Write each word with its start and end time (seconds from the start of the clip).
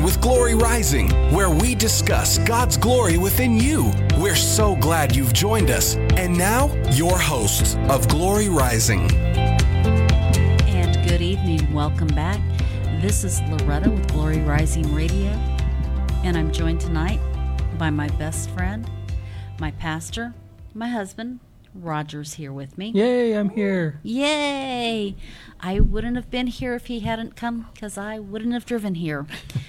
with 0.00 0.20
Glory 0.20 0.54
Rising, 0.54 1.10
where 1.34 1.50
we 1.50 1.74
discuss 1.74 2.38
God's 2.38 2.76
glory 2.76 3.18
within 3.18 3.58
you. 3.58 3.92
We're 4.16 4.36
so 4.36 4.76
glad 4.76 5.16
you've 5.16 5.32
joined 5.32 5.70
us. 5.70 5.96
And 6.16 6.38
now, 6.38 6.72
your 6.92 7.18
hosts 7.18 7.76
of 7.90 8.08
Glory 8.08 8.48
Rising. 8.48 9.10
And 10.68 11.08
good 11.08 11.20
evening. 11.20 11.72
Welcome 11.74 12.06
back. 12.06 12.40
This 13.02 13.24
is 13.24 13.42
Loretta 13.50 13.90
with 13.90 14.06
Glory 14.12 14.38
Rising 14.40 14.94
Radio. 14.94 15.30
And 16.22 16.38
I'm 16.38 16.52
joined 16.52 16.80
tonight 16.80 17.20
by 17.76 17.90
my 17.90 18.08
best 18.10 18.48
friend, 18.50 18.88
my 19.58 19.72
pastor, 19.72 20.32
my 20.72 20.86
husband, 20.86 21.40
Roger's 21.74 22.34
here 22.34 22.52
with 22.52 22.76
me. 22.76 22.90
Yay, 22.90 23.32
I'm 23.32 23.50
here. 23.50 23.98
Yay! 24.02 25.16
I 25.60 25.80
wouldn't 25.80 26.16
have 26.16 26.30
been 26.30 26.48
here 26.48 26.74
if 26.74 26.86
he 26.86 27.00
hadn't 27.00 27.34
come 27.34 27.68
because 27.72 27.96
I 27.96 28.18
wouldn't 28.18 28.52
have 28.52 28.66
driven 28.66 28.96
here. 28.96 29.26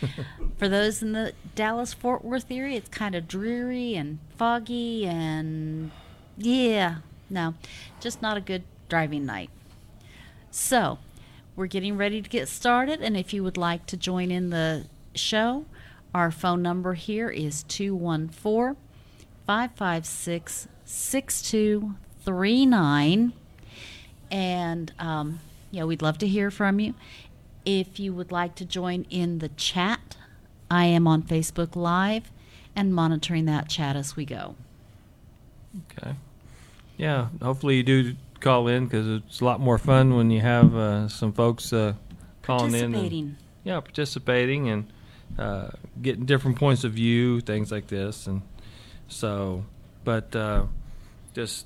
For 0.58 0.68
those 0.68 1.02
in 1.02 1.14
the 1.14 1.34
Dallas 1.56 1.94
Fort 1.94 2.26
Worth 2.26 2.52
area, 2.52 2.78
it's 2.78 2.90
kind 2.90 3.16
of 3.16 3.28
dreary 3.28 3.96
and 3.96 4.20
foggy 4.38 5.06
and 5.06 5.92
yeah, 6.38 6.98
no, 7.30 7.56
just 8.00 8.22
not 8.22 8.38
a 8.38 8.42
good 8.42 8.64
driving 8.90 9.26
night. 9.26 9.50
So, 10.52 11.00
we're 11.56 11.68
getting 11.68 11.98
ready 11.98 12.22
to 12.22 12.30
get 12.30 12.50
started, 12.50 13.02
and 13.02 13.16
if 13.16 13.34
you 13.34 13.44
would 13.44 13.58
like 13.58 13.86
to 13.88 13.98
join 13.98 14.30
in 14.32 14.50
the 14.50 14.88
show, 15.16 15.66
our 16.14 16.32
phone 16.32 16.62
number 16.62 16.96
here 16.96 17.30
is 17.30 17.64
214 17.64 18.76
556 19.46 20.68
6239. 20.86 23.34
And, 24.32 24.94
um, 25.00 25.40
yeah, 25.72 25.84
we'd 25.84 26.02
love 26.02 26.18
to 26.20 26.28
hear 26.28 26.52
from 26.52 26.80
you. 26.80 26.94
If 27.66 28.00
you 28.00 28.14
would 28.14 28.32
like 28.32 28.56
to 28.56 28.66
join 28.66 29.06
in 29.10 29.40
the 29.40 29.50
chat, 29.50 30.18
I 30.70 30.86
am 30.86 31.08
on 31.08 31.24
Facebook 31.24 31.76
Live 31.76 32.32
and 32.76 32.94
monitoring 32.94 33.46
that 33.46 33.70
chat 33.70 33.96
as 33.96 34.16
we 34.16 34.26
go. 34.26 34.56
Okay. 35.92 36.16
Yeah, 36.98 37.30
hopefully 37.42 37.78
you 37.78 37.84
do 37.84 38.16
call 38.40 38.68
in 38.68 38.86
because 38.86 39.08
it's 39.08 39.40
a 39.40 39.46
lot 39.46 39.60
more 39.60 39.78
fun 39.78 40.16
when 40.16 40.30
you 40.30 40.42
have 40.42 40.76
uh, 40.76 41.08
some 41.08 41.34
folks 41.34 41.74
uh, 41.74 41.94
calling 42.42 42.74
in. 42.74 42.92
Participating. 42.92 43.24
And, 43.24 43.36
yeah, 43.64 43.80
participating 43.80 44.70
and 44.70 44.92
uh, 45.38 45.70
getting 46.02 46.26
different 46.26 46.58
points 46.58 46.84
of 46.84 46.94
view, 46.94 47.40
things 47.40 47.72
like 47.72 47.88
this. 47.88 48.28
And 48.28 48.42
so, 49.08 49.64
but 50.04 50.36
uh, 50.36 50.66
just, 51.34 51.66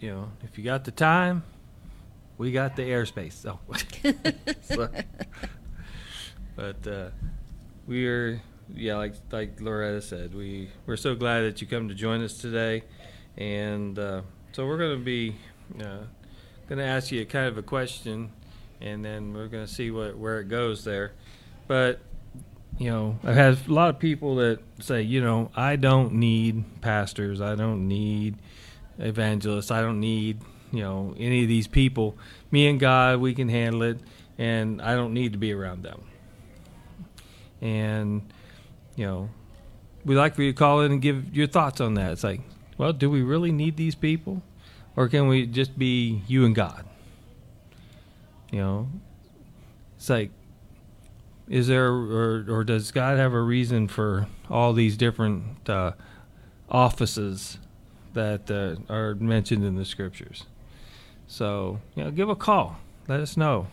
you 0.00 0.10
know, 0.10 0.30
if 0.42 0.58
you 0.58 0.64
got 0.64 0.84
the 0.84 0.90
time, 0.90 1.42
we 2.38 2.52
got 2.52 2.76
the 2.76 2.82
airspace. 2.82 3.32
So, 3.32 3.60
so 4.62 4.88
but 6.56 6.86
uh, 6.86 7.10
we 7.86 8.06
are, 8.06 8.40
yeah, 8.74 8.96
like 8.96 9.14
like 9.30 9.60
Loretta 9.60 10.02
said, 10.02 10.34
we 10.34 10.70
we're 10.86 10.96
so 10.96 11.14
glad 11.14 11.42
that 11.42 11.60
you 11.60 11.66
come 11.66 11.88
to 11.88 11.94
join 11.94 12.22
us 12.22 12.38
today, 12.38 12.84
and 13.36 13.98
uh, 13.98 14.22
so 14.52 14.66
we're 14.66 14.78
going 14.78 14.98
to 14.98 15.04
be 15.04 15.36
uh, 15.80 16.04
going 16.68 16.78
to 16.78 16.84
ask 16.84 17.12
you 17.12 17.24
kind 17.26 17.46
of 17.46 17.58
a 17.58 17.62
question, 17.62 18.30
and 18.80 19.04
then 19.04 19.32
we're 19.32 19.48
going 19.48 19.66
to 19.66 19.72
see 19.72 19.90
what 19.90 20.16
where 20.16 20.40
it 20.40 20.48
goes 20.48 20.84
there. 20.84 21.12
But 21.66 22.00
you 22.78 22.90
know, 22.90 23.18
I've 23.22 23.36
had 23.36 23.58
a 23.68 23.72
lot 23.72 23.90
of 23.90 23.98
people 23.98 24.36
that 24.36 24.60
say, 24.80 25.02
you 25.02 25.20
know, 25.20 25.50
I 25.54 25.76
don't 25.76 26.14
need 26.14 26.80
pastors, 26.80 27.40
I 27.40 27.54
don't 27.54 27.86
need 27.88 28.36
evangelists, 28.98 29.70
I 29.70 29.80
don't 29.80 30.00
need 30.00 30.40
you 30.72 30.82
know 30.82 31.14
any 31.18 31.42
of 31.42 31.48
these 31.48 31.68
people. 31.68 32.18
Me 32.50 32.68
and 32.68 32.80
God, 32.80 33.20
we 33.20 33.34
can 33.34 33.48
handle 33.48 33.82
it, 33.82 33.98
and 34.38 34.82
I 34.82 34.94
don't 34.94 35.14
need 35.14 35.32
to 35.32 35.38
be 35.38 35.52
around 35.52 35.82
them. 35.82 36.02
And 37.60 38.22
you 38.96 39.06
know, 39.06 39.30
we'd 40.04 40.16
like 40.16 40.34
for 40.34 40.42
you 40.42 40.52
to 40.52 40.58
call 40.58 40.80
in 40.82 40.92
and 40.92 41.02
give 41.02 41.34
your 41.34 41.46
thoughts 41.46 41.80
on 41.80 41.94
that. 41.94 42.12
It's 42.12 42.24
like, 42.24 42.40
well, 42.76 42.92
do 42.92 43.08
we 43.08 43.22
really 43.22 43.52
need 43.52 43.76
these 43.76 43.94
people? 43.94 44.42
Or 44.96 45.08
can 45.08 45.26
we 45.26 45.46
just 45.46 45.76
be 45.78 46.22
you 46.28 46.44
and 46.44 46.54
God? 46.54 46.84
You 48.52 48.60
know, 48.60 48.88
it's 49.96 50.08
like, 50.08 50.30
is 51.48 51.66
there, 51.66 51.88
or, 51.88 52.44
or 52.48 52.64
does 52.64 52.90
God 52.90 53.18
have 53.18 53.32
a 53.32 53.40
reason 53.40 53.88
for 53.88 54.26
all 54.48 54.72
these 54.72 54.96
different 54.96 55.68
uh, 55.68 55.92
offices 56.70 57.58
that 58.14 58.50
uh, 58.50 58.92
are 58.92 59.14
mentioned 59.14 59.64
in 59.64 59.76
the 59.76 59.84
scriptures? 59.84 60.44
So, 61.26 61.80
you 61.94 62.04
know, 62.04 62.10
give 62.10 62.28
a 62.28 62.36
call. 62.36 62.78
Let 63.08 63.20
us 63.20 63.36
know 63.36 63.68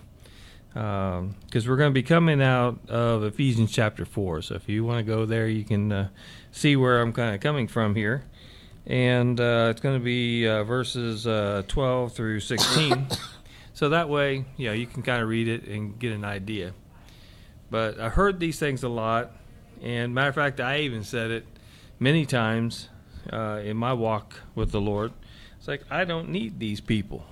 because 0.73 1.19
um, 1.19 1.35
we're 1.53 1.75
going 1.75 1.89
to 1.89 1.93
be 1.93 2.03
coming 2.03 2.41
out 2.41 2.79
of 2.89 3.23
Ephesians 3.23 3.71
chapter 3.71 4.05
4. 4.05 4.41
So 4.41 4.55
if 4.55 4.69
you 4.69 4.85
want 4.85 4.99
to 4.99 5.03
go 5.03 5.25
there, 5.25 5.47
you 5.47 5.65
can 5.65 5.91
uh, 5.91 6.09
see 6.51 6.75
where 6.75 7.01
I'm 7.01 7.11
kind 7.11 7.35
of 7.35 7.41
coming 7.41 7.67
from 7.67 7.95
here. 7.95 8.23
And 8.85 9.39
uh, 9.39 9.67
it's 9.69 9.81
going 9.81 9.99
to 9.99 10.03
be 10.03 10.47
uh, 10.47 10.63
verses 10.63 11.27
uh, 11.27 11.63
12 11.67 12.13
through 12.13 12.39
16. 12.39 13.07
so 13.73 13.89
that 13.89 14.07
way, 14.07 14.45
you 14.57 14.67
know, 14.67 14.73
you 14.73 14.87
can 14.87 15.03
kind 15.03 15.21
of 15.21 15.27
read 15.27 15.47
it 15.47 15.67
and 15.67 15.99
get 15.99 16.13
an 16.13 16.23
idea. 16.23 16.73
But 17.71 17.99
I 17.99 18.09
heard 18.09 18.39
these 18.39 18.59
things 18.59 18.83
a 18.83 18.89
lot. 18.89 19.31
And 19.81 20.13
matter 20.13 20.29
of 20.29 20.35
fact, 20.35 20.59
I 20.59 20.81
even 20.81 21.03
said 21.03 21.31
it 21.31 21.45
many 21.99 22.27
times 22.27 22.89
uh, 23.33 23.61
in 23.63 23.77
my 23.77 23.93
walk 23.93 24.41
with 24.53 24.71
the 24.71 24.81
Lord. 24.81 25.13
It's 25.57 25.67
like, 25.67 25.83
I 25.89 26.05
don't 26.05 26.29
need 26.29 26.59
these 26.59 26.81
people. 26.81 27.25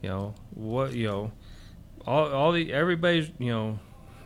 You 0.00 0.08
know, 0.08 0.34
what, 0.54 0.94
you 0.94 1.08
know, 1.08 1.32
all 2.08 2.32
all 2.32 2.52
the 2.52 2.72
everybody's 2.72 3.30
you 3.38 3.50
know 3.50 3.78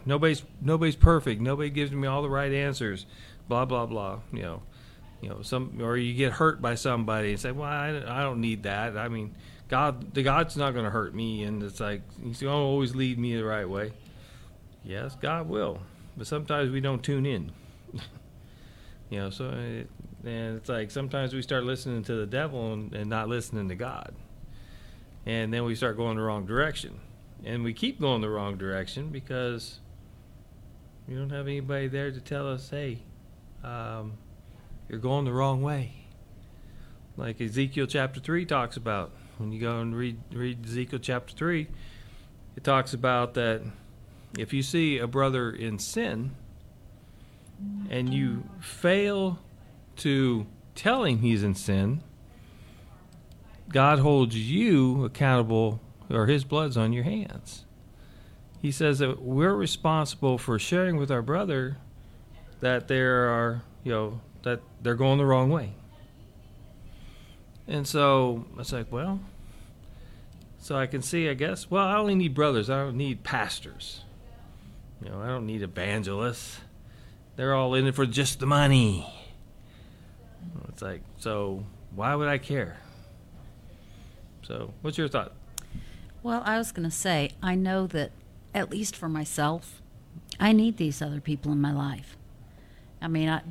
nobody's 0.07 0.43
nobody's 0.61 0.97
perfect. 0.97 1.41
Nobody 1.41 1.71
gives 1.71 1.91
me 1.91 2.07
all 2.07 2.23
the 2.23 2.31
right 2.31 2.53
answers. 2.53 3.07
Blah 3.49 3.65
blah 3.65 3.87
blah. 3.87 4.21
You 4.33 4.43
know, 4.43 4.63
you 5.21 5.29
know 5.31 5.43
some 5.43 5.79
or 5.81 5.97
you 5.97 6.15
get 6.15 6.33
hurt 6.33 6.63
by 6.63 6.77
somebody 6.77 7.31
and 7.31 7.41
say, 7.41 7.51
well, 7.51 7.69
I, 7.69 7.89
I 8.07 8.23
don't 8.23 8.41
need 8.41 8.63
that. 8.65 8.97
I 8.97 9.09
mean, 9.09 9.35
God, 9.69 10.15
the 10.15 10.23
God's 10.23 10.57
not 10.57 10.73
going 10.73 10.85
to 10.85 10.91
hurt 10.91 11.15
me, 11.15 11.43
and 11.43 11.63
it's 11.63 11.81
like 11.81 12.03
He's 12.23 12.41
going 12.41 12.53
to 12.53 12.63
always 12.63 12.95
lead 12.95 13.19
me 13.19 13.35
the 13.37 13.45
right 13.45 13.69
way. 13.69 13.93
Yes, 14.85 15.17
God 15.21 15.49
will, 15.49 15.81
but 16.17 16.27
sometimes 16.27 16.71
we 16.71 16.81
don't 16.81 17.03
tune 17.03 17.27
in. 17.27 17.53
you 19.11 19.19
know, 19.21 19.31
so 19.31 19.51
it, 19.51 19.89
and 20.25 20.57
it's 20.57 20.69
like 20.69 20.91
sometimes 20.91 21.35
we 21.35 21.43
start 21.43 21.65
listening 21.65 22.03
to 22.05 22.15
the 22.15 22.27
devil 22.27 22.73
and, 22.73 22.93
and 22.95 23.09
not 23.09 23.29
listening 23.29 23.69
to 23.69 23.75
God, 23.75 24.15
and 25.27 25.53
then 25.53 25.65
we 25.65 25.75
start 25.75 25.97
going 25.97 26.17
the 26.17 26.23
wrong 26.23 26.47
direction 26.47 27.01
and 27.45 27.65
we 27.65 27.73
keep 27.73 28.01
going 28.01 28.21
the 28.21 28.29
wrong 28.29 28.57
direction 28.57 29.09
because 29.09 29.81
we 31.09 31.15
don't 31.15 31.31
have 31.31 31.47
anybody 31.47 31.89
there 31.89 32.11
to 32.11 32.21
tell 32.21 32.49
us, 32.49 32.71
hey, 32.71 33.01
um, 33.65 34.13
you're 34.89 35.01
going 35.01 35.25
the 35.25 35.33
wrong 35.33 35.63
way. 35.63 35.95
Like 37.17 37.41
Ezekiel 37.41 37.87
chapter 37.87 38.21
3 38.21 38.47
talks 38.47 38.77
about. 38.77 39.11
When 39.39 39.53
you 39.53 39.61
go 39.61 39.81
and 39.81 39.95
read, 39.95 40.19
read 40.33 40.65
Ezekiel 40.65 41.01
chapter 41.01 41.35
3, 41.35 41.67
it 42.57 42.65
talks 42.65 42.95
about 42.95 43.35
that 43.35 43.63
if 44.39 44.53
you 44.53 44.63
see 44.63 44.99
a 44.99 45.07
brother 45.07 45.51
in 45.51 45.79
sin 45.79 46.35
and 47.91 48.13
you 48.13 48.45
fail 48.61 49.39
to 49.97 50.47
tell 50.75 51.05
him 51.05 51.19
he's 51.19 51.43
in 51.43 51.55
sin, 51.55 52.03
God 53.69 53.99
holds 53.99 54.37
you 54.37 55.05
accountable 55.05 55.81
or 56.11 56.27
his 56.27 56.45
blood's 56.45 56.77
on 56.77 56.93
your 56.93 57.05
hands. 57.05 57.65
He 58.61 58.71
says 58.71 59.01
that 59.01 59.23
we're 59.23 59.55
responsible 59.55 60.39
for 60.39 60.59
sharing 60.59 60.97
with 60.97 61.11
our 61.11 61.23
brother 61.23 61.79
that 62.61 62.89
there 62.89 63.29
are, 63.29 63.63
you 63.83 63.93
know, 63.93 64.21
that 64.43 64.61
they're 64.83 64.95
going 64.95 65.19
the 65.19 65.27
wrong 65.27 65.51
way. 65.51 65.75
And 67.67 67.87
so 67.87 68.45
it's 68.59 68.73
like, 68.73 68.91
well, 68.93 69.21
so 70.59 70.77
I 70.77 70.87
can 70.87 71.03
see, 71.03 71.29
I 71.29 71.35
guess, 71.35 71.71
well, 71.71 71.85
I 71.85 71.97
only 71.97 72.15
need 72.15 72.35
brothers. 72.35 72.71
I 72.71 72.79
don't 72.79 72.97
need 72.97 73.25
pastors. 73.25 74.05
You 75.03 75.11
know, 75.11 75.21
I 75.21 75.27
don't 75.27 75.47
need 75.47 75.63
evangelists. 75.63 76.61
They're 77.37 77.55
all 77.55 77.75
in 77.75 77.87
it 77.87 77.95
for 77.95 78.07
just 78.07 78.41
the 78.41 78.47
money. 78.47 79.07
It's 80.69 80.83
like, 80.83 81.03
so 81.19 81.65
why 81.95 82.15
would 82.15 82.29
I 82.29 82.39
care? 82.39 82.77
So, 84.43 84.73
what's 84.83 84.99
your 84.99 85.09
thought? 85.09 85.33
Well, 86.23 86.43
I 86.45 86.59
was 86.59 86.73
going 86.73 86.89
to 86.89 86.95
say, 86.95 87.31
I 87.43 87.55
know 87.55 87.87
that, 87.89 88.13
at 88.55 88.71
least 88.71 88.97
for 88.97 89.09
myself, 89.09 89.81
I 90.39 90.53
need 90.53 90.77
these 90.77 91.01
other 91.01 91.21
people 91.21 91.53
in 91.53 91.61
my 91.61 91.73
life. 91.73 92.17
I 93.01 93.09
mean, 93.09 93.29
I, 93.29 93.43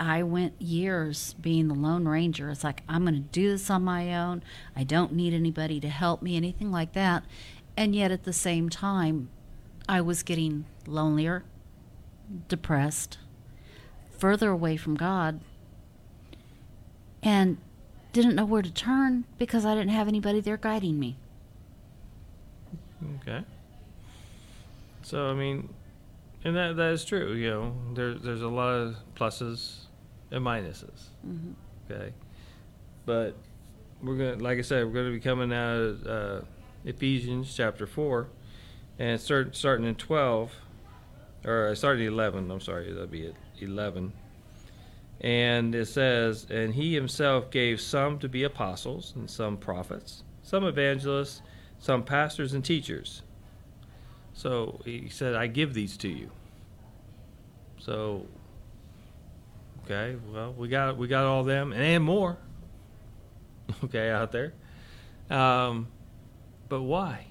I 0.00 0.22
went 0.22 0.60
years 0.60 1.34
being 1.40 1.68
the 1.68 1.74
Lone 1.74 2.06
Ranger. 2.06 2.50
It's 2.50 2.64
like, 2.64 2.82
I'm 2.88 3.02
going 3.02 3.14
to 3.14 3.20
do 3.20 3.50
this 3.50 3.70
on 3.70 3.84
my 3.84 4.14
own. 4.14 4.42
I 4.76 4.84
don't 4.84 5.12
need 5.12 5.34
anybody 5.34 5.80
to 5.80 5.88
help 5.88 6.20
me, 6.20 6.36
anything 6.36 6.70
like 6.70 6.92
that. 6.94 7.24
And 7.76 7.94
yet, 7.94 8.10
at 8.10 8.24
the 8.24 8.32
same 8.32 8.68
time, 8.68 9.30
I 9.88 10.00
was 10.00 10.22
getting 10.22 10.66
lonelier, 10.86 11.44
depressed, 12.48 13.18
further 14.18 14.50
away 14.50 14.76
from 14.76 14.96
God, 14.96 15.40
and 17.22 17.58
didn't 18.12 18.34
know 18.34 18.44
where 18.44 18.62
to 18.62 18.72
turn 18.72 19.24
because 19.38 19.64
I 19.64 19.74
didn't 19.74 19.90
have 19.90 20.08
anybody 20.08 20.40
there 20.40 20.56
guiding 20.56 20.98
me. 20.98 21.16
Okay. 23.22 23.44
So 25.02 25.28
I 25.28 25.34
mean, 25.34 25.68
And 26.44 26.54
that 26.56 26.76
that 26.76 26.92
is 26.92 27.04
true. 27.04 27.32
You 27.32 27.50
know, 27.50 27.74
there 27.94 28.14
there's 28.14 28.42
a 28.42 28.48
lot 28.48 28.68
of 28.74 28.96
pluses 29.14 29.84
and 30.30 30.44
minuses. 30.44 31.08
Mhm. 31.26 31.54
Okay, 31.90 32.12
but 33.06 33.34
we're 34.02 34.16
gonna, 34.16 34.36
like 34.42 34.58
I 34.58 34.62
said, 34.62 34.84
we're 34.86 34.92
gonna 34.92 35.10
be 35.10 35.20
coming 35.20 35.52
out 35.52 35.76
of 35.76 36.06
uh, 36.06 36.40
Ephesians 36.84 37.54
chapter 37.54 37.86
four, 37.86 38.28
and 38.98 39.20
start 39.20 39.56
starting 39.56 39.86
in 39.86 39.94
twelve, 39.94 40.52
or 41.44 41.74
starting 41.74 42.06
at 42.06 42.12
eleven. 42.12 42.50
I'm 42.50 42.60
sorry, 42.60 42.92
that'll 42.92 43.06
be 43.06 43.26
at 43.26 43.34
eleven. 43.60 44.12
And 45.20 45.74
it 45.74 45.86
says, 45.86 46.46
and 46.48 46.72
he 46.74 46.94
himself 46.94 47.50
gave 47.50 47.80
some 47.80 48.18
to 48.20 48.28
be 48.28 48.44
apostles, 48.44 49.12
and 49.16 49.28
some 49.28 49.56
prophets, 49.56 50.22
some 50.42 50.64
evangelists, 50.64 51.42
some 51.78 52.04
pastors 52.04 52.54
and 52.54 52.64
teachers. 52.64 53.22
So 54.32 54.80
he 54.84 55.08
said, 55.08 55.34
I 55.34 55.48
give 55.48 55.74
these 55.74 55.96
to 55.98 56.08
you. 56.08 56.30
So, 57.78 58.26
okay, 59.84 60.16
well, 60.32 60.52
we 60.52 60.68
got 60.68 60.96
we 60.96 61.08
got 61.08 61.24
all 61.24 61.42
them 61.44 61.72
and, 61.72 61.82
and 61.82 62.04
more. 62.04 62.38
Okay, 63.84 64.10
out 64.10 64.32
there. 64.32 64.54
Um, 65.28 65.88
but 66.70 66.80
why? 66.80 67.26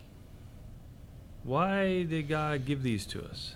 Why 1.48 2.04
did 2.04 2.28
God 2.28 2.66
give 2.66 2.84
these 2.84 3.06
to 3.06 3.24
us? 3.24 3.56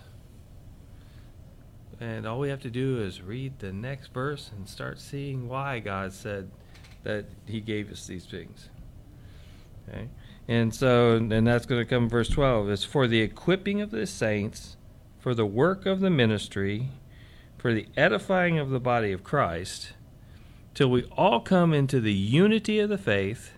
And 1.99 2.25
all 2.25 2.39
we 2.39 2.47
have 2.47 2.61
to 2.61 2.69
do 2.69 3.01
is 3.01 3.21
read 3.21 3.59
the 3.59 3.73
next 3.73 4.13
verse 4.13 4.49
and 4.55 4.69
start 4.69 4.97
seeing 4.97 5.49
why 5.49 5.79
God 5.79 6.13
said 6.13 6.49
that 7.03 7.25
He 7.45 7.59
gave 7.59 7.91
us 7.91 8.07
these 8.07 8.23
things. 8.23 8.69
Okay? 9.89 10.07
And 10.47 10.73
so, 10.73 11.17
and 11.17 11.45
that's 11.45 11.65
going 11.65 11.81
to 11.81 11.85
come 11.85 12.07
verse 12.07 12.29
12. 12.29 12.69
It's 12.69 12.85
for 12.85 13.09
the 13.09 13.19
equipping 13.19 13.81
of 13.81 13.91
the 13.91 14.07
saints, 14.07 14.77
for 15.19 15.35
the 15.35 15.45
work 15.45 15.85
of 15.85 15.99
the 15.99 16.09
ministry, 16.09 16.91
for 17.57 17.73
the 17.73 17.87
edifying 17.97 18.57
of 18.57 18.69
the 18.69 18.79
body 18.79 19.11
of 19.11 19.25
Christ, 19.25 19.91
till 20.73 20.89
we 20.89 21.03
all 21.17 21.41
come 21.41 21.73
into 21.73 21.99
the 21.99 22.13
unity 22.13 22.79
of 22.79 22.87
the 22.87 22.97
faith, 22.97 23.51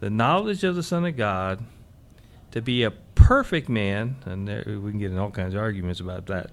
the 0.00 0.10
knowledge 0.10 0.64
of 0.64 0.76
the 0.76 0.82
Son 0.82 1.06
of 1.06 1.16
God, 1.16 1.64
to 2.50 2.60
be 2.60 2.84
a 2.84 2.92
perfect 3.24 3.68
man. 3.68 4.16
And 4.26 4.46
there, 4.46 4.64
we 4.66 4.90
can 4.90 5.00
get 5.00 5.10
in 5.10 5.18
all 5.18 5.30
kinds 5.30 5.54
of 5.54 5.60
arguments 5.60 5.98
about 5.98 6.26
that. 6.26 6.50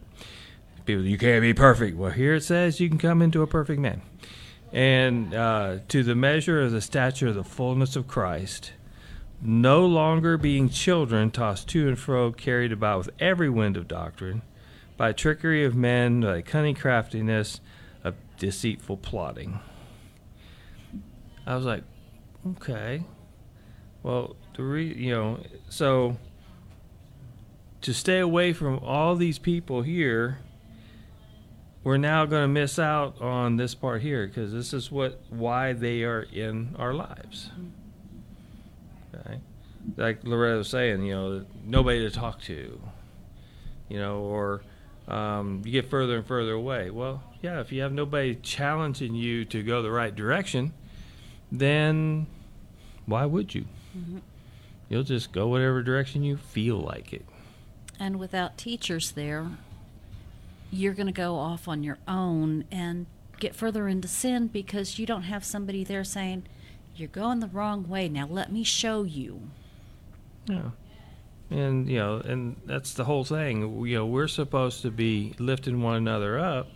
People, 0.86 1.06
you 1.06 1.18
can't 1.18 1.42
be 1.42 1.54
perfect. 1.54 1.98
Well, 1.98 2.12
here 2.12 2.36
it 2.36 2.44
says 2.44 2.80
you 2.80 2.88
can 2.88 2.98
come 2.98 3.22
into 3.22 3.42
a 3.42 3.48
perfect 3.48 3.80
man. 3.80 4.02
And 4.72 5.34
uh, 5.34 5.80
to 5.90 6.02
the 6.02 6.16
measure 6.16 6.62
of 6.62 6.72
the 6.72 6.80
stature 6.80 7.28
of 7.28 7.36
the 7.36 7.44
fullness 7.44 7.96
of 7.96 8.08
Christ 8.08 8.72
no 9.42 9.86
longer 9.86 10.38
being 10.38 10.70
children 10.70 11.30
tossed 11.32 11.68
to 11.70 11.88
and 11.88 12.00
fro, 12.00 12.32
carried 12.32 12.72
about 12.72 13.00
with 13.00 13.10
every 13.20 13.50
wind 13.50 13.76
of 13.76 13.88
doctrine, 13.88 14.42
by 14.98 15.12
trickery 15.12 15.66
of 15.66 15.76
men, 15.76 16.22
by 16.22 16.42
cunning 16.42 16.76
craftiness, 16.76 17.60
of 18.04 18.16
deceitful 18.38 18.98
plotting. 18.98 19.60
I 21.46 21.56
was 21.56 21.66
like, 21.66 21.84
okay, 22.52 23.04
well, 24.04 24.36
the 24.56 24.64
re- 24.64 24.94
you 24.94 25.12
know, 25.12 25.40
so 25.70 26.18
to 27.82 27.94
stay 27.94 28.20
away 28.20 28.54
from 28.54 28.80
all 28.80 29.16
these 29.16 29.40
people 29.40 29.82
here, 29.82 30.40
we're 31.84 31.98
now 31.98 32.26
going 32.26 32.44
to 32.44 32.48
miss 32.48 32.78
out 32.78 33.20
on 33.22 33.58
this 33.58 33.74
part 33.74 34.02
here 34.02 34.28
because 34.28 34.54
this 34.54 34.74
is 34.74 34.92
what 34.92 35.20
why 35.30 35.74
they 35.74 36.04
are 36.04 36.22
in 36.22 36.76
our 36.78 36.94
lives. 36.94 37.50
Okay, 39.16 39.40
like 39.98 40.24
Loretta 40.24 40.60
was 40.60 40.70
saying, 40.70 41.04
you 41.04 41.14
know, 41.14 41.46
nobody 41.66 42.00
to 42.08 42.12
talk 42.12 42.42
to, 42.44 42.80
you 43.90 44.00
know, 44.00 44.20
or 44.20 44.62
um, 45.08 45.62
you 45.66 45.72
get 45.72 45.90
further 45.90 46.18
and 46.18 46.26
further 46.26 46.54
away. 46.54 46.92
Well, 46.92 47.24
yeah, 47.42 47.60
if 47.60 47.72
you 47.72 47.82
have 47.82 47.92
nobody 47.92 48.36
challenging 48.36 49.16
you 49.16 49.44
to 49.46 49.64
go 49.64 49.82
the 49.82 49.92
right 49.92 50.16
direction, 50.16 50.74
then 51.52 52.28
why 53.08 53.26
would 53.26 53.56
you? 53.56 53.66
Mm-hmm. 53.98 54.20
You'll 54.88 55.04
just 55.04 55.32
go 55.32 55.48
whatever 55.48 55.82
direction 55.82 56.24
you 56.24 56.38
feel 56.38 56.78
like 56.78 57.12
it. 57.12 57.26
And 58.02 58.18
without 58.18 58.58
teachers 58.58 59.12
there, 59.12 59.46
you're 60.72 60.96
going 60.96 61.06
to 61.06 61.14
go 61.14 61.36
off 61.36 61.68
on 61.68 61.84
your 61.84 62.00
own 62.08 62.66
and 62.72 63.06
get 63.40 63.54
further 63.54 63.88
into 63.88 64.08
sin 64.08 64.48
because 64.48 64.98
you 64.98 65.06
don't 65.06 65.22
have 65.22 65.46
somebody 65.46 65.84
there 65.84 66.04
saying, 66.04 66.46
You're 66.96 67.10
going 67.10 67.42
the 67.42 67.48
wrong 67.48 67.88
way. 67.88 68.10
Now 68.10 68.26
let 68.28 68.52
me 68.52 68.64
show 68.64 69.04
you. 69.04 69.42
Yeah. 70.48 70.72
And 71.52 71.88
you 71.88 72.00
know, 72.00 72.16
and 72.26 72.60
that's 72.66 72.96
the 72.96 73.04
whole 73.04 73.24
thing. 73.24 73.86
You 73.86 73.98
know, 73.98 74.08
we're 74.08 74.28
supposed 74.28 74.82
to 74.82 74.90
be 74.90 75.36
lifting 75.38 75.84
one 75.84 75.98
another 75.98 76.40
up 76.40 76.70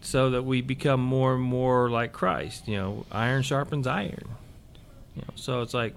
so 0.00 0.30
that 0.30 0.42
we 0.42 0.62
become 0.62 1.00
more 1.00 1.34
and 1.34 1.42
more 1.42 1.90
like 1.90 2.12
Christ. 2.12 2.66
You 2.66 2.76
know, 2.78 3.06
iron 3.12 3.42
sharpens 3.42 3.86
iron. 3.86 4.24
You 5.14 5.20
know, 5.20 5.34
so 5.34 5.60
it's 5.60 5.74
like 5.74 5.94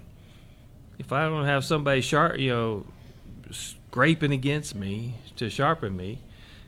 if 1.00 1.14
I 1.14 1.30
don't 1.30 1.46
have 1.46 1.64
somebody 1.64 2.02
sharp, 2.02 2.40
you 2.40 2.50
know, 2.50 2.86
scraping 3.92 4.32
against 4.32 4.74
me 4.74 5.16
to 5.36 5.50
sharpen 5.50 5.98
me, 5.98 6.18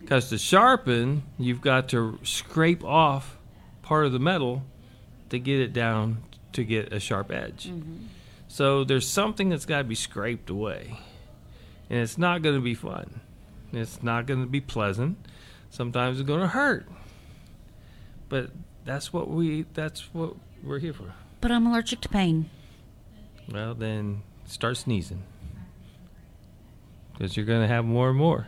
because 0.02 0.28
to 0.30 0.38
sharpen, 0.38 1.24
you've 1.40 1.62
got 1.62 1.88
to 1.88 2.20
scrape 2.22 2.84
off 2.84 3.38
part 3.82 4.06
of 4.06 4.12
the 4.12 4.20
metal 4.20 4.62
to 5.30 5.40
get 5.40 5.62
it 5.62 5.72
down 5.72 6.22
to 6.52 6.66
get 6.66 6.92
a 6.92 7.00
sharp 7.00 7.32
edge. 7.32 7.70
Mm-hmm. 7.70 8.08
So 8.50 8.84
there's 8.84 9.08
something 9.08 9.50
that's 9.50 9.66
got 9.66 9.78
to 9.78 9.84
be 9.86 9.96
scraped 9.96 10.50
away. 10.50 11.00
And 11.90 12.00
it's 12.00 12.18
not 12.18 12.42
going 12.42 12.56
to 12.56 12.62
be 12.62 12.76
fun. 12.76 13.22
It's 13.72 14.04
not 14.04 14.26
going 14.26 14.42
to 14.42 14.48
be 14.48 14.60
pleasant. 14.60 15.18
Sometimes 15.70 16.20
it's 16.20 16.28
going 16.28 16.42
to 16.42 16.48
hurt. 16.48 16.88
But 18.28 18.52
that's 18.84 19.14
what 19.14 19.30
we 19.30 19.66
that's 19.74 20.14
what 20.14 20.36
we're 20.62 20.80
here 20.80 20.94
for. 20.94 21.14
But 21.40 21.52
I'm 21.52 21.66
allergic 21.66 22.02
to 22.02 22.10
pain. 22.10 22.50
Well, 23.50 23.74
then 23.76 24.24
start 24.46 24.76
sneezing. 24.76 25.24
Cuz 27.24 27.38
you're 27.38 27.46
going 27.46 27.62
to 27.62 27.68
have 27.68 27.86
more 27.86 28.10
and 28.10 28.18
more. 28.18 28.48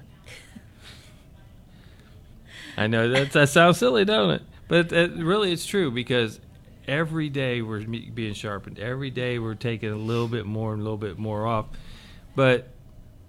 I 2.77 2.88
know 2.88 3.07
that 3.07 3.31
that 3.31 3.48
sounds 3.48 3.77
silly, 3.77 4.04
don't 4.04 4.31
it? 4.31 4.42
But 4.68 4.92
it, 4.92 5.13
really 5.13 5.54
it's 5.54 5.66
true 5.66 5.92
because 5.92 6.42
every 6.86 7.30
day 7.30 7.62
we're 7.62 7.86
being 7.86 8.33
sharpened. 8.33 8.77
Every 8.77 9.12
day 9.12 9.39
we're 9.39 9.56
taking 9.56 9.92
a 9.92 9.95
little 9.95 10.27
bit 10.27 10.45
more 10.45 10.74
and 10.74 10.81
a 10.81 10.83
little 10.83 10.98
bit 10.98 11.18
more 11.18 11.48
off. 11.48 11.68
But 12.36 12.67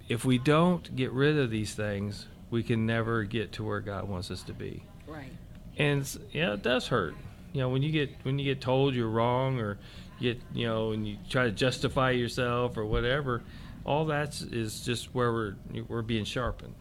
if 0.09 0.25
we 0.25 0.37
don't 0.37 0.97
get 0.97 1.13
rid 1.13 1.39
of 1.39 1.49
these 1.49 1.75
things, 1.75 2.27
we 2.51 2.65
can 2.65 2.85
never 2.85 3.23
get 3.23 3.53
to 3.53 3.63
where 3.63 3.79
God 3.79 4.09
wants 4.09 4.33
us 4.33 4.43
to 4.45 4.53
be. 4.53 4.83
Right. 5.07 5.31
And 5.77 6.05
yeah, 6.33 6.55
it 6.55 6.65
does 6.65 6.89
hurt. 6.89 7.15
You 7.53 7.61
know, 7.61 7.69
when 7.69 7.85
you 7.85 7.93
get 7.93 8.11
when 8.25 8.41
you 8.41 8.45
get 8.45 8.61
told 8.61 8.97
you're 8.97 9.09
wrong 9.09 9.61
or 9.61 9.79
you 10.19 10.35
get 10.35 10.43
you 10.55 10.67
know 10.67 10.91
and 10.91 11.07
you 11.07 11.19
try 11.31 11.45
to 11.45 11.53
justify 11.53 12.11
yourself 12.11 12.77
or 12.77 12.85
whatever, 12.85 13.43
all 13.87 14.05
that 14.07 14.43
is 14.43 14.81
just 14.81 15.15
where 15.15 15.33
we're 15.33 15.55
we're 15.89 16.03
being 16.03 16.25
sharpened. 16.25 16.75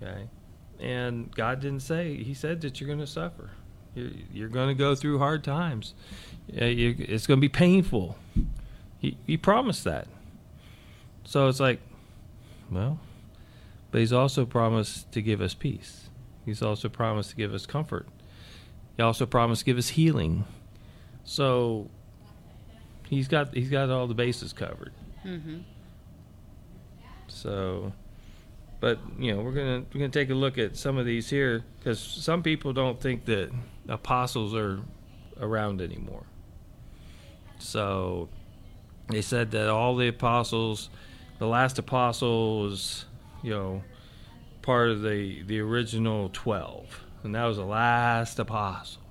Okay, 0.00 0.28
and 0.78 1.34
God 1.34 1.60
didn't 1.60 1.80
say 1.80 2.22
He 2.22 2.34
said 2.34 2.60
that 2.60 2.80
you're 2.80 2.86
going 2.86 3.00
to 3.00 3.06
suffer. 3.06 3.50
You're, 3.94 4.10
you're 4.32 4.48
going 4.48 4.68
to 4.68 4.74
go 4.74 4.94
through 4.94 5.18
hard 5.18 5.42
times. 5.42 5.94
It's 6.48 7.26
going 7.26 7.38
to 7.38 7.40
be 7.40 7.48
painful. 7.48 8.18
He, 8.98 9.16
he 9.26 9.36
promised 9.36 9.84
that. 9.84 10.06
So 11.24 11.48
it's 11.48 11.60
like, 11.60 11.80
well, 12.70 12.98
but 13.90 14.00
He's 14.00 14.12
also 14.12 14.44
promised 14.44 15.10
to 15.12 15.22
give 15.22 15.40
us 15.40 15.54
peace. 15.54 16.08
He's 16.44 16.60
also 16.60 16.88
promised 16.90 17.30
to 17.30 17.36
give 17.36 17.54
us 17.54 17.64
comfort. 17.64 18.06
He 18.96 19.02
also 19.02 19.24
promised 19.24 19.60
to 19.60 19.64
give 19.64 19.78
us 19.78 19.88
healing. 19.90 20.44
So 21.24 21.88
he's 23.08 23.28
got 23.28 23.54
he's 23.54 23.70
got 23.70 23.88
all 23.88 24.06
the 24.06 24.14
bases 24.14 24.52
covered. 24.52 24.92
Mm-hmm. 25.24 25.58
So, 27.28 27.92
but 28.80 28.98
you 29.18 29.34
know 29.34 29.42
we're 29.42 29.52
gonna 29.52 29.84
we're 29.92 30.00
gonna 30.00 30.08
take 30.08 30.30
a 30.30 30.34
look 30.34 30.58
at 30.58 30.76
some 30.76 30.98
of 30.98 31.06
these 31.06 31.30
here 31.30 31.64
because 31.78 31.98
some 31.98 32.42
people 32.42 32.72
don't 32.72 33.00
think 33.00 33.24
that 33.24 33.50
apostles 33.88 34.54
are 34.54 34.80
around 35.40 35.80
anymore. 35.80 36.24
So 37.58 38.28
they 39.08 39.22
said 39.22 39.50
that 39.52 39.68
all 39.68 39.96
the 39.96 40.08
apostles, 40.08 40.90
the 41.38 41.46
last 41.46 41.78
apostle 41.78 42.60
was 42.60 43.06
you 43.42 43.50
know 43.50 43.82
part 44.62 44.90
of 44.90 45.02
the 45.02 45.42
the 45.42 45.60
original 45.60 46.30
twelve, 46.32 47.04
and 47.22 47.34
that 47.34 47.44
was 47.44 47.56
the 47.56 47.64
last 47.64 48.38
apostle. 48.38 49.02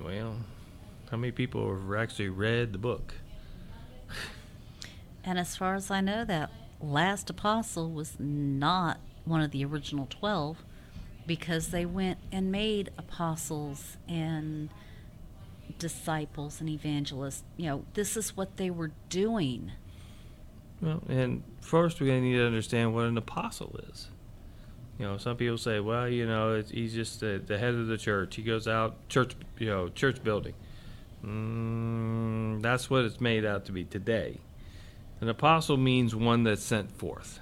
Well, 0.00 0.36
how 1.10 1.16
many 1.16 1.32
people 1.32 1.74
have 1.74 2.00
actually 2.00 2.28
read 2.28 2.72
the 2.72 2.78
book? 2.78 3.14
And 5.28 5.38
as 5.38 5.56
far 5.56 5.74
as 5.74 5.90
I 5.90 6.00
know, 6.00 6.24
that 6.24 6.50
last 6.80 7.28
apostle 7.28 7.90
was 7.90 8.16
not 8.18 8.98
one 9.26 9.42
of 9.42 9.50
the 9.50 9.62
original 9.62 10.06
12 10.08 10.64
because 11.26 11.68
they 11.68 11.84
went 11.84 12.16
and 12.32 12.50
made 12.50 12.88
apostles 12.96 13.98
and 14.08 14.70
disciples 15.78 16.62
and 16.62 16.70
evangelists. 16.70 17.42
You 17.58 17.66
know, 17.66 17.84
this 17.92 18.16
is 18.16 18.38
what 18.38 18.56
they 18.56 18.70
were 18.70 18.92
doing. 19.10 19.72
Well, 20.80 21.02
and 21.10 21.42
first 21.60 22.00
we 22.00 22.18
need 22.18 22.36
to 22.36 22.46
understand 22.46 22.94
what 22.94 23.04
an 23.04 23.18
apostle 23.18 23.78
is. 23.90 24.08
You 24.98 25.04
know, 25.04 25.18
some 25.18 25.36
people 25.36 25.58
say, 25.58 25.78
well, 25.78 26.08
you 26.08 26.26
know, 26.26 26.62
he's 26.62 26.94
just 26.94 27.20
the, 27.20 27.42
the 27.46 27.58
head 27.58 27.74
of 27.74 27.86
the 27.86 27.98
church. 27.98 28.34
He 28.36 28.42
goes 28.42 28.66
out 28.66 29.06
church, 29.10 29.36
you 29.58 29.66
know, 29.66 29.90
church 29.90 30.24
building. 30.24 30.54
Mm, 31.22 32.62
that's 32.62 32.88
what 32.88 33.04
it's 33.04 33.20
made 33.20 33.44
out 33.44 33.66
to 33.66 33.72
be 33.72 33.84
today. 33.84 34.40
An 35.20 35.28
apostle 35.28 35.76
means 35.76 36.14
one 36.14 36.44
that's 36.44 36.62
sent 36.62 36.92
forth. 36.92 37.40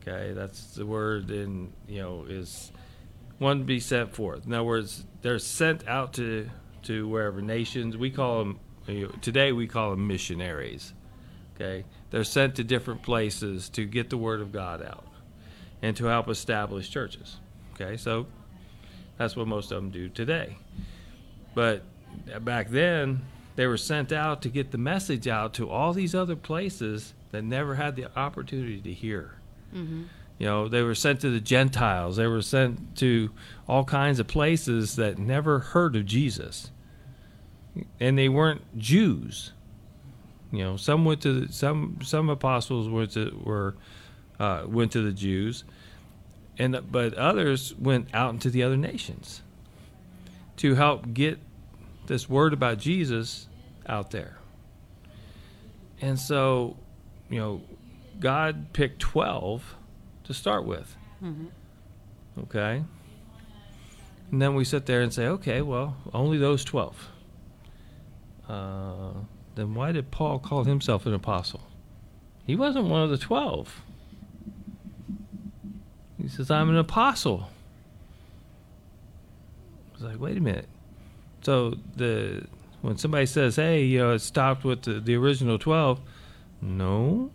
Okay, 0.00 0.32
that's 0.32 0.74
the 0.74 0.84
word 0.84 1.30
in 1.30 1.72
you 1.86 2.00
know 2.00 2.26
is 2.28 2.72
one 3.38 3.58
to 3.58 3.64
be 3.64 3.80
sent 3.80 4.14
forth. 4.14 4.46
In 4.46 4.52
other 4.52 4.64
words, 4.64 5.04
they're 5.22 5.38
sent 5.38 5.86
out 5.88 6.12
to 6.14 6.50
to 6.82 7.08
wherever 7.08 7.40
nations. 7.40 7.96
We 7.96 8.10
call 8.10 8.40
them 8.40 8.60
you 8.86 9.06
know, 9.06 9.14
today. 9.20 9.52
We 9.52 9.66
call 9.66 9.90
them 9.90 10.06
missionaries. 10.06 10.92
Okay, 11.54 11.84
they're 12.10 12.24
sent 12.24 12.56
to 12.56 12.64
different 12.64 13.02
places 13.02 13.68
to 13.70 13.84
get 13.84 14.10
the 14.10 14.16
word 14.16 14.40
of 14.40 14.52
God 14.52 14.82
out 14.82 15.06
and 15.80 15.96
to 15.96 16.06
help 16.06 16.28
establish 16.28 16.90
churches. 16.90 17.38
Okay, 17.74 17.96
so 17.96 18.26
that's 19.18 19.36
what 19.36 19.46
most 19.46 19.70
of 19.72 19.76
them 19.76 19.90
do 19.90 20.08
today. 20.08 20.56
But 21.54 21.82
back 22.40 22.68
then, 22.70 23.22
they 23.62 23.68
were 23.68 23.76
sent 23.76 24.10
out 24.10 24.42
to 24.42 24.48
get 24.48 24.72
the 24.72 24.76
message 24.76 25.28
out 25.28 25.54
to 25.54 25.70
all 25.70 25.92
these 25.92 26.16
other 26.16 26.34
places 26.34 27.14
that 27.30 27.44
never 27.44 27.76
had 27.76 27.94
the 27.94 28.06
opportunity 28.18 28.80
to 28.80 28.92
hear. 28.92 29.36
Mm-hmm. 29.72 30.02
You 30.40 30.46
know, 30.46 30.66
they 30.66 30.82
were 30.82 30.96
sent 30.96 31.20
to 31.20 31.30
the 31.30 31.38
Gentiles. 31.38 32.16
They 32.16 32.26
were 32.26 32.42
sent 32.42 32.96
to 32.96 33.30
all 33.68 33.84
kinds 33.84 34.18
of 34.18 34.26
places 34.26 34.96
that 34.96 35.16
never 35.16 35.60
heard 35.60 35.94
of 35.94 36.06
Jesus, 36.06 36.72
and 38.00 38.18
they 38.18 38.28
weren't 38.28 38.62
Jews. 38.76 39.52
You 40.50 40.64
know, 40.64 40.76
some 40.76 41.04
went 41.04 41.20
to 41.20 41.42
the, 41.42 41.52
some 41.52 42.00
some 42.02 42.30
apostles 42.30 42.88
went 42.88 43.12
to 43.12 43.40
were 43.44 43.76
uh, 44.40 44.64
went 44.66 44.90
to 44.90 45.02
the 45.02 45.12
Jews, 45.12 45.62
and 46.58 46.80
but 46.90 47.14
others 47.14 47.76
went 47.76 48.12
out 48.12 48.34
into 48.34 48.50
the 48.50 48.64
other 48.64 48.76
nations 48.76 49.40
to 50.56 50.74
help 50.74 51.14
get 51.14 51.38
this 52.08 52.28
word 52.28 52.52
about 52.52 52.78
Jesus 52.78 53.46
out 53.86 54.10
there. 54.10 54.38
And 56.00 56.18
so, 56.18 56.76
you 57.30 57.38
know, 57.38 57.62
God 58.18 58.72
picked 58.72 59.00
12 59.00 59.76
to 60.24 60.34
start 60.34 60.64
with. 60.64 60.96
Mm-hmm. 61.22 61.46
Okay? 62.40 62.84
And 64.30 64.42
then 64.42 64.54
we 64.54 64.64
sit 64.64 64.86
there 64.86 65.02
and 65.02 65.12
say, 65.12 65.26
okay, 65.26 65.62
well, 65.62 65.96
only 66.12 66.38
those 66.38 66.64
12. 66.64 67.08
Uh, 68.48 69.12
then 69.54 69.74
why 69.74 69.92
did 69.92 70.10
Paul 70.10 70.38
call 70.38 70.64
himself 70.64 71.06
an 71.06 71.14
apostle? 71.14 71.62
He 72.46 72.56
wasn't 72.56 72.86
one 72.86 73.02
of 73.02 73.10
the 73.10 73.18
12. 73.18 73.82
He 76.20 76.28
says, 76.28 76.50
I'm 76.50 76.70
an 76.70 76.78
apostle. 76.78 77.50
I 79.90 79.92
was 79.94 80.02
like, 80.02 80.20
wait 80.20 80.36
a 80.36 80.40
minute. 80.40 80.68
So 81.42 81.74
the 81.96 82.46
when 82.82 82.98
somebody 82.98 83.26
says, 83.26 83.56
"Hey, 83.56 83.84
you 83.84 83.98
know, 83.98 84.12
it 84.12 84.18
stopped 84.18 84.64
with 84.64 84.82
the, 84.82 85.00
the 85.00 85.14
original 85.14 85.58
12," 85.58 86.00
no. 86.60 87.30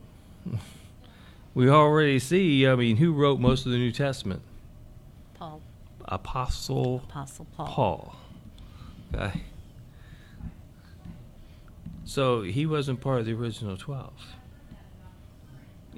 we 1.54 1.70
already 1.70 2.20
see. 2.20 2.68
I 2.68 2.76
mean, 2.76 2.98
who 2.98 3.14
wrote 3.14 3.40
most 3.40 3.66
of 3.66 3.72
the 3.72 3.78
New 3.78 3.92
Testament? 3.92 4.42
Paul. 5.34 5.62
Apostle. 6.06 7.02
Apostle 7.10 7.48
Paul. 7.56 7.68
Paul. 7.68 8.16
Okay. 9.16 9.42
So 12.06 12.42
he 12.42 12.66
wasn't 12.66 13.02
part 13.02 13.20
of 13.20 13.26
the 13.26 13.34
original 13.34 13.76
12. 13.76 14.14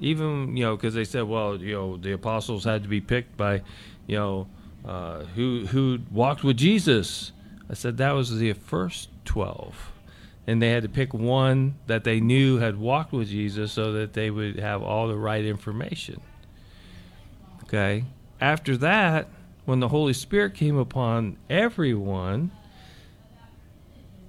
Even, 0.00 0.56
you 0.56 0.64
know, 0.64 0.76
because 0.76 0.94
they 0.94 1.04
said, 1.04 1.24
well, 1.24 1.56
you 1.56 1.74
know, 1.74 1.96
the 1.96 2.12
apostles 2.12 2.64
had 2.64 2.82
to 2.82 2.88
be 2.88 3.00
picked 3.00 3.36
by, 3.36 3.62
you 4.06 4.16
know, 4.16 4.48
uh, 4.84 5.24
who 5.34 5.66
who 5.66 5.98
walked 6.10 6.42
with 6.42 6.56
Jesus 6.56 7.32
I 7.70 7.74
said 7.74 7.98
that 7.98 8.12
was 8.12 8.36
the 8.36 8.52
first 8.52 9.10
12. 9.26 9.92
And 10.46 10.60
they 10.60 10.70
had 10.70 10.82
to 10.82 10.88
pick 10.88 11.14
one 11.14 11.76
that 11.86 12.02
they 12.02 12.18
knew 12.18 12.58
had 12.58 12.76
walked 12.76 13.12
with 13.12 13.28
Jesus 13.28 13.70
so 13.72 13.92
that 13.92 14.12
they 14.12 14.30
would 14.30 14.58
have 14.58 14.82
all 14.82 15.06
the 15.06 15.16
right 15.16 15.44
information. 15.44 16.20
Okay. 17.62 18.04
After 18.40 18.76
that, 18.78 19.28
when 19.66 19.78
the 19.78 19.86
Holy 19.86 20.12
Spirit 20.12 20.54
came 20.54 20.76
upon 20.76 21.36
everyone, 21.48 22.50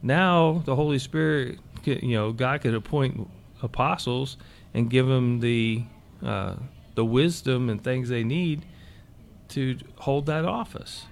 now 0.03 0.61
the 0.65 0.75
Holy 0.75 0.99
Spirit, 0.99 1.57
you 1.83 2.13
know, 2.13 2.31
God 2.33 2.61
could 2.61 2.75
appoint 2.75 3.27
apostles 3.63 4.37
and 4.75 4.89
give 4.89 5.07
them 5.07 5.39
the 5.39 5.83
uh, 6.23 6.55
the 6.93 7.05
wisdom 7.05 7.69
and 7.69 7.83
things 7.83 8.09
they 8.09 8.23
need 8.23 8.65
to 9.47 9.77
hold 9.95 10.27
that 10.27 10.45
office 10.45 11.05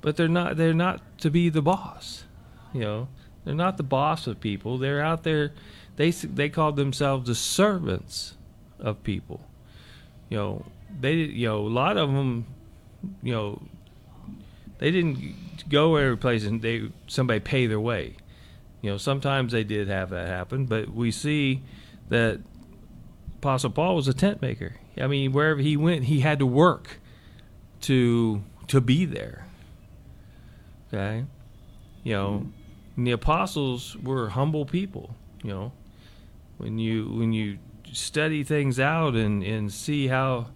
but 0.00 0.16
they're 0.16 0.28
not 0.28 0.56
they're 0.56 0.74
not 0.74 1.00
to 1.18 1.30
be 1.30 1.48
the 1.48 1.62
boss 1.62 2.24
you 2.72 2.80
know? 2.80 3.08
They're 3.44 3.54
not 3.54 3.76
the 3.76 3.82
boss 3.82 4.26
of 4.26 4.40
people. 4.40 4.78
They're 4.78 5.00
out 5.00 5.22
there 5.22 5.52
they 5.96 6.10
they 6.10 6.48
call 6.48 6.72
themselves 6.72 7.26
the 7.26 7.34
servants 7.34 8.36
of 8.78 9.02
people. 9.02 9.40
You 10.28 10.36
know 10.36 10.66
they 11.00 11.14
you 11.14 11.48
know 11.48 11.66
a 11.66 11.68
lot 11.68 11.96
of 11.96 12.12
them 12.12 12.46
you 13.22 13.32
know 13.32 13.62
they 14.78 14.90
didn't 14.90 15.68
go 15.68 15.96
every 15.96 16.16
place 16.16 16.44
and 16.44 16.60
they 16.62 16.90
somebody 17.06 17.40
pay 17.40 17.66
their 17.66 17.80
way. 17.80 18.16
You 18.82 18.90
know 18.90 18.96
sometimes 18.98 19.52
they 19.52 19.64
did 19.64 19.88
have 19.88 20.10
that 20.10 20.28
happen 20.28 20.66
but 20.66 20.90
we 20.90 21.10
see 21.10 21.62
that 22.10 22.40
apostle 23.38 23.70
paul 23.70 23.96
was 23.96 24.08
a 24.08 24.14
tent 24.14 24.42
maker. 24.42 24.76
I 25.00 25.06
mean 25.06 25.32
wherever 25.32 25.60
he 25.60 25.76
went 25.76 26.04
he 26.04 26.20
had 26.20 26.38
to 26.40 26.46
work 26.46 27.00
to 27.82 28.42
to 28.66 28.80
be 28.80 29.06
there 29.06 29.47
Okay, 30.88 31.24
you 32.02 32.12
know, 32.14 32.46
the 32.96 33.10
apostles 33.10 33.96
were 33.96 34.30
humble 34.30 34.64
people. 34.64 35.14
You 35.42 35.50
know, 35.50 35.72
when 36.56 36.78
you 36.78 37.08
when 37.10 37.32
you 37.32 37.58
study 37.92 38.42
things 38.44 38.80
out 38.80 39.14
and 39.14 39.42
and 39.42 39.72
see 39.72 40.08
how 40.08 40.48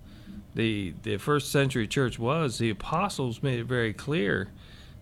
the 0.54 0.94
the 1.02 1.18
first 1.18 1.50
century 1.50 1.86
church 1.86 2.18
was, 2.18 2.58
the 2.58 2.70
apostles 2.70 3.42
made 3.42 3.58
it 3.58 3.66
very 3.66 3.92
clear 3.92 4.48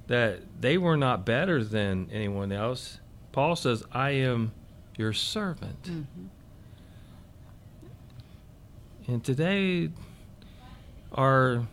that 0.09 0.41
they 0.61 0.77
were 0.77 0.97
not 0.97 1.25
better 1.25 1.63
than 1.63 2.09
anyone 2.13 2.53
else. 2.53 2.99
Paul 3.33 3.57
says, 3.57 3.85
"I 3.93 4.11
am 4.11 4.53
your 4.97 5.13
servant." 5.13 5.83
Mm-hmm. 5.85 6.27
And 9.07 9.25
today, 9.25 9.91
our 11.12 11.67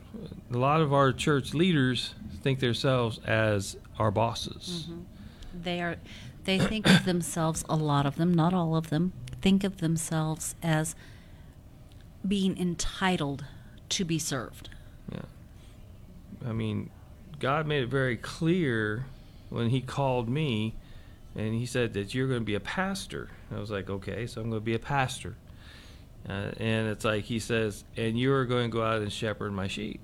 a 0.52 0.58
lot 0.58 0.82
of 0.82 0.94
our 0.94 1.12
church 1.12 1.54
leaders 1.54 2.16
think 2.42 2.60
themselves 2.60 3.20
as 3.26 3.78
our 4.00 4.12
bosses. 4.12 4.88
Mm-hmm. 4.90 5.02
They 5.64 5.82
are. 5.82 5.98
They 6.46 6.60
think 6.60 6.90
of 6.90 7.04
themselves. 7.06 7.66
A 7.68 7.76
lot 7.76 8.06
of 8.06 8.16
them, 8.16 8.34
not 8.34 8.54
all 8.54 8.76
of 8.76 8.90
them, 8.90 9.12
think 9.42 9.64
of 9.64 9.78
themselves 9.78 10.56
as 10.64 10.96
being 12.26 12.58
entitled 12.58 13.46
to 13.90 14.06
be 14.06 14.18
served. 14.18 14.70
Yeah. 15.12 15.22
I 16.48 16.54
mean, 16.54 16.90
God 17.40 17.68
made 17.68 17.84
it 17.84 17.90
very 17.90 18.16
clear 18.16 19.06
when 19.50 19.70
He 19.70 19.82
called 19.82 20.30
me, 20.30 20.76
and 21.36 21.54
He 21.54 21.66
said 21.66 21.94
that 21.94 22.14
you're 22.14 22.28
going 22.28 22.42
to 22.42 22.46
be 22.46 22.56
a 22.56 22.62
pastor. 22.62 23.30
I 23.54 23.60
was 23.60 23.70
like, 23.70 23.90
okay, 23.90 24.26
so 24.26 24.42
I'm 24.42 24.50
going 24.50 24.62
to 24.62 24.66
be 24.66 24.76
a 24.76 24.80
pastor. 24.80 25.36
Uh, 26.30 26.52
and 26.58 26.88
it's 26.88 27.06
like 27.06 27.26
He 27.26 27.40
says, 27.40 27.84
and 27.96 28.20
you're 28.20 28.46
going 28.46 28.70
to 28.70 28.76
go 28.76 28.84
out 28.84 29.02
and 29.02 29.12
shepherd 29.12 29.52
my 29.54 29.68
sheep 29.68 30.02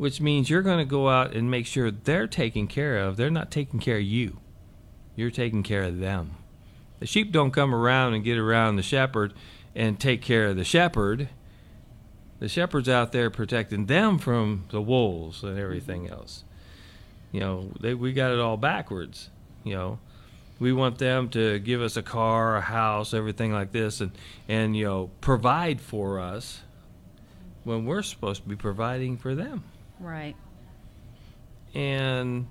which 0.00 0.18
means 0.18 0.48
you're 0.48 0.62
going 0.62 0.78
to 0.78 0.84
go 0.86 1.10
out 1.10 1.34
and 1.34 1.50
make 1.50 1.66
sure 1.66 1.90
they're 1.90 2.26
taken 2.26 2.66
care 2.66 2.96
of. 2.96 3.18
They're 3.18 3.28
not 3.28 3.50
taking 3.50 3.78
care 3.78 3.98
of 3.98 4.02
you. 4.02 4.40
You're 5.14 5.30
taking 5.30 5.62
care 5.62 5.82
of 5.82 5.98
them. 5.98 6.36
The 7.00 7.06
sheep 7.06 7.30
don't 7.30 7.50
come 7.50 7.74
around 7.74 8.14
and 8.14 8.24
get 8.24 8.38
around 8.38 8.76
the 8.76 8.82
shepherd 8.82 9.34
and 9.74 10.00
take 10.00 10.22
care 10.22 10.46
of 10.46 10.56
the 10.56 10.64
shepherd. 10.64 11.28
The 12.38 12.48
shepherd's 12.48 12.88
out 12.88 13.12
there 13.12 13.28
protecting 13.28 13.84
them 13.84 14.18
from 14.18 14.64
the 14.70 14.80
wolves 14.80 15.42
and 15.42 15.58
everything 15.58 16.08
else. 16.08 16.44
You 17.30 17.40
know, 17.40 17.72
they, 17.78 17.92
we 17.92 18.14
got 18.14 18.32
it 18.32 18.40
all 18.40 18.56
backwards. 18.56 19.28
You 19.64 19.74
know, 19.74 19.98
we 20.60 20.72
want 20.72 20.98
them 20.98 21.28
to 21.30 21.58
give 21.58 21.82
us 21.82 21.96
a 21.96 22.02
car, 22.02 22.56
a 22.56 22.60
house, 22.60 23.12
everything 23.12 23.52
like 23.52 23.72
this, 23.72 24.00
and 24.00 24.12
and 24.48 24.76
you 24.76 24.84
know 24.84 25.10
provide 25.20 25.80
for 25.80 26.20
us 26.20 26.60
when 27.64 27.84
we're 27.84 28.02
supposed 28.02 28.42
to 28.42 28.48
be 28.48 28.56
providing 28.56 29.16
for 29.16 29.34
them. 29.34 29.64
Right. 29.98 30.36
And, 31.74 32.46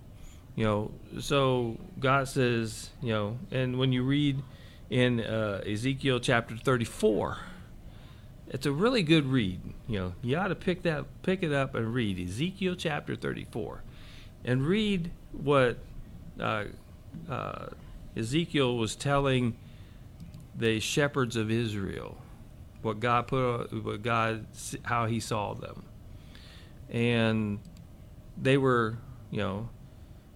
you 0.56 0.64
know, 0.64 0.92
so 1.20 1.78
God 2.00 2.28
says, 2.28 2.90
you 3.02 3.14
know, 3.14 3.38
and 3.52 3.78
when 3.80 3.92
you 3.92 4.04
read 4.04 4.42
in 4.90 5.20
uh, 5.20 5.62
Ezekiel 5.66 6.20
chapter 6.20 6.56
34, 6.56 7.38
it's 8.48 8.66
a 8.66 8.72
really 8.72 9.04
good 9.04 9.26
read. 9.26 9.60
You 9.88 10.00
know, 10.00 10.14
you 10.22 10.38
ought 10.38 10.48
to 10.48 10.56
pick 10.56 10.84
that, 10.84 11.06
pick 11.24 11.44
it 11.44 11.52
up 11.52 11.76
and 11.76 11.94
read 11.94 12.20
Ezekiel 12.20 12.76
chapter 12.76 13.16
34, 13.16 13.84
and 14.46 14.66
read 14.66 15.12
what 15.32 15.78
uh, 16.40 16.66
uh, 17.30 17.68
Ezekiel 18.20 18.78
was 18.78 18.96
telling 18.96 19.56
the 20.56 20.80
shepherds 20.80 21.36
of 21.36 21.50
Israel, 21.50 22.18
what 22.82 23.00
God 23.00 23.28
put, 23.28 23.72
what 23.84 24.02
God, 24.02 24.46
how 24.84 25.06
He 25.06 25.20
saw 25.20 25.54
them, 25.54 25.84
and 26.90 27.60
they 28.38 28.58
were, 28.58 28.98
you 29.32 29.40
know, 29.40 29.70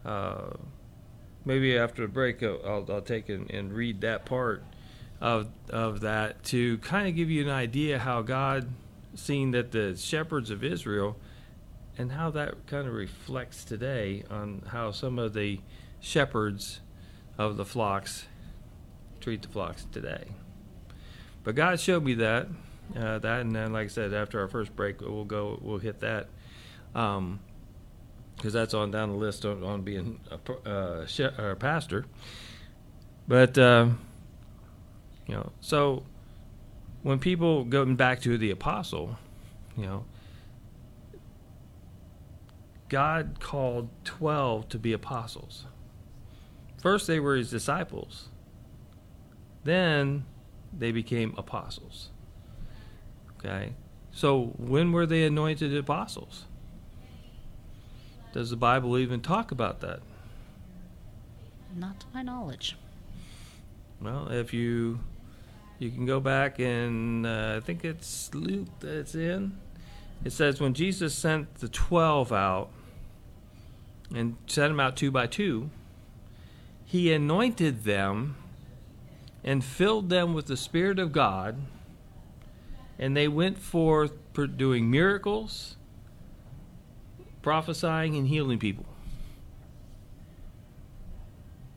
uh, 0.06 0.52
maybe 1.46 1.78
after 1.78 2.04
the 2.04 2.08
break, 2.08 2.42
I'll, 2.44 2.86
I'll 2.90 3.02
take 3.02 3.30
and, 3.30 3.50
and 3.52 3.74
read 3.74 4.02
that 4.02 4.26
part 4.26 4.64
of 5.22 5.48
of 5.70 6.02
that 6.02 6.44
to 6.44 6.78
kind 6.80 7.08
of 7.08 7.16
give 7.16 7.30
you 7.30 7.44
an 7.44 7.50
idea 7.50 7.98
how 7.98 8.22
God 8.22 8.68
seen 9.16 9.52
that 9.52 9.72
the 9.72 9.96
shepherds 9.96 10.50
of 10.50 10.64
Israel 10.64 11.16
and 11.98 12.12
how 12.12 12.32
that 12.32 12.68
kind 12.68 12.88
of 12.88 12.94
reflects 12.94 13.64
today 13.64 14.24
on 14.30 14.64
how 14.68 14.92
some 14.92 15.20
of 15.20 15.34
the 15.34 15.60
shepherds 16.00 16.82
of 17.38 17.58
the 17.58 17.66
flocks 17.66 18.26
treat 19.24 19.42
the 19.42 19.48
flocks 19.48 19.86
today. 19.92 20.26
But 21.44 21.56
God 21.56 21.80
showed 21.80 22.04
me 22.04 22.14
that, 22.16 22.48
uh, 22.96 23.20
that, 23.20 23.42
and 23.42 23.56
then, 23.56 23.74
like 23.74 23.86
I 23.86 23.88
said, 23.88 24.14
after 24.14 24.40
our 24.40 24.48
first 24.48 24.76
break, 24.76 25.02
we'll 25.02 25.24
go, 25.24 25.60
we'll 25.62 25.78
hit 25.78 26.02
that, 26.02 26.28
because 26.92 27.18
um, 27.18 27.40
that's 28.42 28.74
on 28.74 28.92
down 28.92 29.10
the 29.10 29.16
list 29.16 29.46
on, 29.46 29.64
on 29.64 29.82
being 29.82 30.20
a, 30.30 30.70
uh, 30.70 31.06
she- 31.06 31.24
a 31.24 31.56
pastor. 31.58 32.06
But 33.28 33.58
uh, 33.58 33.88
you 35.28 35.36
know, 35.36 35.52
so 35.62 36.04
when 37.04 37.20
people 37.20 37.64
going 37.64 37.96
back 37.96 38.22
to 38.22 38.38
the 38.38 38.52
apostle, 38.52 39.18
you 39.78 39.86
know, 39.86 40.06
God 42.90 43.38
called 43.40 43.90
12 44.04 44.70
to 44.70 44.78
be 44.78 44.94
apostles. 44.94 45.66
First, 46.84 47.08
they 47.08 47.22
were 47.22 47.38
his 47.38 47.50
disciples. 47.50 48.28
Then 49.64 50.26
they 50.78 50.92
became 50.92 51.34
apostles. 51.38 52.10
Okay? 53.38 53.76
So, 54.12 54.54
when 54.58 54.92
were 54.92 55.06
they 55.06 55.24
anointed 55.24 55.74
apostles? 55.78 56.44
Does 58.34 58.50
the 58.50 58.58
Bible 58.58 58.98
even 58.98 59.22
talk 59.22 59.52
about 59.52 59.80
that? 59.80 60.02
Not 61.74 62.02
to 62.02 62.06
my 62.14 62.22
knowledge. 62.22 62.76
Well, 64.02 64.28
if 64.30 64.54
you 64.54 65.00
you 65.80 65.90
can 65.90 66.06
go 66.06 66.20
back 66.20 66.60
and 66.60 67.26
uh, 67.26 67.54
I 67.56 67.60
think 67.62 67.86
it's 67.86 68.30
Luke 68.36 68.68
that's 68.82 69.16
in. 69.16 69.58
It 70.26 70.34
says 70.34 70.60
when 70.60 70.74
Jesus 70.74 71.16
sent 71.16 71.56
the 71.56 71.70
twelve 71.70 72.34
out 72.34 72.72
and 74.14 74.36
sent 74.48 74.72
them 74.72 74.82
out 74.82 74.98
two 74.98 75.12
by 75.12 75.28
two, 75.28 75.70
he 76.86 77.12
anointed 77.12 77.84
them 77.84 78.36
and 79.44 79.64
filled 79.64 80.10
them 80.10 80.34
with 80.34 80.46
the 80.46 80.58
Spirit 80.58 81.00
of 81.00 81.12
God, 81.12 81.58
and 82.98 83.18
they 83.18 83.28
went 83.28 83.58
forth 83.58 84.14
doing 84.56 84.90
miracles, 84.90 85.76
prophesying, 87.42 88.16
and 88.16 88.28
healing 88.28 88.60
people. 88.60 88.86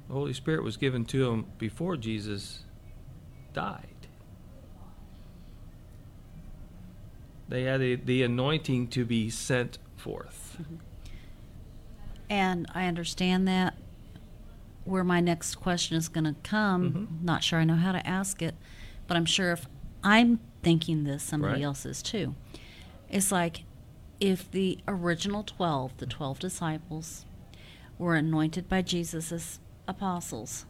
The 0.09 0.15
Holy 0.15 0.33
Spirit 0.33 0.63
was 0.63 0.77
given 0.77 1.05
to 1.07 1.25
them 1.25 1.47
before 1.59 1.97
Jesus 1.97 2.63
died. 3.53 3.89
They 7.49 7.63
had 7.63 7.81
a, 7.81 7.97
the 7.97 8.23
anointing 8.23 8.89
to 8.89 9.05
be 9.05 9.31
sent 9.31 9.79
forth. 9.97 10.59
Mm-hmm. 10.61 10.77
And 12.29 12.67
I 12.75 12.87
understand 12.87 13.47
that. 13.49 13.75
Where 14.87 15.05
my 15.05 15.21
next 15.21 15.57
question 15.57 15.97
is 15.97 16.09
going 16.09 16.25
to 16.25 16.37
come, 16.43 16.93
Mhm. 17.21 17.23
not 17.25 17.43
sure 17.43 17.59
I 17.59 17.65
know 17.65 17.75
how 17.75 17.91
to 17.93 18.07
ask 18.07 18.41
it, 18.41 18.55
but 19.09 19.17
I'm 19.17 19.25
sure 19.27 19.53
if 19.53 19.67
I'm 20.03 20.39
thinking 20.63 21.03
this, 21.05 21.23
somebody 21.25 21.55
Right. 21.55 21.63
else 21.63 21.85
is 21.85 22.03
too. 22.03 22.35
It's 23.11 23.31
like 23.33 23.65
if 24.21 24.49
the 24.51 24.79
original 24.89 25.43
12, 25.43 25.97
the 25.99 26.07
12 26.07 26.39
disciples, 26.39 27.27
were 27.99 28.15
anointed 28.15 28.69
by 28.69 28.81
Jesus 28.83 29.33
as 29.33 29.59
apostles, 29.89 30.67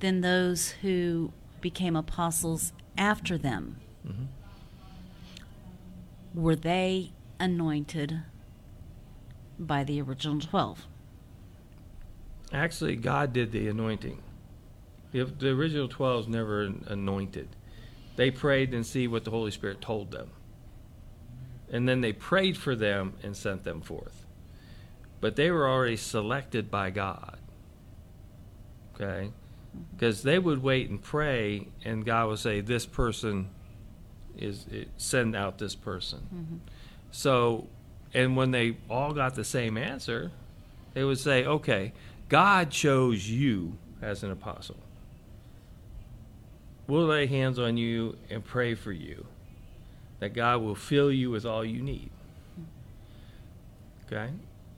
then 0.00 0.20
those 0.20 0.70
who 0.82 1.32
became 1.60 1.96
apostles 1.96 2.72
after 2.98 3.38
them, 3.38 3.76
Mhm. 4.06 4.26
were 6.34 6.56
they 6.56 7.12
anointed 7.40 8.22
by 9.58 9.82
the 9.84 10.00
original 10.00 10.40
12? 10.40 10.86
Actually, 12.54 12.94
God 12.94 13.32
did 13.32 13.50
the 13.50 13.66
anointing. 13.66 14.22
If 15.12 15.38
the 15.38 15.50
original 15.50 15.88
12 15.88 16.28
never 16.28 16.72
anointed, 16.86 17.48
they 18.14 18.30
prayed 18.30 18.72
and 18.72 18.86
see 18.86 19.08
what 19.08 19.24
the 19.24 19.32
Holy 19.32 19.50
Spirit 19.50 19.80
told 19.80 20.12
them. 20.12 20.30
And 21.70 21.88
then 21.88 22.00
they 22.00 22.12
prayed 22.12 22.56
for 22.56 22.76
them 22.76 23.14
and 23.24 23.36
sent 23.36 23.64
them 23.64 23.80
forth. 23.80 24.24
But 25.20 25.34
they 25.34 25.50
were 25.50 25.68
already 25.68 25.96
selected 25.96 26.70
by 26.70 26.90
God. 26.90 27.38
Okay? 28.94 29.32
Because 29.96 30.22
they 30.22 30.38
would 30.38 30.62
wait 30.62 30.88
and 30.88 31.02
pray, 31.02 31.66
and 31.84 32.04
God 32.04 32.28
would 32.28 32.38
say, 32.38 32.60
This 32.60 32.86
person 32.86 33.48
is, 34.36 34.66
it, 34.70 34.90
send 34.96 35.34
out 35.34 35.58
this 35.58 35.74
person. 35.74 36.20
Mm-hmm. 36.32 36.56
So, 37.10 37.66
and 38.12 38.36
when 38.36 38.52
they 38.52 38.76
all 38.88 39.12
got 39.12 39.34
the 39.34 39.44
same 39.44 39.76
answer, 39.76 40.30
they 40.94 41.02
would 41.02 41.18
say, 41.18 41.44
okay, 41.44 41.92
God 42.28 42.70
chose 42.70 43.28
you 43.28 43.76
as 44.00 44.22
an 44.22 44.30
apostle. 44.30 44.76
We'll 46.86 47.06
lay 47.06 47.26
hands 47.26 47.58
on 47.58 47.76
you 47.76 48.16
and 48.30 48.44
pray 48.44 48.74
for 48.74 48.92
you 48.92 49.26
that 50.20 50.34
God 50.34 50.62
will 50.62 50.74
fill 50.74 51.10
you 51.10 51.30
with 51.30 51.46
all 51.46 51.64
you 51.64 51.82
need. 51.82 52.10
Okay? 54.06 54.30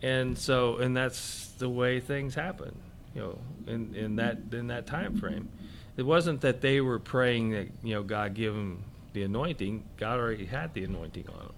And 0.03 0.37
so 0.39 0.77
and 0.77 0.97
that's 0.97 1.49
the 1.59 1.69
way 1.69 2.01
things 2.01 2.35
happen, 2.35 2.77
you 3.15 3.21
know, 3.23 3.39
in, 3.67 3.95
in 3.95 4.17
that 4.17 4.39
in 4.53 4.69
that 4.69 4.87
time 4.87 5.17
frame. 5.19 5.49
It 5.97 6.03
wasn't 6.03 6.43
that 6.43 6.61
they 6.61 6.81
were 6.81 6.99
praying 6.99 7.51
that, 7.51 7.69
you 7.83 7.95
know, 7.95 8.03
God 8.03 8.35
give 8.35 8.55
them 8.55 8.85
the 9.15 9.23
anointing. 9.23 9.83
God 9.97 10.19
already 10.19 10.45
had 10.45 10.75
the 10.75 10.85
anointing 10.85 11.27
on 11.29 11.39
them. 11.39 11.53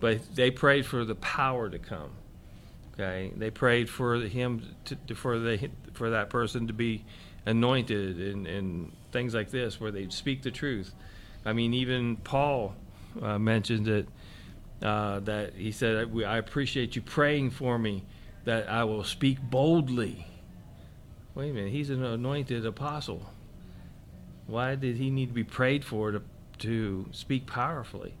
But 0.00 0.34
they 0.34 0.50
prayed 0.50 0.86
for 0.86 1.04
the 1.04 1.14
power 1.14 1.68
to 1.68 1.78
come. 1.78 2.10
Okay, 2.98 3.30
they 3.36 3.50
prayed 3.50 3.90
for 3.90 4.16
him 4.20 4.74
to, 4.86 5.14
for 5.14 5.38
the 5.38 5.68
for 5.92 6.10
that 6.10 6.30
person 6.30 6.66
to 6.66 6.72
be 6.72 7.04
anointed 7.44 8.18
and, 8.18 8.46
and 8.46 8.92
things 9.12 9.34
like 9.34 9.50
this, 9.50 9.78
where 9.78 9.90
they 9.90 10.08
speak 10.08 10.42
the 10.42 10.50
truth. 10.50 10.94
I 11.44 11.52
mean, 11.52 11.74
even 11.74 12.16
Paul 12.16 12.74
uh, 13.20 13.38
mentioned 13.38 13.86
it 13.86 14.08
uh, 14.82 15.20
that 15.20 15.54
he 15.54 15.72
said, 15.72 16.08
"I 16.08 16.22
I 16.22 16.38
appreciate 16.38 16.96
you 16.96 17.02
praying 17.02 17.50
for 17.50 17.78
me 17.78 18.04
that 18.44 18.68
I 18.70 18.84
will 18.84 19.04
speak 19.04 19.42
boldly." 19.42 20.26
Wait 21.34 21.50
a 21.50 21.52
minute, 21.52 21.72
he's 21.72 21.90
an 21.90 22.02
anointed 22.02 22.64
apostle. 22.64 23.26
Why 24.46 24.74
did 24.74 24.96
he 24.96 25.10
need 25.10 25.26
to 25.26 25.34
be 25.34 25.44
prayed 25.44 25.84
for 25.84 26.12
to 26.12 26.22
to 26.60 27.08
speak 27.12 27.46
powerfully? 27.46 28.14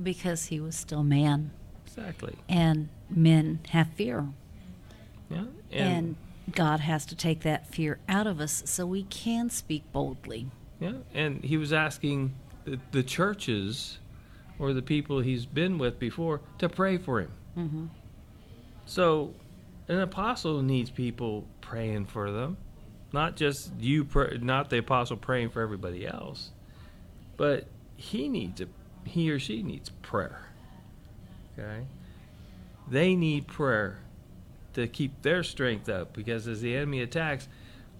Because 0.00 0.46
he 0.46 0.60
was 0.60 0.76
still 0.76 1.02
man, 1.02 1.50
Exactly. 1.84 2.36
and 2.48 2.88
men 3.10 3.60
have 3.70 3.88
fear. 3.88 4.28
Yeah. 5.28 5.44
And, 5.70 6.16
God 6.52 6.80
has 6.80 7.06
to 7.06 7.14
take 7.14 7.40
that 7.42 7.68
fear 7.68 7.98
out 8.08 8.26
of 8.26 8.40
us 8.40 8.62
so 8.66 8.84
we 8.84 9.04
can 9.04 9.50
speak 9.50 9.84
boldly. 9.92 10.48
Yeah, 10.80 10.94
and 11.14 11.44
he 11.44 11.56
was 11.56 11.72
asking 11.72 12.34
the, 12.64 12.80
the 12.90 13.02
churches 13.02 13.98
or 14.58 14.72
the 14.72 14.82
people 14.82 15.20
he's 15.20 15.46
been 15.46 15.78
with 15.78 15.98
before 15.98 16.40
to 16.58 16.68
pray 16.68 16.98
for 16.98 17.20
him. 17.20 17.30
hmm 17.54 17.86
So, 18.86 19.34
an 19.88 20.00
apostle 20.00 20.62
needs 20.62 20.90
people 20.90 21.46
praying 21.60 22.06
for 22.06 22.30
them, 22.30 22.56
not 23.12 23.36
just 23.36 23.72
you, 23.78 24.04
pray, 24.04 24.38
not 24.40 24.70
the 24.70 24.78
apostle 24.78 25.16
praying 25.16 25.50
for 25.50 25.60
everybody 25.62 26.06
else, 26.06 26.50
but 27.36 27.66
he 27.96 28.28
needs 28.28 28.60
a, 28.60 28.66
he 29.04 29.30
or 29.30 29.38
she 29.38 29.62
needs 29.62 29.90
prayer. 30.02 30.46
Okay, 31.58 31.86
they 32.90 33.14
need 33.14 33.46
prayer 33.46 33.98
to 34.74 34.86
keep 34.86 35.22
their 35.22 35.42
strength 35.42 35.88
up 35.88 36.12
because 36.12 36.46
as 36.46 36.60
the 36.60 36.76
enemy 36.76 37.00
attacks, 37.00 37.48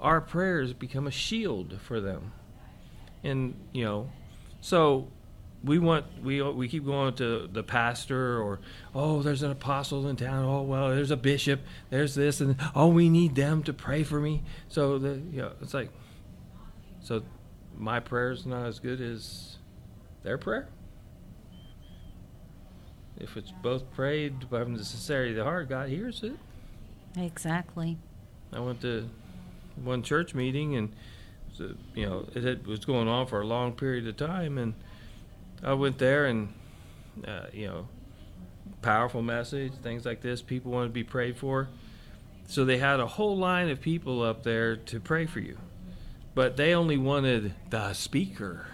our 0.00 0.20
prayers 0.20 0.72
become 0.72 1.06
a 1.06 1.10
shield 1.10 1.78
for 1.80 2.00
them, 2.00 2.32
and 3.22 3.54
you 3.72 3.84
know, 3.84 4.10
so 4.60 5.08
we 5.62 5.78
want 5.78 6.06
we 6.22 6.40
we 6.42 6.68
keep 6.68 6.84
going 6.84 7.14
to 7.14 7.48
the 7.52 7.62
pastor 7.62 8.40
or 8.40 8.60
oh 8.94 9.22
there's 9.22 9.42
an 9.42 9.50
apostle 9.50 10.08
in 10.08 10.16
town. 10.16 10.44
Oh 10.44 10.62
well 10.62 10.88
there's 10.88 11.10
a 11.10 11.16
bishop. 11.16 11.60
There's 11.90 12.14
this. 12.14 12.40
And 12.40 12.56
oh 12.74 12.88
we 12.88 13.08
need 13.08 13.34
them 13.34 13.62
to 13.64 13.72
pray 13.72 14.02
for 14.02 14.20
me. 14.20 14.42
So 14.68 14.98
the 14.98 15.20
you 15.30 15.42
know 15.42 15.52
it's 15.60 15.74
like 15.74 15.90
so 17.00 17.22
my 17.76 18.00
prayer's 18.00 18.46
not 18.46 18.66
as 18.66 18.78
good 18.78 19.00
as 19.00 19.58
their 20.22 20.38
prayer 20.38 20.68
if 23.20 23.36
it's 23.36 23.52
both 23.62 23.90
prayed 23.92 24.50
by 24.50 24.64
the 24.64 24.84
sincerity 24.84 25.30
of 25.30 25.36
the 25.36 25.44
heart 25.44 25.68
God 25.68 25.88
hears 25.88 26.22
it 26.22 26.36
Exactly. 27.16 27.98
I 28.52 28.60
went 28.60 28.80
to 28.82 29.08
one 29.82 30.02
church 30.02 30.34
meeting 30.34 30.76
and 30.76 30.94
you 31.94 32.06
know, 32.06 32.26
it 32.34 32.42
had, 32.42 32.66
was 32.66 32.84
going 32.84 33.08
on 33.08 33.26
for 33.26 33.40
a 33.40 33.46
long 33.46 33.72
period 33.72 34.06
of 34.06 34.16
time, 34.16 34.56
and 34.56 34.74
I 35.62 35.74
went 35.74 35.98
there, 35.98 36.26
and 36.26 36.54
uh, 37.26 37.46
you 37.52 37.66
know, 37.66 37.88
powerful 38.82 39.20
message, 39.20 39.72
things 39.82 40.06
like 40.06 40.22
this. 40.22 40.40
People 40.40 40.72
wanted 40.72 40.88
to 40.88 40.94
be 40.94 41.04
prayed 41.04 41.36
for, 41.36 41.68
so 42.46 42.64
they 42.64 42.78
had 42.78 43.00
a 43.00 43.06
whole 43.06 43.36
line 43.36 43.68
of 43.68 43.80
people 43.80 44.22
up 44.22 44.42
there 44.42 44.76
to 44.76 45.00
pray 45.00 45.26
for 45.26 45.40
you, 45.40 45.58
but 46.34 46.56
they 46.56 46.74
only 46.74 46.96
wanted 46.96 47.54
the 47.68 47.92
speaker 47.92 48.66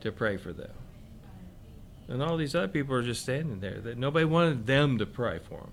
to 0.00 0.10
pray 0.10 0.36
for 0.36 0.52
them. 0.52 0.70
And 2.08 2.22
all 2.22 2.36
these 2.36 2.54
other 2.54 2.68
people 2.68 2.94
are 2.94 3.02
just 3.02 3.22
standing 3.22 3.60
there. 3.60 3.80
That 3.80 3.98
nobody 3.98 4.24
wanted 4.24 4.66
them 4.66 4.98
to 4.98 5.06
pray 5.06 5.38
for 5.38 5.58
them. 5.60 5.72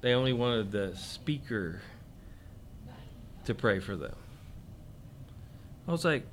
They 0.00 0.14
only 0.14 0.32
wanted 0.32 0.72
the 0.72 0.96
speaker 0.96 1.82
to 3.44 3.54
pray 3.54 3.80
for 3.80 3.96
them. 3.96 4.14
I 5.86 5.92
was 5.92 6.04
like, 6.04 6.26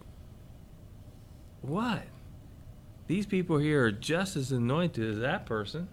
what? 1.62 2.04
These 3.08 3.26
people 3.26 3.58
here 3.58 3.86
are 3.86 3.92
just 3.92 4.36
as 4.36 4.52
anointed 4.52 5.10
as 5.10 5.20
that 5.20 5.46
person. 5.46 5.88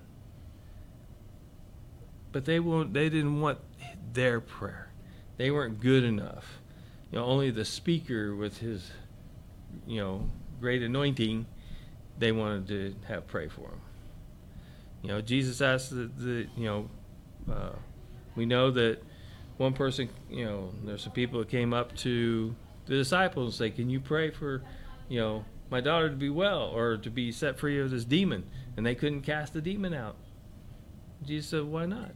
But 2.30 2.44
they 2.44 2.60
won't 2.60 2.94
they 2.94 3.08
didn't 3.08 3.40
want 3.40 3.58
their 4.12 4.40
prayer. 4.40 4.90
They 5.36 5.50
weren't 5.50 5.80
good 5.80 6.04
enough. 6.04 6.60
You 7.10 7.18
know, 7.18 7.24
only 7.24 7.50
the 7.50 7.64
speaker 7.64 8.34
with 8.34 8.58
his 8.58 8.90
you 9.86 10.00
know, 10.00 10.30
great 10.60 10.82
anointing 10.82 11.46
they 12.18 12.32
wanted 12.32 12.68
to 12.68 12.94
have 13.06 13.26
pray 13.26 13.48
for 13.48 13.62
him. 13.62 13.80
You 15.02 15.08
know, 15.08 15.20
Jesus 15.20 15.60
asked 15.60 15.90
the, 15.90 16.10
the 16.16 16.46
you 16.56 16.64
know, 16.64 16.90
uh, 17.50 17.72
we 18.36 18.46
know 18.46 18.70
that 18.70 19.02
one 19.56 19.72
person, 19.72 20.08
you 20.30 20.44
know, 20.44 20.70
there's 20.84 21.02
some 21.02 21.12
people 21.12 21.40
that 21.40 21.48
came 21.48 21.74
up 21.74 21.94
to 21.98 22.54
the 22.86 22.94
disciples 22.94 23.46
and 23.46 23.54
say, 23.54 23.74
"Can 23.74 23.90
you 23.90 24.00
pray 24.00 24.30
for, 24.30 24.62
you 25.08 25.20
know, 25.20 25.44
my 25.70 25.80
daughter 25.80 26.08
to 26.08 26.16
be 26.16 26.30
well 26.30 26.64
or 26.64 26.96
to 26.96 27.10
be 27.10 27.32
set 27.32 27.58
free 27.58 27.80
of 27.80 27.90
this 27.90 28.04
demon?" 28.04 28.44
And 28.76 28.86
they 28.86 28.94
couldn't 28.94 29.22
cast 29.22 29.52
the 29.52 29.60
demon 29.60 29.92
out. 29.92 30.16
Jesus 31.24 31.50
said, 31.50 31.64
"Why 31.64 31.86
not?" 31.86 32.12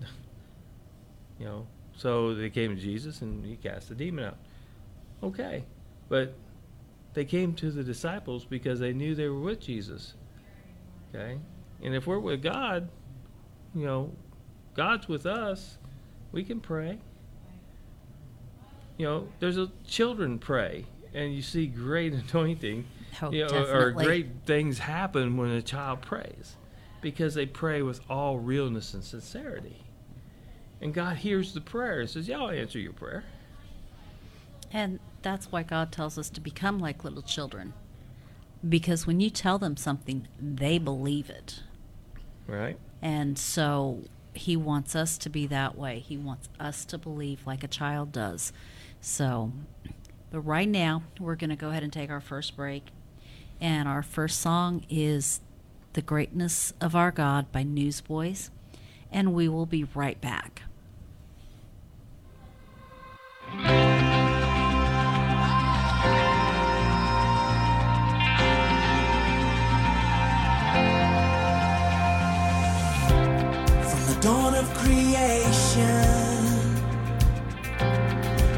you 1.38 1.46
know, 1.46 1.66
so 1.96 2.34
they 2.34 2.50
came 2.50 2.76
to 2.76 2.80
Jesus 2.80 3.22
and 3.22 3.44
he 3.44 3.56
cast 3.56 3.88
the 3.88 3.94
demon 3.94 4.26
out. 4.26 4.38
Okay, 5.22 5.64
but 6.08 6.34
they 7.16 7.24
came 7.24 7.54
to 7.54 7.70
the 7.70 7.82
disciples 7.82 8.44
because 8.44 8.78
they 8.78 8.92
knew 8.92 9.14
they 9.14 9.26
were 9.26 9.40
with 9.40 9.58
Jesus. 9.58 10.12
Okay? 11.08 11.38
And 11.82 11.94
if 11.94 12.06
we're 12.06 12.18
with 12.18 12.42
God, 12.42 12.90
you 13.74 13.86
know, 13.86 14.12
God's 14.74 15.08
with 15.08 15.24
us, 15.24 15.78
we 16.30 16.44
can 16.44 16.60
pray. 16.60 16.98
You 18.98 19.06
know, 19.06 19.28
there's 19.40 19.56
a 19.56 19.70
children 19.86 20.38
pray 20.38 20.84
and 21.14 21.34
you 21.34 21.40
see 21.40 21.66
great 21.66 22.12
anointing. 22.34 22.84
Oh, 23.22 23.30
you 23.32 23.46
know, 23.46 23.64
or 23.64 23.92
great 23.92 24.26
things 24.44 24.78
happen 24.78 25.38
when 25.38 25.48
a 25.52 25.62
child 25.62 26.02
prays 26.02 26.56
because 27.00 27.32
they 27.32 27.46
pray 27.46 27.80
with 27.80 27.98
all 28.10 28.38
realness 28.38 28.92
and 28.92 29.02
sincerity. 29.02 29.82
And 30.82 30.92
God 30.92 31.16
hears 31.16 31.54
the 31.54 31.62
prayer 31.62 32.00
and 32.00 32.10
says, 32.10 32.28
Yeah, 32.28 32.40
I'll 32.40 32.50
answer 32.50 32.78
your 32.78 32.92
prayer. 32.92 33.24
And 34.70 35.00
that's 35.22 35.50
why 35.50 35.62
God 35.62 35.92
tells 35.92 36.18
us 36.18 36.30
to 36.30 36.40
become 36.40 36.78
like 36.78 37.04
little 37.04 37.22
children. 37.22 37.74
Because 38.66 39.06
when 39.06 39.20
you 39.20 39.30
tell 39.30 39.58
them 39.58 39.76
something, 39.76 40.28
they 40.40 40.78
believe 40.78 41.30
it. 41.30 41.62
Right. 42.46 42.78
And 43.02 43.38
so 43.38 44.04
he 44.34 44.56
wants 44.56 44.94
us 44.94 45.18
to 45.18 45.28
be 45.28 45.46
that 45.46 45.76
way. 45.76 45.98
He 46.00 46.16
wants 46.16 46.48
us 46.58 46.84
to 46.86 46.98
believe 46.98 47.46
like 47.46 47.64
a 47.64 47.68
child 47.68 48.12
does. 48.12 48.52
So, 49.00 49.52
but 50.30 50.40
right 50.40 50.68
now, 50.68 51.02
we're 51.20 51.36
going 51.36 51.50
to 51.50 51.56
go 51.56 51.70
ahead 51.70 51.82
and 51.82 51.92
take 51.92 52.10
our 52.10 52.20
first 52.20 52.56
break. 52.56 52.88
And 53.60 53.88
our 53.88 54.02
first 54.02 54.40
song 54.40 54.84
is 54.90 55.40
The 55.94 56.02
Greatness 56.02 56.72
of 56.80 56.94
Our 56.94 57.10
God 57.10 57.50
by 57.52 57.62
Newsboys. 57.62 58.50
And 59.10 59.32
we 59.32 59.48
will 59.48 59.66
be 59.66 59.84
right 59.84 60.20
back. 60.20 60.62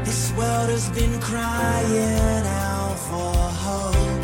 This 0.05 0.31
world 0.37 0.69
has 0.69 0.89
been 0.91 1.19
crying 1.19 2.45
out 2.47 2.97
for 3.09 3.35
hope, 3.65 4.23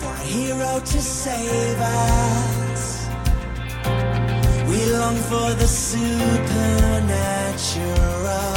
for 0.00 0.08
a 0.08 0.24
hero 0.24 0.80
to 0.80 1.02
save 1.02 1.78
us. 1.78 3.06
We 4.66 4.86
long 4.96 5.16
for 5.16 5.52
the 5.52 5.66
supernatural. 5.66 8.54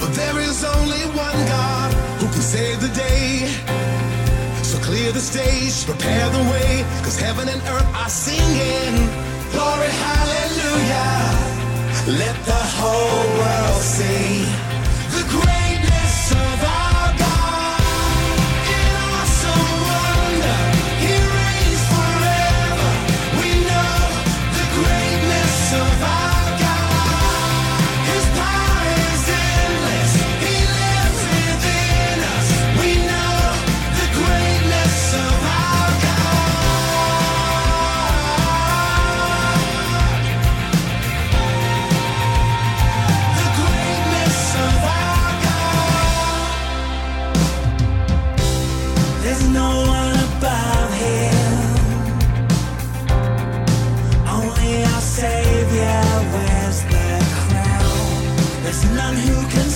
But 0.00 0.12
there 0.14 0.40
is 0.40 0.64
only 0.64 1.06
one 1.14 1.46
God 1.46 1.94
who 2.18 2.26
can 2.26 2.42
save 2.42 2.80
the 2.80 2.88
day. 2.88 3.46
So 4.64 4.80
clear 4.80 5.12
the 5.12 5.20
stage, 5.20 5.86
prepare 5.86 6.28
the 6.30 6.42
way, 6.50 6.84
cause 7.04 7.16
heaven 7.20 7.48
and 7.48 7.62
earth 7.62 7.94
are 7.94 8.10
singing. 8.10 9.08
Glory, 9.52 9.86
hallelujah. 9.86 11.41
Let 12.04 12.34
the 12.44 12.52
whole 12.52 13.38
world 13.38 13.80
see 13.80 14.44
the 15.16 15.22
greatness 15.30 15.61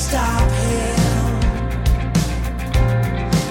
stop 0.09 0.51
him. 0.63 1.33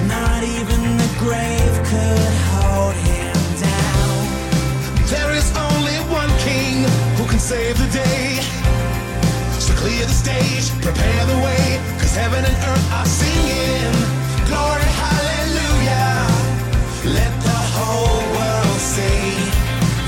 Not 0.08 0.42
even 0.58 0.82
the 1.04 1.12
grave 1.24 1.76
could 1.92 2.34
hold 2.52 2.96
him 3.12 3.36
down. 3.68 4.16
There 5.14 5.32
is 5.40 5.48
only 5.68 5.98
one 6.22 6.32
king 6.48 6.76
who 7.18 7.24
can 7.32 7.40
save 7.40 7.76
the 7.84 7.90
day. 7.92 8.40
So 9.66 9.74
clear 9.82 10.06
the 10.06 10.18
stage, 10.26 10.66
prepare 10.86 11.24
the 11.34 11.40
way, 11.48 11.66
cause 12.00 12.16
heaven 12.24 12.44
and 12.50 12.58
earth 12.72 12.88
are 12.98 13.10
singing. 13.22 13.96
Glory, 14.50 14.90
hallelujah. 15.04 16.14
Let 17.20 17.34
the 17.50 17.60
whole 17.76 18.22
world 18.38 18.80
see 18.94 19.24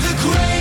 the 0.06 0.14
greatness 0.24 0.57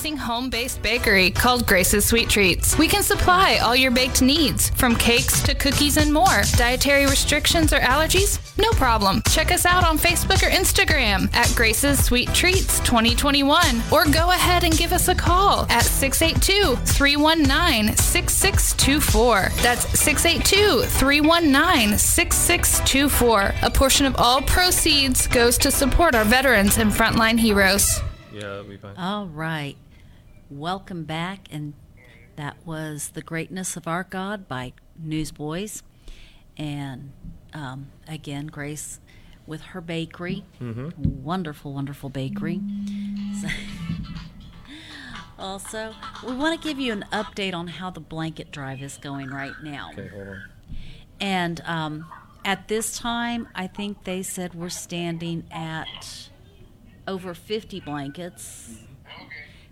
amazing 0.00 0.16
home 0.16 0.48
based 0.48 0.80
bakery 0.80 1.30
called 1.30 1.66
Grace's 1.66 2.06
Sweet 2.06 2.30
Treats. 2.30 2.78
We 2.78 2.88
can 2.88 3.02
supply 3.02 3.58
all 3.58 3.76
your 3.76 3.90
baked 3.90 4.22
needs, 4.22 4.70
from 4.70 4.96
cakes 4.96 5.42
to 5.42 5.54
cookies 5.54 5.98
and 5.98 6.10
more. 6.10 6.40
Dietary 6.56 7.04
restrictions 7.04 7.70
or 7.74 7.80
allergies? 7.80 8.38
No 8.56 8.70
problem. 8.70 9.20
Check 9.28 9.52
us 9.52 9.66
out 9.66 9.84
on 9.84 9.98
Facebook 9.98 10.42
or 10.42 10.50
Instagram 10.50 11.30
at 11.36 11.54
Grace's 11.54 12.02
Sweet 12.02 12.32
Treats 12.32 12.80
2021 12.80 13.82
or 13.92 14.06
go 14.06 14.30
ahead 14.30 14.64
and 14.64 14.74
give 14.74 14.94
us 14.94 15.08
a 15.08 15.14
call 15.14 15.66
at 15.68 15.84
682 15.84 16.76
319 16.76 17.94
6624. 17.94 19.50
That's 19.62 20.00
682 20.00 20.86
319 20.86 21.98
6624. 21.98 23.54
A 23.60 23.70
portion 23.70 24.06
of 24.06 24.16
all 24.16 24.40
proceeds 24.40 25.26
goes 25.26 25.58
to 25.58 25.70
support 25.70 26.14
our 26.14 26.24
veterans 26.24 26.78
and 26.78 26.90
frontline 26.90 27.38
heroes. 27.38 28.00
Yeah, 28.32 28.40
that'll 28.40 28.64
be 28.64 28.78
fine. 28.78 28.96
All 28.96 29.26
right. 29.26 29.76
Welcome 30.50 31.04
back. 31.04 31.46
And 31.50 31.74
that 32.36 32.56
was 32.66 33.10
The 33.10 33.22
Greatness 33.22 33.76
of 33.76 33.86
Our 33.86 34.04
God 34.04 34.48
by 34.48 34.72
Newsboys. 34.98 35.82
And 36.56 37.12
um, 37.54 37.88
again, 38.08 38.46
Grace 38.48 39.00
with 39.46 39.60
her 39.62 39.80
bakery. 39.80 40.44
Wonderful, 40.96 41.72
wonderful 41.72 42.08
bakery. 42.10 42.60
So- 43.40 43.48
also, 45.38 45.94
we 46.26 46.34
want 46.34 46.60
to 46.60 46.68
give 46.68 46.78
you 46.78 46.92
an 46.92 47.04
update 47.12 47.54
on 47.54 47.66
how 47.68 47.90
the 47.90 48.00
blanket 48.00 48.50
drive 48.50 48.82
is 48.82 48.98
going 48.98 49.30
right 49.30 49.54
now. 49.62 49.90
Okay, 49.92 50.08
hold 50.08 50.28
on. 50.28 50.42
And 51.20 51.60
um, 51.64 52.06
at 52.44 52.68
this 52.68 52.98
time, 52.98 53.48
I 53.54 53.66
think 53.66 54.04
they 54.04 54.22
said 54.22 54.54
we're 54.54 54.68
standing 54.68 55.44
at 55.50 56.28
over 57.06 57.34
50 57.34 57.80
blankets. 57.80 58.78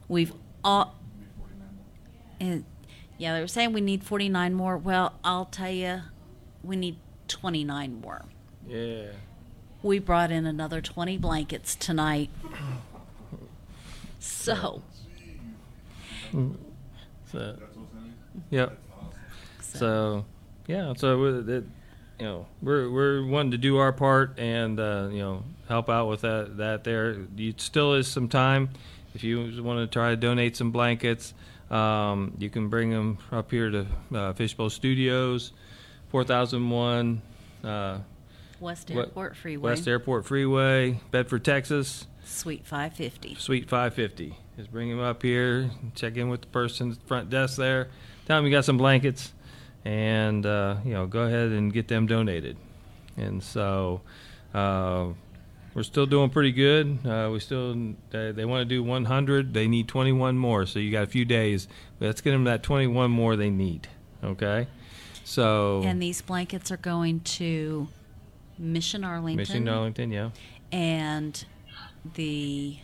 We've 0.09 0.33
all. 0.64 0.94
And, 2.40 2.64
yeah, 3.16 3.35
they 3.35 3.40
were 3.40 3.49
saying 3.49 3.73
we 3.73 3.81
need 3.81 4.05
49 4.05 4.55
more. 4.55 4.77
Well, 4.77 5.14
I'll 5.25 5.47
tell 5.47 5.71
you, 5.71 6.03
we 6.62 6.77
need 6.77 6.97
29 7.29 8.01
more. 8.01 8.25
Yeah. 8.68 9.07
We 9.83 9.99
brought 9.99 10.31
in 10.31 10.47
another 10.47 10.81
20 10.81 11.18
blankets 11.18 11.75
tonight. 11.75 12.31
So, 14.18 14.83
So, 17.33 17.57
yep. 18.51 18.79
So, 19.61 20.25
yeah. 20.66 20.94
So 20.97 21.25
it, 21.25 21.64
you 22.18 22.27
know, 22.27 22.47
we're 22.62 22.90
we're 22.90 23.25
wanting 23.25 23.53
to 23.53 23.59
do 23.59 23.79
our 23.79 23.92
part 23.92 24.38
and 24.38 24.81
uh, 24.81 25.09
you 25.11 25.18
know 25.18 25.44
help 25.68 25.88
out 25.88 26.09
with 26.09 26.23
that 26.23 26.57
that 26.57 26.85
there. 26.85 27.16
You 27.37 27.55
still 27.57 27.94
is 27.94 28.09
some 28.09 28.29
time 28.29 28.71
if 29.19 29.25
you 29.25 29.65
want 29.65 29.81
to 29.81 29.93
try 29.93 30.11
to 30.11 30.17
donate 30.17 30.57
some 30.57 30.71
blankets. 30.71 31.35
Um, 31.73 32.35
you 32.39 32.49
can 32.49 32.69
bring 32.69 32.91
them 32.91 33.19
up 33.33 33.51
here 33.51 33.69
to 33.69 33.87
uh, 34.15 34.33
Fishbowl 34.35 34.71
Studios, 34.71 35.53
four 36.09 36.23
thousand 36.23 36.71
one. 36.71 37.21
Uh, 37.65 37.99
West 38.61 38.91
Airport 38.91 39.37
Freeway, 39.37 39.71
West 39.71 39.89
Airport 39.89 40.25
Freeway, 40.25 41.01
Bedford, 41.11 41.45
Texas. 41.45 42.07
Suite 42.25 42.67
550. 42.67 43.37
Suite 43.37 43.69
550. 43.69 44.37
Just 44.57 44.71
bring 44.71 44.91
them 44.91 45.01
up 45.01 45.23
here, 45.23 45.71
check 45.95 46.17
in 46.17 46.29
with 46.29 46.43
the 46.43 46.47
person 46.49 46.91
at 46.91 47.01
the 47.01 47.07
front 47.07 47.31
desk 47.31 47.57
there, 47.57 47.89
tell 48.27 48.37
them 48.37 48.45
you 48.45 48.51
got 48.51 48.65
some 48.65 48.77
blankets, 48.77 49.33
and 49.85 50.45
uh, 50.47 50.77
you 50.85 50.93
know 50.93 51.07
go 51.07 51.23
ahead 51.23 51.51
and 51.51 51.73
get 51.73 51.89
them 51.89 52.07
donated. 52.07 52.57
And 53.17 53.43
so 53.43 54.01
uh, 54.55 55.09
we're 55.79 55.85
still 55.85 56.07
doing 56.07 56.29
pretty 56.29 56.51
good. 56.51 56.99
Uh, 57.07 57.31
we 57.33 57.38
still 57.38 57.95
they, 58.11 58.33
they 58.33 58.45
want 58.45 58.62
to 58.62 58.64
do 58.64 58.83
100. 58.83 59.55
They 59.55 59.69
need 59.69 59.87
21 59.87 60.37
more, 60.37 60.67
so 60.67 60.81
you 60.81 60.91
got 60.91 61.05
a 61.05 61.07
few 61.07 61.25
days. 61.25 61.69
Let's 62.01 62.21
get 62.21 62.33
them 62.33 62.45
that 62.45 62.64
21 62.64 63.12
more 63.12 63.37
they 63.37 63.49
need. 63.49 63.87
Okay. 64.25 64.67
So 65.23 65.83
And 65.85 66.03
these 66.03 66.21
blankets 66.21 66.73
are 66.73 66.79
going 66.79 67.21
to 67.21 67.87
Mission 68.59 69.05
Arlington. 69.05 69.37
Mission 69.37 69.69
Arlington, 69.69 70.11
yeah. 70.11 70.31
and 70.73 71.45
the 72.14 72.77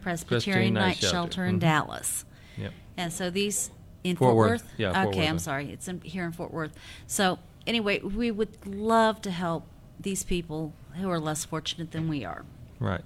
Presbyterian 0.00 0.28
Presbyterian 0.28 0.74
Night, 0.74 0.80
Night 0.86 0.96
Shelter, 0.98 1.10
Shelter. 1.10 1.44
in 1.46 1.56
Mhm. 1.56 1.60
Dallas. 1.60 2.24
Yep. 2.56 2.72
And 2.98 3.12
so 3.12 3.30
these 3.30 3.72
in 4.04 4.14
Fort 4.14 4.28
Fort, 4.28 4.36
Worth. 4.36 4.50
Worth. 4.62 4.74
Yeah, 4.76 5.02
Fort 5.02 5.16
okay, 5.16 5.26
I'm 5.26 5.40
sorry. 5.40 5.72
It's 5.72 5.88
in, 5.88 6.00
here 6.02 6.24
in 6.24 6.30
Fort 6.30 6.52
Worth. 6.52 6.72
So 7.08 7.40
anyway, 7.66 7.98
we 7.98 8.30
would 8.30 8.64
love 8.64 9.20
to 9.22 9.32
help 9.32 9.66
these 9.98 10.22
people 10.22 10.72
who 10.98 11.10
are 11.10 11.20
less 11.20 11.44
fortunate 11.44 11.92
than 11.92 12.08
we 12.08 12.24
are. 12.24 12.44
Right. 12.78 13.02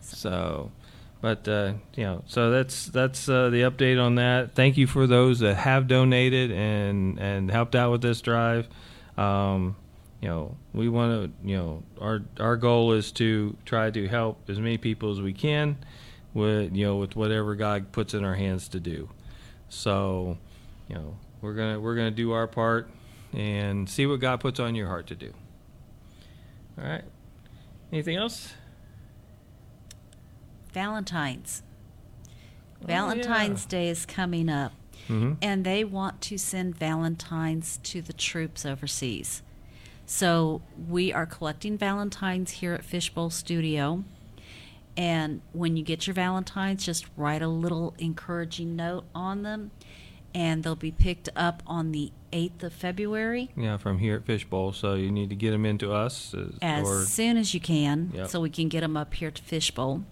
So, 0.00 0.70
but 1.20 1.48
uh, 1.48 1.74
you 1.94 2.04
know, 2.04 2.22
so 2.26 2.50
that's 2.50 2.86
that's 2.86 3.28
uh, 3.28 3.50
the 3.50 3.62
update 3.62 4.02
on 4.02 4.16
that. 4.16 4.54
Thank 4.54 4.76
you 4.76 4.86
for 4.86 5.06
those 5.06 5.38
that 5.40 5.56
have 5.56 5.88
donated 5.88 6.50
and 6.52 7.18
and 7.18 7.50
helped 7.50 7.74
out 7.74 7.90
with 7.90 8.02
this 8.02 8.20
drive. 8.20 8.68
Um, 9.16 9.76
you 10.20 10.28
know, 10.28 10.56
we 10.72 10.88
want 10.88 11.12
to. 11.24 11.48
You 11.48 11.56
know, 11.56 11.82
our 12.00 12.22
our 12.38 12.56
goal 12.56 12.92
is 12.92 13.12
to 13.12 13.56
try 13.64 13.90
to 13.90 14.08
help 14.08 14.48
as 14.48 14.58
many 14.58 14.78
people 14.78 15.10
as 15.12 15.20
we 15.20 15.32
can 15.32 15.78
with 16.34 16.74
you 16.74 16.84
know 16.84 16.96
with 16.96 17.16
whatever 17.16 17.54
God 17.54 17.92
puts 17.92 18.12
in 18.12 18.24
our 18.24 18.34
hands 18.34 18.68
to 18.68 18.80
do. 18.80 19.08
So, 19.68 20.38
you 20.88 20.96
know, 20.96 21.16
we're 21.40 21.54
gonna 21.54 21.80
we're 21.80 21.94
gonna 21.94 22.10
do 22.10 22.32
our 22.32 22.46
part 22.46 22.88
and 23.32 23.88
see 23.88 24.06
what 24.06 24.20
God 24.20 24.40
puts 24.40 24.60
on 24.60 24.74
your 24.74 24.88
heart 24.88 25.06
to 25.08 25.14
do. 25.14 25.32
All 26.78 26.84
right. 26.84 27.04
Anything 27.92 28.16
else? 28.16 28.54
Valentine's. 30.72 31.62
Oh, 32.82 32.86
Valentine's 32.86 33.64
Day 33.66 33.88
is 33.88 34.04
coming 34.06 34.48
up, 34.48 34.72
Mm-hmm. 35.08 35.34
and 35.42 35.64
they 35.64 35.84
want 35.84 36.20
to 36.22 36.38
send 36.38 36.76
Valentines 36.78 37.78
to 37.84 38.00
the 38.00 38.12
troops 38.14 38.64
overseas. 38.64 39.42
So 40.06 40.62
we 40.88 41.12
are 41.12 41.26
collecting 41.26 41.76
Valentines 41.78 42.52
here 42.52 42.72
at 42.74 42.84
Fishbowl 42.84 43.30
Studio. 43.30 44.04
And 44.96 45.40
when 45.52 45.76
you 45.76 45.82
get 45.84 46.06
your 46.06 46.14
Valentines, 46.14 46.84
just 46.84 47.06
write 47.16 47.42
a 47.42 47.48
little 47.48 47.94
encouraging 47.98 48.76
note 48.76 49.04
on 49.14 49.42
them, 49.42 49.72
and 50.34 50.62
they'll 50.64 50.74
be 50.74 50.90
picked 50.90 51.28
up 51.36 51.62
on 51.66 51.92
the 51.92 52.10
8th 52.32 52.64
of 52.64 52.72
February 52.72 53.50
Yeah, 53.56 53.76
from 53.76 53.98
here 53.98 54.16
at 54.16 54.24
Fishbowl. 54.26 54.72
So 54.72 54.94
you 54.94 55.10
need 55.12 55.30
to 55.30 55.36
get 55.36 55.52
them 55.52 55.64
into 55.64 55.92
us, 55.92 56.34
uh, 56.34 56.50
as 56.60 56.86
or 56.88 57.04
soon 57.04 57.36
as 57.36 57.54
you 57.54 57.60
can 57.60 58.10
Yep. 58.14 58.28
so 58.28 58.40
we 58.40 58.50
can 58.50 58.68
get 58.68 58.80
them 58.80 58.96
up 58.96 59.14
here 59.14 59.30
to 59.30 59.42
Fishbowl. 59.42 60.04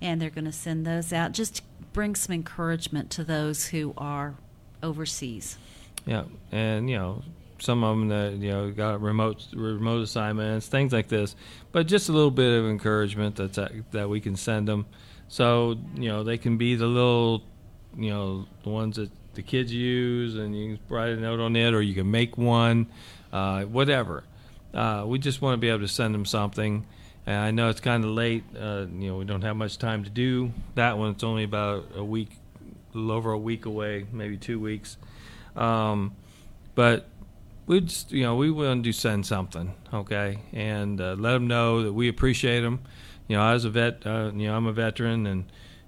And 0.00 0.20
they're 0.20 0.30
going 0.30 0.44
to 0.46 0.52
send 0.52 0.84
those 0.86 1.12
out 1.12 1.32
just 1.32 1.56
to 1.56 1.62
bring 1.92 2.14
some 2.16 2.34
encouragement 2.34 3.10
to 3.10 3.22
those 3.24 3.66
who 3.66 3.94
are 3.96 4.34
overseas. 4.82 5.56
yeah, 6.06 6.24
and 6.52 6.90
you 6.90 6.96
know 6.98 7.22
some 7.60 7.82
of 7.84 7.96
them 7.96 8.08
that 8.08 8.32
you 8.34 8.50
know 8.50 8.70
got 8.72 9.00
remote 9.00 9.46
remote 9.54 10.02
assignments, 10.02 10.66
things 10.66 10.92
like 10.92 11.08
this. 11.08 11.34
But 11.72 11.86
just 11.86 12.08
a 12.08 12.12
little 12.12 12.30
bit 12.32 12.58
of 12.58 12.66
encouragement 12.66 13.36
that's 13.36 13.56
that, 13.56 13.72
that 13.92 14.08
we 14.10 14.20
can 14.20 14.36
send 14.36 14.68
them, 14.68 14.84
so 15.28 15.76
you 15.94 16.08
know 16.08 16.24
they 16.24 16.36
can 16.36 16.58
be 16.58 16.74
the 16.74 16.86
little, 16.86 17.44
you 17.96 18.10
know, 18.10 18.46
the 18.64 18.68
ones 18.70 18.96
that 18.96 19.10
the 19.34 19.42
kids 19.42 19.72
use, 19.72 20.36
and 20.36 20.56
you 20.56 20.76
can 20.76 20.94
write 20.94 21.10
a 21.10 21.16
note 21.16 21.40
on 21.40 21.56
it, 21.56 21.74
or 21.74 21.82
you 21.82 21.94
can 21.94 22.10
make 22.10 22.36
one, 22.38 22.86
uh, 23.32 23.62
whatever. 23.64 24.24
Uh, 24.72 25.04
we 25.06 25.18
just 25.18 25.40
want 25.40 25.54
to 25.54 25.58
be 25.58 25.68
able 25.68 25.80
to 25.80 25.88
send 25.88 26.14
them 26.14 26.24
something. 26.24 26.86
And 27.26 27.36
I 27.36 27.50
know 27.52 27.68
it's 27.68 27.80
kind 27.80 28.04
of 28.04 28.10
late. 28.10 28.44
Uh, 28.58 28.86
you 28.98 29.08
know, 29.08 29.16
we 29.16 29.24
don't 29.24 29.42
have 29.42 29.56
much 29.56 29.78
time 29.78 30.04
to 30.04 30.10
do 30.10 30.52
that 30.74 30.98
one. 30.98 31.12
It's 31.12 31.24
only 31.24 31.44
about 31.44 31.86
a 31.94 32.04
week, 32.04 32.30
a 32.92 32.98
little 32.98 33.12
over 33.12 33.32
a 33.32 33.38
week 33.38 33.66
away, 33.66 34.06
maybe 34.12 34.36
two 34.36 34.60
weeks. 34.60 34.96
Um, 35.56 36.14
but 36.74 37.08
we 37.66 37.80
just, 37.80 38.12
you 38.12 38.24
know, 38.24 38.36
we 38.36 38.50
want 38.50 38.84
to 38.84 38.92
send 38.92 39.26
something, 39.26 39.74
okay, 39.92 40.38
and 40.52 41.00
uh, 41.00 41.14
let 41.18 41.32
them 41.32 41.46
know 41.46 41.84
that 41.84 41.92
we 41.92 42.08
appreciate 42.08 42.60
them. 42.60 42.80
You 43.28 43.36
know, 43.36 43.42
I 43.42 43.54
was 43.54 43.64
a 43.64 43.70
vet, 43.70 44.06
uh, 44.06 44.32
you 44.34 44.48
know, 44.48 44.56
I'm 44.56 44.66
a 44.66 44.72
veteran, 44.72 45.26
and 45.26 45.44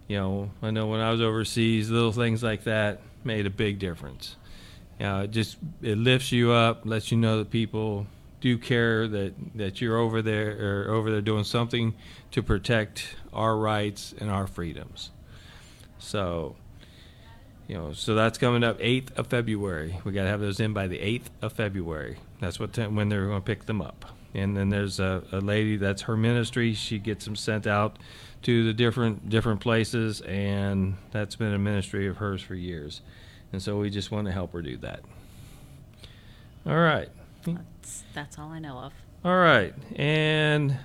you 0.09 0.17
know, 0.17 0.51
I 0.63 0.71
know 0.71 0.87
when 0.87 1.01
I 1.01 1.11
was 1.11 1.21
overseas, 1.21 1.91
little 1.91 2.13
things 2.13 2.43
like 2.43 2.65
that 2.65 3.01
made 3.27 3.47
a 3.47 3.51
big 3.51 3.79
difference. 3.79 4.37
You 4.99 5.07
know, 5.07 5.21
it 5.23 5.31
just 5.31 5.59
it 5.83 5.99
lifts 5.99 6.33
you 6.33 6.53
up, 6.53 6.87
lets 6.87 7.11
you 7.11 7.19
know 7.19 7.39
that 7.39 7.51
people 7.51 8.07
do 8.41 8.57
care 8.59 9.09
that 9.09 9.35
that 9.55 9.81
you're 9.81 9.99
over 9.99 10.23
there 10.23 10.57
or 10.87 10.91
over 10.95 11.11
there 11.11 11.21
doing 11.21 11.45
something 11.45 11.95
to 12.31 12.43
protect 12.43 13.17
our 13.33 13.57
rights 13.57 14.15
and 14.19 14.31
our 14.31 14.47
freedoms. 14.47 15.11
So, 15.99 16.57
you 17.67 17.75
know, 17.75 17.93
so 17.93 18.15
that's 18.15 18.39
coming 18.39 18.62
up 18.62 18.79
8th 18.79 19.17
of 19.19 19.27
February. 19.27 19.99
We 20.05 20.12
got 20.12 20.25
to 20.25 20.29
have 20.29 20.41
those 20.41 20.61
in 20.61 20.73
by 20.73 20.87
the 20.87 20.99
8th 20.99 21.29
of 21.43 21.53
February. 21.53 22.19
That's 22.41 22.61
what 22.61 22.73
time, 22.73 22.97
when 22.97 23.09
they're 23.09 23.27
going 23.27 23.41
to 23.41 23.45
pick 23.45 23.67
them 23.67 23.83
up. 23.83 24.05
And 24.35 24.57
then 24.57 24.69
there's 24.69 25.01
a, 25.01 25.25
a 25.33 25.41
lady 25.41 25.77
that's 25.77 26.03
her 26.03 26.17
ministry. 26.17 26.75
She 26.75 26.99
gets 26.99 27.25
them 27.25 27.37
sent 27.37 27.67
out 27.67 27.99
to 28.42 28.64
the 28.64 28.72
different 28.72 29.29
different 29.29 29.61
places, 29.61 30.20
and 30.22 30.96
that's 31.11 31.37
been 31.37 31.53
a 31.53 31.59
ministry 31.59 32.07
of 32.07 32.18
hers 32.18 32.42
for 32.42 32.55
years. 32.55 33.01
And 33.53 33.62
so 33.62 33.79
we 33.79 33.90
just 33.90 34.11
want 34.11 34.27
to 34.27 34.33
help 34.33 34.53
her 34.53 34.62
do 34.62 34.77
that. 34.79 35.01
All 36.66 36.77
right. 36.77 37.09
That's, 37.44 38.05
that's 38.12 38.38
all 38.38 38.51
I 38.51 38.59
know 38.59 38.79
of. 38.79 38.92
All 39.25 39.37
right. 39.37 39.72
And 39.94 40.77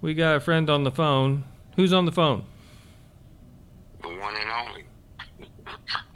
we 0.00 0.14
got 0.14 0.36
a 0.36 0.40
friend 0.40 0.70
on 0.70 0.84
the 0.84 0.90
phone. 0.90 1.44
Who's 1.76 1.92
on 1.92 2.06
the 2.06 2.12
phone? 2.12 2.44
The 4.02 4.08
one 4.08 4.34
and 4.34 4.68
only. 4.68 4.84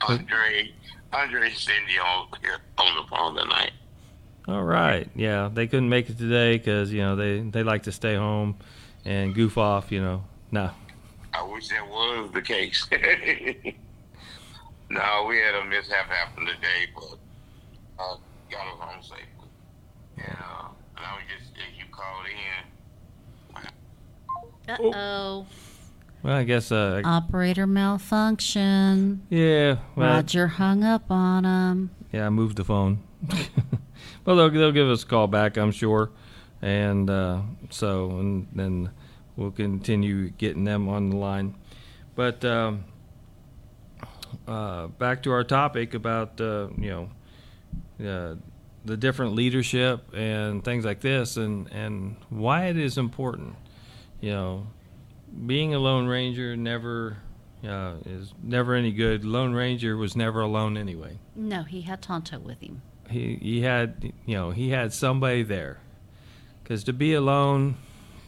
Andre. 0.07 0.73
Andre 1.13 1.49
Cindy 1.51 1.97
on, 1.99 2.27
on 2.77 3.03
the 3.03 3.09
phone 3.09 3.35
tonight. 3.35 3.71
All 4.47 4.63
right. 4.63 5.09
Yeah, 5.15 5.49
they 5.53 5.67
couldn't 5.67 5.89
make 5.89 6.09
it 6.09 6.17
today 6.17 6.57
because 6.57 6.91
you 6.91 7.01
know 7.01 7.15
they 7.15 7.41
they 7.41 7.63
like 7.63 7.83
to 7.83 7.91
stay 7.91 8.15
home 8.15 8.55
and 9.03 9.33
goof 9.33 9.57
off. 9.57 9.91
You 9.91 10.01
know, 10.01 10.23
no. 10.51 10.71
I 11.33 11.43
wish 11.43 11.67
that 11.69 11.87
was 11.87 12.31
the 12.33 12.41
case. 12.41 12.87
no, 14.89 15.25
we 15.27 15.37
had 15.37 15.55
a 15.55 15.65
mishap 15.65 16.07
happen 16.07 16.45
today, 16.45 16.87
but 16.95 17.17
uh, 17.99 18.17
got 18.49 18.67
us 18.67 18.79
home 18.79 19.03
safely. 19.03 19.49
And, 20.17 20.37
uh, 20.39 20.69
and 20.97 21.05
I 21.05 21.13
was 21.15 21.23
just 21.37 21.51
you 21.77 21.85
called 21.91 22.25
in. 22.25 22.67
Uh 24.69 24.77
oh. 24.95 25.45
Well, 26.23 26.35
I 26.35 26.43
guess. 26.43 26.71
Uh, 26.71 27.01
Operator 27.05 27.67
malfunction. 27.67 29.21
yeah. 29.29 29.77
Well, 29.95 30.09
Roger 30.09 30.47
hung 30.47 30.83
up 30.83 31.09
on 31.11 31.45
him. 31.45 31.91
Yeah, 32.11 32.25
I 32.25 32.29
moved 32.29 32.57
the 32.57 32.63
phone. 32.65 33.03
well, 34.25 34.35
they'll 34.35 34.49
they'll 34.49 34.71
give 34.71 34.89
us 34.89 35.03
a 35.03 35.05
call 35.05 35.27
back, 35.27 35.57
I'm 35.57 35.71
sure, 35.71 36.09
and 36.61 37.09
uh, 37.09 37.41
so 37.69 38.09
and 38.11 38.47
then 38.53 38.89
we'll 39.37 39.51
continue 39.51 40.29
getting 40.31 40.65
them 40.65 40.89
on 40.89 41.09
the 41.11 41.15
line. 41.15 41.55
But 42.15 42.43
um, 42.43 42.83
uh, 44.47 44.87
back 44.87 45.23
to 45.23 45.31
our 45.31 45.43
topic 45.43 45.93
about 45.93 46.41
uh, 46.41 46.67
you 46.77 47.09
know 47.99 48.05
uh, 48.05 48.35
the 48.83 48.97
different 48.97 49.33
leadership 49.35 50.13
and 50.13 50.63
things 50.63 50.83
like 50.83 50.99
this, 51.01 51.37
and 51.37 51.71
and 51.71 52.17
why 52.29 52.65
it 52.65 52.77
is 52.77 52.97
important. 52.97 53.55
You 54.19 54.31
know, 54.31 54.67
being 55.45 55.73
a 55.73 55.79
Lone 55.79 56.07
Ranger 56.07 56.57
never. 56.57 57.17
Uh, 57.67 57.95
is 58.05 58.35
never 58.43 58.75
any 58.75 58.91
good. 58.91 59.25
Lone 59.25 59.51
Ranger 59.51 59.97
was 59.97 60.15
never 60.15 60.41
alone 60.41 60.77
anyway 60.77 61.17
No, 61.35 61.63
he 61.63 61.81
had 61.81 62.03
Tonto 62.03 62.37
with 62.37 62.61
him. 62.61 62.83
he 63.09 63.35
he 63.41 63.61
had 63.61 64.13
you 64.27 64.35
know 64.35 64.51
he 64.51 64.69
had 64.69 64.93
somebody 64.93 65.41
there 65.41 65.79
because 66.61 66.83
to 66.83 66.93
be 66.93 67.15
alone 67.15 67.77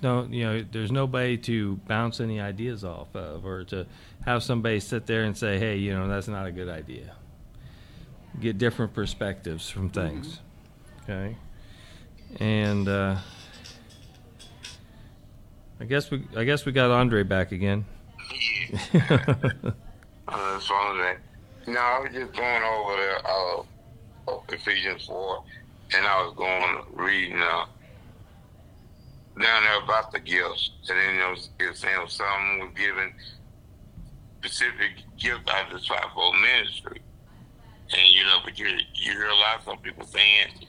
don't 0.02 0.32
you 0.34 0.46
know 0.46 0.66
there's 0.72 0.92
nobody 0.92 1.38
to 1.38 1.76
bounce 1.88 2.20
any 2.20 2.40
ideas 2.40 2.84
off 2.84 3.14
of 3.16 3.46
or 3.46 3.64
to 3.66 3.86
have 4.26 4.42
somebody 4.44 4.80
sit 4.80 5.06
there 5.06 5.24
and 5.24 5.38
say 5.38 5.58
hey 5.60 5.76
you 5.78 5.94
know 5.94 6.08
that's 6.08 6.28
not 6.28 6.46
a 6.46 6.52
good 6.52 6.70
idea 6.70 7.14
get 8.40 8.58
different 8.58 8.94
perspectives 8.94 9.70
from 9.70 9.90
things 9.90 10.40
okay 11.04 11.36
and 12.40 12.88
uh, 12.88 13.18
I 15.80 15.86
guess 15.86 16.12
we 16.12 16.24
I 16.36 16.44
guess 16.44 16.66
we 16.66 16.72
got 16.72 16.92
Andre 16.92 17.24
back 17.24 17.52
again 17.52 17.86
Yeah. 18.94 19.02
uh, 20.28 20.58
as 20.58 20.70
long 20.70 21.00
as 21.00 21.04
that. 21.04 21.18
No, 21.68 21.80
I 21.80 22.00
was 22.00 22.14
just 22.14 22.34
going 22.34 22.64
over 22.64 22.96
the 22.96 24.32
uh, 24.32 24.40
Ephesians 24.50 25.06
4, 25.06 25.44
and 25.96 26.06
I 26.06 26.24
was 26.24 26.36
going 26.36 26.84
reading 26.94 27.40
uh, 27.42 27.66
down 29.40 29.64
there 29.64 29.82
about 29.82 30.12
the 30.12 30.20
gifts. 30.20 30.72
And 30.90 30.98
then 30.98 31.16
you 31.16 31.22
know, 31.22 31.74
saying 31.74 32.08
some 32.08 32.60
was 32.60 32.70
given 32.76 33.14
specific 34.40 35.04
gift 35.18 35.50
out 35.50 35.72
of 35.72 35.80
the 35.80 35.86
fivefold 35.86 36.36
ministry. 36.40 37.02
And 37.92 38.08
you 38.08 38.24
know, 38.24 38.38
but 38.44 38.58
you 38.60 38.68
you 38.94 39.12
hear 39.14 39.30
a 39.30 39.36
lot 39.36 39.66
of 39.66 39.82
people 39.82 40.06
saying 40.06 40.68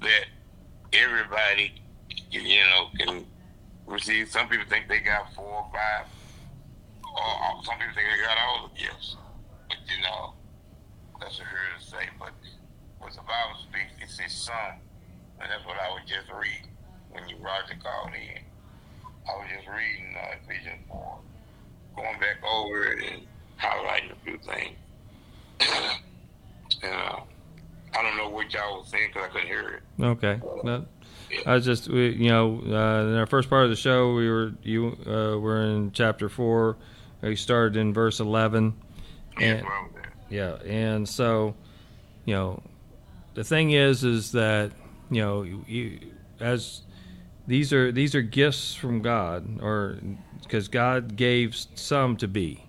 that 0.00 0.26
everybody, 0.92 1.82
you 2.30 2.42
know, 2.42 2.88
can 2.98 3.26
receive. 3.86 4.28
Some 4.28 4.48
people 4.48 4.66
think 4.68 4.88
they 4.88 5.00
got 5.00 5.32
four 5.34 5.44
or 5.44 5.70
five 5.72 6.06
or 7.14 7.64
some 7.64 7.74
people 7.76 7.94
think 7.94 8.08
they 8.08 8.24
got 8.24 8.38
all 8.38 8.68
the 8.68 8.80
gifts. 8.80 9.16
But 9.68 9.78
you 9.84 10.02
know, 10.02 10.34
that's 11.20 11.38
what 11.38 11.48
heard 11.48 11.78
to 11.78 11.84
say. 11.84 12.08
But 12.18 12.32
what 12.98 13.12
the 13.12 13.20
Bible 13.20 13.60
speaks, 13.68 13.92
it 14.00 14.08
says 14.08 14.32
some. 14.32 14.80
And 15.40 15.50
that's 15.50 15.66
what 15.66 15.76
I 15.76 15.92
would 15.92 16.06
just 16.06 16.30
reading 16.32 16.71
when 17.12 17.28
you 17.28 17.36
Roger 17.36 17.74
called 17.82 18.14
in. 18.14 18.42
I 19.28 19.36
was 19.36 19.46
just 19.54 19.68
reading 19.68 20.16
uh, 20.16 20.34
Ephesians 20.42 20.82
4, 20.88 21.18
going 21.96 22.18
back 22.18 22.42
over 22.44 22.84
it 22.84 23.12
and 23.12 23.22
highlighting 23.60 24.12
a 24.12 24.24
few 24.24 24.38
things. 24.38 24.76
and 26.82 26.92
uh, 26.92 27.20
I 27.96 28.02
don't 28.02 28.16
know 28.16 28.28
what 28.28 28.52
y'all 28.52 28.78
was 28.78 28.88
saying 28.88 29.10
because 29.12 29.28
I 29.28 29.32
couldn't 29.32 29.46
hear 29.46 29.68
it. 29.98 30.02
Okay. 30.02 30.40
Well, 30.64 30.86
I 31.46 31.54
was 31.54 31.64
just, 31.64 31.88
we, 31.88 32.10
you 32.10 32.30
know, 32.30 32.60
uh, 32.66 33.08
in 33.08 33.16
our 33.16 33.26
first 33.26 33.48
part 33.48 33.64
of 33.64 33.70
the 33.70 33.76
show, 33.76 34.14
we 34.14 34.28
were 34.28 34.52
you 34.62 34.96
uh, 35.06 35.38
were 35.38 35.62
in 35.64 35.92
chapter 35.92 36.28
four. 36.28 36.76
We 37.22 37.36
started 37.36 37.76
in 37.76 37.94
verse 37.94 38.20
eleven, 38.20 38.74
Yeah, 39.38 39.46
and 39.46 39.64
well, 39.64 39.88
yeah, 40.28 40.54
and 40.66 41.08
so, 41.08 41.54
you 42.24 42.34
know, 42.34 42.62
the 43.34 43.44
thing 43.44 43.70
is, 43.70 44.04
is 44.04 44.32
that 44.32 44.72
you 45.10 45.22
know, 45.22 45.42
you, 45.42 46.00
as 46.40 46.82
these 47.46 47.72
are 47.72 47.90
these 47.90 48.14
are 48.14 48.22
gifts 48.22 48.74
from 48.74 49.02
God, 49.02 49.60
or 49.60 49.98
because 50.42 50.68
God 50.68 51.16
gave 51.16 51.56
some 51.74 52.16
to 52.18 52.28
be. 52.28 52.64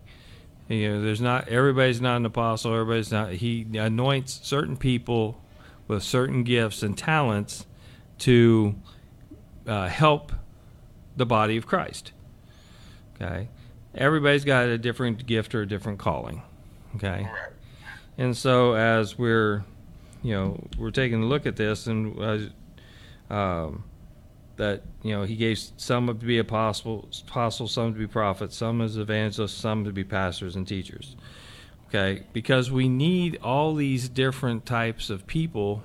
You 0.68 0.90
know, 0.90 1.02
there's 1.02 1.22
not 1.22 1.48
everybody's 1.48 2.02
not 2.02 2.18
an 2.18 2.26
apostle. 2.26 2.74
Everybody's 2.74 3.12
not. 3.12 3.34
He 3.34 3.68
anoints 3.74 4.40
certain 4.44 4.78
people 4.78 5.40
with 5.88 6.04
certain 6.04 6.44
gifts 6.44 6.82
and 6.82 6.98
talents 6.98 7.66
to 8.20 8.76
uh, 9.68 9.90
help 9.90 10.32
the 11.18 11.26
body 11.26 11.58
of 11.58 11.68
Christ. 11.68 12.12
Okay, 13.16 13.50
everybody's 13.94 14.46
got 14.46 14.66
a 14.66 14.78
different 14.78 15.26
gift 15.28 15.54
or 15.54 15.62
a 15.62 15.68
different 15.68 16.00
calling. 16.00 16.42
Okay, 16.96 17.28
and 18.18 18.36
so 18.36 18.74
as 18.74 19.18
we're, 19.18 19.64
you 20.24 20.34
know, 20.34 20.64
we're 20.78 20.92
taking 20.92 21.24
a 21.24 21.26
look 21.26 21.46
at 21.46 21.58
this, 21.58 21.86
and 21.86 22.52
uh, 23.30 23.34
um, 23.34 23.84
that 24.58 24.84
you 25.02 25.12
know 25.12 25.24
he 25.24 25.36
gave 25.36 25.60
some 25.78 26.08
to 26.08 26.14
be 26.14 26.38
apostles, 26.38 27.24
apostles, 27.28 27.72
some 27.72 27.94
to 27.94 28.00
be 28.00 28.08
prophets, 28.08 28.56
some 28.56 28.82
as 28.82 28.98
evangelists, 28.98 29.54
some 29.54 29.86
to 29.86 29.92
be 29.92 30.04
pastors 30.04 30.56
and 30.56 30.68
teachers. 30.68 31.16
Okay, 31.88 32.24
because 32.34 32.72
we 32.72 32.90
need 32.90 33.38
all 33.44 33.76
these 33.76 34.10
different 34.10 34.66
types 34.66 35.10
of 35.10 35.28
people 35.28 35.84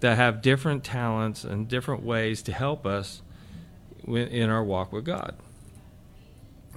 that 0.00 0.16
have 0.16 0.42
different 0.42 0.84
talents 0.84 1.44
and 1.44 1.68
different 1.68 2.02
ways 2.02 2.42
to 2.42 2.52
help 2.52 2.84
us 2.84 3.22
in 4.06 4.50
our 4.50 4.62
walk 4.62 4.92
with 4.92 5.04
God. 5.04 5.34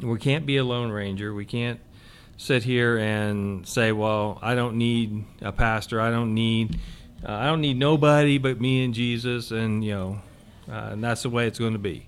We 0.01 0.19
can't 0.19 0.45
be 0.45 0.57
a 0.57 0.63
lone 0.63 0.91
ranger. 0.91 1.33
We 1.33 1.45
can't 1.45 1.79
sit 2.37 2.63
here 2.63 2.97
and 2.97 3.67
say, 3.67 3.91
"Well, 3.91 4.37
I 4.41 4.53
don't 4.53 4.77
need 4.77 5.25
a 5.41 5.51
pastor. 5.51 5.99
I 5.99 6.11
don't 6.11 6.33
need, 6.33 6.79
uh, 7.27 7.31
I 7.31 7.45
don't 7.47 7.61
need 7.61 7.77
nobody 7.77 8.37
but 8.37 8.61
me 8.61 8.85
and 8.85 8.93
Jesus," 8.93 9.51
and 9.51 9.83
you 9.83 9.91
know, 9.91 10.21
uh, 10.69 10.89
and 10.91 11.03
that's 11.03 11.23
the 11.23 11.29
way 11.29 11.47
it's 11.47 11.59
going 11.59 11.73
to 11.73 11.79
be. 11.79 12.07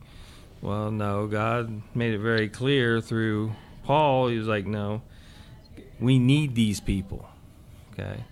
Well, 0.61 0.91
no, 0.91 1.27
God 1.27 1.81
made 1.95 2.13
it 2.13 2.19
very 2.19 2.49
clear 2.49 3.01
through 3.01 3.53
Paul. 3.83 4.27
He 4.27 4.37
was 4.37 4.47
like, 4.47 4.65
"No, 4.65 5.01
we 5.99 6.19
need 6.19 6.55
these 6.55 6.79
people." 6.79 7.29
Okay 7.93 8.23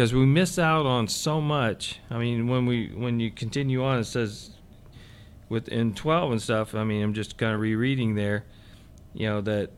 because 0.00 0.14
we 0.14 0.24
miss 0.24 0.58
out 0.58 0.86
on 0.86 1.08
so 1.08 1.42
much. 1.42 2.00
I 2.10 2.16
mean, 2.16 2.48
when 2.48 2.64
we 2.64 2.88
when 2.88 3.20
you 3.20 3.30
continue 3.30 3.84
on, 3.84 3.98
it 3.98 4.04
says 4.04 4.50
within 5.50 5.94
twelve 5.94 6.32
and 6.32 6.40
stuff. 6.40 6.74
I 6.74 6.84
mean, 6.84 7.02
I'm 7.02 7.12
just 7.12 7.36
kind 7.36 7.54
of 7.54 7.60
rereading 7.60 8.14
there. 8.14 8.44
You 9.12 9.28
know 9.28 9.40
that 9.42 9.72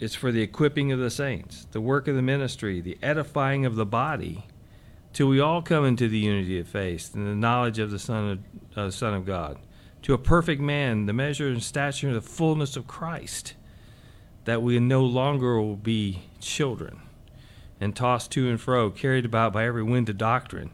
it's 0.00 0.14
for 0.14 0.32
the 0.32 0.40
equipping 0.40 0.90
of 0.90 1.00
the 1.00 1.10
saints, 1.10 1.66
the 1.72 1.82
work 1.82 2.08
of 2.08 2.16
the 2.16 2.22
ministry, 2.22 2.80
the 2.80 2.96
edifying 3.02 3.66
of 3.66 3.74
the 3.74 3.84
body, 3.84 4.46
till 5.12 5.28
we 5.28 5.40
all 5.40 5.62
come 5.62 5.84
into 5.84 6.08
the 6.08 6.18
unity 6.18 6.58
of 6.58 6.68
faith 6.68 7.14
and 7.14 7.26
the 7.26 7.34
knowledge 7.34 7.78
of 7.78 7.90
the 7.90 7.98
Son 7.98 8.42
of 8.74 8.78
uh, 8.78 8.90
Son 8.90 9.14
of 9.14 9.26
God, 9.26 9.58
to 10.02 10.14
a 10.14 10.18
perfect 10.18 10.60
man, 10.60 11.06
the 11.06 11.12
measure 11.12 11.48
and 11.48 11.62
stature 11.62 12.08
of 12.08 12.14
the 12.14 12.20
fullness 12.20 12.76
of 12.76 12.86
Christ, 12.86 13.54
that 14.44 14.62
we 14.62 14.78
no 14.80 15.04
longer 15.04 15.60
will 15.60 15.76
be 15.76 16.22
children 16.40 17.00
and 17.80 17.94
tossed 17.94 18.30
to 18.32 18.48
and 18.48 18.60
fro, 18.60 18.90
carried 18.90 19.24
about 19.24 19.52
by 19.52 19.64
every 19.64 19.82
wind 19.82 20.08
of 20.08 20.16
doctrine, 20.16 20.70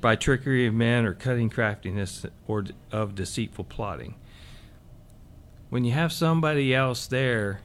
by 0.00 0.16
trickery 0.16 0.66
of 0.66 0.74
men 0.74 1.04
or 1.04 1.12
cunning 1.12 1.50
craftiness 1.50 2.24
or 2.46 2.64
of 2.92 3.14
deceitful 3.14 3.64
plotting. 3.64 4.14
When 5.68 5.84
you 5.84 5.92
have 5.92 6.12
somebody 6.12 6.74
else 6.74 7.06
there, 7.06 7.60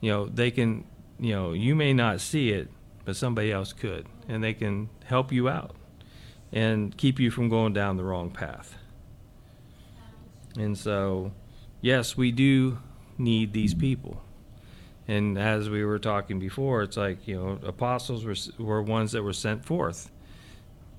you 0.00 0.10
know, 0.10 0.26
they 0.26 0.50
can, 0.50 0.84
you 1.18 1.32
know, 1.32 1.52
you 1.52 1.74
may 1.74 1.92
not 1.92 2.20
see 2.20 2.50
it, 2.50 2.68
but 3.04 3.16
somebody 3.16 3.52
else 3.52 3.72
could, 3.72 4.06
and 4.28 4.42
they 4.42 4.52
can 4.54 4.88
help 5.06 5.32
you 5.32 5.48
out 5.48 5.74
and 6.52 6.96
keep 6.96 7.18
you 7.18 7.30
from 7.30 7.48
going 7.48 7.72
down 7.72 7.96
the 7.96 8.04
wrong 8.04 8.30
path. 8.30 8.76
And 10.58 10.76
so, 10.76 11.32
yes, 11.80 12.16
we 12.16 12.32
do 12.32 12.78
need 13.18 13.52
these 13.52 13.74
people. 13.74 14.22
And 15.08 15.38
as 15.38 15.70
we 15.70 15.84
were 15.84 15.98
talking 15.98 16.38
before, 16.38 16.82
it's 16.82 16.96
like 16.96 17.28
you 17.28 17.36
know, 17.36 17.58
apostles 17.62 18.24
were 18.24 18.64
were 18.64 18.82
ones 18.82 19.12
that 19.12 19.22
were 19.22 19.32
sent 19.32 19.64
forth. 19.64 20.10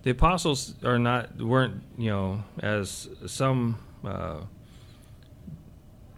The 0.03 0.11
apostles 0.11 0.75
are 0.83 0.99
not 0.99 1.41
weren't 1.41 1.83
you 1.97 2.11
know 2.11 2.43
as 2.59 3.09
some 3.25 3.77
uh, 4.05 4.37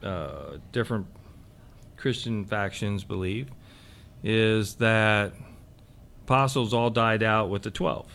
uh, 0.03 0.57
different 0.71 1.07
Christian 1.97 2.45
factions 2.45 3.03
believe 3.03 3.49
is 4.23 4.75
that 4.75 5.33
apostles 6.29 6.75
all 6.75 6.91
died 6.91 7.23
out 7.23 7.49
with 7.49 7.63
the 7.63 7.71
12. 7.71 8.05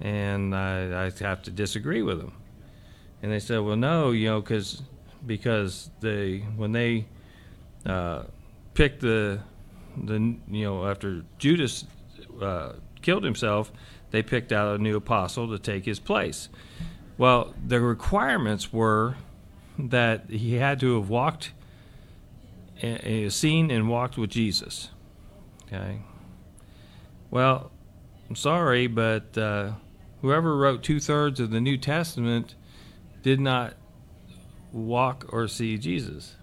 And 0.00 0.52
I, 0.52 1.04
I 1.04 1.12
have 1.20 1.44
to 1.44 1.52
disagree 1.52 2.02
with 2.02 2.18
them. 2.18 2.32
And 3.22 3.30
they 3.30 3.38
said, 3.38 3.60
well, 3.60 3.76
no, 3.76 4.10
you 4.10 4.26
know, 4.26 4.42
cause, 4.42 4.82
because 5.24 5.90
they, 6.00 6.38
when 6.56 6.72
they 6.72 7.06
uh, 7.86 8.24
picked 8.74 9.02
the, 9.02 9.38
the, 9.96 10.34
you 10.50 10.64
know, 10.64 10.84
after 10.84 11.22
Judas 11.38 11.84
uh, 12.42 12.72
killed 13.00 13.22
himself, 13.22 13.70
they 14.10 14.20
picked 14.20 14.50
out 14.50 14.74
a 14.74 14.82
new 14.82 14.96
apostle 14.96 15.48
to 15.50 15.60
take 15.60 15.84
his 15.84 16.00
place. 16.00 16.48
Well, 17.18 17.54
the 17.64 17.80
requirements 17.80 18.72
were 18.72 19.14
that 19.78 20.28
he 20.28 20.54
had 20.54 20.80
to 20.80 20.96
have 20.96 21.08
walked, 21.08 21.52
uh, 22.82 23.28
seen 23.28 23.70
and 23.70 23.88
walked 23.88 24.18
with 24.18 24.30
Jesus. 24.30 24.88
Okay. 25.66 26.00
Well, 27.30 27.70
I'm 28.28 28.36
sorry, 28.36 28.86
but 28.86 29.36
uh, 29.36 29.72
whoever 30.22 30.56
wrote 30.56 30.82
two 30.82 31.00
thirds 31.00 31.40
of 31.40 31.50
the 31.50 31.60
New 31.60 31.76
Testament 31.76 32.54
did 33.22 33.40
not 33.40 33.74
walk 34.72 35.26
or 35.30 35.48
see 35.48 35.78
Jesus, 35.78 36.34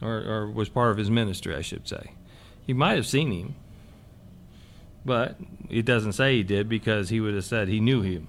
or, 0.00 0.16
or 0.16 0.50
was 0.50 0.68
part 0.68 0.90
of 0.90 0.96
his 0.96 1.10
ministry, 1.10 1.54
I 1.54 1.62
should 1.62 1.88
say. 1.88 2.12
He 2.66 2.72
might 2.72 2.96
have 2.96 3.06
seen 3.06 3.30
him, 3.32 3.54
but 5.04 5.36
it 5.68 5.84
doesn't 5.84 6.12
say 6.12 6.36
he 6.36 6.42
did 6.42 6.68
because 6.68 7.08
he 7.08 7.20
would 7.20 7.34
have 7.34 7.44
said 7.44 7.68
he 7.68 7.80
knew 7.80 8.02
him. 8.02 8.28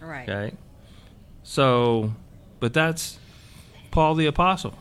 Right. 0.00 0.28
Okay. 0.28 0.56
So, 1.42 2.14
but 2.60 2.72
that's 2.72 3.18
Paul 3.90 4.14
the 4.14 4.26
apostle. 4.26 4.78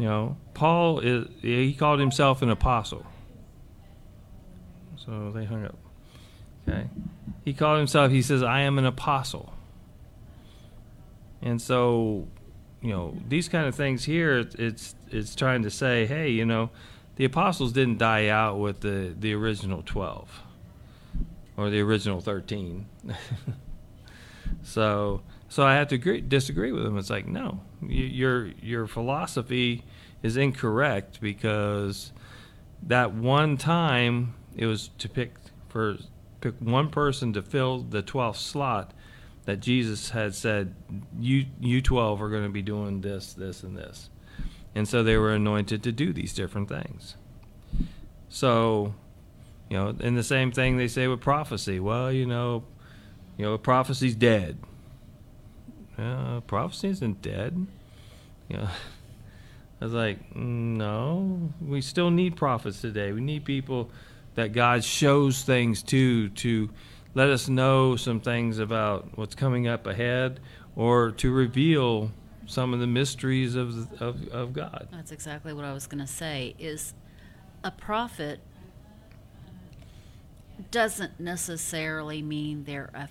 You 0.00 0.06
know, 0.06 0.36
Paul 0.54 1.00
is 1.00 1.28
he 1.42 1.74
called 1.74 2.00
himself 2.00 2.40
an 2.40 2.48
apostle. 2.48 3.04
So 4.96 5.30
they 5.30 5.44
hung 5.44 5.66
up. 5.66 5.76
Okay. 6.66 6.88
He 7.44 7.52
called 7.52 7.76
himself 7.76 8.10
he 8.10 8.22
says 8.22 8.42
I 8.42 8.60
am 8.60 8.78
an 8.78 8.86
apostle. 8.86 9.52
And 11.42 11.60
so, 11.60 12.28
you 12.80 12.88
know, 12.88 13.14
these 13.28 13.50
kind 13.50 13.66
of 13.66 13.74
things 13.74 14.04
here 14.04 14.48
it's 14.58 14.94
it's 15.10 15.34
trying 15.34 15.64
to 15.64 15.70
say, 15.70 16.06
hey, 16.06 16.30
you 16.30 16.46
know, 16.46 16.70
the 17.16 17.26
apostles 17.26 17.74
didn't 17.74 17.98
die 17.98 18.28
out 18.28 18.58
with 18.58 18.80
the 18.80 19.14
the 19.20 19.34
original 19.34 19.82
12 19.84 20.42
or 21.58 21.68
the 21.68 21.80
original 21.80 22.22
13. 22.22 22.86
so 24.62 25.20
so 25.50 25.66
I 25.66 25.74
have 25.74 25.88
to 25.88 25.96
agree, 25.96 26.20
disagree 26.20 26.70
with 26.70 26.86
him. 26.86 26.96
It's 26.96 27.10
like 27.10 27.26
no, 27.26 27.60
your 27.82 28.46
your 28.62 28.86
philosophy 28.86 29.84
is 30.22 30.36
incorrect 30.36 31.20
because 31.20 32.12
that 32.84 33.12
one 33.12 33.56
time 33.56 34.34
it 34.56 34.66
was 34.66 34.90
to 34.98 35.08
pick 35.08 35.34
for 35.68 35.98
pick 36.40 36.54
one 36.60 36.88
person 36.88 37.32
to 37.32 37.42
fill 37.42 37.80
the 37.80 38.00
12th 38.00 38.36
slot 38.36 38.94
that 39.44 39.58
Jesus 39.58 40.10
had 40.10 40.36
said 40.36 40.72
you 41.18 41.46
you 41.58 41.82
12 41.82 42.22
are 42.22 42.30
going 42.30 42.44
to 42.44 42.48
be 42.48 42.62
doing 42.62 43.00
this 43.00 43.32
this 43.34 43.64
and 43.64 43.76
this. 43.76 44.08
And 44.72 44.86
so 44.86 45.02
they 45.02 45.16
were 45.16 45.32
anointed 45.34 45.82
to 45.82 45.90
do 45.90 46.12
these 46.12 46.32
different 46.32 46.68
things. 46.68 47.16
So, 48.28 48.94
you 49.68 49.76
know, 49.76 49.96
and 49.98 50.16
the 50.16 50.22
same 50.22 50.52
thing 50.52 50.76
they 50.76 50.86
say 50.86 51.08
with 51.08 51.20
prophecy. 51.20 51.80
Well, 51.80 52.12
you 52.12 52.24
know, 52.24 52.62
you 53.36 53.46
know, 53.46 53.58
prophecy's 53.58 54.14
dead. 54.14 54.58
Uh, 56.00 56.40
prophecy 56.40 56.88
isn't 56.88 57.20
dead. 57.20 57.66
You 58.48 58.56
know, 58.56 58.68
I 59.80 59.84
was 59.84 59.92
like, 59.92 60.34
no, 60.34 61.52
we 61.60 61.80
still 61.80 62.10
need 62.10 62.36
prophets 62.36 62.80
today. 62.80 63.12
We 63.12 63.20
need 63.20 63.44
people 63.44 63.90
that 64.34 64.52
God 64.52 64.84
shows 64.84 65.42
things 65.42 65.82
to 65.84 66.28
to 66.30 66.70
let 67.14 67.28
us 67.28 67.48
know 67.48 67.96
some 67.96 68.20
things 68.20 68.58
about 68.58 69.08
what's 69.16 69.34
coming 69.34 69.66
up 69.66 69.86
ahead 69.86 70.40
or 70.76 71.10
to 71.10 71.32
reveal 71.32 72.10
some 72.46 72.72
of 72.72 72.80
the 72.80 72.86
mysteries 72.86 73.54
of, 73.54 73.92
of, 74.00 74.28
of 74.28 74.52
God. 74.52 74.88
That's 74.90 75.12
exactly 75.12 75.52
what 75.52 75.64
I 75.64 75.72
was 75.72 75.86
going 75.86 76.00
to 76.00 76.06
say. 76.06 76.54
Is 76.58 76.94
a 77.62 77.70
prophet 77.70 78.40
doesn't 80.70 81.18
necessarily 81.18 82.22
mean 82.22 82.64
they're 82.64 82.90
a 82.94 83.08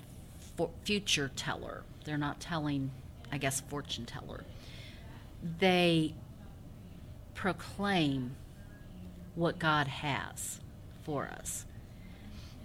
future 0.84 1.32
teller. 1.36 1.84
They're 2.10 2.18
not 2.18 2.40
telling, 2.40 2.90
I 3.32 3.38
guess, 3.38 3.62
fortune 3.62 4.08
teller. 4.08 4.44
They 5.60 6.16
proclaim 7.36 8.36
what 9.36 9.60
God 9.60 9.88
has 9.88 10.60
for 11.04 11.28
us. 11.28 11.68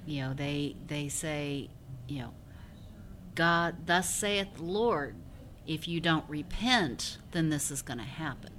You 0.07 0.23
know, 0.23 0.33
they 0.33 0.77
they 0.87 1.11
say, 1.11 1.69
you 2.09 2.21
know, 2.21 2.31
God, 3.35 3.85
thus 3.85 4.09
saith 4.09 4.49
the 4.57 4.63
Lord, 4.63 5.15
if 5.67 5.87
you 5.87 6.01
don't 6.01 6.25
repent, 6.27 7.19
then 7.33 7.51
this 7.51 7.71
is 7.71 7.83
going 7.83 7.99
to 7.99 8.05
happen. 8.05 8.55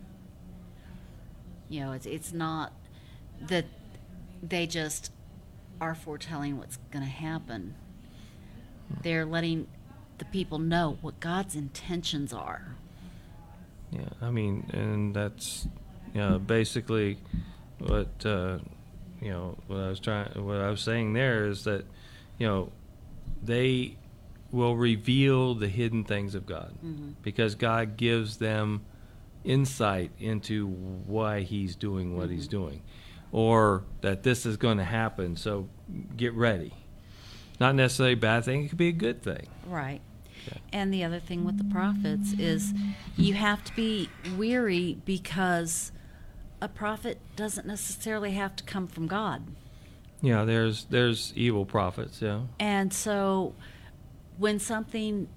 You 1.68 1.80
know, 1.80 1.92
it's 1.94 2.06
it's 2.06 2.32
not 2.32 2.74
that 3.42 3.66
they 4.44 4.68
just 4.68 5.12
are 5.82 5.96
foretelling 5.96 6.60
what's 6.60 6.78
going 6.92 7.04
to 7.04 7.10
happen. 7.10 7.74
They're 9.02 9.26
letting 9.26 9.66
the 10.18 10.26
people 10.26 10.60
know 10.60 10.98
what 11.02 11.20
God's 11.20 11.56
intentions 11.56 12.34
are. 12.34 12.76
Yeah, 13.92 14.10
I 14.22 14.32
mean, 14.32 14.70
and 14.74 15.16
that's 15.16 15.68
you 16.14 16.22
know, 16.22 16.40
basically 16.40 17.18
what 17.80 18.26
uh, 18.26 18.60
you 19.22 19.30
know 19.32 19.58
what 19.68 19.80
I 19.80 19.90
was 19.90 20.00
trying 20.00 20.46
what 20.46 20.58
I 20.58 20.70
was 20.70 20.82
saying 20.82 21.14
there 21.14 21.46
is 21.48 21.64
that 21.66 21.86
you 22.38 22.48
know 22.48 22.72
they 23.44 23.98
will 24.52 24.76
reveal 24.76 25.56
the 25.56 25.68
hidden 25.68 26.04
things 26.04 26.36
of 26.36 26.46
God 26.46 26.74
Mm-hmm. 26.84 27.12
because 27.22 27.56
God 27.56 27.98
gives 27.98 28.38
them 28.38 28.86
insight 29.44 30.12
into 30.20 30.68
why 30.68 31.42
he's 31.42 31.76
doing 31.76 32.18
what 32.18 32.30
he's 32.30 32.48
doing 32.48 32.82
or 33.32 33.84
that 34.02 34.24
this 34.24 34.46
is 34.46 34.58
going 34.58 34.78
to 34.78 34.84
happen 34.84 35.36
so 35.36 35.68
get 36.18 36.34
ready 36.34 36.74
not 37.60 37.76
necessarily 37.76 38.14
a 38.14 38.18
bad 38.18 38.44
thing 38.46 38.64
it 38.66 38.70
could 38.70 38.78
be 38.78 38.90
a 38.90 38.94
good 38.94 39.22
thing 39.22 39.48
Right. 39.68 40.02
And 40.72 40.94
the 40.94 41.04
other 41.04 41.20
thing 41.20 41.44
with 41.44 41.58
the 41.58 41.64
prophets 41.64 42.34
is 42.34 42.72
you 43.18 43.34
have 43.34 43.64
to 43.64 43.76
be 43.76 44.10
weary 44.38 45.00
because 45.04 45.92
a 46.62 46.68
prophet 46.68 47.18
doesn't 47.36 47.66
necessarily 47.66 48.32
have 48.34 48.56
to 48.58 48.64
come 48.64 48.86
from 48.88 49.08
God. 49.08 49.48
yeah 50.22 50.44
there's 50.46 50.86
there's 50.86 51.34
evil 51.36 51.66
prophets 51.66 52.22
yeah 52.22 52.42
And 52.60 52.94
so 52.94 53.56
when 54.38 54.60
something 54.60 55.28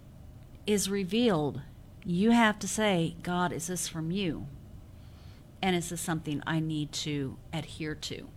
is 0.66 0.90
revealed, 0.90 1.62
you 2.04 2.32
have 2.32 2.58
to 2.58 2.68
say, 2.68 3.16
God, 3.22 3.52
is 3.52 3.68
this 3.68 3.88
from 3.88 4.10
you? 4.10 4.46
And 5.62 5.74
is 5.74 5.88
this 5.88 6.00
something 6.00 6.42
I 6.46 6.60
need 6.60 6.92
to 7.04 7.36
adhere 7.52 7.94
to? 7.94 8.28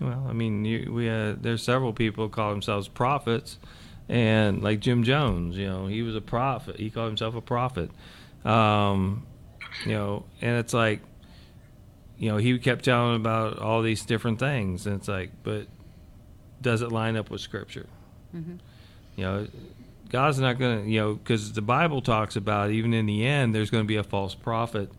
Well, 0.00 0.26
I 0.28 0.32
mean, 0.32 0.64
you, 0.64 0.92
we 0.92 1.08
uh, 1.08 1.34
there's 1.40 1.62
several 1.62 1.92
people 1.92 2.24
who 2.24 2.30
call 2.30 2.50
themselves 2.50 2.88
prophets, 2.88 3.58
and 4.08 4.62
like 4.62 4.80
Jim 4.80 5.04
Jones, 5.04 5.56
you 5.56 5.66
know, 5.66 5.86
he 5.86 6.02
was 6.02 6.14
a 6.14 6.20
prophet. 6.20 6.76
He 6.76 6.90
called 6.90 7.08
himself 7.08 7.34
a 7.34 7.40
prophet. 7.40 7.90
Um, 8.44 9.26
you 9.84 9.92
know, 9.92 10.24
and 10.40 10.58
it's 10.58 10.72
like, 10.72 11.00
you 12.18 12.30
know, 12.30 12.36
he 12.36 12.58
kept 12.58 12.84
telling 12.84 13.16
about 13.16 13.58
all 13.58 13.82
these 13.82 14.04
different 14.04 14.38
things, 14.38 14.86
and 14.86 14.96
it's 14.96 15.08
like, 15.08 15.30
but 15.42 15.66
does 16.60 16.82
it 16.82 16.92
line 16.92 17.16
up 17.16 17.30
with 17.30 17.40
Scripture? 17.40 17.86
You 19.16 19.24
know, 19.24 19.46
God's 20.10 20.38
not 20.38 20.58
going 20.58 20.84
to, 20.84 20.90
you 20.90 21.00
know, 21.00 21.14
because 21.14 21.52
the 21.54 21.62
Bible 21.62 22.02
talks 22.02 22.36
about 22.36 22.70
even 22.70 22.92
in 22.94 23.06
the 23.06 23.26
end, 23.26 23.54
there's 23.54 23.70
going 23.70 23.84
to 23.84 23.88
be 23.88 23.96
a 23.96 24.04
false 24.04 24.34
prophet 24.34 24.90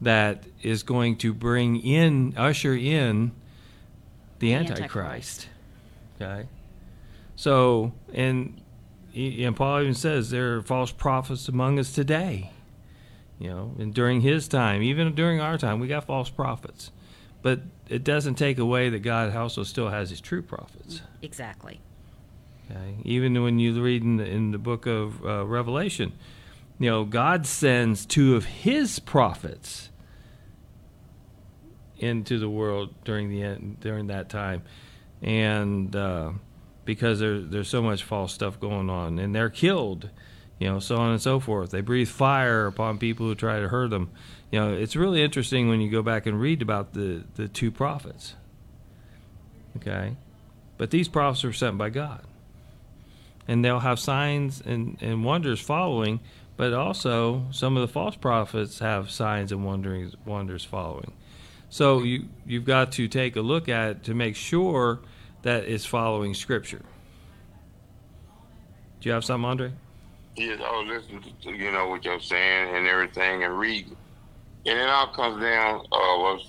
that 0.00 0.44
is 0.62 0.82
going 0.82 1.16
to 1.18 1.32
bring 1.32 1.80
in, 1.80 2.34
usher 2.36 2.74
in 2.74 3.32
the, 4.38 4.48
The 4.48 4.54
Antichrist. 4.54 4.82
Antichrist. 4.82 5.48
Okay. 6.20 6.48
So, 7.36 7.92
and 8.12 8.60
and 9.14 9.54
Paul 9.54 9.80
even 9.82 9.94
says 9.94 10.30
there 10.30 10.56
are 10.56 10.62
false 10.62 10.90
prophets 10.90 11.48
among 11.48 11.78
us 11.78 11.92
today. 11.92 12.50
You 13.38 13.50
know, 13.50 13.74
and 13.78 13.92
during 13.92 14.20
his 14.20 14.46
time, 14.46 14.82
even 14.82 15.14
during 15.14 15.40
our 15.40 15.58
time, 15.58 15.80
we 15.80 15.88
got 15.88 16.04
false 16.04 16.30
prophets. 16.30 16.92
But 17.42 17.60
it 17.88 18.04
doesn't 18.04 18.36
take 18.36 18.58
away 18.58 18.88
that 18.90 19.00
God 19.00 19.34
also 19.34 19.64
still 19.64 19.90
has 19.90 20.10
his 20.10 20.20
true 20.20 20.40
prophets. 20.40 21.02
Exactly. 21.20 21.80
Okay? 22.70 22.94
Even 23.04 23.42
when 23.42 23.58
you 23.58 23.82
read 23.82 24.02
in 24.02 24.16
the, 24.16 24.24
in 24.24 24.52
the 24.52 24.58
book 24.58 24.86
of 24.86 25.24
uh, 25.24 25.44
Revelation, 25.44 26.12
you 26.78 26.88
know, 26.88 27.04
God 27.04 27.46
sends 27.46 28.06
two 28.06 28.36
of 28.36 28.46
his 28.46 28.98
prophets 28.98 29.90
into 32.04 32.38
the 32.38 32.48
world 32.48 32.94
during 33.04 33.30
the 33.30 33.42
end, 33.42 33.78
during 33.80 34.08
that 34.08 34.28
time, 34.28 34.62
and 35.22 35.94
uh, 35.96 36.30
because 36.84 37.20
there, 37.20 37.40
there's 37.40 37.68
so 37.68 37.82
much 37.82 38.02
false 38.02 38.32
stuff 38.32 38.60
going 38.60 38.90
on, 38.90 39.18
and 39.18 39.34
they're 39.34 39.50
killed, 39.50 40.10
you 40.58 40.68
know, 40.68 40.78
so 40.78 40.96
on 40.96 41.10
and 41.10 41.22
so 41.22 41.40
forth. 41.40 41.70
They 41.70 41.80
breathe 41.80 42.08
fire 42.08 42.66
upon 42.66 42.98
people 42.98 43.26
who 43.26 43.34
try 43.34 43.60
to 43.60 43.68
hurt 43.68 43.90
them. 43.90 44.10
You 44.50 44.60
know, 44.60 44.72
it's 44.72 44.96
really 44.96 45.22
interesting 45.22 45.68
when 45.68 45.80
you 45.80 45.90
go 45.90 46.02
back 46.02 46.26
and 46.26 46.40
read 46.40 46.62
about 46.62 46.94
the, 46.94 47.24
the 47.34 47.48
two 47.48 47.70
prophets. 47.70 48.34
Okay? 49.76 50.16
But 50.78 50.90
these 50.90 51.08
prophets 51.08 51.42
were 51.42 51.52
sent 51.52 51.78
by 51.78 51.90
God. 51.90 52.22
And 53.46 53.64
they'll 53.64 53.80
have 53.80 53.98
signs 53.98 54.62
and, 54.64 54.96
and 55.00 55.24
wonders 55.24 55.60
following, 55.60 56.20
but 56.56 56.72
also 56.72 57.44
some 57.50 57.76
of 57.76 57.82
the 57.82 57.92
false 57.92 58.16
prophets 58.16 58.78
have 58.78 59.10
signs 59.10 59.52
and 59.52 59.64
wonders 59.64 60.64
following. 60.64 61.12
So 61.74 62.04
you, 62.04 62.26
you've 62.46 62.64
got 62.64 62.92
to 62.92 63.08
take 63.08 63.34
a 63.34 63.40
look 63.40 63.68
at 63.68 63.90
it 63.90 64.04
to 64.04 64.14
make 64.14 64.36
sure 64.36 65.00
that 65.42 65.64
it's 65.64 65.84
following 65.84 66.32
Scripture. 66.32 66.82
Do 69.00 69.08
you 69.08 69.12
have 69.12 69.24
something, 69.24 69.44
Andre? 69.44 69.72
Yes, 70.36 70.60
I 70.64 70.70
was 70.70 70.86
listening 70.86 71.34
to 71.42 71.50
you 71.50 71.72
know 71.72 71.88
what 71.88 72.04
you're 72.04 72.20
saying 72.20 72.76
and 72.76 72.86
everything 72.86 73.42
and 73.42 73.58
reading, 73.58 73.96
and 74.64 74.78
it 74.78 74.88
all 74.88 75.08
comes 75.08 75.42
down. 75.42 75.80
Uh, 75.90 76.18
what 76.20 76.42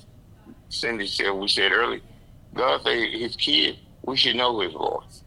Cindy 0.70 1.08
said, 1.08 1.32
we 1.32 1.48
said 1.48 1.72
earlier. 1.72 2.02
God 2.54 2.84
say 2.84 3.10
His 3.18 3.36
kid, 3.36 3.80
we 4.04 4.18
should 4.18 4.36
know 4.36 4.60
His 4.60 4.74
voice. 4.74 5.24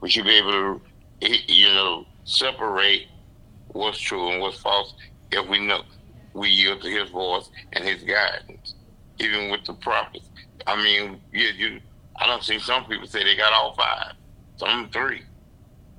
We 0.00 0.08
should 0.08 0.24
be 0.24 0.38
able 0.38 0.80
to, 1.20 1.52
you 1.52 1.68
know, 1.74 2.06
separate 2.24 3.08
what's 3.68 3.98
true 3.98 4.30
and 4.30 4.40
what's 4.40 4.60
false 4.60 4.94
if 5.30 5.46
we 5.46 5.60
know 5.60 5.82
we 6.32 6.48
yield 6.48 6.80
to 6.80 6.88
His 6.88 7.10
voice 7.10 7.50
and 7.74 7.84
His 7.84 8.02
guidance. 8.02 8.75
Even 9.18 9.50
with 9.50 9.64
the 9.64 9.74
prophets, 9.74 10.28
I 10.66 10.76
mean, 10.76 11.20
yeah, 11.32 11.50
you. 11.56 11.80
I 12.18 12.26
don't 12.26 12.42
see 12.42 12.58
some 12.58 12.84
people 12.86 13.06
say 13.06 13.24
they 13.24 13.36
got 13.36 13.52
all 13.52 13.74
five, 13.74 14.12
some 14.56 14.88
three, 14.90 15.22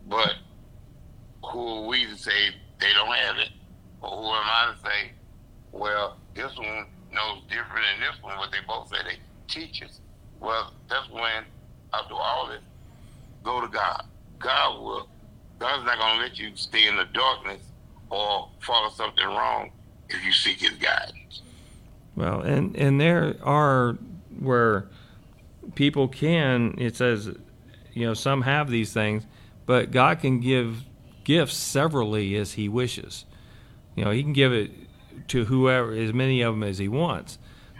but 0.08 0.34
who 1.44 1.68
are 1.68 1.88
we 1.88 2.06
to 2.06 2.18
say 2.18 2.50
they 2.80 2.94
don't 2.94 3.16
have 3.16 3.38
it? 3.38 3.50
Or 4.02 4.10
who 4.10 4.28
am 4.28 4.44
I 4.46 4.74
to 4.74 4.82
say, 4.82 5.12
well, 5.72 6.18
this 6.36 6.56
one 6.58 6.86
knows 7.12 7.42
different 7.50 7.86
than 7.86 8.02
this 8.02 8.22
one, 8.22 8.36
but 8.40 8.52
they 8.52 8.60
both 8.68 8.90
say 8.90 8.98
they 9.04 9.18
teachers. 9.48 10.02
Well, 10.40 10.74
that's 10.90 11.10
when 11.10 11.46
after 11.94 12.14
all 12.14 12.48
this, 12.50 12.62
go 13.44 13.62
to 13.62 13.68
God. 13.68 14.04
God 14.40 14.82
will 14.82 15.10
God's 15.60 15.86
not 15.86 15.98
gonna 15.98 16.22
let 16.22 16.38
you 16.38 16.56
stay 16.56 16.88
in 16.88 16.96
the 16.96 17.06
darkness 17.06 17.64
or 18.10 18.50
follow 18.62 18.90
something 18.90 19.26
wrong 19.26 19.72
if 20.10 20.24
you 20.24 20.32
seek 20.32 20.62
his 20.62 20.74
guidance. 20.74 21.42
Well, 22.18 22.42
and 22.42 22.76
and 22.76 23.00
there 23.00 23.36
are 23.44 23.94
where 24.40 24.90
people 25.76 26.08
can. 26.08 26.74
It 26.80 26.96
says, 26.96 27.30
you 27.94 28.08
know, 28.08 28.16
some 28.16 28.42
have 28.42 28.72
these 28.72 28.92
things, 28.92 29.24
but 29.68 29.92
God 29.92 30.20
can 30.20 30.40
give 30.40 30.84
gifts 31.24 31.56
severally 31.56 32.36
as 32.36 32.54
He 32.54 32.68
wishes. 32.68 33.26
You 33.96 34.04
know, 34.04 34.12
He 34.12 34.24
can 34.24 34.34
give 34.34 34.52
it 34.52 34.72
to 35.28 35.46
whoever, 35.46 35.94
as 35.94 36.12
many 36.12 36.42
of 36.42 36.56
them 36.56 36.64
as 36.64 36.80
He 36.80 36.88
wants, 36.88 37.38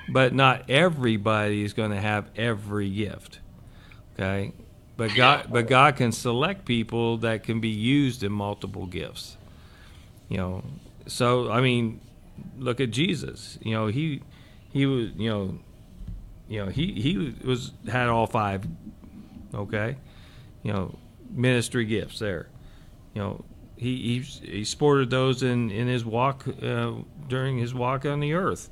but 0.08 0.36
not 0.36 0.70
everybody 0.70 1.64
is 1.64 1.74
going 1.74 1.92
to 1.92 2.00
have 2.00 2.30
every 2.36 2.92
gift. 2.92 3.40
Okay, 4.14 4.54
but 4.98 5.16
God, 5.16 5.48
but 5.50 5.68
God 5.68 5.96
can 5.96 6.12
select 6.12 6.64
people 6.64 7.18
that 7.20 7.44
can 7.44 7.60
be 7.60 7.70
used 7.70 8.24
in 8.24 8.32
multiple 8.32 8.86
gifts. 8.86 9.36
You 10.30 10.38
know, 10.38 10.64
so 11.08 11.50
I 11.52 11.62
mean, 11.62 12.02
look 12.58 12.80
at 12.80 12.92
Jesus. 12.92 13.58
You 13.62 13.74
know, 13.74 13.88
he 13.88 14.22
he 14.72 14.86
was 14.86 15.10
you 15.16 15.30
know 15.30 15.60
you 16.48 16.64
know 16.64 16.72
he 16.72 16.94
he 16.94 17.36
was 17.46 17.72
had 17.90 18.08
all 18.08 18.28
five. 18.28 18.66
Okay, 19.54 19.98
you 20.64 20.74
know, 20.74 20.98
ministry 21.30 21.86
gifts 21.86 22.20
there. 22.20 22.48
You 23.14 23.22
know, 23.22 23.46
he 23.76 24.20
he, 24.20 24.20
he 24.20 24.64
sported 24.64 25.10
those 25.10 25.44
in 25.44 25.72
in 25.72 25.88
his 25.88 26.06
walk 26.06 26.46
uh, 26.62 26.94
during 27.28 27.58
his 27.58 27.74
walk 27.74 28.06
on 28.06 28.20
the 28.20 28.34
earth. 28.34 28.70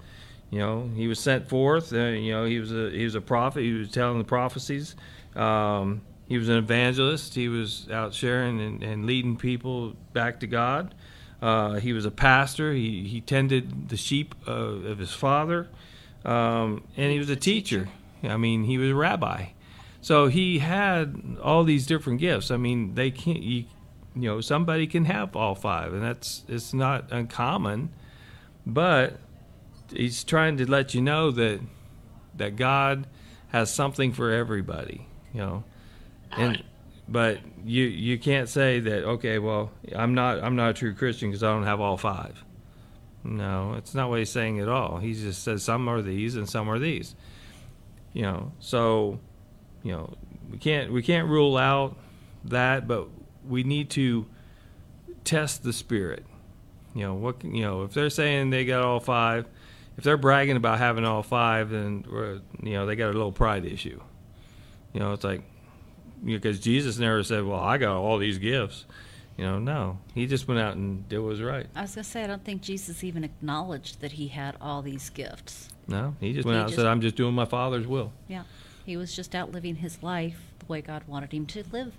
You 0.51 0.59
know, 0.59 0.89
he 0.95 1.07
was 1.07 1.19
sent 1.19 1.49
forth. 1.49 1.91
Uh, 1.91 2.07
you 2.07 2.31
know, 2.31 2.45
he 2.45 2.59
was 2.59 2.71
a 2.71 2.89
he 2.91 3.03
was 3.03 3.15
a 3.15 3.21
prophet. 3.21 3.61
He 3.61 3.73
was 3.73 3.91
telling 3.91 4.17
the 4.17 4.23
prophecies. 4.23 4.95
Um, 5.35 6.01
he 6.27 6.37
was 6.37 6.49
an 6.49 6.57
evangelist. 6.57 7.35
He 7.35 7.47
was 7.49 7.89
out 7.91 8.13
sharing 8.13 8.59
and, 8.59 8.83
and 8.83 9.05
leading 9.05 9.37
people 9.37 9.95
back 10.13 10.39
to 10.39 10.47
God. 10.47 10.95
Uh, 11.41 11.75
he 11.75 11.93
was 11.93 12.05
a 12.05 12.11
pastor. 12.11 12.73
He, 12.73 13.07
he 13.07 13.21
tended 13.21 13.89
the 13.89 13.97
sheep 13.97 14.33
of, 14.47 14.85
of 14.85 14.97
his 14.97 15.13
father. 15.13 15.67
Um, 16.23 16.83
and 16.97 17.11
he 17.11 17.19
was 17.19 17.29
a 17.29 17.35
teacher. 17.35 17.89
I 18.23 18.37
mean, 18.37 18.63
he 18.63 18.77
was 18.77 18.89
a 18.89 18.95
rabbi. 18.95 19.47
So 20.01 20.27
he 20.27 20.59
had 20.59 21.37
all 21.41 21.63
these 21.63 21.85
different 21.85 22.19
gifts. 22.19 22.51
I 22.51 22.57
mean, 22.57 22.95
they 22.95 23.11
can't, 23.11 23.41
you, 23.41 23.65
you 24.15 24.29
know, 24.29 24.41
somebody 24.41 24.87
can 24.87 25.05
have 25.05 25.35
all 25.35 25.55
five, 25.55 25.93
and 25.93 26.03
that's, 26.03 26.43
it's 26.47 26.73
not 26.73 27.11
uncommon. 27.11 27.89
But 28.65 29.19
he's 29.91 30.23
trying 30.23 30.57
to 30.57 30.69
let 30.69 30.93
you 30.93 31.01
know 31.01 31.31
that, 31.31 31.59
that 32.35 32.55
God 32.55 33.07
has 33.47 33.73
something 33.73 34.13
for 34.13 34.31
everybody, 34.31 35.07
you 35.33 35.41
know. 35.41 35.63
And, 36.31 36.63
but 37.07 37.39
you 37.63 37.83
you 37.83 38.17
can't 38.17 38.49
say 38.49 38.79
that 38.79 39.03
okay 39.03 39.37
well 39.39 39.71
i'm 39.95 40.13
not 40.15 40.43
i'm 40.43 40.55
not 40.55 40.71
a 40.71 40.73
true 40.73 40.93
christian 40.93 41.29
because 41.29 41.43
i 41.43 41.47
don't 41.51 41.63
have 41.63 41.79
all 41.81 41.97
five. 41.97 42.43
No 43.23 43.73
it's 43.73 43.95
not 43.95 44.09
what 44.09 44.19
he's 44.19 44.29
saying 44.29 44.59
at 44.59 44.69
all. 44.69 44.97
He 44.97 45.13
just 45.13 45.43
says 45.43 45.63
some 45.63 45.87
are 45.87 46.01
these 46.01 46.35
and 46.35 46.47
some 46.47 46.69
are 46.69 46.79
these. 46.79 47.15
You 48.13 48.23
know 48.23 48.51
so 48.59 49.19
you 49.83 49.91
know 49.91 50.13
we 50.51 50.57
can't 50.57 50.91
we 50.91 51.01
can't 51.01 51.27
rule 51.27 51.57
out 51.57 51.97
that 52.45 52.87
but 52.87 53.07
we 53.47 53.63
need 53.63 53.89
to 53.91 54.27
test 55.23 55.63
the 55.63 55.73
spirit. 55.73 56.25
You 56.93 57.01
know 57.01 57.13
what 57.15 57.43
you 57.43 57.61
know 57.61 57.83
if 57.83 57.93
they're 57.93 58.09
saying 58.09 58.51
they 58.51 58.65
got 58.65 58.83
all 58.83 58.99
five 58.99 59.47
if 59.97 60.03
they're 60.03 60.17
bragging 60.17 60.57
about 60.57 60.77
having 60.77 61.05
all 61.05 61.23
five 61.23 61.69
then 61.69 62.05
uh, 62.11 62.39
you 62.63 62.73
know 62.73 62.85
they 62.85 62.95
got 62.95 63.07
a 63.09 63.13
little 63.13 63.31
pride 63.31 63.65
issue. 63.65 63.99
You 64.93 64.99
know 64.99 65.13
it's 65.13 65.23
like 65.23 65.41
because 66.25 66.59
Jesus 66.59 66.97
never 66.97 67.23
said, 67.23 67.45
"Well, 67.45 67.59
I 67.59 67.77
got 67.77 67.95
all 67.97 68.17
these 68.17 68.37
gifts." 68.37 68.85
You 69.37 69.43
know, 69.45 69.59
no, 69.59 69.99
he 70.13 70.27
just 70.27 70.47
went 70.47 70.61
out 70.61 70.75
and 70.75 71.07
did 71.09 71.19
what 71.19 71.27
was 71.27 71.41
right. 71.41 71.67
I 71.75 71.81
was 71.81 71.95
gonna 71.95 72.05
say 72.05 72.23
I 72.23 72.27
don't 72.27 72.43
think 72.43 72.61
Jesus 72.61 73.03
even 73.03 73.23
acknowledged 73.23 74.01
that 74.01 74.13
he 74.13 74.29
had 74.29 74.55
all 74.61 74.81
these 74.81 75.09
gifts. 75.09 75.69
No, 75.87 76.15
he 76.19 76.33
just 76.33 76.45
went 76.45 76.55
He 76.55 76.61
out 76.61 76.67
and 76.67 76.75
said, 76.75 76.85
"I'm 76.85 77.01
just 77.01 77.15
doing 77.15 77.33
my 77.35 77.45
Father's 77.45 77.85
will." 77.85 78.13
Yeah, 78.27 78.43
he 78.85 78.97
was 78.97 79.15
just 79.15 79.35
out 79.35 79.51
living 79.51 79.75
his 79.75 80.01
life 80.01 80.39
the 80.59 80.65
way 80.65 80.81
God 80.81 81.03
wanted 81.07 81.33
him 81.33 81.45
to 81.47 81.63
live. 81.71 81.93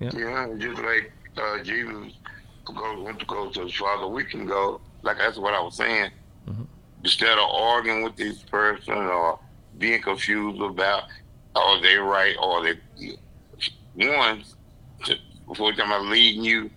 Yeah, 0.00 0.48
just 0.58 0.82
like 0.82 1.12
uh, 1.36 1.62
Jesus 1.62 2.14
go, 2.64 3.02
went 3.02 3.20
to 3.20 3.26
go 3.26 3.50
to 3.50 3.62
his 3.62 3.74
father, 3.74 4.06
we 4.06 4.24
can 4.24 4.46
go. 4.46 4.80
Like 5.02 5.18
that's 5.18 5.38
what 5.38 5.54
I 5.54 5.60
was 5.60 5.76
saying. 5.76 6.10
Instead 7.02 7.38
of 7.38 7.48
arguing 7.50 8.02
with 8.04 8.16
this 8.16 8.42
person 8.42 8.94
or 8.94 9.38
being 9.78 10.02
confused 10.02 10.60
about 10.60 11.04
are 11.54 11.82
they 11.82 11.96
right 11.96 12.36
or 12.40 12.64
they 12.64 12.74
one 13.94 14.44
before 15.48 15.72
talking 15.72 15.84
about 15.86 16.04
leading 16.06 16.44
you 16.44 16.70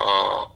uh, 0.00 0.46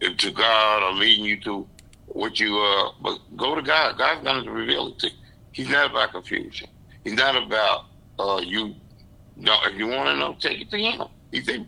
to 0.00 0.30
God 0.32 0.82
or 0.82 0.92
leading 0.94 1.24
you 1.24 1.40
to 1.42 1.66
what 2.06 2.40
you 2.40 2.56
uh, 2.58 2.90
but 3.02 3.18
go 3.36 3.54
to 3.54 3.62
God. 3.62 3.98
God's 3.98 4.24
to 4.44 4.50
reveal 4.50 4.88
it 4.88 4.98
to 5.00 5.06
you. 5.08 5.12
He's 5.52 5.68
not 5.68 5.90
about 5.90 6.12
confusion. 6.12 6.68
He's 7.04 7.14
not 7.14 7.36
about 7.42 7.86
uh, 8.18 8.40
you. 8.44 8.74
No, 9.36 9.56
if 9.64 9.76
you 9.76 9.86
want 9.88 10.08
to 10.08 10.16
know, 10.16 10.34
take 10.38 10.60
it 10.60 10.70
to 10.70 10.78
him. 10.78 11.02
He 11.30 11.42
said, 11.42 11.66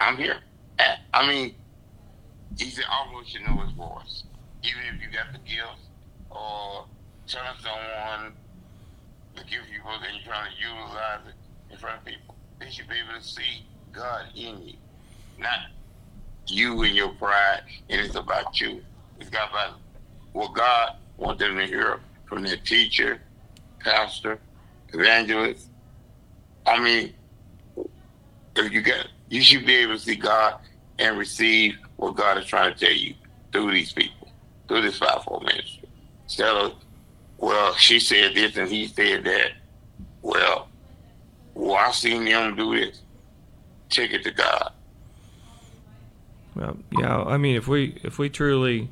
"I'm 0.00 0.16
here." 0.16 0.36
I- 0.78 0.98
mean, 1.26 1.54
he 2.58 2.70
said, 2.70 2.84
"All 2.90 3.10
should 3.24 3.42
know 3.42 3.56
his 3.62 3.72
voice, 3.72 4.24
even 4.62 4.82
if 4.94 5.00
you 5.02 5.08
got 5.10 5.32
the 5.32 5.38
gifts 5.38 5.88
or 6.30 6.86
telling 7.26 7.56
someone 7.60 8.32
the 9.36 9.42
you 9.50 9.60
was 9.84 10.00
and 10.06 10.16
you're 10.16 10.32
trying 10.32 10.50
to 10.50 10.58
utilize 10.60 11.20
it 11.28 11.72
in 11.72 11.78
front 11.78 11.98
of 11.98 12.04
people. 12.04 12.34
They 12.58 12.70
should 12.70 12.88
be 12.88 12.94
able 12.96 13.20
to 13.20 13.26
see 13.26 13.64
God 13.92 14.26
in 14.34 14.62
you, 14.62 14.74
not 15.38 15.58
you 16.46 16.82
and 16.82 16.94
your 16.94 17.10
pride. 17.10 17.62
And 17.88 18.00
it's 18.00 18.14
about 18.14 18.60
you. 18.60 18.82
It's 19.20 19.30
got 19.30 19.50
about 19.50 19.78
what 20.32 20.54
God 20.54 20.96
wants 21.16 21.40
them 21.40 21.56
to 21.56 21.66
hear 21.66 22.00
from 22.26 22.42
their 22.42 22.56
teacher, 22.56 23.20
pastor, 23.80 24.38
evangelist. 24.92 25.68
I 26.66 26.80
mean, 26.80 27.14
if 28.56 28.72
you 28.72 28.82
get, 28.82 29.08
you 29.28 29.42
should 29.42 29.66
be 29.66 29.76
able 29.76 29.94
to 29.94 30.00
see 30.00 30.16
God 30.16 30.60
and 30.98 31.18
receive 31.18 31.76
what 31.96 32.16
God 32.16 32.38
is 32.38 32.46
trying 32.46 32.72
to 32.72 32.78
tell 32.78 32.94
you 32.94 33.14
through 33.52 33.72
these 33.72 33.92
people, 33.92 34.28
through 34.68 34.82
this 34.82 34.98
fivefold 34.98 35.44
ministry. 35.44 35.88
Of, 36.40 36.74
well, 37.38 37.74
she 37.74 38.00
said 38.00 38.34
this 38.34 38.56
and 38.56 38.70
he 38.70 38.86
said 38.86 39.24
that. 39.24 39.52
Well, 40.22 40.68
well, 41.54 41.76
I've 41.76 41.94
seen 41.94 42.24
them 42.24 42.56
do 42.56 42.76
this. 42.78 43.00
Take 43.88 44.12
it 44.12 44.24
to 44.24 44.30
God. 44.32 44.72
Well, 46.54 46.76
yeah, 46.98 47.22
I 47.22 47.36
mean, 47.36 47.56
if 47.56 47.68
we 47.68 47.98
if 48.02 48.18
we 48.18 48.30
truly 48.30 48.90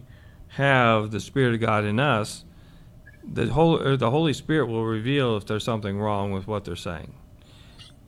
have 0.49 1.11
the 1.11 1.21
Spirit 1.21 1.55
of 1.55 1.61
God 1.61 1.85
in 1.85 1.99
us, 1.99 2.45
the 3.25 3.47
whole 3.47 3.81
or 3.81 3.97
the 3.97 4.11
Holy 4.11 4.33
Spirit 4.33 4.67
will 4.67 4.85
reveal 4.85 5.37
if 5.37 5.47
there's 5.47 5.65
something 5.65 5.99
wrong 5.99 6.33
with 6.33 6.47
what 6.47 6.65
they're 6.65 6.77
saying. 6.77 7.15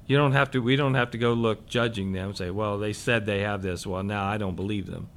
you 0.06 0.16
don't 0.16 0.32
have 0.32 0.50
to. 0.52 0.60
We 0.60 0.76
don't 0.76 0.94
have 0.94 1.10
to 1.12 1.18
go 1.18 1.32
look 1.32 1.66
judging 1.66 2.12
them. 2.12 2.28
And 2.28 2.38
say, 2.38 2.50
well, 2.50 2.78
they 2.78 2.92
said 2.92 3.26
they 3.26 3.40
have 3.40 3.62
this. 3.62 3.86
Well, 3.86 4.02
now 4.02 4.24
I 4.26 4.38
don't 4.38 4.56
believe 4.56 4.86
them. 4.86 5.08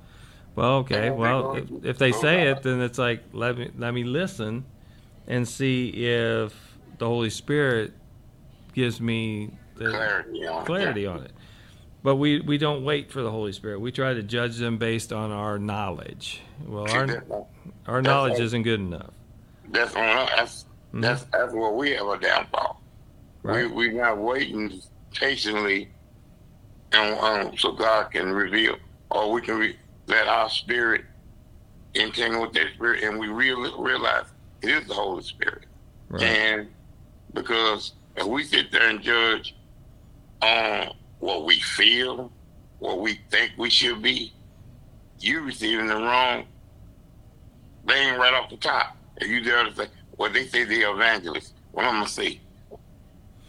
Well, 0.55 0.77
okay. 0.79 1.09
Well, 1.11 1.55
if, 1.55 1.85
if 1.85 1.97
they 1.97 2.11
oh, 2.13 2.21
say 2.21 2.47
it, 2.49 2.63
then 2.63 2.81
it's 2.81 2.97
like 2.97 3.23
let 3.33 3.57
me 3.57 3.71
let 3.77 3.93
me 3.93 4.03
listen, 4.03 4.65
and 5.29 5.47
see 5.47 5.89
if 5.89 6.53
the 6.97 7.05
Holy 7.05 7.29
Spirit 7.29 7.93
gives 8.73 8.99
me 8.99 9.51
the 9.75 9.91
Clarity 9.91 10.47
on 10.47 10.61
it, 10.61 10.65
clarity 10.65 11.01
yeah. 11.01 11.09
on 11.09 11.23
it. 11.23 11.31
But 12.01 12.15
we, 12.15 12.39
we 12.41 12.57
don't 12.57 12.83
wait 12.83 13.11
for 13.11 13.21
the 13.21 13.31
Holy 13.31 13.51
Spirit. 13.51 13.79
We 13.79 13.91
try 13.91 14.13
to 14.13 14.23
judge 14.23 14.57
them 14.57 14.77
based 14.77 15.13
on 15.13 15.31
our 15.31 15.59
knowledge. 15.59 16.41
Well, 16.65 16.89
our 16.89 17.23
our 17.85 18.01
that's 18.01 18.05
knowledge 18.05 18.33
right. 18.33 18.41
isn't 18.41 18.63
good 18.63 18.79
enough. 18.79 19.11
That's 19.69 19.95
on 19.95 20.03
us. 20.03 20.29
That's 20.37 20.65
that's 20.93 21.23
that's 21.25 21.53
where 21.53 21.71
we 21.71 21.91
have 21.91 22.07
a 22.07 22.19
downfall. 22.19 22.81
Right. 23.43 23.69
We 23.69 23.89
we 23.89 23.97
not 23.97 24.17
waiting 24.17 24.81
patiently, 25.13 25.89
and 26.91 27.19
um, 27.19 27.57
so 27.57 27.73
God 27.73 28.11
can 28.11 28.31
reveal, 28.31 28.77
or 29.11 29.31
we 29.31 29.41
can 29.41 29.57
re- 29.57 29.77
let 30.07 30.27
our 30.27 30.49
spirit 30.49 31.05
entangle 31.95 32.41
with 32.41 32.53
that 32.53 32.67
spirit, 32.75 33.03
and 33.03 33.19
we 33.19 33.27
real, 33.27 33.77
realize 33.81 34.25
it 34.61 34.69
is 34.69 34.87
the 34.87 34.93
Holy 34.93 35.23
Spirit. 35.23 35.65
Right. 36.09 36.23
And 36.23 36.67
because 37.33 37.93
if 38.15 38.25
we 38.25 38.43
sit 38.43 38.71
there 38.71 38.89
and 38.89 39.01
judge 39.01 39.55
on 40.41 40.93
what 41.19 41.45
we 41.45 41.59
feel, 41.59 42.31
what 42.79 42.99
we 42.99 43.19
think 43.29 43.51
we 43.57 43.69
should 43.69 44.01
be, 44.01 44.33
you're 45.19 45.41
receiving 45.41 45.87
the 45.87 45.95
wrong 45.95 46.45
thing 47.87 48.17
right 48.17 48.33
off 48.33 48.49
the 48.49 48.57
top. 48.57 48.95
If 49.17 49.27
you 49.27 49.41
dare 49.43 49.65
to 49.65 49.75
say, 49.75 49.87
well, 50.17 50.31
they 50.31 50.45
say 50.47 50.63
the 50.63 50.89
evangelist. 50.89 51.53
Well, 51.73 51.85
I'm 51.87 51.95
gonna 51.95 52.07
say, 52.07 52.39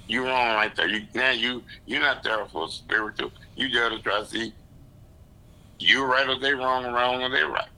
you're 0.09 0.25
wrong 0.25 0.55
right 0.55 0.75
there. 0.75 0.89
You 0.89 1.07
now 1.15 1.31
you 1.31 1.63
you're 1.87 2.01
not 2.01 2.23
there 2.25 2.45
for 2.47 2.69
spiritual. 2.69 3.31
You 3.57 3.69
dare 3.69 3.91
to 3.91 4.01
try 4.01 4.21
to 4.21 4.27
see 4.27 4.53
you're 5.79 6.07
right 6.07 6.29
or 6.29 6.39
they 6.39 6.53
wrong, 6.53 6.93
wrong 6.93 7.23
or 7.23 7.31
they 7.31 7.43
right. 7.43 7.69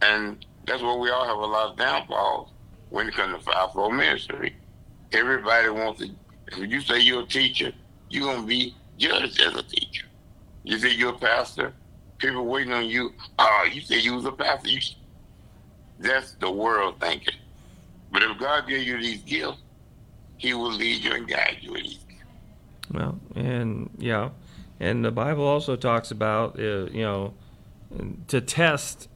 And 0.00 0.44
that's 0.68 0.82
where 0.82 0.98
we 0.98 1.10
all 1.10 1.26
have 1.26 1.38
a 1.38 1.46
lot 1.46 1.70
of 1.70 1.76
downfalls 1.76 2.50
when 2.90 3.08
it 3.08 3.14
comes 3.14 3.36
to 3.36 3.40
fivefold 3.50 3.94
ministry. 3.94 4.54
Everybody 5.12 5.68
wants 5.70 6.00
to. 6.00 6.10
If 6.48 6.70
you 6.70 6.80
say 6.80 7.00
you're 7.00 7.22
a 7.22 7.26
teacher, 7.26 7.72
you're 8.10 8.32
gonna 8.32 8.46
be 8.46 8.74
judged 8.96 9.40
as 9.40 9.54
a 9.54 9.62
teacher. 9.62 10.06
You 10.64 10.78
say 10.78 10.94
you're 10.94 11.14
a 11.14 11.18
pastor, 11.18 11.72
people 12.18 12.44
waiting 12.46 12.72
on 12.72 12.86
you. 12.86 13.12
Oh, 13.38 13.68
you 13.72 13.80
say 13.80 13.98
you 13.98 14.14
was 14.14 14.24
a 14.24 14.32
pastor. 14.32 14.68
You, 14.68 14.80
that's 15.98 16.32
the 16.32 16.50
world 16.50 17.00
thinking. 17.00 17.34
But 18.12 18.22
if 18.22 18.38
God 18.38 18.68
gave 18.68 18.86
you 18.86 19.00
these 19.00 19.22
gifts, 19.22 19.58
He 20.36 20.54
will 20.54 20.72
lead 20.72 21.02
you 21.02 21.12
and 21.12 21.28
guide 21.28 21.58
you 21.60 21.74
in. 21.74 21.86
Well, 22.92 23.20
and 23.34 23.90
yeah, 23.98 24.30
and 24.80 25.04
the 25.04 25.10
Bible 25.10 25.44
also 25.44 25.76
talks 25.76 26.10
about 26.10 26.58
uh, 26.58 26.86
you 26.86 27.02
know 27.02 27.34
to 28.28 28.40
test. 28.40 29.07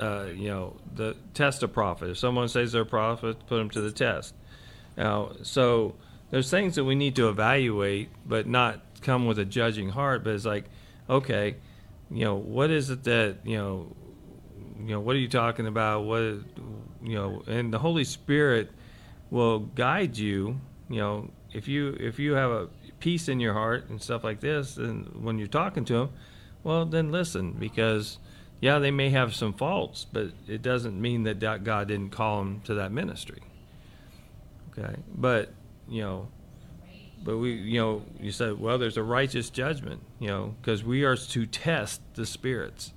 Uh, 0.00 0.26
you 0.34 0.48
know, 0.48 0.76
the 0.94 1.16
test 1.34 1.62
a 1.62 1.68
prophet. 1.68 2.10
If 2.10 2.18
someone 2.18 2.48
says 2.48 2.72
they're 2.72 2.82
a 2.82 2.86
prophet, 2.86 3.46
put 3.46 3.58
them 3.58 3.70
to 3.70 3.80
the 3.80 3.92
test. 3.92 4.34
Now, 4.96 5.32
so 5.42 5.94
there's 6.30 6.50
things 6.50 6.74
that 6.74 6.84
we 6.84 6.94
need 6.94 7.16
to 7.16 7.28
evaluate, 7.28 8.10
but 8.26 8.46
not 8.46 8.80
come 9.02 9.26
with 9.26 9.38
a 9.38 9.44
judging 9.44 9.90
heart. 9.90 10.24
But 10.24 10.34
it's 10.34 10.44
like, 10.44 10.64
okay, 11.08 11.56
you 12.10 12.24
know, 12.24 12.34
what 12.34 12.70
is 12.70 12.90
it 12.90 13.04
that 13.04 13.38
you 13.44 13.56
know, 13.56 13.96
you 14.80 14.90
know, 14.90 15.00
what 15.00 15.14
are 15.14 15.20
you 15.20 15.28
talking 15.28 15.66
about? 15.66 16.04
What, 16.04 16.20
you 16.20 17.14
know, 17.14 17.42
and 17.46 17.72
the 17.72 17.78
Holy 17.78 18.04
Spirit 18.04 18.70
will 19.30 19.60
guide 19.60 20.16
you. 20.16 20.60
You 20.88 20.98
know, 20.98 21.30
if 21.52 21.68
you 21.68 21.96
if 22.00 22.18
you 22.18 22.32
have 22.32 22.50
a 22.50 22.68
peace 23.00 23.28
in 23.28 23.40
your 23.40 23.52
heart 23.52 23.88
and 23.88 24.02
stuff 24.02 24.24
like 24.24 24.40
this, 24.40 24.76
and 24.76 25.22
when 25.22 25.38
you're 25.38 25.46
talking 25.46 25.84
to 25.86 25.94
them, 25.94 26.10
well, 26.62 26.84
then 26.84 27.12
listen 27.12 27.52
because 27.52 28.18
yeah, 28.64 28.78
they 28.78 28.90
may 28.90 29.10
have 29.10 29.34
some 29.34 29.52
faults, 29.52 30.06
but 30.10 30.28
it 30.48 30.62
doesn't 30.62 30.98
mean 30.98 31.24
that 31.24 31.38
God 31.38 31.86
didn't 31.88 32.12
call 32.12 32.38
them 32.38 32.62
to 32.64 32.72
that 32.76 32.92
ministry. 32.92 33.42
Okay, 34.70 34.94
but 35.14 35.52
you 35.86 36.00
know, 36.00 36.28
but 37.22 37.36
we, 37.36 37.52
you 37.52 37.78
know, 37.78 38.02
you 38.18 38.32
said, 38.32 38.58
well, 38.58 38.78
there's 38.78 38.96
a 38.96 39.02
righteous 39.02 39.50
judgment, 39.50 40.00
you 40.18 40.28
know, 40.28 40.54
because 40.62 40.82
we 40.82 41.04
are 41.04 41.14
to 41.14 41.44
test 41.44 42.00
the 42.14 42.24
spirits. 42.24 42.94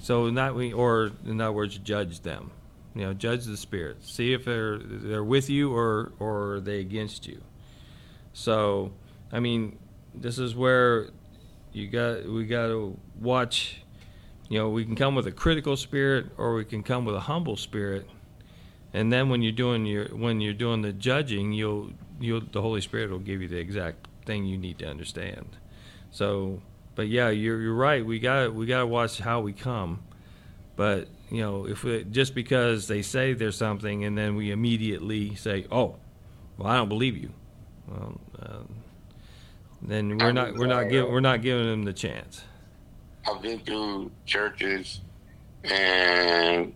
So 0.00 0.30
not 0.30 0.54
we, 0.54 0.72
or 0.72 1.10
in 1.26 1.38
other 1.38 1.52
words, 1.52 1.76
judge 1.76 2.20
them. 2.20 2.50
You 2.94 3.02
know, 3.02 3.12
judge 3.12 3.44
the 3.44 3.58
spirits. 3.58 4.10
See 4.10 4.32
if 4.32 4.46
they're 4.46 4.78
they're 4.78 5.22
with 5.22 5.50
you 5.50 5.70
or 5.76 6.12
or 6.18 6.54
are 6.54 6.60
they 6.60 6.80
against 6.80 7.26
you. 7.26 7.42
So, 8.32 8.94
I 9.30 9.40
mean, 9.40 9.78
this 10.14 10.38
is 10.38 10.54
where 10.54 11.10
you 11.74 11.88
got 11.88 12.24
we 12.24 12.46
got 12.46 12.68
to 12.68 12.98
watch. 13.20 13.83
You 14.54 14.60
know, 14.60 14.68
we 14.68 14.84
can 14.84 14.94
come 14.94 15.16
with 15.16 15.26
a 15.26 15.32
critical 15.32 15.76
spirit 15.76 16.26
or 16.36 16.54
we 16.54 16.64
can 16.64 16.84
come 16.84 17.04
with 17.04 17.16
a 17.16 17.20
humble 17.20 17.56
spirit. 17.56 18.08
And 18.92 19.12
then 19.12 19.28
when 19.28 19.42
you're 19.42 19.50
doing 19.50 19.84
your 19.84 20.04
when 20.14 20.40
you're 20.40 20.52
doing 20.52 20.80
the 20.80 20.92
judging, 20.92 21.52
you'll 21.52 21.90
you'll 22.20 22.42
the 22.52 22.62
Holy 22.62 22.80
Spirit 22.80 23.10
will 23.10 23.18
give 23.18 23.42
you 23.42 23.48
the 23.48 23.56
exact 23.58 24.06
thing 24.24 24.44
you 24.44 24.56
need 24.56 24.78
to 24.78 24.88
understand. 24.88 25.56
So, 26.12 26.62
but 26.94 27.08
yeah, 27.08 27.30
you're 27.30 27.60
you're 27.60 27.74
right. 27.74 28.06
We 28.06 28.20
got 28.20 28.54
we 28.54 28.66
got 28.66 28.78
to 28.78 28.86
watch 28.86 29.18
how 29.18 29.40
we 29.40 29.52
come. 29.52 30.04
But 30.76 31.08
you 31.32 31.40
know, 31.40 31.66
if 31.66 31.82
we, 31.82 32.04
just 32.04 32.36
because 32.36 32.86
they 32.86 33.02
say 33.02 33.32
there's 33.32 33.56
something 33.56 34.04
and 34.04 34.16
then 34.16 34.36
we 34.36 34.52
immediately 34.52 35.34
say, 35.34 35.66
"Oh, 35.72 35.96
well, 36.58 36.68
I 36.68 36.76
don't 36.76 36.88
believe 36.88 37.16
you," 37.16 37.32
well, 37.88 38.20
um, 38.40 38.68
then 39.82 40.16
we're 40.16 40.30
not 40.30 40.54
we're 40.54 40.68
not 40.68 40.90
giving 40.90 41.10
we're 41.10 41.18
not 41.18 41.42
giving 41.42 41.66
them 41.66 41.82
the 41.82 41.92
chance. 41.92 42.44
I've 43.26 43.42
been 43.42 43.60
through 43.60 44.10
churches 44.26 45.00
and 45.64 46.72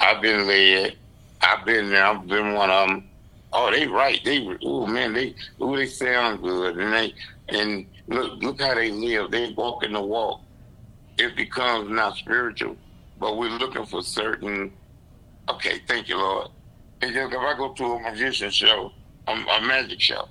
I've 0.00 0.20
been 0.20 0.46
led. 0.46 0.96
I've 1.40 1.64
been 1.64 1.90
there. 1.90 2.04
I've 2.04 2.26
been 2.26 2.54
one 2.54 2.70
of 2.70 2.88
them. 2.88 3.08
Oh, 3.52 3.70
they 3.70 3.86
right. 3.86 4.20
They 4.24 4.46
oh 4.64 4.86
man, 4.86 5.12
they 5.12 5.34
oh 5.60 5.76
they 5.76 5.86
sound 5.86 6.42
good, 6.42 6.76
and 6.76 6.92
they 6.92 7.14
and 7.48 7.86
look 8.08 8.42
look 8.42 8.60
how 8.60 8.74
they 8.74 8.90
live. 8.90 9.30
They 9.30 9.52
walk 9.52 9.84
in 9.84 9.92
the 9.92 10.02
walk. 10.02 10.40
It 11.18 11.36
becomes 11.36 11.90
not 11.90 12.16
spiritual, 12.16 12.76
but 13.20 13.36
we're 13.36 13.50
looking 13.50 13.86
for 13.86 14.02
certain. 14.02 14.72
Okay, 15.48 15.80
thank 15.86 16.08
you, 16.08 16.16
Lord. 16.16 16.48
If 17.00 17.14
I 17.16 17.56
go 17.56 17.72
to 17.72 17.84
a 17.84 18.00
magician 18.00 18.50
show, 18.50 18.90
a, 19.28 19.32
a 19.32 19.60
magic 19.60 20.00
show, 20.00 20.26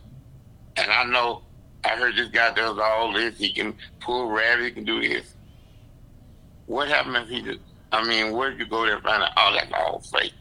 and 0.76 0.92
I 0.92 1.04
know 1.06 1.44
I 1.86 1.90
heard 1.90 2.16
this 2.16 2.30
guy 2.30 2.54
does 2.54 2.78
all 2.78 3.14
this. 3.14 3.38
He 3.38 3.54
can 3.54 3.76
pull 4.02 4.30
rabbit. 4.30 4.66
He 4.66 4.72
can 4.72 4.84
do 4.84 5.00
this. 5.00 5.33
What 6.66 6.88
happened 6.88 7.18
if 7.18 7.30
he 7.30 7.42
just? 7.42 7.60
I 7.92 8.04
mean, 8.04 8.34
where'd 8.34 8.60
you 8.60 8.66
go 8.66 8.86
there 8.86 8.96
and 8.96 9.04
find 9.04 9.22
out? 9.22 9.32
Oh, 9.38 9.54
that's 9.54 9.72
all 9.74 10.00
fake 10.00 10.34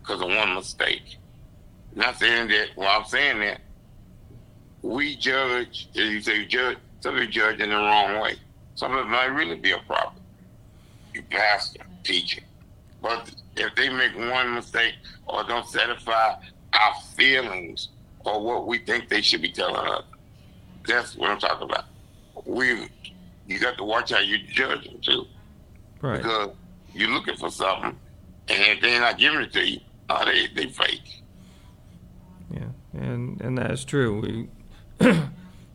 because 0.00 0.22
of 0.22 0.28
one 0.28 0.54
mistake. 0.54 1.16
Not 1.94 2.18
saying 2.18 2.48
that. 2.48 2.68
Well, 2.76 2.88
I'm 2.88 3.06
saying 3.06 3.40
that 3.40 3.60
we 4.82 5.16
judge. 5.16 5.88
As 5.90 5.96
you 5.96 6.20
say, 6.20 6.46
judge. 6.46 6.78
Some 7.00 7.14
people 7.14 7.30
judge 7.30 7.60
in 7.60 7.70
the 7.70 7.76
wrong 7.76 8.20
way. 8.20 8.34
Some 8.74 8.92
of 8.96 9.06
it 9.06 9.08
might 9.08 9.26
really 9.26 9.56
be 9.56 9.72
a 9.72 9.78
problem. 9.78 10.22
You 11.14 11.22
pastor, 11.30 11.80
teacher, 12.04 12.42
but 13.02 13.30
if 13.56 13.74
they 13.74 13.88
make 13.88 14.16
one 14.16 14.54
mistake 14.54 14.94
or 15.26 15.44
don't 15.44 15.66
satisfy 15.66 16.34
our 16.72 16.94
feelings 17.16 17.88
or 18.24 18.42
what 18.42 18.66
we 18.66 18.78
think 18.78 19.08
they 19.08 19.20
should 19.20 19.42
be 19.42 19.50
telling 19.50 19.86
us, 19.88 20.04
that's 20.86 21.16
what 21.16 21.30
I'm 21.30 21.38
talking 21.38 21.68
about. 21.68 21.84
We, 22.44 22.88
you 23.46 23.58
got 23.58 23.76
to 23.78 23.84
watch 23.84 24.12
how 24.12 24.20
you 24.20 24.38
judge 24.38 24.84
them 24.84 25.00
too, 25.00 25.26
Right. 26.00 26.22
because 26.22 26.50
you're 26.94 27.10
looking 27.10 27.36
for 27.36 27.50
something, 27.50 27.98
and 28.48 28.62
if 28.62 28.80
they're 28.80 29.00
not 29.00 29.18
giving 29.18 29.40
it 29.40 29.52
to 29.52 29.68
you, 29.68 29.80
oh, 30.08 30.24
they 30.24 30.46
they 30.48 30.68
fake. 30.68 31.22
Yeah, 32.52 32.68
and 32.94 33.40
and 33.40 33.58
that's 33.58 33.84
true. 33.84 34.20
We 34.20 34.48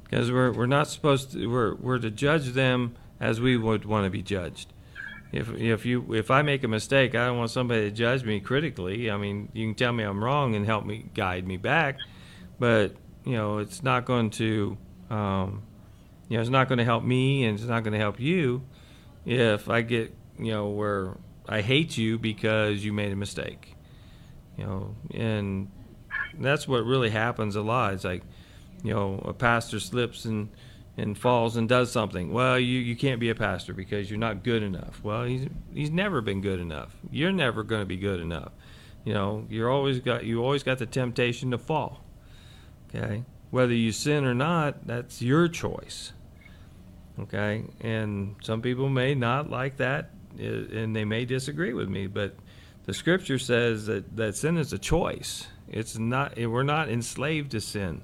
because 0.04 0.32
we're 0.32 0.52
we're 0.52 0.66
not 0.66 0.88
supposed 0.88 1.32
to 1.34 1.48
we're 1.48 1.76
we're 1.76 2.00
to 2.00 2.10
judge 2.10 2.50
them 2.50 2.96
as 3.20 3.40
we 3.40 3.58
would 3.58 3.86
want 3.86 4.06
to 4.06 4.10
be 4.10 4.22
judged. 4.22 4.74
If 5.32 5.50
if 5.56 5.86
you 5.86 6.14
if 6.14 6.30
I 6.30 6.42
make 6.42 6.64
a 6.64 6.68
mistake, 6.68 7.16
I 7.16 7.26
don't 7.26 7.38
want 7.38 7.52
somebody 7.52 7.90
to 7.90 7.92
judge 7.92 8.24
me 8.24 8.40
critically. 8.40 9.10
I 9.10 9.18
mean, 9.18 9.50
you 9.54 9.68
can 9.68 9.76
tell 9.76 9.92
me 9.92 10.04
I'm 10.04 10.24
wrong 10.24 10.56
and 10.56 10.66
help 10.66 10.86
me 10.86 11.10
guide 11.14 11.48
me 11.48 11.58
back, 11.58 11.98
but 12.60 12.96
you 13.26 13.34
know 13.34 13.58
it's 13.58 13.82
not 13.84 14.06
going 14.06 14.30
to 14.32 14.78
um, 15.10 15.64
you 16.30 16.38
know 16.38 16.42
it's 16.42 16.50
not 16.50 16.68
going 16.68 16.78
to 16.78 16.86
help 16.86 17.04
me 17.04 17.46
and 17.46 17.58
it's 17.58 17.68
not 17.68 17.84
going 17.84 17.94
to 17.94 18.00
help 18.00 18.20
you 18.20 18.64
if 19.26 19.70
I 19.70 19.82
get 19.82 20.14
you 20.40 20.52
know 20.52 20.70
where 20.70 21.16
I 21.48 21.62
hate 21.62 21.98
you 21.98 22.18
because 22.18 22.84
you 22.84 22.94
made 22.94 23.12
a 23.12 23.16
mistake. 23.16 23.76
You 24.58 24.66
know, 24.66 24.96
and 25.14 25.72
that's 26.40 26.68
what 26.68 26.86
really 26.86 27.10
happens 27.10 27.56
a 27.56 27.62
lot. 27.62 27.94
It's 27.94 28.04
like, 28.04 28.24
you 28.84 28.94
know, 28.94 29.22
a 29.26 29.34
pastor 29.34 29.80
slips 29.80 30.26
and, 30.26 30.50
and 30.96 31.18
falls 31.18 31.58
and 31.58 31.68
does 31.68 31.92
something. 31.92 32.32
Well, 32.32 32.60
you, 32.60 32.80
you 32.80 32.96
can't 32.96 33.20
be 33.20 33.30
a 33.30 33.36
pastor 33.36 33.74
because 33.74 34.10
you're 34.10 34.20
not 34.20 34.44
good 34.44 34.64
enough. 34.64 35.04
Well, 35.04 35.24
he's 35.24 35.48
he's 35.74 35.90
never 35.90 36.22
been 36.22 36.42
good 36.42 36.60
enough. 36.60 36.96
You're 37.12 37.32
never 37.32 37.64
going 37.64 37.82
to 37.82 37.88
be 37.88 37.98
good 37.98 38.20
enough. 38.20 38.52
You 39.04 39.14
know, 39.14 39.46
you're 39.50 39.70
always 39.70 40.00
got 40.00 40.24
you 40.24 40.44
always 40.44 40.64
got 40.64 40.78
the 40.78 40.86
temptation 40.86 41.52
to 41.52 41.58
fall. 41.58 42.04
Okay, 42.90 43.24
whether 43.50 43.74
you 43.74 43.92
sin 43.92 44.24
or 44.24 44.36
not, 44.36 44.86
that's 44.86 45.22
your 45.22 45.48
choice. 45.48 46.14
Okay, 47.20 47.64
and 47.82 48.36
some 48.41 48.61
people 48.61 48.89
may 48.89 49.14
not 49.14 49.49
like 49.49 49.78
that, 49.78 50.09
and 50.39 50.95
they 50.95 51.05
may 51.05 51.26
disagree 51.26 51.74
with 51.74 51.88
me, 51.88 52.07
but 52.07 52.36
the 52.86 52.93
Scripture 52.93 53.38
says 53.38 53.86
that 53.86 54.16
that 54.18 54.36
sin 54.36 54.57
is 54.57 54.74
a 54.74 54.80
choice. 54.80 55.47
It's 55.70 55.97
not. 55.97 56.38
We're 56.38 56.64
not 56.64 56.89
enslaved 56.89 57.51
to 57.51 57.61
sin. 57.61 58.01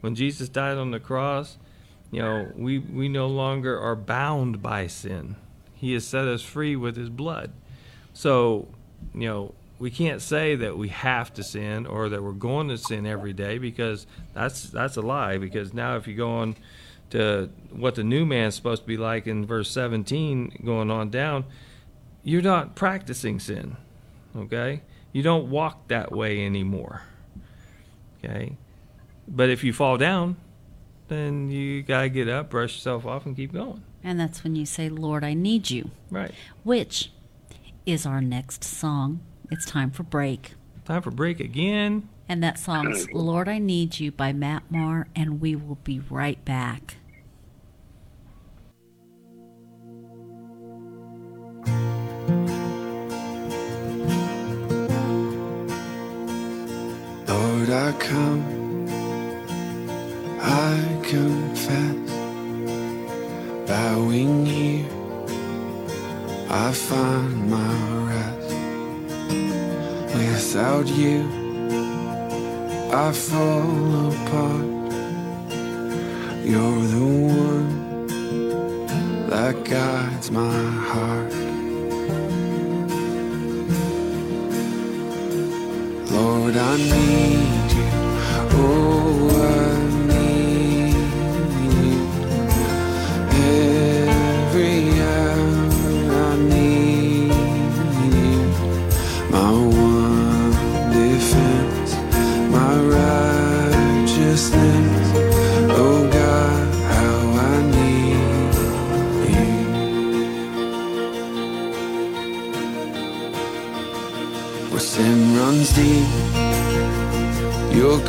When 0.00 0.14
Jesus 0.14 0.48
died 0.48 0.78
on 0.78 0.90
the 0.90 1.00
cross, 1.00 1.58
you 2.10 2.22
know, 2.22 2.50
we 2.56 2.78
we 2.78 3.08
no 3.08 3.26
longer 3.26 3.78
are 3.78 3.96
bound 3.96 4.62
by 4.62 4.86
sin. 4.86 5.36
He 5.74 5.92
has 5.92 6.06
set 6.06 6.26
us 6.26 6.42
free 6.42 6.76
with 6.76 6.96
His 6.96 7.10
blood. 7.10 7.52
So, 8.14 8.68
you 9.14 9.28
know, 9.28 9.54
we 9.78 9.90
can't 9.90 10.22
say 10.22 10.56
that 10.56 10.78
we 10.78 10.88
have 10.88 11.34
to 11.34 11.44
sin 11.44 11.86
or 11.86 12.08
that 12.08 12.22
we're 12.22 12.32
going 12.32 12.68
to 12.68 12.78
sin 12.78 13.06
every 13.06 13.32
day 13.32 13.58
because 13.58 14.06
that's 14.32 14.64
that's 14.70 14.96
a 14.96 15.02
lie. 15.02 15.38
Because 15.38 15.74
now, 15.74 15.96
if 15.96 16.08
you 16.08 16.14
go 16.14 16.30
on 16.30 16.56
to 17.10 17.50
what 17.70 17.94
the 17.94 18.04
new 18.04 18.26
man's 18.26 18.54
supposed 18.54 18.82
to 18.82 18.88
be 18.88 18.96
like 18.96 19.26
in 19.26 19.46
verse 19.46 19.70
17, 19.70 20.62
going 20.64 20.90
on 20.90 21.10
down, 21.10 21.44
you're 22.22 22.42
not 22.42 22.74
practicing 22.74 23.38
sin. 23.38 23.76
Okay, 24.36 24.82
you 25.12 25.22
don't 25.22 25.50
walk 25.50 25.88
that 25.88 26.12
way 26.12 26.44
anymore. 26.44 27.02
Okay, 28.18 28.56
but 29.28 29.48
if 29.48 29.64
you 29.64 29.72
fall 29.72 29.96
down, 29.96 30.36
then 31.08 31.50
you 31.50 31.82
gotta 31.82 32.08
get 32.08 32.28
up, 32.28 32.50
brush 32.50 32.74
yourself 32.74 33.06
off, 33.06 33.26
and 33.26 33.36
keep 33.36 33.52
going. 33.52 33.82
And 34.02 34.20
that's 34.20 34.44
when 34.44 34.54
you 34.54 34.66
say, 34.66 34.88
Lord, 34.88 35.24
I 35.24 35.34
need 35.34 35.70
you. 35.70 35.90
Right. 36.10 36.32
Which 36.62 37.10
is 37.86 38.06
our 38.06 38.20
next 38.20 38.62
song. 38.62 39.20
It's 39.50 39.64
time 39.66 39.90
for 39.90 40.02
break. 40.02 40.54
Time 40.84 41.02
for 41.02 41.10
break 41.10 41.40
again. 41.40 42.08
And 42.28 42.42
that 42.42 42.58
song's 42.58 43.10
Lord 43.12 43.48
I 43.48 43.58
Need 43.58 44.00
You 44.00 44.10
by 44.10 44.32
Matt 44.32 44.64
Maher, 44.70 45.06
and 45.14 45.40
we 45.40 45.54
will 45.54 45.78
be 45.84 46.00
right 46.00 46.44
back. 46.44 46.96
Lord, 57.28 57.70
I 57.70 57.92
come, 57.98 58.88
I 60.40 61.00
confess, 61.04 62.10
bowing 63.68 64.46
here, 64.46 64.86
I 66.48 66.72
find 66.72 67.50
my 67.50 67.76
rest. 68.10 68.54
Without 70.14 70.86
you, 70.88 71.45
I 72.92 73.12
fall 73.12 74.12
apart. 74.12 74.66
You're 76.44 76.86
the 76.94 77.06
one 77.48 78.06
that 79.28 79.64
guides 79.64 80.30
my 80.30 80.62
heart. 80.90 81.32
Lord, 86.10 86.56
I 86.56 86.76
need 86.76 87.72
you. 87.76 87.88
Oh, 88.58 89.30
I 89.32 89.95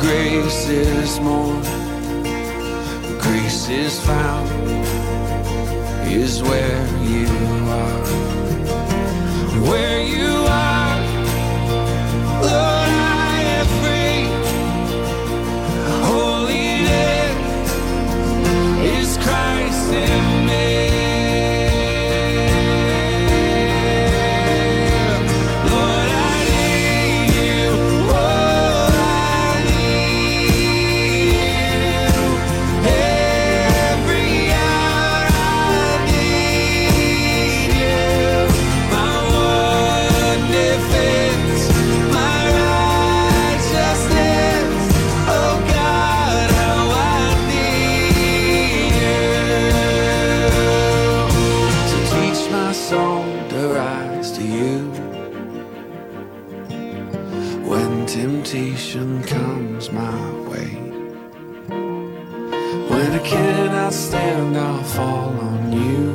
grace 0.08 0.68
is 0.68 1.20
more. 1.20 1.60
Grace 3.20 3.68
is 3.68 4.00
found 4.06 4.48
is 6.08 6.42
where 6.42 6.86
you 7.12 7.28
are. 7.82 8.06
Where 9.68 10.00
you 10.02 10.37
temptation 58.28 59.22
comes 59.22 59.90
my 59.90 60.30
way, 60.50 60.68
when 62.90 63.10
I 63.12 63.22
cannot 63.24 63.92
stand, 63.94 64.54
I'll 64.54 64.84
fall 64.84 65.32
on 65.50 65.72
you. 65.72 66.12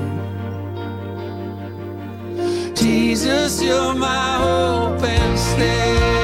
Jesus, 2.75 3.63
you're 3.63 3.95
my 3.95 4.37
hope 4.45 5.01
and 5.01 5.39
stay. 5.39 6.22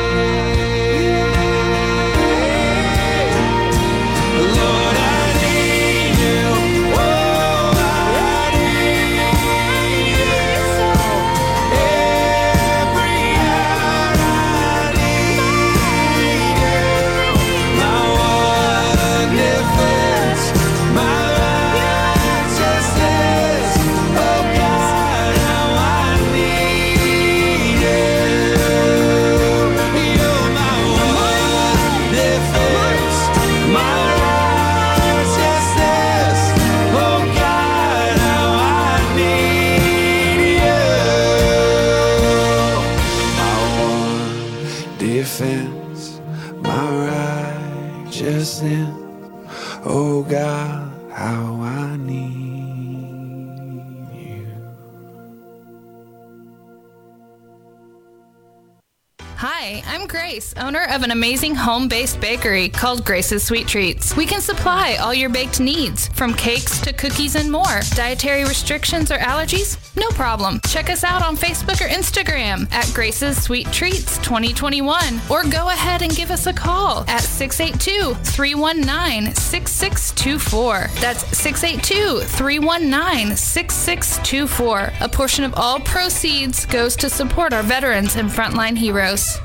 Grace, 60.39 60.53
owner 60.55 60.85
of 60.89 61.03
an 61.03 61.11
amazing 61.11 61.53
home 61.53 61.89
based 61.89 62.21
bakery 62.21 62.69
called 62.69 63.03
Grace's 63.03 63.43
Sweet 63.43 63.67
Treats. 63.67 64.15
We 64.15 64.25
can 64.25 64.39
supply 64.39 64.95
all 64.95 65.13
your 65.13 65.29
baked 65.29 65.59
needs, 65.59 66.07
from 66.09 66.33
cakes 66.33 66.79
to 66.79 66.93
cookies 66.93 67.35
and 67.35 67.51
more. 67.51 67.81
Dietary 67.93 68.45
restrictions 68.45 69.11
or 69.11 69.17
allergies? 69.17 69.77
No 69.97 70.07
problem. 70.11 70.61
Check 70.69 70.89
us 70.89 71.03
out 71.03 71.23
on 71.23 71.35
Facebook 71.35 71.81
or 71.81 71.89
Instagram 71.89 72.71
at 72.71 72.89
Grace's 72.93 73.43
Sweet 73.43 73.69
Treats 73.73 74.17
2021 74.19 75.19
or 75.29 75.43
go 75.43 75.67
ahead 75.67 76.03
and 76.03 76.15
give 76.15 76.31
us 76.31 76.47
a 76.47 76.53
call 76.53 77.03
at 77.09 77.21
682 77.21 78.13
319 78.23 79.35
6624. 79.35 80.87
That's 81.01 81.37
682 81.37 82.21
319 82.21 83.35
6624. 83.35 84.93
A 85.01 85.09
portion 85.09 85.43
of 85.43 85.53
all 85.55 85.81
proceeds 85.81 86.65
goes 86.65 86.95
to 86.95 87.09
support 87.09 87.51
our 87.51 87.63
veterans 87.63 88.15
and 88.15 88.29
frontline 88.29 88.77
heroes. 88.77 89.37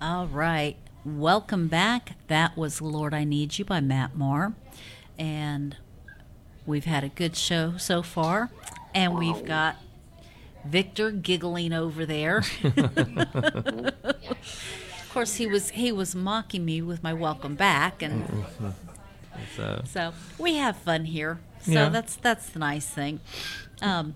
All 0.00 0.26
right. 0.26 0.76
welcome 1.04 1.68
back. 1.68 2.12
That 2.28 2.56
was 2.56 2.80
Lord 2.80 3.12
I 3.14 3.24
Need 3.24 3.58
You 3.58 3.64
by 3.64 3.80
Matt 3.80 4.16
Maher. 4.16 4.54
And 5.18 5.76
we've 6.66 6.84
had 6.86 7.04
a 7.04 7.08
good 7.08 7.36
show 7.36 7.76
so 7.76 8.02
far. 8.02 8.50
And 8.94 9.14
we've 9.16 9.44
got 9.44 9.76
Victor 10.64 11.10
giggling 11.10 11.72
over 11.72 12.04
there. 12.06 12.42
of 12.64 13.94
course 15.12 15.36
he 15.36 15.46
was 15.46 15.70
he 15.70 15.90
was 15.92 16.14
mocking 16.14 16.64
me 16.64 16.80
with 16.82 17.02
my 17.02 17.12
welcome 17.12 17.54
back 17.54 18.00
and 18.02 18.44
So, 19.56 19.82
so 19.86 20.12
we 20.38 20.56
have 20.56 20.76
fun 20.76 21.04
here. 21.06 21.40
So 21.62 21.72
Yeah. 21.72 21.88
that's 21.88 22.16
that's 22.16 22.48
the 22.50 22.58
nice 22.58 22.86
thing. 22.86 23.20
Um, 23.80 24.14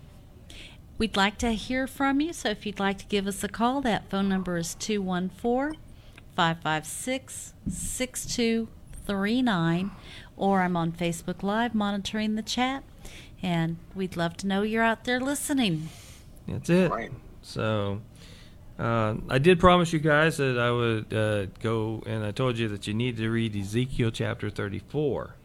we'd 0.97 1.17
like 1.17 1.37
to 1.39 1.51
hear 1.51 1.87
from 1.87 2.21
you. 2.21 2.31
So 2.33 2.49
if 2.49 2.65
you'd 2.65 2.79
like 2.79 2.97
to 2.99 3.05
give 3.05 3.27
us 3.27 3.43
a 3.43 3.47
call, 3.47 3.81
that 3.81 4.09
phone 4.09 4.29
number 4.29 4.57
is 4.57 4.75
214 4.75 5.79
556 6.35 7.53
6239. 7.69 9.91
Or 10.37 10.61
I'm 10.61 10.75
on 10.75 10.91
Facebook 10.91 11.43
Live 11.43 11.73
monitoring 11.73 12.35
the 12.35 12.41
chat. 12.41 12.83
And 13.41 13.77
we'd 13.93 14.17
love 14.17 14.35
to 14.37 14.47
know 14.47 14.63
you're 14.63 14.83
out 14.83 15.05
there 15.05 15.19
listening. 15.19 15.89
That's 16.47 16.69
it. 16.69 16.91
Right. 16.91 17.11
So, 17.41 18.01
uh, 18.77 19.15
I 19.29 19.37
did 19.37 19.59
promise 19.59 19.93
you 19.93 19.99
guys 19.99 20.37
that 20.37 20.59
I 20.59 20.71
would 20.71 21.13
uh, 21.13 21.45
go, 21.61 22.03
and 22.05 22.25
I 22.25 22.31
told 22.31 22.57
you 22.57 22.67
that 22.69 22.87
you 22.87 22.93
need 22.93 23.17
to 23.17 23.29
read 23.29 23.55
Ezekiel 23.55 24.11
chapter 24.11 24.49
34. 24.49 25.35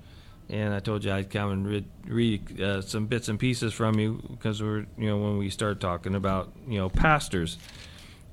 And 0.50 0.74
I 0.74 0.80
told 0.80 1.04
you 1.04 1.12
I'd 1.12 1.30
come 1.30 1.50
and 1.52 1.66
read, 1.66 1.84
read 2.06 2.60
uh, 2.60 2.82
some 2.82 3.06
bits 3.06 3.28
and 3.28 3.38
pieces 3.38 3.72
from 3.72 4.00
you 4.00 4.20
because 4.30 4.60
we're, 4.60 4.86
you 4.98 5.06
know, 5.06 5.16
when 5.16 5.38
we 5.38 5.48
start 5.48 5.80
talking 5.80 6.16
about, 6.16 6.52
you 6.66 6.78
know, 6.78 6.88
pastors. 6.88 7.56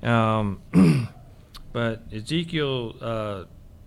Um, 0.02 0.60
but 1.72 2.02
Ezekiel 2.12 2.96
uh, 3.00 3.44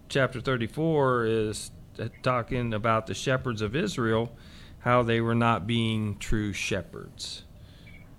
chapter 0.07 0.39
34 0.39 1.25
is 1.25 1.71
uh, 1.99 2.07
talking 2.23 2.73
about 2.73 3.07
the 3.07 3.13
shepherds 3.13 3.61
of 3.61 3.75
Israel, 3.75 4.32
how 4.79 5.03
they 5.03 5.19
were 5.19 5.36
not 5.36 5.67
being 5.67 6.17
true 6.17 6.53
shepherds. 6.53 7.43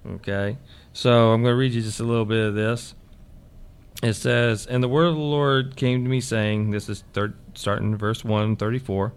Okay, 0.07 0.59
so 0.93 1.33
I'm 1.33 1.43
going 1.43 1.53
to 1.53 1.57
read 1.57 1.73
you 1.73 1.81
just 1.81 2.01
a 2.01 2.05
little 2.05 2.25
bit 2.25 2.49
of 2.49 2.55
this. 2.55 2.95
It 4.03 4.15
says, 4.15 4.67
And 4.67 4.83
the 4.83 4.89
word 4.89 5.07
of 5.07 5.15
the 5.15 5.21
Lord 5.21 5.77
came 5.77 6.03
to 6.03 6.11
me, 6.11 6.21
saying, 6.21 6.71
This 6.71 6.89
is 6.89 7.05
starting 7.55 7.97
verse 7.97 8.25
1, 8.25 8.57
34. 8.57 9.13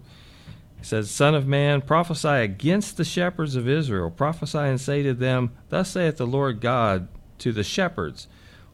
It 0.78 0.86
says, 0.86 1.10
Son 1.10 1.34
of 1.34 1.46
man, 1.46 1.80
prophesy 1.82 2.28
against 2.28 2.96
the 2.96 3.04
shepherds 3.04 3.56
of 3.56 3.68
Israel. 3.68 4.10
Prophesy 4.10 4.58
and 4.58 4.80
say 4.80 5.02
to 5.02 5.14
them, 5.14 5.52
Thus 5.68 5.90
saith 5.90 6.16
the 6.16 6.26
Lord 6.26 6.60
God 6.60 7.08
to 7.38 7.52
the 7.52 7.64
shepherds 7.64 8.28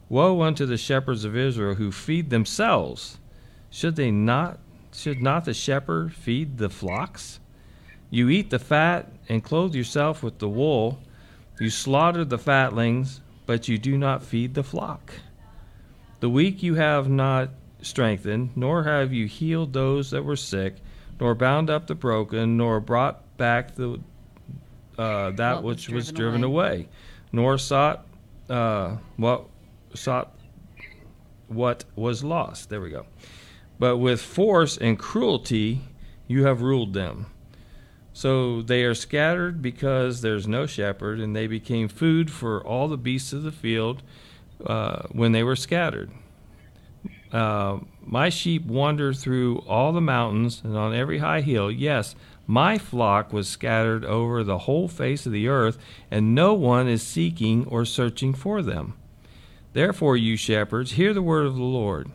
Woe 0.08 0.42
unto 0.42 0.66
the 0.66 0.76
shepherds 0.76 1.24
of 1.24 1.34
Israel 1.34 1.76
who 1.76 1.90
feed 1.90 2.28
themselves. 2.28 3.18
Should 3.70 3.96
they 3.96 4.10
not 4.10 4.58
should 4.92 5.22
not 5.22 5.46
the 5.46 5.54
shepherd 5.54 6.12
feed 6.12 6.58
the 6.58 6.68
flocks? 6.68 7.40
You 8.10 8.28
eat 8.28 8.50
the 8.50 8.58
fat 8.58 9.10
and 9.30 9.42
clothe 9.42 9.74
yourself 9.74 10.22
with 10.22 10.38
the 10.38 10.50
wool. 10.50 11.00
You 11.58 11.70
slaughter 11.70 12.26
the 12.26 12.36
fatlings, 12.36 13.22
but 13.46 13.68
you 13.68 13.78
do 13.78 13.96
not 13.96 14.22
feed 14.22 14.52
the 14.52 14.62
flock. 14.62 15.14
The 16.20 16.28
weak 16.28 16.62
you 16.62 16.74
have 16.74 17.08
not 17.08 17.48
strengthened, 17.80 18.50
nor 18.54 18.84
have 18.84 19.14
you 19.14 19.26
healed 19.26 19.72
those 19.72 20.10
that 20.10 20.26
were 20.26 20.36
sick, 20.36 20.76
nor 21.22 21.36
bound 21.36 21.70
up 21.70 21.86
the 21.86 21.94
broken, 21.94 22.56
nor 22.56 22.80
brought 22.80 23.36
back 23.36 23.76
the 23.76 24.00
uh, 24.98 25.30
that 25.30 25.62
was 25.62 25.76
which 25.76 25.88
was 25.88 26.06
driven 26.06 26.40
driven 26.40 26.44
away, 26.44 26.88
nor 27.30 27.56
sought 27.56 28.04
uh, 28.50 28.96
what 29.16 29.44
sought 29.94 30.34
what 31.46 31.84
was 31.94 32.24
lost. 32.24 32.70
There 32.70 32.80
we 32.80 32.90
go. 32.90 33.06
But 33.78 33.98
with 33.98 34.20
force 34.20 34.76
and 34.76 34.98
cruelty 34.98 35.82
you 36.26 36.44
have 36.44 36.60
ruled 36.60 36.92
them. 36.92 37.26
So 38.12 38.60
they 38.60 38.82
are 38.82 38.94
scattered 38.94 39.62
because 39.62 40.22
there's 40.22 40.48
no 40.48 40.66
shepherd, 40.66 41.20
and 41.20 41.36
they 41.36 41.46
became 41.46 41.86
food 41.86 42.32
for 42.32 42.60
all 42.66 42.88
the 42.88 42.98
beasts 42.98 43.32
of 43.32 43.44
the 43.44 43.52
field 43.52 44.02
uh, 44.66 45.04
when 45.12 45.30
they 45.30 45.44
were 45.44 45.56
scattered. 45.56 46.10
Uh, 47.32 47.78
my 48.04 48.28
sheep 48.28 48.66
wander 48.66 49.14
through 49.14 49.58
all 49.66 49.92
the 49.92 50.00
mountains 50.00 50.60
and 50.62 50.76
on 50.76 50.94
every 50.94 51.18
high 51.18 51.40
hill. 51.40 51.70
Yes, 51.70 52.14
my 52.46 52.76
flock 52.76 53.32
was 53.32 53.48
scattered 53.48 54.04
over 54.04 54.44
the 54.44 54.58
whole 54.58 54.88
face 54.88 55.24
of 55.24 55.32
the 55.32 55.48
earth, 55.48 55.78
and 56.10 56.34
no 56.34 56.52
one 56.52 56.88
is 56.88 57.02
seeking 57.02 57.64
or 57.66 57.84
searching 57.84 58.34
for 58.34 58.60
them. 58.62 58.94
Therefore, 59.72 60.16
you 60.16 60.36
shepherds, 60.36 60.92
hear 60.92 61.14
the 61.14 61.22
word 61.22 61.46
of 61.46 61.54
the 61.54 61.62
Lord. 61.62 62.10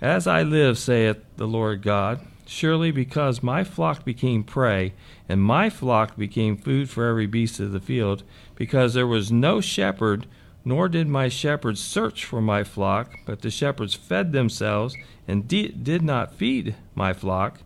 As 0.00 0.26
I 0.26 0.42
live, 0.42 0.78
saith 0.78 1.18
the 1.36 1.48
Lord 1.48 1.82
God, 1.82 2.20
surely 2.46 2.90
because 2.92 3.42
my 3.42 3.64
flock 3.64 4.04
became 4.04 4.44
prey, 4.44 4.92
and 5.28 5.42
my 5.42 5.70
flock 5.70 6.16
became 6.16 6.56
food 6.56 6.88
for 6.90 7.06
every 7.06 7.26
beast 7.26 7.58
of 7.58 7.72
the 7.72 7.80
field, 7.80 8.22
because 8.54 8.94
there 8.94 9.06
was 9.06 9.32
no 9.32 9.60
shepherd, 9.60 10.26
nor 10.64 10.88
did 10.88 11.08
my 11.08 11.28
shepherds 11.28 11.80
search 11.80 12.24
for 12.24 12.40
my 12.40 12.62
flock, 12.64 13.12
but 13.26 13.40
the 13.40 13.50
shepherds 13.50 13.94
fed 13.94 14.32
themselves, 14.32 14.96
and 15.26 15.48
de- 15.48 15.68
did 15.68 16.02
not 16.02 16.34
feed 16.34 16.74
my 16.94 17.12
flock. 17.12 17.60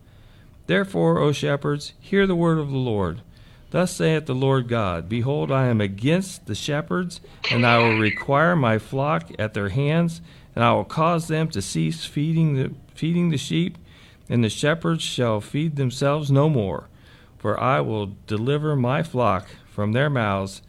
Therefore, 0.66 1.18
O 1.18 1.32
shepherds, 1.32 1.92
hear 2.00 2.26
the 2.26 2.34
word 2.34 2.58
of 2.58 2.70
the 2.70 2.76
Lord. 2.76 3.20
Thus 3.70 3.92
saith 3.92 4.26
the 4.26 4.34
Lord 4.34 4.68
God 4.68 5.08
Behold, 5.08 5.50
I 5.50 5.66
am 5.66 5.80
against 5.80 6.46
the 6.46 6.54
shepherds, 6.54 7.20
and 7.50 7.66
I 7.66 7.78
will 7.78 7.98
require 7.98 8.56
my 8.56 8.78
flock 8.78 9.30
at 9.38 9.54
their 9.54 9.68
hands, 9.70 10.20
and 10.54 10.64
I 10.64 10.72
will 10.72 10.84
cause 10.84 11.28
them 11.28 11.48
to 11.48 11.62
cease 11.62 12.04
feeding 12.04 12.54
the, 12.54 12.72
feeding 12.94 13.30
the 13.30 13.36
sheep, 13.36 13.76
and 14.28 14.42
the 14.42 14.48
shepherds 14.48 15.02
shall 15.02 15.40
feed 15.40 15.76
themselves 15.76 16.30
no 16.30 16.48
more. 16.48 16.88
For 17.38 17.60
I 17.60 17.80
will 17.80 18.16
deliver 18.26 18.74
my 18.74 19.02
flock 19.02 19.46
from 19.68 19.92
their 19.92 20.10
mouths, 20.10 20.62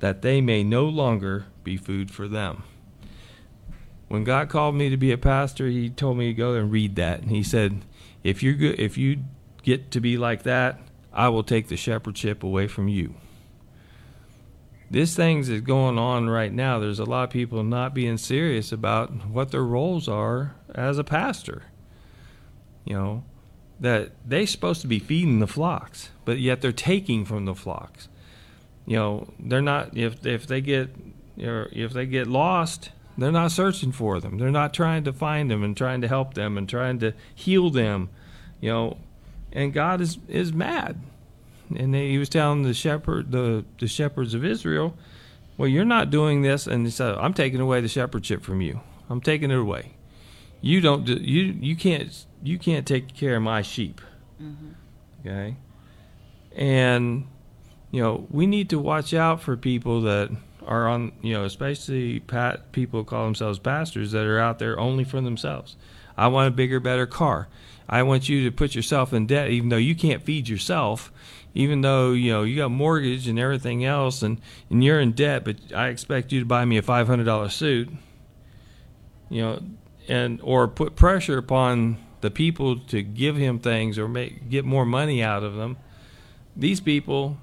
that 0.00 0.22
they 0.22 0.40
may 0.40 0.62
no 0.62 0.84
longer 0.84 1.46
be 1.64 1.76
food 1.76 2.10
for 2.10 2.28
them. 2.28 2.62
When 4.08 4.24
God 4.24 4.48
called 4.48 4.74
me 4.74 4.88
to 4.88 4.96
be 4.96 5.12
a 5.12 5.18
pastor, 5.18 5.68
He 5.68 5.90
told 5.90 6.16
me 6.16 6.28
to 6.28 6.34
go 6.34 6.54
and 6.54 6.70
read 6.70 6.96
that. 6.96 7.20
And 7.20 7.30
He 7.30 7.42
said, 7.42 7.84
"If 8.24 8.42
you 8.42 8.74
if 8.78 8.96
you 8.96 9.24
get 9.62 9.90
to 9.90 10.00
be 10.00 10.16
like 10.16 10.44
that, 10.44 10.80
I 11.12 11.28
will 11.28 11.42
take 11.42 11.68
the 11.68 11.76
shepherdship 11.76 12.42
away 12.42 12.66
from 12.68 12.88
you." 12.88 13.14
This 14.90 15.14
things 15.14 15.50
is 15.50 15.60
going 15.60 15.98
on 15.98 16.30
right 16.30 16.52
now. 16.52 16.78
There's 16.78 16.98
a 16.98 17.04
lot 17.04 17.24
of 17.24 17.30
people 17.30 17.62
not 17.62 17.94
being 17.94 18.16
serious 18.16 18.72
about 18.72 19.26
what 19.26 19.50
their 19.50 19.64
roles 19.64 20.08
are 20.08 20.54
as 20.74 20.96
a 20.96 21.04
pastor. 21.04 21.64
You 22.86 22.94
know, 22.94 23.24
that 23.78 24.12
they're 24.24 24.46
supposed 24.46 24.80
to 24.80 24.86
be 24.86 24.98
feeding 24.98 25.40
the 25.40 25.46
flocks, 25.46 26.08
but 26.24 26.38
yet 26.38 26.62
they're 26.62 26.72
taking 26.72 27.26
from 27.26 27.44
the 27.44 27.54
flocks. 27.54 28.08
You 28.88 28.96
know, 28.96 29.28
they're 29.38 29.60
not 29.60 29.94
if 29.98 30.24
if 30.24 30.46
they 30.46 30.62
get 30.62 30.88
or 31.42 31.68
if 31.72 31.92
they 31.92 32.06
get 32.06 32.26
lost, 32.26 32.88
they're 33.18 33.30
not 33.30 33.52
searching 33.52 33.92
for 33.92 34.18
them. 34.18 34.38
They're 34.38 34.50
not 34.50 34.72
trying 34.72 35.04
to 35.04 35.12
find 35.12 35.50
them 35.50 35.62
and 35.62 35.76
trying 35.76 36.00
to 36.00 36.08
help 36.08 36.32
them 36.32 36.56
and 36.56 36.66
trying 36.66 36.98
to 37.00 37.12
heal 37.34 37.68
them. 37.68 38.08
You 38.62 38.70
know, 38.70 38.98
and 39.52 39.74
God 39.74 40.00
is 40.00 40.16
is 40.26 40.54
mad. 40.54 40.98
And 41.76 41.92
they, 41.92 42.08
he 42.08 42.16
was 42.16 42.30
telling 42.30 42.62
the 42.62 42.72
shepherd 42.72 43.30
the 43.30 43.66
the 43.78 43.88
shepherds 43.88 44.32
of 44.32 44.42
Israel, 44.42 44.94
well, 45.58 45.68
you're 45.68 45.84
not 45.84 46.10
doing 46.10 46.40
this, 46.40 46.66
and 46.66 46.86
he 46.86 46.90
said, 46.90 47.14
I'm 47.16 47.34
taking 47.34 47.60
away 47.60 47.82
the 47.82 47.88
shepherdship 47.88 48.42
from 48.42 48.62
you. 48.62 48.80
I'm 49.10 49.20
taking 49.20 49.50
it 49.50 49.58
away. 49.58 49.96
You 50.62 50.80
don't 50.80 51.04
do, 51.04 51.12
you 51.12 51.54
you 51.60 51.76
can't 51.76 52.24
you 52.42 52.58
can't 52.58 52.86
take 52.86 53.14
care 53.14 53.36
of 53.36 53.42
my 53.42 53.60
sheep. 53.60 54.00
Mm-hmm. 54.42 54.70
Okay, 55.20 55.56
and 56.56 57.26
you 57.90 58.02
know 58.02 58.26
we 58.30 58.46
need 58.46 58.70
to 58.70 58.78
watch 58.78 59.14
out 59.14 59.40
for 59.40 59.56
people 59.56 60.02
that 60.02 60.30
are 60.66 60.86
on 60.86 61.12
you 61.22 61.32
know 61.32 61.44
especially 61.44 62.20
pat 62.20 62.72
people 62.72 63.02
call 63.02 63.24
themselves 63.24 63.58
pastors 63.58 64.12
that 64.12 64.26
are 64.26 64.38
out 64.38 64.58
there 64.58 64.78
only 64.78 65.04
for 65.04 65.20
themselves. 65.20 65.76
I 66.18 66.26
want 66.26 66.48
a 66.48 66.50
bigger, 66.50 66.80
better 66.80 67.06
car. 67.06 67.48
I 67.88 68.02
want 68.02 68.28
you 68.28 68.44
to 68.44 68.54
put 68.54 68.74
yourself 68.74 69.12
in 69.12 69.26
debt, 69.26 69.50
even 69.50 69.68
though 69.70 69.76
you 69.76 69.94
can't 69.94 70.22
feed 70.22 70.48
yourself. 70.48 71.12
Even 71.54 71.80
though 71.80 72.12
you 72.12 72.30
know 72.30 72.42
you 72.42 72.56
got 72.56 72.70
mortgage 72.70 73.26
and 73.26 73.38
everything 73.38 73.84
else, 73.84 74.22
and, 74.22 74.40
and 74.68 74.84
you're 74.84 75.00
in 75.00 75.12
debt, 75.12 75.44
but 75.44 75.56
I 75.74 75.88
expect 75.88 76.30
you 76.30 76.40
to 76.40 76.46
buy 76.46 76.64
me 76.64 76.76
a 76.76 76.82
five 76.82 77.06
hundred 77.06 77.24
dollar 77.24 77.48
suit. 77.48 77.88
You 79.30 79.42
know, 79.42 79.62
and 80.08 80.40
or 80.42 80.68
put 80.68 80.94
pressure 80.94 81.38
upon 81.38 81.96
the 82.20 82.30
people 82.30 82.78
to 82.78 83.02
give 83.02 83.36
him 83.36 83.58
things 83.60 83.98
or 83.98 84.08
make 84.08 84.50
get 84.50 84.64
more 84.64 84.84
money 84.84 85.22
out 85.22 85.42
of 85.42 85.54
them. 85.54 85.78
These 86.54 86.80
people, 86.80 87.38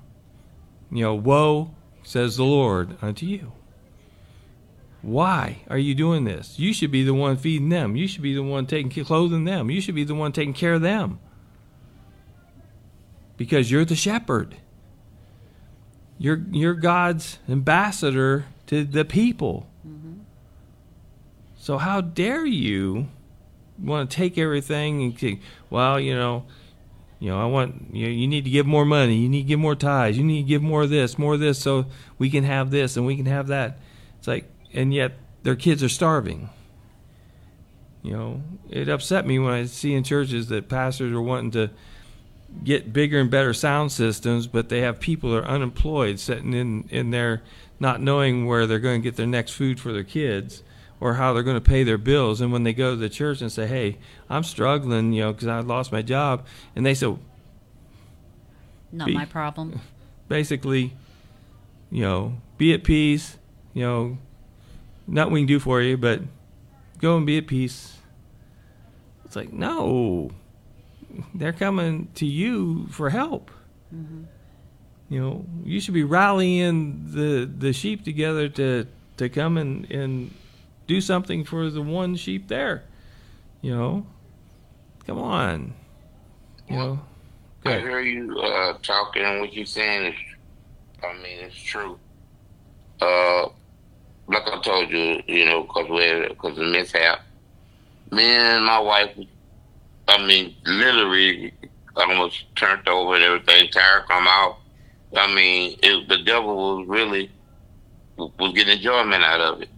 you 0.91 1.03
know, 1.03 1.15
woe 1.15 1.71
says 2.03 2.37
the 2.37 2.43
Lord 2.43 2.97
unto 3.01 3.25
you. 3.25 3.51
Why 5.01 5.59
are 5.69 5.77
you 5.77 5.93
doing 5.93 6.23
this? 6.23 6.57
You 6.57 6.73
should 6.73 6.91
be 6.91 7.03
the 7.03 7.13
one 7.13 7.37
feeding 7.37 7.69
them. 7.69 7.95
You 7.95 8.07
should 8.07 8.23
be 8.23 8.33
the 8.33 8.41
one 8.41 8.65
taking 8.65 9.05
clothing 9.05 9.45
them. 9.45 9.69
You 9.69 9.79
should 9.79 9.93
be 9.93 10.03
the 10.03 10.15
one 10.15 10.31
taking 10.31 10.53
care 10.53 10.73
of 10.73 10.81
them. 10.81 11.19
Because 13.37 13.69
you're 13.69 13.85
the 13.85 13.95
shepherd. 13.95 14.55
You're 16.17 16.43
you're 16.51 16.73
God's 16.73 17.37
ambassador 17.47 18.45
to 18.67 18.83
the 18.83 19.05
people. 19.05 19.67
Mm-hmm. 19.87 20.21
So 21.57 21.77
how 21.77 22.01
dare 22.01 22.45
you 22.45 23.07
want 23.77 24.09
to 24.09 24.15
take 24.15 24.37
everything 24.37 25.03
and 25.03 25.19
say, 25.19 25.39
well, 25.69 25.99
you 25.99 26.15
know, 26.15 26.45
you 27.19 27.29
know, 27.29 27.41
I 27.41 27.45
want 27.45 27.93
you. 27.93 28.05
Know, 28.05 28.11
you 28.11 28.27
need 28.27 28.43
to 28.43 28.49
give 28.49 28.65
more 28.65 28.85
money. 28.85 29.15
You 29.15 29.29
need 29.29 29.43
to 29.43 29.47
give 29.47 29.59
more 29.59 29.75
ties. 29.75 30.17
You 30.17 30.23
need 30.23 30.43
to 30.43 30.47
give 30.47 30.61
more 30.61 30.83
of 30.83 30.89
this, 30.89 31.17
more 31.17 31.35
of 31.35 31.39
this, 31.39 31.59
so 31.59 31.85
we 32.17 32.29
can 32.29 32.43
have 32.43 32.71
this 32.71 32.97
and 32.97 33.05
we 33.05 33.15
can 33.15 33.25
have 33.25 33.47
that. 33.47 33.79
It's 34.19 34.27
like, 34.27 34.49
and 34.73 34.93
yet 34.93 35.13
their 35.43 35.55
kids 35.55 35.83
are 35.83 35.89
starving. 35.89 36.49
You 38.03 38.13
know, 38.13 38.43
it 38.69 38.89
upset 38.89 39.25
me 39.25 39.39
when 39.39 39.53
I 39.53 39.65
see 39.65 39.93
in 39.93 40.03
churches 40.03 40.49
that 40.49 40.69
pastors 40.69 41.11
are 41.11 41.21
wanting 41.21 41.51
to 41.51 41.71
get 42.63 42.93
bigger 42.93 43.19
and 43.19 43.31
better 43.31 43.53
sound 43.53 43.91
systems, 43.91 44.47
but 44.47 44.69
they 44.69 44.81
have 44.81 44.99
people 44.99 45.31
that 45.31 45.37
are 45.37 45.47
unemployed 45.47 46.19
sitting 46.19 46.53
in 46.53 46.87
in 46.89 47.11
there, 47.11 47.41
not 47.79 48.01
knowing 48.01 48.45
where 48.45 48.67
they're 48.67 48.79
going 48.79 49.01
to 49.01 49.03
get 49.03 49.15
their 49.15 49.25
next 49.25 49.53
food 49.53 49.79
for 49.79 49.91
their 49.93 50.03
kids 50.03 50.63
or 50.99 51.15
how 51.15 51.33
they're 51.33 51.43
going 51.43 51.57
to 51.57 51.61
pay 51.61 51.83
their 51.83 51.97
bills. 51.97 52.41
And 52.41 52.51
when 52.51 52.63
they 52.63 52.73
go 52.73 52.91
to 52.91 52.95
the 52.95 53.09
church 53.09 53.41
and 53.41 53.51
say, 53.51 53.67
"Hey, 53.67 53.97
I'm 54.29 54.43
struggling," 54.43 55.13
you 55.13 55.23
know, 55.23 55.33
because 55.33 55.47
I 55.47 55.59
lost 55.59 55.91
my 55.91 56.01
job, 56.01 56.45
and 56.75 56.85
they 56.85 56.93
say, 56.93 57.15
Not 58.91 59.07
Be- 59.07 59.13
my 59.13 59.25
problem. 59.25 59.81
basically, 60.27 60.93
you 61.91 62.01
know, 62.01 62.37
be 62.57 62.73
at 62.73 62.83
peace. 62.83 63.37
You 63.73 63.83
know, 63.83 64.17
nothing 65.07 65.33
we 65.33 65.41
can 65.41 65.47
do 65.47 65.59
for 65.59 65.81
you, 65.81 65.97
but 65.97 66.21
go 66.99 67.17
and 67.17 67.25
be 67.25 67.37
at 67.37 67.47
peace. 67.47 67.97
It's 69.25 69.35
like 69.35 69.51
no, 69.51 70.31
they're 71.33 71.53
coming 71.53 72.09
to 72.15 72.25
you 72.25 72.87
for 72.87 73.09
help. 73.09 73.51
Mm-hmm. 73.93 74.23
You 75.09 75.21
know, 75.21 75.45
you 75.63 75.79
should 75.79 75.93
be 75.93 76.03
rallying 76.03 77.05
the 77.11 77.45
the 77.45 77.73
sheep 77.73 78.03
together 78.03 78.49
to 78.49 78.87
to 79.17 79.29
come 79.29 79.57
and 79.57 79.89
and 79.91 80.33
do 80.87 81.01
something 81.01 81.43
for 81.43 81.69
the 81.69 81.81
one 81.81 82.15
sheep 82.15 82.47
there. 82.47 82.83
You 83.61 83.75
know, 83.75 84.05
come 85.05 85.19
on. 85.19 85.73
You 86.69 86.75
know, 86.75 86.99
I 87.65 87.79
hear 87.79 87.99
you 87.99 88.39
uh, 88.39 88.77
talking. 88.83 89.39
What 89.39 89.53
you 89.53 89.65
saying 89.65 90.13
is, 90.13 90.19
I 91.03 91.13
mean, 91.13 91.39
it's 91.41 91.55
true. 91.55 91.99
Uh, 93.01 93.49
like 94.27 94.47
I 94.47 94.61
told 94.61 94.89
you, 94.89 95.21
you 95.27 95.45
know, 95.45 95.63
because 95.63 95.89
we 95.89 96.27
because 96.29 96.57
of 96.57 96.67
mishap. 96.67 97.21
Me 98.11 98.23
and 98.23 98.65
my 98.65 98.79
wife, 98.79 99.17
I 100.07 100.25
mean, 100.25 100.55
literally, 100.65 101.53
almost 101.95 102.45
turned 102.55 102.87
over 102.87 103.15
and 103.15 103.23
everything. 103.23 103.69
Tire 103.71 104.05
come 104.07 104.27
out. 104.27 104.57
I 105.15 105.33
mean, 105.33 105.77
it, 105.81 106.07
the 106.07 106.17
devil 106.19 106.77
was 106.77 106.87
really 106.87 107.31
was 108.17 108.53
getting 108.53 108.77
enjoyment 108.77 109.23
out 109.23 109.41
of 109.41 109.61
it. 109.61 109.69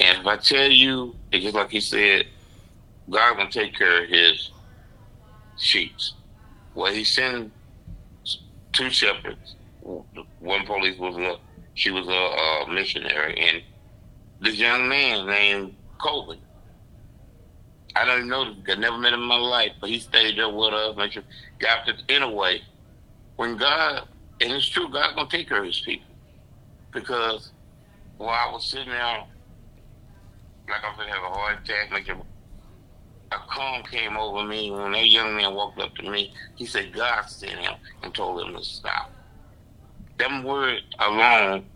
And 0.00 0.18
if 0.18 0.26
I 0.26 0.36
tell 0.36 0.70
you, 0.70 1.14
it's 1.30 1.44
just 1.44 1.54
like 1.54 1.70
he 1.70 1.80
said, 1.80 2.26
God 3.08 3.36
gonna 3.36 3.50
take 3.50 3.76
care 3.76 4.04
of 4.04 4.08
his 4.08 4.50
sheep. 5.58 5.92
Well, 6.74 6.92
he 6.92 7.04
sent 7.04 7.52
two 8.72 8.90
shepherds. 8.90 9.54
One 10.40 10.66
police 10.66 10.98
was 10.98 11.16
a 11.16 11.36
she 11.74 11.90
was 11.90 12.08
a, 12.08 12.10
a 12.10 12.72
missionary, 12.72 13.38
and 13.38 13.62
this 14.40 14.56
young 14.56 14.88
man 14.88 15.26
named 15.26 15.74
Colvin. 15.98 16.38
I 17.96 18.04
don't 18.04 18.18
even 18.18 18.28
know 18.28 18.54
guy. 18.64 18.74
Never 18.74 18.98
met 18.98 19.12
him 19.12 19.22
in 19.22 19.28
my 19.28 19.38
life, 19.38 19.72
but 19.80 19.90
he 19.90 20.00
stayed 20.00 20.38
there 20.38 20.48
with 20.48 20.72
us. 20.72 20.96
Make 20.96 21.12
sure 21.12 21.22
got 21.58 21.86
to 21.86 21.94
anyway. 22.08 22.62
When 23.36 23.56
God, 23.56 24.08
and 24.40 24.52
it's 24.52 24.68
true, 24.68 24.88
God 24.88 25.14
gonna 25.16 25.28
take 25.28 25.48
care 25.48 25.58
of 25.58 25.66
His 25.66 25.80
people, 25.80 26.06
because 26.92 27.52
while 28.16 28.30
I 28.30 28.52
was 28.52 28.64
sitting 28.64 28.88
there, 28.88 29.24
like 30.68 30.82
I 30.84 30.96
said, 30.96 31.08
have 31.08 31.22
a 31.22 31.34
heart 31.34 31.58
attack, 31.62 31.92
make 31.92 32.06
sure 32.06 32.16
a 33.32 33.36
calm 33.50 33.82
came 33.82 34.16
over 34.16 34.44
me 34.44 34.70
when 34.70 34.92
that 34.92 35.06
young 35.08 35.36
man 35.36 35.54
walked 35.54 35.80
up 35.80 35.94
to 35.96 36.10
me. 36.10 36.32
He 36.54 36.66
said, 36.66 36.92
God 36.92 37.22
sent 37.22 37.58
him 37.58 37.74
and 38.02 38.14
told 38.14 38.42
him 38.42 38.54
to 38.54 38.62
stop. 38.64 39.10
Them 40.18 40.44
words 40.44 40.82
alone 40.98 41.66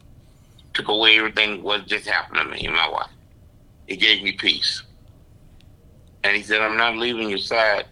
took 0.74 0.88
away 0.88 1.18
everything 1.18 1.62
what 1.62 1.86
just 1.86 2.06
happened 2.06 2.38
to 2.38 2.44
me 2.44 2.66
and 2.66 2.76
my 2.76 2.88
wife. 2.88 3.10
It 3.88 3.96
gave 3.96 4.22
me 4.22 4.32
peace. 4.32 4.82
And 6.22 6.36
he 6.36 6.42
said, 6.42 6.60
I'm 6.60 6.76
not 6.76 6.96
leaving 6.96 7.28
your 7.28 7.38
side, 7.38 7.86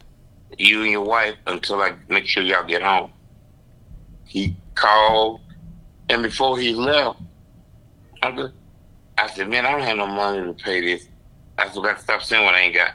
you 0.59 0.83
and 0.83 0.91
your 0.93 1.05
wife, 1.05 1.37
until 1.47 1.83
I 1.83 1.95
make 2.09 2.27
sure 2.27 2.43
y'all 2.43 2.67
get 2.67 2.83
home. 2.83 3.11
He 4.25 4.57
called, 4.75 5.41
and 6.09 6.23
before 6.23 6.59
he 6.59 6.75
left, 6.75 7.21
I, 8.23 8.31
go- 8.31 8.53
I 9.19 9.29
said, 9.29 9.49
man, 9.49 9.65
I 9.65 9.73
don't 9.73 9.83
have 9.83 9.97
no 9.97 10.07
money 10.07 10.43
to 10.47 10.53
pay 10.53 10.81
this. 10.81 11.09
I 11.59 11.69
said, 11.69 11.79
I 11.79 11.83
got 11.83 11.97
to 11.97 12.03
stop 12.03 12.23
saying 12.23 12.45
what 12.45 12.55
I 12.55 12.61
ain't 12.61 12.75
got. 12.75 12.93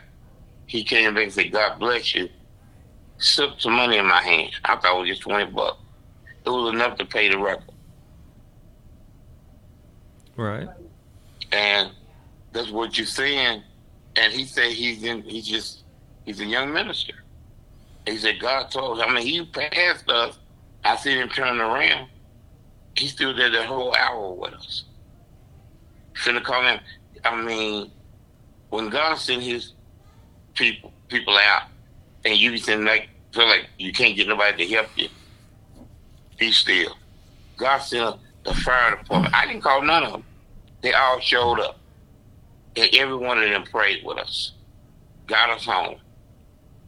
He 0.67 0.84
came 0.84 1.13
back 1.13 1.24
and 1.24 1.34
said, 1.34 1.51
God 1.51 1.80
bless 1.80 2.13
you. 2.15 2.30
Slipped 3.17 3.61
some 3.61 3.74
money 3.74 3.97
in 3.97 4.05
my 4.05 4.22
hand. 4.22 4.51
I 4.65 4.76
thought 4.78 4.97
it 4.97 4.99
was 4.99 5.09
just 5.09 5.22
20 5.22 5.51
bucks. 5.51 5.78
It 6.45 6.49
was 6.49 6.74
enough 6.74 6.97
to 6.97 7.05
pay 7.05 7.30
the 7.30 7.38
record. 7.38 7.72
Right. 10.36 10.67
And 11.51 11.91
that's 12.51 12.72
what 12.72 12.97
you're 12.97 13.05
saying. 13.05 13.63
And 14.15 14.34
he 14.34 14.45
said 14.45 14.72
he's 14.72 15.03
in, 15.03 15.22
he's 15.24 15.47
just, 15.47 15.84
he's 16.26 16.39
a 16.39 16.45
young 16.45 16.74
minister. 16.74 17.13
He 18.07 18.17
said, 18.17 18.39
God 18.39 18.72
told 18.72 18.99
him, 18.99 19.09
I 19.09 19.13
mean, 19.13 19.26
he 19.26 19.45
passed 19.45 20.09
us. 20.09 20.38
I 20.84 20.95
seen 20.95 21.17
him 21.17 21.30
turn 21.30 21.59
around. 21.59 22.07
He 22.97 23.07
still 23.07 23.36
there 23.36 23.49
the 23.49 23.65
whole 23.65 23.95
hour 23.95 24.34
with 24.34 24.53
us. 24.53 24.86
Finna 26.14 26.43
call 26.43 26.64
him. 26.64 26.80
I 27.24 27.41
mean, 27.41 27.91
when 28.70 28.89
God 28.89 29.16
sent 29.16 29.43
his 29.43 29.74
people 30.53 30.91
people 31.07 31.38
out 31.38 31.64
and 32.26 32.38
you 32.38 32.59
can 32.59 32.86
like 32.86 33.09
feel 33.34 33.47
like 33.47 33.68
you 33.78 33.91
can't 33.93 34.16
get 34.16 34.28
nobody 34.28 34.66
to 34.66 34.74
help 34.74 34.88
you, 34.95 35.09
be 36.38 36.51
still. 36.51 36.95
God 37.57 37.80
sent 37.80 38.18
the 38.43 38.53
fire 38.53 38.97
department. 38.97 39.34
I 39.34 39.45
didn't 39.45 39.62
call 39.62 39.82
none 39.82 40.03
of 40.03 40.12
them. 40.14 40.24
They 40.82 40.93
all 40.93 41.20
showed 41.20 41.59
up. 41.59 41.78
And 42.76 42.89
every 42.93 43.16
one 43.16 43.41
of 43.41 43.49
them 43.49 43.64
prayed 43.64 44.03
with 44.03 44.18
us. 44.18 44.53
Got 45.28 45.49
us 45.49 45.66
home. 45.66 45.97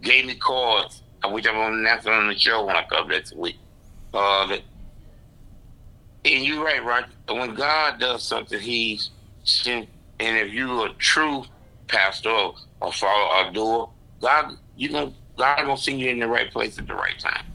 Gave 0.01 0.25
me 0.25 0.35
cards, 0.35 1.03
which 1.25 1.45
I'm 1.45 1.55
going 1.55 1.73
to 1.73 1.79
announce 1.79 2.05
on 2.07 2.27
the 2.27 2.37
show 2.37 2.65
when 2.65 2.75
I 2.75 2.85
come 2.85 3.07
next 3.07 3.35
week. 3.35 3.57
Uh, 4.13 4.57
and 6.25 6.43
you're 6.43 6.63
right, 6.63 6.83
Roger. 6.83 7.07
When 7.27 7.53
God 7.55 7.99
does 7.99 8.23
something, 8.23 8.59
He's. 8.59 9.09
And 9.65 9.87
if 10.19 10.53
you're 10.53 10.87
a 10.87 10.93
true 10.93 11.43
pastor 11.87 12.29
or, 12.29 12.55
or 12.79 12.93
follower 12.93 13.47
or 13.47 13.51
doer, 13.51 13.89
God, 14.21 14.57
you 14.77 14.89
know, 14.89 15.13
God 15.37 15.57
gonna 15.57 15.77
send 15.77 15.99
you 15.99 16.09
in 16.09 16.19
the 16.19 16.27
right 16.27 16.49
place 16.49 16.77
at 16.79 16.87
the 16.87 16.93
right 16.93 17.19
time. 17.19 17.45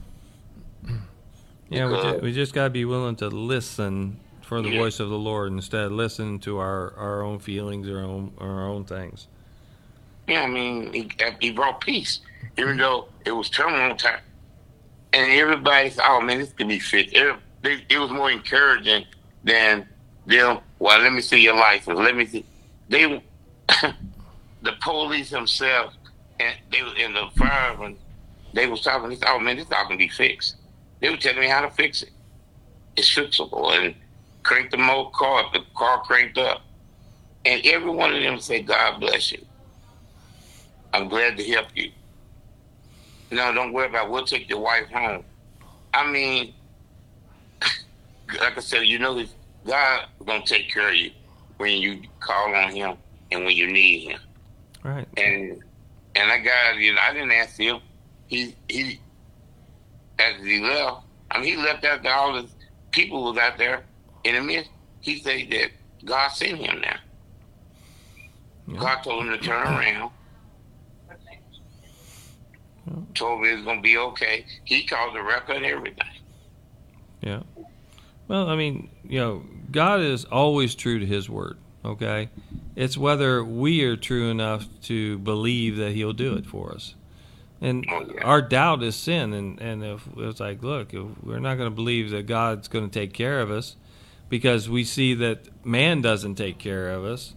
Yeah, 1.69 1.87
we 1.87 1.95
just, 1.95 2.21
we 2.21 2.33
just 2.33 2.53
got 2.53 2.65
to 2.65 2.69
be 2.69 2.85
willing 2.85 3.15
to 3.17 3.27
listen 3.27 4.19
for 4.41 4.61
the 4.61 4.69
Yeah. 4.69 4.79
voice 4.79 4.99
of 4.99 5.09
the 5.09 5.17
Lord 5.17 5.51
instead 5.51 5.85
of 5.85 5.91
listening 5.91 6.39
to 6.39 6.57
our, 6.57 6.95
our 6.95 7.21
own 7.21 7.37
feelings 7.39 7.87
or 7.87 7.99
our 7.99 8.05
own, 8.05 8.33
our 8.39 8.67
own 8.67 8.85
things. 8.85 9.27
Yeah, 10.27 10.41
I 10.41 10.47
mean, 10.47 10.91
he, 10.93 11.11
he 11.39 11.51
brought 11.51 11.81
peace, 11.81 12.21
even 12.57 12.71
mm-hmm. 12.71 12.79
though 12.79 13.09
it 13.25 13.31
was 13.31 13.49
turmoil 13.49 13.95
time. 13.95 14.21
And 15.13 15.31
everybody's, 15.31 15.99
oh, 16.03 16.21
man, 16.21 16.39
this 16.39 16.53
could 16.53 16.67
be 16.67 16.79
fixed. 16.79 17.15
It, 17.63 17.83
it 17.89 17.97
was 17.97 18.11
more 18.11 18.31
encouraging 18.31 19.05
than 19.43 19.87
them, 20.25 20.59
well, 20.79 20.99
let 20.99 21.11
me 21.11 21.21
see 21.21 21.41
your 21.41 21.55
license. 21.55 21.97
Let 21.99 22.15
me 22.15 22.25
see. 22.25 22.45
They, 22.87 23.23
the 24.61 24.73
police 24.81 25.29
themselves, 25.29 25.95
and 26.39 26.55
they 26.71 26.81
was 26.83 26.93
in 26.97 27.13
the 27.13 27.27
firemen, 27.37 27.97
they 28.53 28.67
was 28.67 28.81
talking, 28.81 29.09
they 29.09 29.15
said, 29.15 29.27
oh, 29.29 29.39
man, 29.39 29.57
this 29.57 29.67
all 29.71 29.87
can 29.87 29.97
be 29.97 30.07
fixed. 30.07 30.55
They 30.99 31.09
were 31.09 31.17
telling 31.17 31.39
me 31.39 31.47
how 31.47 31.61
to 31.61 31.69
fix 31.71 32.03
it. 32.03 32.11
It's 32.95 33.13
fixable. 33.13 33.71
And 33.71 33.95
crank 34.43 34.71
the 34.71 34.77
motor 34.77 35.11
car, 35.11 35.45
the 35.53 35.61
car 35.75 36.01
cranked 36.01 36.37
up. 36.37 36.61
And 37.45 37.65
every 37.65 37.89
one 37.89 38.13
of 38.13 38.21
them 38.21 38.39
said, 38.39 38.67
God 38.67 38.99
bless 38.99 39.31
you. 39.31 39.45
I'm 40.93 41.07
glad 41.07 41.37
to 41.37 41.43
help 41.43 41.67
you. 41.75 41.91
No, 43.31 43.53
don't 43.53 43.73
worry 43.73 43.87
about 43.87 44.07
it. 44.07 44.11
We'll 44.11 44.25
take 44.25 44.49
your 44.49 44.59
wife 44.59 44.89
home. 44.89 45.23
I 45.93 46.09
mean, 46.09 46.53
like 48.39 48.57
I 48.57 48.61
said, 48.61 48.81
you 48.81 48.99
know, 48.99 49.23
God 49.65 50.05
is 50.19 50.25
gonna 50.25 50.45
take 50.45 50.71
care 50.71 50.89
of 50.89 50.95
you 50.95 51.11
when 51.57 51.81
you 51.81 52.01
call 52.19 52.53
on 52.53 52.71
Him 52.71 52.97
and 53.31 53.45
when 53.45 53.55
you 53.55 53.67
need 53.71 54.09
Him. 54.09 54.19
Right. 54.83 55.07
And 55.17 55.61
and 56.15 56.29
that 56.29 56.43
guy, 56.43 56.77
you 56.79 56.93
know, 56.93 57.01
I 57.01 57.13
didn't 57.13 57.31
ask 57.31 57.57
him. 57.57 57.79
He 58.27 58.55
he, 58.67 58.99
as 60.17 60.41
he 60.41 60.59
left, 60.59 61.03
I 61.31 61.39
mean, 61.39 61.57
he 61.57 61.63
left 61.63 61.83
after 61.85 62.09
all 62.09 62.33
the 62.33 62.47
people 62.91 63.23
was 63.23 63.37
out 63.37 63.57
there 63.57 63.83
in 64.23 64.35
the 64.35 64.41
midst. 64.41 64.71
He 65.01 65.19
said 65.19 65.47
that 65.51 65.71
God 66.03 66.29
sent 66.29 66.57
him 66.57 66.81
there. 66.81 66.99
God 68.77 69.01
told 69.03 69.25
him 69.25 69.31
to 69.31 69.37
turn 69.37 69.65
around. 69.65 70.11
Told 73.15 73.41
me 73.41 73.49
it's 73.49 73.63
gonna 73.63 73.81
be 73.81 73.97
okay. 73.97 74.45
He 74.63 74.85
called 74.85 75.15
the 75.15 75.21
record 75.21 75.57
and 75.57 75.65
everything. 75.65 76.07
Yeah. 77.21 77.41
Well, 78.29 78.47
I 78.47 78.55
mean, 78.55 78.89
you 79.03 79.19
know, 79.19 79.43
God 79.71 79.99
is 80.01 80.23
always 80.23 80.75
true 80.75 80.99
to 80.99 81.05
His 81.05 81.29
word. 81.29 81.57
Okay, 81.83 82.29
It's 82.75 82.97
whether 82.97 83.43
we 83.43 83.83
are 83.83 83.95
true 83.95 84.29
enough 84.29 84.67
to 84.83 85.17
believe 85.19 85.77
that 85.77 85.93
He'll 85.93 86.13
do 86.13 86.35
it 86.35 86.45
for 86.45 86.71
us. 86.71 86.93
And 87.61 87.85
Oh, 87.89 88.05
our 88.21 88.41
doubt 88.41 88.83
is 88.83 88.95
sin. 88.95 89.33
And, 89.33 89.59
and 89.59 89.83
if 89.83 90.07
it's 90.17 90.39
like, 90.39 90.61
look, 90.61 90.93
if 90.93 91.05
we're 91.23 91.39
not 91.39 91.55
going 91.55 91.69
to 91.69 91.75
believe 91.75 92.11
that 92.11 92.27
God's 92.27 92.67
going 92.67 92.89
to 92.89 92.99
take 92.99 93.13
care 93.13 93.41
of 93.41 93.49
us 93.49 93.75
because 94.29 94.69
we 94.69 94.83
see 94.83 95.13
that 95.15 95.65
man 95.65 96.01
doesn't 96.01 96.35
take 96.35 96.59
care 96.59 96.89
of 96.89 97.05
us, 97.05 97.33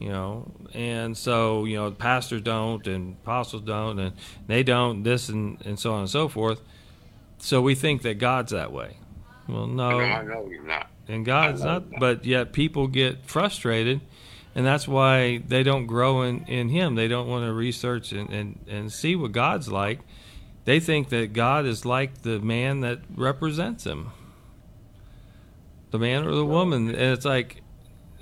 you 0.00 0.08
know, 0.08 0.50
and 0.72 1.16
so, 1.16 1.64
you 1.64 1.76
know, 1.76 1.90
pastors 1.90 2.42
don't 2.42 2.86
and 2.86 3.16
apostles 3.22 3.62
don't 3.62 3.98
and 3.98 4.16
they 4.46 4.62
don't, 4.62 5.02
this 5.02 5.28
and, 5.28 5.64
and 5.64 5.78
so 5.78 5.92
on 5.92 6.00
and 6.00 6.10
so 6.10 6.26
forth. 6.26 6.60
So 7.38 7.60
we 7.60 7.74
think 7.74 8.02
that 8.02 8.18
God's 8.18 8.52
that 8.52 8.72
way. 8.72 8.96
Well, 9.48 9.66
no 9.66 9.90
No, 9.90 9.98
I 9.98 10.22
know 10.22 10.48
you're 10.50 10.62
not. 10.64 10.88
and 11.08 11.24
God's 11.24 11.62
not. 11.62 11.84
But 11.98 12.24
yet 12.24 12.52
people 12.52 12.86
get 12.86 13.26
frustrated, 13.26 14.00
and 14.54 14.64
that's 14.64 14.88
why 14.88 15.38
they 15.38 15.62
don't 15.62 15.86
grow 15.86 16.22
in, 16.22 16.44
in 16.46 16.68
Him. 16.70 16.94
They 16.94 17.08
don't 17.08 17.28
want 17.28 17.44
to 17.44 17.52
research 17.52 18.12
and, 18.12 18.30
and, 18.30 18.58
and 18.68 18.92
see 18.92 19.14
what 19.16 19.32
God's 19.32 19.70
like. 19.70 20.00
They 20.64 20.80
think 20.80 21.10
that 21.10 21.34
God 21.34 21.66
is 21.66 21.84
like 21.84 22.22
the 22.22 22.38
man 22.40 22.80
that 22.80 23.00
represents 23.14 23.84
Him, 23.84 24.12
the 25.90 25.98
man 25.98 26.24
or 26.24 26.34
the 26.34 26.46
woman, 26.46 26.88
and 26.88 27.12
it's 27.12 27.24
like, 27.26 27.62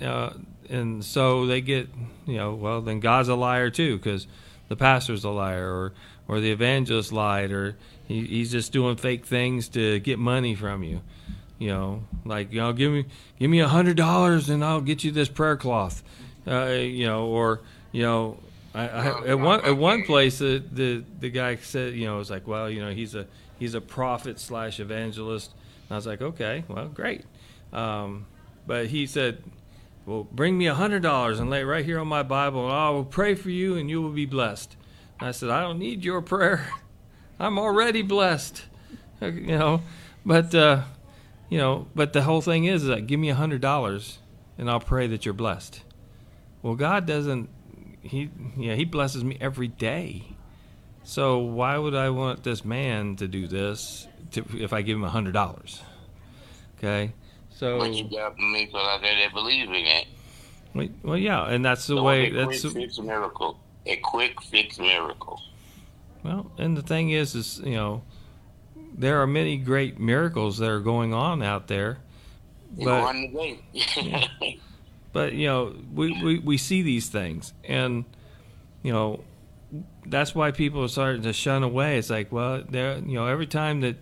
uh, 0.01 0.31
and 0.69 1.03
so 1.03 1.45
they 1.45 1.61
get, 1.61 1.87
you 2.25 2.35
know, 2.37 2.53
well 2.53 2.81
then 2.81 2.99
God's 2.99 3.29
a 3.29 3.35
liar 3.35 3.69
too 3.69 3.97
because 3.97 4.27
the 4.67 4.75
pastor's 4.75 5.23
a 5.23 5.29
liar 5.29 5.71
or 5.71 5.93
or 6.27 6.39
the 6.39 6.51
evangelist 6.51 7.11
lied 7.11 7.51
or 7.51 7.77
he, 8.13 8.25
he's 8.25 8.51
just 8.51 8.71
doing 8.71 8.95
fake 8.95 9.25
things 9.25 9.69
to 9.69 9.99
get 9.99 10.19
money 10.19 10.55
from 10.55 10.83
you 10.83 11.01
you 11.63 11.69
know, 11.69 12.03
like 12.25 12.51
you 12.51 12.59
know, 12.59 12.73
give 12.73 12.91
me 12.91 13.05
give 13.39 13.49
me 13.49 13.61
a 13.61 13.69
hundred 13.69 13.95
dollars 13.95 14.49
and 14.49 14.65
I'll 14.65 14.81
get 14.81 15.05
you 15.05 15.11
this 15.11 15.29
prayer 15.29 15.55
cloth, 15.55 16.03
uh, 16.45 16.65
you 16.65 17.05
know, 17.05 17.27
or 17.27 17.61
you 17.93 18.01
know, 18.01 18.37
I, 18.73 18.89
I, 18.89 19.27
at 19.27 19.39
one 19.39 19.61
at 19.63 19.77
one 19.77 20.03
place 20.03 20.39
the, 20.39 20.61
the 20.71 21.05
the 21.21 21.29
guy 21.29 21.55
said, 21.55 21.93
you 21.93 22.05
know, 22.05 22.15
it 22.15 22.19
was 22.19 22.29
like, 22.29 22.47
well, 22.47 22.69
you 22.69 22.81
know, 22.81 22.91
he's 22.91 23.15
a 23.15 23.27
he's 23.59 23.75
a 23.75 23.81
prophet 23.81 24.41
slash 24.41 24.81
evangelist. 24.81 25.51
And 25.83 25.91
I 25.91 25.95
was 25.95 26.05
like, 26.05 26.21
okay, 26.21 26.65
well, 26.67 26.89
great, 26.89 27.23
um, 27.71 28.25
but 28.67 28.87
he 28.87 29.05
said, 29.05 29.41
well, 30.05 30.27
bring 30.29 30.57
me 30.57 30.67
a 30.67 30.75
hundred 30.75 31.01
dollars 31.01 31.39
and 31.39 31.49
lay 31.49 31.61
it 31.61 31.65
right 31.65 31.85
here 31.85 31.99
on 31.99 32.09
my 32.09 32.23
Bible, 32.23 32.65
and 32.65 32.73
I 32.73 32.89
will 32.89 33.05
pray 33.05 33.35
for 33.35 33.49
you 33.51 33.77
and 33.77 33.89
you 33.89 34.01
will 34.01 34.09
be 34.09 34.25
blessed. 34.25 34.75
And 35.19 35.29
I 35.29 35.31
said, 35.31 35.49
I 35.49 35.61
don't 35.61 35.79
need 35.79 36.03
your 36.03 36.21
prayer, 36.21 36.67
I'm 37.39 37.57
already 37.59 38.01
blessed, 38.01 38.63
you 39.21 39.57
know, 39.57 39.81
but. 40.25 40.53
uh 40.55 40.83
you 41.49 41.59
know, 41.59 41.85
but 41.93 42.13
the 42.13 42.23
whole 42.23 42.41
thing 42.41 42.65
is, 42.65 42.81
is 42.81 42.89
like, 42.89 43.05
give 43.05 43.19
me 43.19 43.29
a 43.29 43.35
hundred 43.35 43.61
dollars, 43.61 44.17
and 44.57 44.67
I'll 44.67 44.79
pray 44.79 45.05
that 45.07 45.23
you're 45.23 45.35
blessed. 45.35 45.83
Well, 46.63 46.73
God 46.73 47.05
doesn't. 47.05 47.47
He, 48.01 48.31
yeah, 48.57 48.73
He 48.73 48.85
blesses 48.85 49.23
me 49.23 49.37
every 49.39 49.67
day. 49.67 50.23
So 51.03 51.37
why 51.37 51.77
would 51.77 51.93
I 51.93 52.09
want 52.09 52.43
this 52.43 52.65
man 52.65 53.17
to 53.17 53.27
do 53.27 53.45
this 53.47 54.07
to, 54.31 54.43
if 54.55 54.73
I 54.73 54.81
give 54.81 54.97
him 54.97 55.03
a 55.03 55.09
hundred 55.09 55.33
dollars? 55.33 55.83
Okay, 56.79 57.13
so 57.51 57.77
But 57.77 57.93
you 57.93 58.09
got 58.09 58.35
people 58.35 58.79
I 58.79 58.97
there 58.99 59.15
that 59.19 59.33
believe 59.33 59.69
in 59.69 59.75
it. 59.75 60.07
well, 60.73 60.87
well, 61.03 61.17
yeah, 61.17 61.45
and 61.47 61.63
that's 61.63 61.85
the 61.85 61.97
So 61.97 62.03
way. 62.03 62.27
A 62.27 62.31
That's 62.31 62.61
quick 62.61 62.61
the, 62.61 62.69
fix 62.81 62.99
miracle. 62.99 63.59
A 63.85 63.97
quick 63.97 64.41
fix 64.41 64.79
miracle. 64.79 65.39
Well, 66.23 66.51
and 66.57 66.77
the 66.77 66.81
thing 66.81 67.09
is, 67.09 67.35
is 67.35 67.59
you 67.63 67.75
know, 67.75 68.03
there 68.95 69.21
are 69.21 69.27
many 69.27 69.57
great 69.57 69.99
miracles 69.99 70.57
that 70.59 70.69
are 70.69 70.79
going 70.79 71.13
on 71.13 71.41
out 71.43 71.67
there, 71.67 71.99
But- 72.77 73.03
run 73.03 73.21
the 73.21 73.57
gate. 73.73 74.59
but 75.13 75.33
you 75.33 75.47
know 75.47 75.75
we, 75.93 76.19
we, 76.21 76.39
we 76.39 76.57
see 76.57 76.81
these 76.81 77.07
things 77.07 77.53
and 77.63 78.03
you 78.81 78.91
know 78.91 79.23
that's 80.07 80.35
why 80.35 80.51
people 80.51 80.83
are 80.83 80.87
starting 80.89 81.21
to 81.21 81.31
shun 81.31 81.63
away. 81.63 81.97
It's 81.97 82.09
like 82.09 82.31
well 82.31 82.63
there 82.67 82.97
you 82.97 83.13
know 83.13 83.27
every 83.27 83.47
time 83.47 83.81
that 83.81 83.95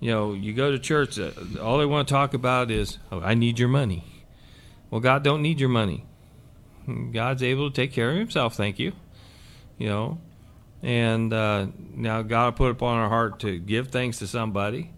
you 0.00 0.10
know 0.10 0.32
you 0.32 0.54
go 0.54 0.70
to 0.70 0.78
church 0.78 1.18
uh, 1.18 1.32
all 1.60 1.78
they 1.78 1.84
want 1.84 2.08
to 2.08 2.14
talk 2.14 2.32
about 2.32 2.70
is 2.70 2.98
oh, 3.10 3.20
i 3.20 3.34
need 3.34 3.58
your 3.58 3.68
money. 3.68 4.04
Well 4.90 5.00
god 5.00 5.22
don't 5.22 5.42
need 5.42 5.60
your 5.60 5.68
money. 5.68 6.06
God's 7.12 7.42
able 7.42 7.70
to 7.70 7.74
take 7.74 7.92
care 7.92 8.10
of 8.10 8.16
himself 8.16 8.54
thank 8.56 8.78
you. 8.78 8.92
You 9.78 9.88
know 9.88 10.18
and 10.82 11.32
uh, 11.32 11.66
now 11.94 12.22
god 12.22 12.56
put 12.56 12.66
it 12.68 12.72
upon 12.72 12.98
our 12.98 13.08
heart 13.08 13.38
to 13.40 13.58
give 13.58 13.88
thanks 13.88 14.18
to 14.18 14.26
somebody 14.26 14.90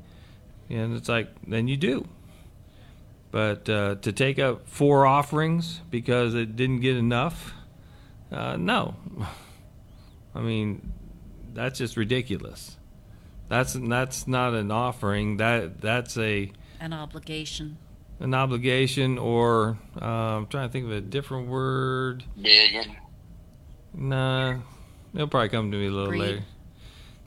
and 0.71 0.97
it's 0.97 1.09
like 1.09 1.29
then 1.47 1.69
you 1.69 1.77
do 1.77 2.07
but 3.31 3.69
uh, 3.69 3.97
to 3.97 4.13
take 4.13 4.39
up 4.39 4.69
four 4.69 5.07
offerings 5.07 5.81
because 5.91 6.35
it 6.35 6.55
didn't 6.55 6.79
get 6.83 6.97
enough, 6.97 7.53
uh, 8.31 8.57
no. 8.57 8.95
I 10.37 10.41
mean, 10.41 10.93
that's 11.53 11.81
just 11.81 11.97
ridiculous. 11.97 12.77
That's 13.49 13.73
that's 13.73 14.29
not 14.29 14.55
an 14.55 14.71
offering. 14.71 15.39
That 15.39 15.81
that's 15.81 16.17
a 16.17 16.53
An 16.79 16.93
obligation. 16.93 17.77
an 18.21 18.35
obligation, 18.35 19.19
or 19.19 19.79
uh, 20.01 20.05
I'm 20.05 20.47
trying 20.47 20.69
to 20.69 20.73
think 20.73 20.85
of 20.85 20.93
a 20.93 21.01
different 21.01 21.49
word. 21.49 22.23
Begging. 22.37 22.95
Nah, 23.95 24.59
it'll 25.15 25.28
probably 25.28 25.49
come 25.49 25.70
to 25.70 25.77
me 25.77 25.86
a 25.86 25.91
little 25.91 26.09
Greed. 26.09 26.20
later. 26.20 26.43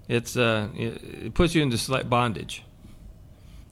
It's 0.07 0.37
uh, 0.37 0.69
it, 0.75 1.03
it 1.25 1.33
puts 1.33 1.55
you 1.55 1.61
into 1.61 1.77
slight 1.77 2.09
bondage. 2.09 2.63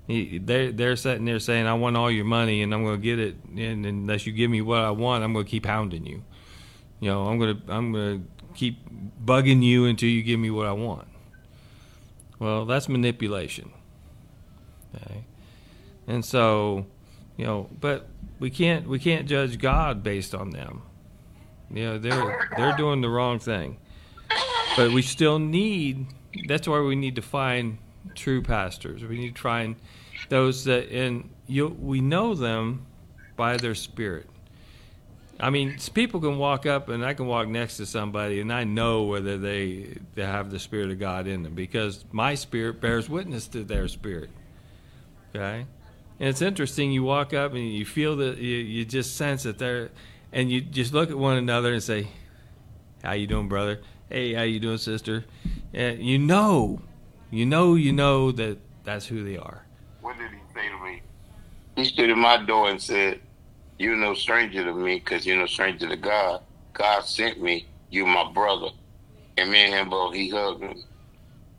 He, 0.08 0.38
they 0.38 0.72
they're 0.72 0.96
sitting 0.96 1.26
there 1.26 1.40
saying, 1.40 1.66
"I 1.66 1.74
want 1.74 1.98
all 1.98 2.12
your 2.12 2.26
money, 2.26 2.62
and 2.62 2.74
I'm 2.74 2.84
going 2.84 3.00
to 3.00 3.02
get 3.02 3.20
it, 3.20 3.36
and 3.56 3.86
unless 3.86 4.28
you 4.28 4.34
give 4.34 4.52
me 4.52 4.62
what 4.62 4.82
I 4.82 4.92
want, 4.92 5.24
I'm 5.24 5.34
going 5.34 5.46
to 5.46 5.50
keep 5.50 5.66
hounding 5.66 6.06
you. 6.06 6.24
You 7.00 7.10
know, 7.10 7.24
I'm 7.24 7.40
going 7.40 7.60
to 7.60 7.74
I'm 7.74 7.92
going 7.92 8.22
to 8.22 8.54
keep 8.54 8.78
bugging 9.24 9.64
you 9.64 9.86
until 9.86 10.10
you 10.10 10.24
give 10.24 10.40
me 10.40 10.52
what 10.52 10.68
I 10.68 10.74
want." 10.74 11.08
Well, 12.38 12.66
that's 12.66 12.90
manipulation. 12.90 13.72
Okay, 14.94 15.24
and 16.08 16.24
so, 16.24 16.86
you 17.38 17.46
know, 17.46 17.70
but 17.80 18.08
we 18.40 18.50
can't 18.50 18.88
we 18.88 19.00
can't 19.00 19.28
judge 19.28 19.58
God 19.58 20.04
based 20.04 20.36
on 20.36 20.52
them. 20.52 20.82
You 21.72 21.84
know, 21.86 21.98
they're 21.98 22.50
they're 22.58 22.78
doing 22.78 23.02
the 23.02 23.10
wrong 23.10 23.40
thing. 23.40 23.78
But 24.76 24.92
we 24.92 25.02
still 25.02 25.40
need 25.40 26.08
that's 26.48 26.68
why 26.68 26.80
we 26.82 26.96
need 26.96 27.16
to 27.16 27.22
find 27.22 27.78
true 28.14 28.42
pastors. 28.42 29.04
We 29.04 29.18
need 29.18 29.36
to 29.36 29.42
find 29.42 29.76
those 30.30 30.66
that 30.66 30.90
and 30.92 31.30
you 31.48 31.68
we 31.68 32.02
know 32.02 32.36
them 32.36 32.86
by 33.36 33.58
their 33.58 33.76
spirit. 33.76 34.30
I 35.38 35.50
mean, 35.50 35.78
people 35.94 36.22
can 36.22 36.38
walk 36.38 36.66
up 36.66 36.88
and 36.88 37.06
I 37.06 37.14
can 37.14 37.28
walk 37.28 37.50
next 37.50 37.78
to 37.78 37.86
somebody 37.86 38.40
and 38.40 38.54
I 38.54 38.64
know 38.64 39.04
whether 39.04 39.38
they 39.38 39.98
they 40.14 40.24
have 40.24 40.50
the 40.50 40.60
spirit 40.60 40.92
of 40.92 41.00
God 41.00 41.28
in 41.28 41.44
them 41.44 41.56
because 41.56 42.06
my 42.12 42.36
spirit 42.36 42.80
bears 42.80 43.10
witness 43.10 43.48
to 43.50 43.64
their 43.64 43.88
spirit. 43.88 44.30
Okay? 45.34 45.66
And 46.20 46.30
it's 46.30 46.42
interesting 46.42 46.92
you 46.92 47.04
walk 47.04 47.34
up 47.34 47.54
and 47.54 47.70
you 47.70 47.86
feel 47.86 48.16
that 48.18 48.38
you, 48.38 48.56
you 48.56 48.86
just 48.86 49.18
sense 49.18 49.44
that 49.44 49.58
they're 49.58 49.90
and 50.32 50.50
you 50.50 50.62
just 50.62 50.94
look 50.94 51.10
at 51.10 51.18
one 51.18 51.38
another 51.38 51.74
and 51.74 51.84
say, 51.84 52.08
"How 53.04 53.14
you 53.14 53.28
doing, 53.28 53.50
brother? 53.50 53.82
Hey, 54.10 54.34
how 54.34 54.44
you 54.44 54.60
doing, 54.60 54.78
sister?" 54.78 55.26
And 55.74 56.00
you 56.04 56.18
know, 56.18 56.82
you 57.32 57.46
know, 57.46 57.76
you 57.76 57.92
know 57.92 58.32
that 58.32 58.58
that's 58.86 59.08
who 59.08 59.24
they 59.24 59.38
are. 59.38 59.66
What 60.02 60.18
did 60.18 60.30
he 60.32 60.38
say 60.54 60.70
to 60.70 60.84
me? 60.84 61.02
He 61.76 61.86
stood 61.86 62.10
at 62.10 62.18
my 62.18 62.38
door 62.46 62.70
and 62.70 62.82
said, 62.82 63.20
You're 63.78 63.98
no 63.98 64.14
stranger 64.14 64.64
to 64.64 64.74
me 64.74 65.00
because 65.00 65.26
you're 65.26 65.38
no 65.38 65.48
stranger 65.48 65.90
to 65.90 65.98
God. 65.98 66.42
God 66.74 67.02
sent 67.02 67.42
me. 67.42 67.68
You're 67.90 68.08
my 68.08 68.32
brother. 68.32 68.70
And 69.38 69.52
me 69.52 69.66
and 69.66 69.74
him 69.74 69.90
both, 69.90 70.14
he 70.14 70.30
hugged 70.30 70.62
me. 70.62 70.84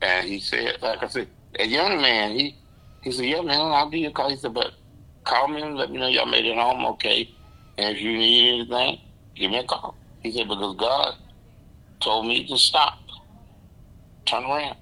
And 0.00 0.26
he 0.26 0.40
said, 0.40 0.78
like 0.80 1.02
I 1.02 1.08
said, 1.08 1.28
a 1.58 1.66
young 1.66 2.00
man, 2.00 2.32
he 2.32 2.56
he 3.02 3.12
said, 3.12 3.26
Yeah, 3.26 3.42
man, 3.42 3.60
I'll 3.60 3.90
give 3.90 4.00
you 4.00 4.08
a 4.08 4.12
call. 4.12 4.30
He 4.30 4.36
said, 4.36 4.54
But 4.54 4.72
call 5.24 5.48
me 5.48 5.60
and 5.60 5.76
let 5.76 5.90
me 5.90 5.98
know 5.98 6.08
y'all 6.08 6.26
made 6.26 6.46
it 6.46 6.56
home 6.56 6.86
okay. 6.86 7.28
And 7.76 7.94
if 7.96 8.02
you 8.02 8.12
need 8.16 8.60
anything, 8.60 9.00
give 9.34 9.50
me 9.50 9.58
a 9.58 9.64
call. 9.64 9.94
He 10.20 10.32
said, 10.32 10.48
Because 10.48 10.76
God 10.76 11.14
told 12.00 12.26
me 12.26 12.46
to 12.46 12.58
stop. 12.58 12.98
Turn 14.24 14.44
around. 14.44 14.76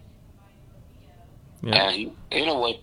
Yeah. 1.62 1.91
And 1.91 2.12
anyway, 2.31 2.81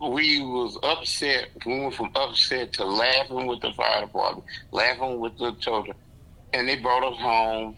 we 0.00 0.40
was 0.40 0.78
upset. 0.82 1.48
We 1.66 1.80
went 1.80 1.94
from 1.94 2.10
upset 2.14 2.72
to 2.74 2.84
laughing 2.84 3.46
with 3.46 3.60
the 3.60 3.72
fire 3.72 4.02
department, 4.02 4.46
laughing 4.72 5.20
with 5.20 5.36
the 5.38 5.52
children, 5.60 5.96
and 6.52 6.68
they 6.68 6.76
brought 6.76 7.04
us 7.04 7.18
home. 7.18 7.76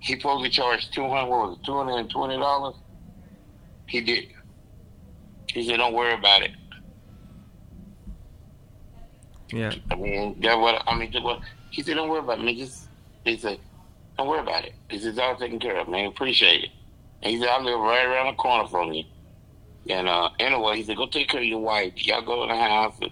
He 0.00 0.14
supposed 0.14 0.44
to 0.44 0.50
charge 0.50 0.90
two 0.90 1.08
hundred. 1.08 1.28
What 1.28 1.48
was 1.48 1.58
it? 1.58 1.64
Two 1.64 1.76
hundred 1.76 1.96
and 1.96 2.10
twenty 2.10 2.36
dollars. 2.36 2.76
He 3.86 4.00
did. 4.00 4.28
He 5.52 5.66
said, 5.66 5.78
"Don't 5.78 5.94
worry 5.94 6.14
about 6.14 6.42
it." 6.42 6.52
Yeah. 9.50 9.74
I 9.90 9.94
mean, 9.96 10.40
that 10.40 10.58
what 10.58 10.82
I 10.86 10.94
mean. 10.94 11.12
What 11.22 11.40
he 11.70 11.82
said, 11.82 11.96
"Don't 11.96 12.08
worry 12.08 12.20
about 12.20 12.38
it, 12.38 12.44
man. 12.44 12.56
Just 12.56 12.88
he 13.24 13.36
said, 13.36 13.58
don't 14.18 14.28
worry 14.28 14.40
about 14.40 14.64
it. 14.64 14.74
He 14.90 14.98
said, 14.98 15.10
it's 15.10 15.18
all 15.18 15.36
taken 15.36 15.58
care 15.58 15.78
of, 15.78 15.88
man. 15.88 16.06
Appreciate 16.06 16.64
it." 16.64 16.70
And 17.22 17.32
he 17.32 17.40
said, 17.40 17.48
"I 17.48 17.60
live 17.60 17.80
right 17.80 18.04
around 18.04 18.26
the 18.26 18.32
corner 18.34 18.68
from 18.68 18.92
you." 18.92 19.04
And 19.88 20.08
uh, 20.08 20.30
anyway, 20.38 20.76
he 20.76 20.84
said, 20.84 20.96
"Go 20.96 21.06
take 21.06 21.28
care 21.28 21.40
of 21.40 21.46
your 21.46 21.60
wife. 21.60 21.92
Y'all 21.96 22.22
go 22.22 22.42
in 22.42 22.50
the 22.50 22.56
house 22.56 22.96
and 23.00 23.10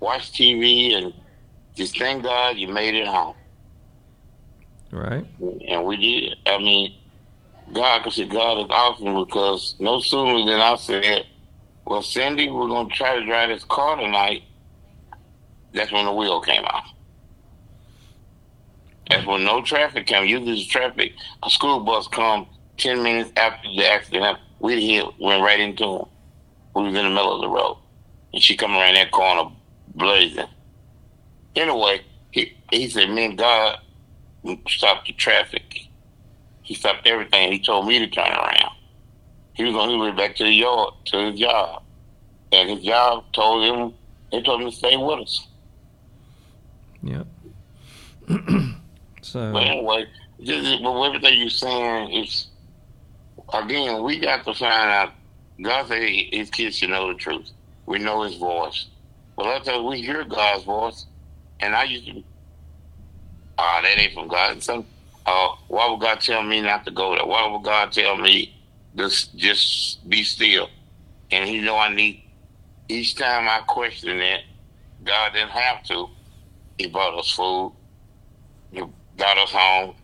watch 0.00 0.32
TV 0.32 0.94
and 0.96 1.12
just 1.74 1.98
thank 1.98 2.22
God 2.22 2.56
you 2.56 2.68
made 2.68 2.94
it 2.94 3.06
home. 3.06 3.34
Right. 4.92 5.26
And 5.68 5.84
we 5.84 5.96
did. 5.96 6.36
I 6.46 6.58
mean, 6.58 6.96
God, 7.72 8.04
because 8.04 8.20
God 8.28 8.60
is 8.60 8.66
awesome 8.70 9.24
because 9.24 9.74
no 9.80 9.98
sooner 9.98 10.44
than 10.48 10.60
I 10.60 10.76
said, 10.76 11.26
well, 11.84 12.02
Cindy, 12.02 12.48
we're 12.48 12.68
going 12.68 12.88
to 12.88 12.94
try 12.94 13.18
to 13.18 13.26
drive 13.26 13.48
this 13.48 13.64
car 13.64 13.96
tonight. 13.96 14.42
That's 15.72 15.90
when 15.90 16.04
the 16.04 16.12
wheel 16.12 16.40
came 16.40 16.64
off. 16.64 16.86
That's 19.10 19.26
when 19.26 19.44
no 19.44 19.62
traffic 19.62 20.06
came. 20.06 20.26
Usually 20.26 20.54
the 20.54 20.64
traffic, 20.66 21.12
a 21.42 21.50
school 21.50 21.80
bus 21.80 22.08
come 22.08 22.46
10 22.78 23.02
minutes 23.02 23.32
after 23.36 23.68
the 23.68 23.86
accident. 23.86 24.38
We 24.60 24.86
hit, 24.86 25.06
went 25.20 25.42
right 25.42 25.60
into 25.60 25.84
him. 25.84 26.04
We 26.74 26.82
was 26.84 26.94
in 26.94 27.04
the 27.04 27.10
middle 27.10 27.34
of 27.34 27.40
the 27.42 27.48
road. 27.48 27.78
And 28.32 28.42
she 28.42 28.56
come 28.56 28.72
around 28.72 28.94
that 28.94 29.10
corner 29.10 29.50
blazing. 29.94 30.46
Anyway, 31.54 32.00
he, 32.30 32.56
he 32.70 32.88
said, 32.88 33.10
me 33.10 33.26
and 33.26 33.38
God 33.38 33.78
stopped 34.68 35.06
the 35.06 35.12
traffic. 35.12 35.88
He 36.62 36.74
stopped 36.74 37.06
everything. 37.06 37.52
He 37.52 37.60
told 37.60 37.86
me 37.86 37.98
to 37.98 38.08
turn 38.08 38.32
around. 38.32 38.74
He 39.52 39.64
was 39.64 39.74
on 39.74 39.90
his 39.90 39.98
way 39.98 40.10
back 40.12 40.34
to 40.36 40.44
the 40.44 40.52
yard, 40.52 40.94
to 41.06 41.30
his 41.30 41.38
job. 41.38 41.82
And 42.50 42.70
his 42.70 42.82
job 42.82 43.24
told 43.32 43.64
him, 43.64 43.94
they 44.32 44.42
told 44.42 44.62
him 44.62 44.70
to 44.70 44.76
stay 44.76 44.96
with 44.96 45.20
us. 45.20 45.46
Yep. 47.02 47.26
so. 49.34 49.52
But 49.52 49.64
anyway, 49.64 50.06
just, 50.40 50.82
but 50.82 51.02
everything 51.02 51.40
you're 51.40 51.50
saying 51.50 52.12
is, 52.12 52.46
again, 53.52 54.02
we 54.04 54.20
got 54.20 54.44
to 54.44 54.54
find 54.54 54.90
out. 54.90 55.12
God 55.60 55.88
said 55.88 56.02
his 56.02 56.50
kids 56.50 56.78
should 56.78 56.90
know 56.90 57.12
the 57.12 57.18
truth. 57.18 57.50
We 57.86 57.98
know 57.98 58.22
his 58.22 58.36
voice. 58.36 58.86
But 59.36 59.46
let's 59.46 59.82
we 59.82 60.00
hear 60.02 60.24
God's 60.24 60.64
voice, 60.64 61.06
and 61.58 61.74
I 61.74 61.82
used 61.84 62.06
to, 62.06 62.22
ah, 63.58 63.80
that 63.82 63.98
ain't 63.98 64.14
from 64.14 64.28
God. 64.28 64.62
So, 64.62 64.86
uh, 65.26 65.48
why 65.66 65.90
would 65.90 66.00
God 66.00 66.20
tell 66.20 66.42
me 66.44 66.60
not 66.60 66.84
to 66.84 66.92
go 66.92 67.16
there? 67.16 67.26
Why 67.26 67.48
would 67.48 67.64
God 67.64 67.90
tell 67.90 68.16
me 68.16 68.54
just 68.94 69.36
just 69.36 70.08
be 70.08 70.22
still? 70.22 70.68
And 71.32 71.48
He 71.48 71.60
know 71.60 71.76
I 71.76 71.92
need. 71.92 72.22
Each 72.88 73.16
time 73.16 73.48
I 73.48 73.62
question 73.66 74.20
it, 74.20 74.42
God 75.02 75.32
didn't 75.32 75.50
have 75.50 75.82
to. 75.84 76.08
He 76.78 76.86
brought 76.86 77.18
us 77.18 77.30
food. 77.32 77.72
He 78.70 78.82
got 79.16 79.38
us 79.38 79.50
home. 79.50 79.94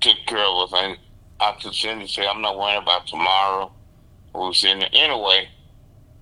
Took 0.00 0.18
care 0.26 0.38
of 0.38 0.72
us, 0.72 0.80
and 0.82 0.98
I 1.40 1.52
could 1.60 1.74
send 1.74 2.00
and 2.00 2.10
say, 2.10 2.26
"I'm 2.26 2.42
not 2.42 2.58
worrying 2.58 2.82
about 2.82 3.06
tomorrow." 3.06 3.72
We 4.34 4.40
were 4.40 4.54
sitting 4.54 4.80
there 4.80 4.88
anyway. 4.92 5.48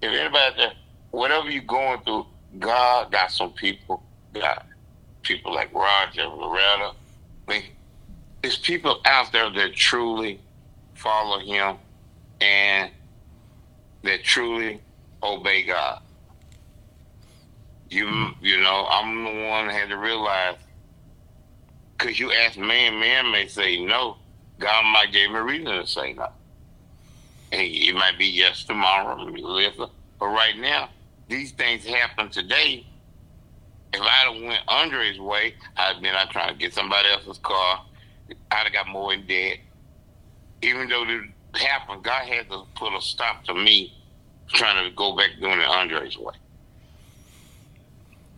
If 0.03 0.13
anybody 0.13 0.57
there, 0.57 0.73
whatever 1.11 1.51
you're 1.51 1.63
going 1.63 2.01
through, 2.03 2.27
God 2.59 3.13
got 3.13 3.31
some 3.31 3.53
people. 3.53 4.03
Got 4.35 4.67
people 5.23 5.55
like 5.55 5.73
Roger, 5.75 6.27
Loretta. 6.27 6.93
I 7.49 7.51
mean, 7.51 7.65
there's 8.43 8.59
people 8.59 9.01
out 9.05 9.33
there 9.33 9.51
that 9.51 9.75
truly 9.75 10.41
follow 10.95 11.41
Him 11.41 11.77
and 12.41 12.91
that 14.03 14.25
truly 14.25 14.81
obey 15.23 15.65
God. 15.65 16.03
You, 17.91 18.31
you 18.41 18.61
know, 18.61 18.87
I'm 18.91 19.25
the 19.25 19.49
one 19.49 19.67
that 19.67 19.75
had 19.75 19.89
to 19.89 19.97
realize 19.97 20.57
because 22.01 22.19
you 22.19 22.33
ask 22.33 22.59
man, 22.59 22.99
man 22.99 23.31
may 23.31 23.47
say 23.47 23.85
no. 23.85 24.17
God 24.59 24.85
might 24.93 25.13
give 25.13 25.31
him 25.31 25.37
a 25.37 25.43
reason 25.43 25.67
to 25.67 25.87
say 25.87 26.15
no. 26.15 26.29
And 27.53 27.63
it 27.63 27.95
might 27.95 28.19
be 28.19 28.27
yes 28.27 28.65
tomorrow, 28.65 29.31
but 30.19 30.27
right 30.27 30.57
now, 30.57 30.89
these 31.29 31.53
things 31.53 31.85
happen 31.85 32.31
today. 32.31 32.87
If 33.93 34.01
I'd 34.01 34.33
have 34.33 34.43
went 34.43 34.63
under 34.69 35.03
his 35.03 35.19
way, 35.19 35.55
I'd 35.77 36.01
been 36.01 36.15
out 36.15 36.31
trying 36.31 36.53
to 36.53 36.59
get 36.59 36.73
somebody 36.73 37.09
else's 37.09 37.39
car. 37.39 37.85
I'd 38.51 38.65
have 38.65 38.73
got 38.73 38.89
more 38.89 39.13
in 39.13 39.27
debt. 39.27 39.59
Even 40.63 40.89
though 40.89 41.03
it 41.03 41.59
happened, 41.61 42.05
God 42.05 42.27
had 42.27 42.49
to 42.51 42.63
put 42.77 42.97
a 42.97 43.01
stop 43.01 43.45
to 43.45 43.55
me 43.55 43.93
trying 44.49 44.89
to 44.89 44.95
go 44.95 45.17
back 45.17 45.31
doing 45.41 45.59
it 45.59 45.67
under 45.67 46.05
his 46.05 46.17
way. 46.17 46.35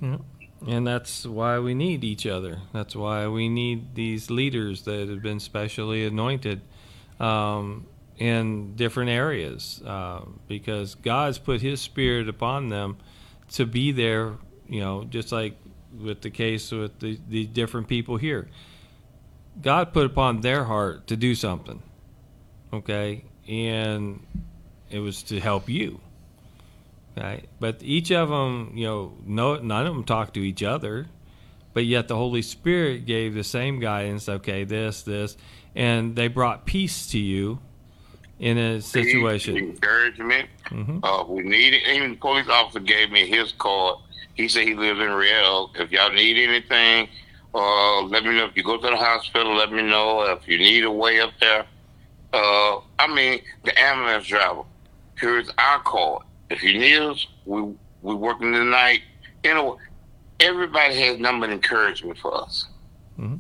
Yeah. 0.01 0.17
And 0.67 0.87
that's 0.87 1.27
why 1.27 1.59
we 1.59 1.75
need 1.75 2.05
each 2.05 2.27
other. 2.27 2.59
That's 2.73 2.95
why 2.95 3.27
we 3.27 3.49
need 3.49 3.95
these 3.95 4.31
leaders 4.31 4.83
that 4.83 5.09
have 5.09 5.23
been 5.23 5.41
specially 5.41 6.07
anointed 6.07 6.61
um, 7.19 7.87
in 8.17 8.77
different 8.77 9.11
areas 9.11 9.83
uh, 9.85 10.21
because 10.47 10.95
God's 10.95 11.39
put 11.39 11.61
His 11.61 11.81
Spirit 11.81 12.29
upon 12.29 12.69
them 12.69 12.99
to 13.53 13.67
be 13.67 13.93
there, 13.93 14.35
you 14.69 14.81
know, 14.81 15.05
just 15.05 15.33
like 15.33 15.57
with 16.01 16.23
the 16.23 16.31
case 16.31 16.71
with 16.71 16.99
the, 17.01 17.19
the 17.29 17.47
different 17.47 17.89
people 17.89 18.17
here. 18.17 18.49
God 19.61 19.93
put 19.93 20.07
upon 20.07 20.41
their 20.41 20.65
heart 20.65 21.09
to 21.09 21.17
do 21.17 21.35
something, 21.35 21.83
okay? 22.73 23.25
And 23.47 24.25
it 24.91 25.01
was 25.01 25.23
to 25.25 25.41
help 25.41 25.69
you. 25.69 26.01
Right? 27.17 27.47
But 27.61 27.83
each 27.83 28.11
of 28.11 28.31
them, 28.31 28.73
you 28.75 28.87
know, 28.87 29.13
no, 29.27 29.57
none 29.57 29.87
of 29.87 29.95
them 29.95 30.05
talk 30.05 30.33
to 30.35 30.41
each 30.41 30.63
other, 30.63 31.07
but 31.75 31.85
yet 31.85 32.09
the 32.09 32.17
Holy 32.17 32.43
Spirit 32.43 33.05
gave 33.05 33.35
the 33.35 33.45
same 33.45 33.81
guidance. 33.81 34.29
Okay, 34.29 34.65
this, 34.65 35.03
this, 35.03 35.37
and 35.75 36.17
they 36.17 36.29
brought 36.29 36.65
peace 36.65 37.09
to 37.09 37.19
you 37.19 37.59
in 38.39 38.57
a 38.57 38.81
situation. 38.81 39.57
Encouragement. 39.57 40.49
Mm-hmm. 40.67 41.05
Uh, 41.05 41.25
we 41.25 41.43
need 41.43 41.75
it. 41.75 41.83
Even 41.87 42.13
the 42.13 42.17
police 42.17 42.49
officer 42.49 42.81
gave 42.81 43.11
me 43.11 43.27
his 43.27 43.53
card. 43.53 43.99
He 44.35 44.49
said 44.49 44.67
he 44.67 44.75
lives 44.75 44.99
in 44.99 45.11
Real. 45.11 45.71
If 45.75 45.93
y'all 45.93 46.13
need 46.13 46.39
anything, 46.39 47.09
uh, 47.55 48.03
let 48.03 48.25
me 48.25 48.31
know. 48.31 48.47
If 48.47 48.57
you 48.57 48.63
go 48.63 48.79
to 48.79 48.89
the 48.89 48.97
hospital, 48.97 49.55
let 49.55 49.71
me 49.71 49.83
know. 49.83 50.23
If 50.23 50.49
you 50.49 50.57
need 50.57 50.85
a 50.85 50.91
way 50.91 51.21
up 51.21 51.33
there, 51.41 51.67
uh, 52.33 52.81
I 52.99 53.07
mean, 53.15 53.43
the 53.65 53.79
ambulance 53.79 54.27
driver. 54.27 54.63
Here's 55.19 55.51
our 55.59 55.81
card 55.81 56.23
if 56.53 56.63
you 56.63 56.79
need 56.79 56.99
us, 56.99 57.27
we 57.47 57.63
we 58.03 58.15
working 58.15 58.53
tonight. 58.53 59.01
You 59.43 59.55
know, 59.55 59.79
everybody 60.39 60.95
has 61.01 61.19
number 61.19 61.47
of 61.47 61.53
encouragement 61.53 62.19
for 62.19 62.35
us, 62.35 62.67
mm-hmm. 63.19 63.37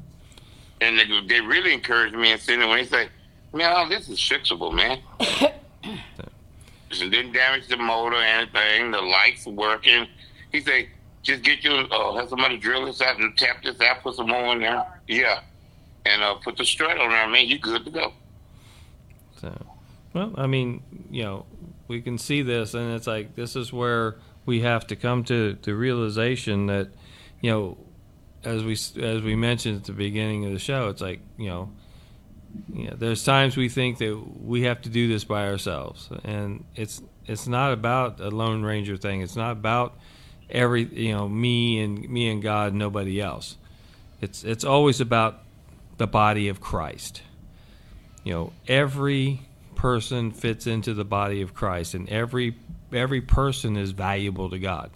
and 0.80 0.98
they, 0.98 1.05
they 1.28 1.40
really 1.40 1.74
encourage 1.74 2.14
me 2.14 2.32
and 2.32 2.40
saying 2.40 2.60
when 2.60 2.78
they 2.78 2.84
say, 2.84 3.09
"Man, 3.52 3.89
this 3.89 4.09
is 4.09 4.18
fixable, 4.18 4.72
man." 4.72 5.01
it 5.20 7.10
didn't 7.10 7.32
damage 7.32 7.68
the 7.68 7.76
motor 7.76 8.16
or 8.16 8.22
anything. 8.22 8.90
The 8.90 9.01
lights 9.01 9.47
working. 9.47 10.06
He 10.51 10.60
said, 10.60 10.89
"Just 11.22 11.43
get 11.43 11.62
you 11.62 11.72
uh, 11.72 12.14
have 12.14 12.30
somebody 12.30 12.56
drill 12.56 12.86
this 12.86 13.02
out 13.02 13.20
and 13.20 13.36
tap 13.36 13.62
this 13.62 13.80
out, 13.80 14.02
put 14.02 14.14
some 14.14 14.28
more 14.28 14.55
in 14.55 14.60
there." 14.60 14.86
Yeah, 15.06 15.40
and 16.06 16.22
uh, 16.22 16.34
put 16.36 16.56
the 16.56 16.64
strut 16.64 16.98
on 16.98 17.10
there, 17.10 17.28
man. 17.28 17.47
You 17.47 17.59
good 17.59 17.84
to 17.84 17.90
go. 17.90 18.12
So, 19.40 19.66
well, 20.14 20.32
I 20.36 20.47
mean, 20.47 20.82
you 21.10 21.24
know, 21.24 21.47
we 21.88 22.00
can 22.00 22.18
see 22.18 22.42
this, 22.42 22.74
and 22.74 22.94
it's 22.94 23.06
like 23.06 23.34
this 23.34 23.56
is 23.56 23.72
where 23.72 24.16
we 24.46 24.60
have 24.60 24.86
to 24.88 24.96
come 24.96 25.24
to 25.24 25.56
the 25.62 25.74
realization 25.74 26.66
that, 26.66 26.88
you 27.40 27.50
know, 27.50 27.78
as 28.44 28.64
we 28.64 28.72
as 29.02 29.22
we 29.22 29.36
mentioned 29.36 29.78
at 29.78 29.84
the 29.84 29.92
beginning 29.92 30.44
of 30.44 30.52
the 30.52 30.59
show, 30.59 30.88
it's 30.88 31.00
like 31.00 31.20
you 31.38 31.48
know, 31.48 31.70
know, 32.72 32.94
there's 32.96 33.24
times 33.24 33.56
we 33.56 33.68
think 33.68 33.98
that 33.98 34.22
we 34.40 34.62
have 34.62 34.82
to 34.82 34.88
do 34.88 35.09
this 35.09 35.24
by 35.24 35.46
ourselves, 35.46 36.09
and 36.24 36.64
it's 36.74 37.02
it's 37.26 37.46
not 37.46 37.72
about 37.72 38.20
a 38.20 38.30
lone 38.30 38.62
ranger 38.62 38.96
thing. 38.96 39.20
It's 39.20 39.36
not 39.36 39.52
about 39.52 39.96
every 40.50 40.84
you 40.84 41.12
know 41.12 41.28
me 41.28 41.80
and 41.80 42.09
me 42.09 42.30
and 42.30 42.42
God, 42.42 42.74
nobody 42.74 43.20
else. 43.20 43.56
It's 44.20 44.44
it's 44.44 44.64
always 44.64 45.00
about 45.00 45.42
the 45.98 46.06
body 46.06 46.48
of 46.48 46.60
Christ. 46.60 47.22
You 48.24 48.32
know, 48.32 48.52
every 48.68 49.42
person 49.82 50.30
fits 50.30 50.68
into 50.68 50.94
the 50.94 51.04
body 51.04 51.42
of 51.42 51.54
Christ, 51.54 51.94
and 51.94 52.09
every 52.09 52.56
every 52.92 53.20
person 53.20 53.76
is 53.76 53.90
valuable 53.90 54.48
to 54.48 54.59
God. 54.60 54.92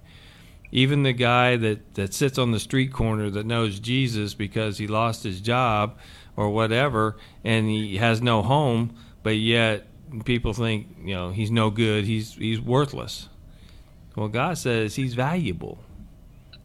Even 0.71 1.03
the 1.03 1.13
guy 1.13 1.57
that, 1.57 1.95
that 1.95 2.15
sits 2.15 2.39
on 2.39 2.53
the 2.53 2.61
street 2.61 2.93
corner 2.93 3.29
that 3.31 3.47
knows 3.47 3.81
Jesus 3.81 4.35
because 4.35 4.79
he 4.79 4.87
lost 4.87 5.25
his 5.25 5.41
job 5.41 5.99
or 6.37 6.51
whatever, 6.51 7.17
and 7.43 7.69
he 7.69 7.97
has 7.97 8.23
no 8.23 8.43
home, 8.43 8.95
but 9.25 9.37
yet 9.37 9.89
people 10.25 10.53
think 10.53 10.87
you 11.03 11.17
know 11.17 11.31
he's 11.31 11.51
no 11.51 11.69
good, 11.69 12.05
he's 12.05 12.35
he's 12.35 12.61
worthless. 12.61 13.29
Well, 14.15 14.29
God 14.29 14.57
says 14.57 14.95
he's 14.95 15.15
valuable. 15.15 15.79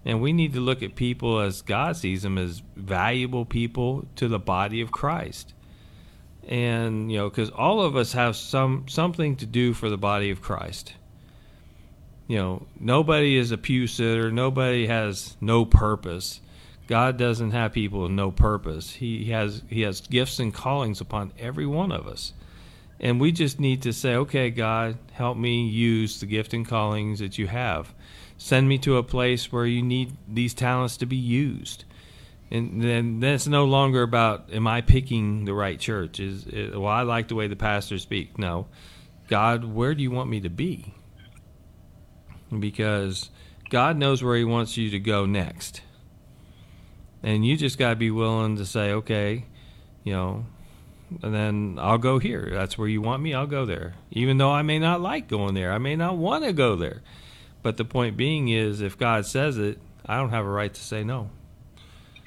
And 0.05 0.21
we 0.21 0.31
need 0.31 0.53
to 0.53 0.59
look 0.59 0.83
at 0.83 0.95
people 0.95 1.39
as 1.39 1.61
God 1.61 1.95
sees 1.95 2.21
them 2.23 2.37
as 2.37 2.61
valuable 2.75 3.45
people 3.45 4.05
to 4.15 4.27
the 4.27 4.39
body 4.39 4.81
of 4.81 4.91
Christ 4.91 5.53
and 6.47 7.11
you 7.11 7.17
know 7.17 7.29
because 7.29 7.49
all 7.49 7.81
of 7.81 7.95
us 7.95 8.13
have 8.13 8.35
some 8.35 8.85
something 8.87 9.35
to 9.37 9.45
do 9.45 9.73
for 9.73 9.89
the 9.89 9.97
body 9.97 10.29
of 10.31 10.41
christ. 10.41 10.93
You 12.27 12.37
know 12.37 12.67
nobody 12.79 13.37
is 13.37 13.51
a 13.51 13.57
pew 13.57 13.87
sitter. 13.87 14.31
Nobody 14.31 14.87
has 14.87 15.35
no 15.41 15.65
purpose. 15.65 16.41
God 16.87 17.17
doesn't 17.17 17.51
have 17.51 17.73
people 17.73 18.03
with 18.03 18.11
no 18.11 18.31
purpose. 18.31 18.91
He 18.91 19.25
has 19.31 19.63
he 19.69 19.81
has 19.81 20.01
gifts 20.01 20.39
and 20.39 20.53
callings 20.53 21.01
upon 21.01 21.31
every 21.39 21.65
one 21.65 21.91
of 21.91 22.07
us. 22.07 22.33
And 22.99 23.19
we 23.19 23.31
just 23.31 23.59
need 23.59 23.81
to 23.83 23.93
say 23.93 24.15
okay 24.15 24.49
god 24.49 24.97
help 25.13 25.37
me 25.37 25.67
use 25.67 26.19
the 26.19 26.25
gift 26.25 26.53
and 26.53 26.67
callings 26.67 27.19
that 27.19 27.37
you 27.37 27.47
have. 27.47 27.93
Send 28.37 28.67
me 28.67 28.79
to 28.79 28.97
a 28.97 29.03
place 29.03 29.51
where 29.51 29.67
you 29.67 29.83
need 29.83 30.17
these 30.27 30.55
talents 30.55 30.97
to 30.97 31.05
be 31.05 31.15
used. 31.15 31.85
And 32.51 32.83
then, 32.83 33.23
it's 33.23 33.47
no 33.47 33.63
longer 33.63 34.01
about 34.01 34.51
am 34.51 34.67
I 34.67 34.81
picking 34.81 35.45
the 35.45 35.53
right 35.53 35.79
church? 35.79 36.19
Is 36.19 36.45
it, 36.47 36.77
well, 36.77 36.91
I 36.91 37.03
like 37.03 37.29
the 37.29 37.35
way 37.35 37.47
the 37.47 37.55
pastor 37.55 37.97
speak. 37.97 38.37
No, 38.37 38.67
God, 39.29 39.63
where 39.63 39.95
do 39.95 40.03
you 40.03 40.11
want 40.11 40.29
me 40.29 40.41
to 40.41 40.49
be? 40.49 40.93
Because 42.59 43.29
God 43.69 43.95
knows 43.95 44.21
where 44.21 44.35
He 44.35 44.43
wants 44.43 44.75
you 44.75 44.89
to 44.89 44.99
go 44.99 45.25
next, 45.25 45.81
and 47.23 47.45
you 47.45 47.55
just 47.55 47.77
got 47.77 47.91
to 47.91 47.95
be 47.95 48.11
willing 48.11 48.57
to 48.57 48.65
say, 48.65 48.91
okay, 48.91 49.45
you 50.03 50.11
know, 50.11 50.45
and 51.23 51.33
then 51.33 51.77
I'll 51.79 51.97
go 51.97 52.19
here. 52.19 52.49
That's 52.51 52.77
where 52.77 52.87
you 52.89 53.01
want 53.01 53.23
me. 53.23 53.33
I'll 53.33 53.47
go 53.47 53.65
there, 53.65 53.95
even 54.11 54.37
though 54.37 54.51
I 54.51 54.61
may 54.61 54.77
not 54.77 54.99
like 54.99 55.29
going 55.29 55.53
there. 55.53 55.71
I 55.71 55.77
may 55.77 55.95
not 55.95 56.17
want 56.17 56.43
to 56.43 56.51
go 56.51 56.75
there. 56.75 57.01
But 57.63 57.77
the 57.77 57.85
point 57.85 58.17
being 58.17 58.49
is, 58.49 58.81
if 58.81 58.97
God 58.97 59.25
says 59.25 59.57
it, 59.57 59.79
I 60.05 60.17
don't 60.17 60.31
have 60.31 60.45
a 60.45 60.49
right 60.49 60.73
to 60.73 60.81
say 60.81 61.05
no. 61.05 61.29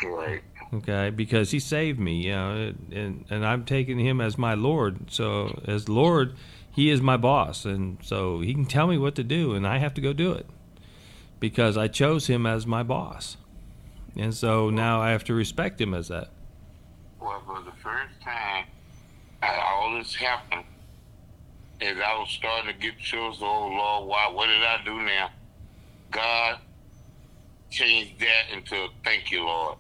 Right. 0.02 0.42
Okay, 0.72 1.10
because 1.10 1.50
He 1.50 1.60
saved 1.60 1.98
me, 1.98 2.26
you 2.26 2.32
know, 2.32 2.72
and 2.92 3.24
and 3.30 3.46
I'm 3.46 3.64
taking 3.64 3.98
Him 3.98 4.20
as 4.20 4.36
my 4.36 4.54
Lord. 4.54 5.10
So 5.10 5.60
as 5.66 5.88
Lord, 5.88 6.34
He 6.72 6.90
is 6.90 7.00
my 7.00 7.16
boss, 7.16 7.64
and 7.64 7.98
so 8.02 8.40
He 8.40 8.54
can 8.54 8.66
tell 8.66 8.86
me 8.86 8.98
what 8.98 9.14
to 9.16 9.24
do, 9.24 9.54
and 9.54 9.66
I 9.66 9.78
have 9.78 9.94
to 9.94 10.00
go 10.00 10.12
do 10.12 10.32
it 10.32 10.46
because 11.38 11.76
I 11.76 11.88
chose 11.88 12.26
Him 12.26 12.46
as 12.46 12.66
my 12.66 12.82
boss, 12.82 13.36
and 14.16 14.34
so 14.34 14.70
now 14.70 15.00
I 15.00 15.10
have 15.10 15.24
to 15.24 15.34
respect 15.34 15.80
Him 15.80 15.94
as 15.94 16.08
that. 16.08 16.30
Well, 17.20 17.42
for 17.46 17.62
the 17.62 17.76
first 17.82 18.20
time, 18.22 18.66
uh, 19.42 19.60
all 19.62 19.96
this 19.96 20.14
happened, 20.14 20.64
as 21.80 21.96
I 21.98 22.18
was 22.18 22.30
starting 22.30 22.72
to 22.72 22.78
get 22.78 22.98
chills, 22.98 23.38
oh 23.40 23.68
Lord, 23.68 24.08
why? 24.08 24.30
What 24.32 24.46
did 24.48 24.62
I 24.62 24.82
do 24.84 25.00
now? 25.02 25.30
God 26.10 26.58
changed 27.70 28.20
that 28.20 28.54
into 28.54 28.86
thank 29.04 29.30
you, 29.30 29.44
Lord, 29.44 29.76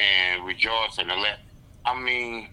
and 0.00 0.44
rejoice 0.44 0.98
and 0.98 1.08
let. 1.08 1.40
I 1.84 2.00
mean, 2.00 2.48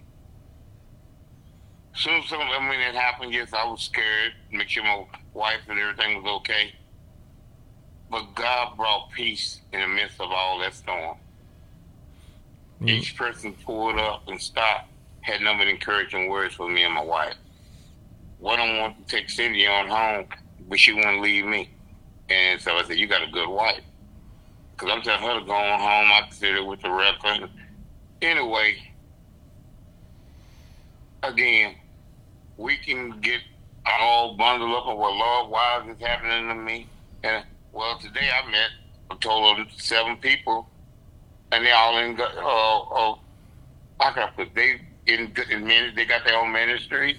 soon 1.93 2.15
as 2.15 2.29
something, 2.29 2.47
I 2.47 2.59
mean, 2.69 2.79
it 2.79 2.95
happened, 2.95 3.33
yes, 3.33 3.53
I 3.53 3.65
was 3.65 3.81
scared, 3.81 4.33
make 4.51 4.69
sure 4.69 4.83
my 4.83 5.05
wife 5.33 5.61
and 5.69 5.79
everything 5.79 6.21
was 6.21 6.41
okay. 6.41 6.73
But 8.09 8.35
God 8.35 8.77
brought 8.77 9.11
peace 9.11 9.61
in 9.73 9.81
the 9.81 9.87
midst 9.87 10.21
of 10.21 10.31
all 10.31 10.59
that 10.59 10.73
storm. 10.73 11.17
Mm. 12.81 12.89
Each 12.89 13.15
person 13.15 13.53
pulled 13.65 13.97
up 13.97 14.27
and 14.27 14.41
stopped, 14.41 14.89
had 15.21 15.41
nothing 15.41 15.59
but 15.59 15.67
encouraging 15.67 16.29
words 16.29 16.55
for 16.55 16.69
me 16.69 16.83
and 16.83 16.93
my 16.93 17.03
wife. 17.03 17.35
One 18.39 18.59
of 18.59 18.67
them 18.67 18.77
wanted 18.77 19.07
to 19.07 19.15
take 19.15 19.29
Cindy 19.29 19.67
on 19.67 19.87
home, 19.87 20.27
but 20.69 20.79
she 20.79 20.93
wouldn't 20.93 21.21
leave 21.21 21.45
me. 21.45 21.69
And 22.29 22.61
so 22.61 22.73
I 22.73 22.83
said, 22.83 22.97
You 22.97 23.07
got 23.07 23.27
a 23.27 23.31
good 23.31 23.49
wife. 23.49 23.81
Because 24.77 24.93
I'm 24.93 25.01
telling 25.01 25.23
her 25.23 25.39
to 25.39 25.45
go 25.45 25.53
on 25.53 25.79
home. 25.79 26.11
I 26.11 26.21
consider 26.27 26.57
it 26.57 26.65
with 26.65 26.81
the 26.81 26.91
record. 26.91 27.49
Anyway, 28.21 28.77
again, 31.23 31.75
we 32.57 32.77
can 32.77 33.19
get 33.21 33.41
all 33.85 34.35
bundled 34.35 34.75
up 34.75 34.87
and 34.87 34.99
well, 34.99 35.17
Lord, 35.17 35.49
why 35.49 35.81
is 35.81 35.87
this 35.97 36.07
happening 36.07 36.49
to 36.49 36.55
me? 36.55 36.87
And 37.23 37.43
well, 37.71 37.97
today 37.97 38.29
I 38.31 38.49
met 38.51 38.69
a 39.09 39.15
total 39.15 39.61
of 39.61 39.67
seven 39.81 40.17
people, 40.17 40.69
and 41.51 41.65
they 41.65 41.71
all 41.71 41.97
in. 41.97 42.19
Uh, 42.19 42.79
uh, 42.79 43.15
I 43.99 44.13
got 44.13 44.35
put 44.35 44.53
they 44.53 44.81
in 45.07 45.33
in 45.49 45.95
they 45.95 46.05
got 46.05 46.23
their 46.23 46.37
own 46.37 46.51
ministry. 46.51 47.17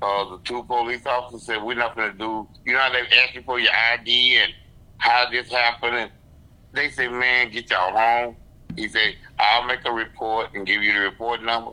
Uh, 0.00 0.30
the 0.30 0.38
two 0.44 0.62
police 0.64 1.06
officers 1.06 1.46
said 1.46 1.62
we're 1.62 1.74
not 1.74 1.96
going 1.96 2.12
to 2.12 2.18
do. 2.18 2.46
You 2.64 2.74
know 2.74 2.80
how 2.80 2.92
they 2.92 3.00
ask 3.00 3.34
you 3.34 3.42
for 3.42 3.58
your 3.58 3.72
ID 3.72 4.36
and 4.36 4.52
how 4.98 5.28
this 5.30 5.50
happened, 5.50 5.96
and 5.96 6.10
they 6.72 6.90
say, 6.90 7.08
man, 7.08 7.50
get 7.50 7.70
y'all 7.70 7.96
home. 7.96 8.36
He 8.76 8.88
said, 8.88 9.14
I'll 9.38 9.64
make 9.66 9.80
a 9.84 9.92
report 9.92 10.50
and 10.54 10.66
give 10.66 10.82
you 10.82 10.92
the 10.94 11.00
report 11.00 11.42
number. 11.42 11.72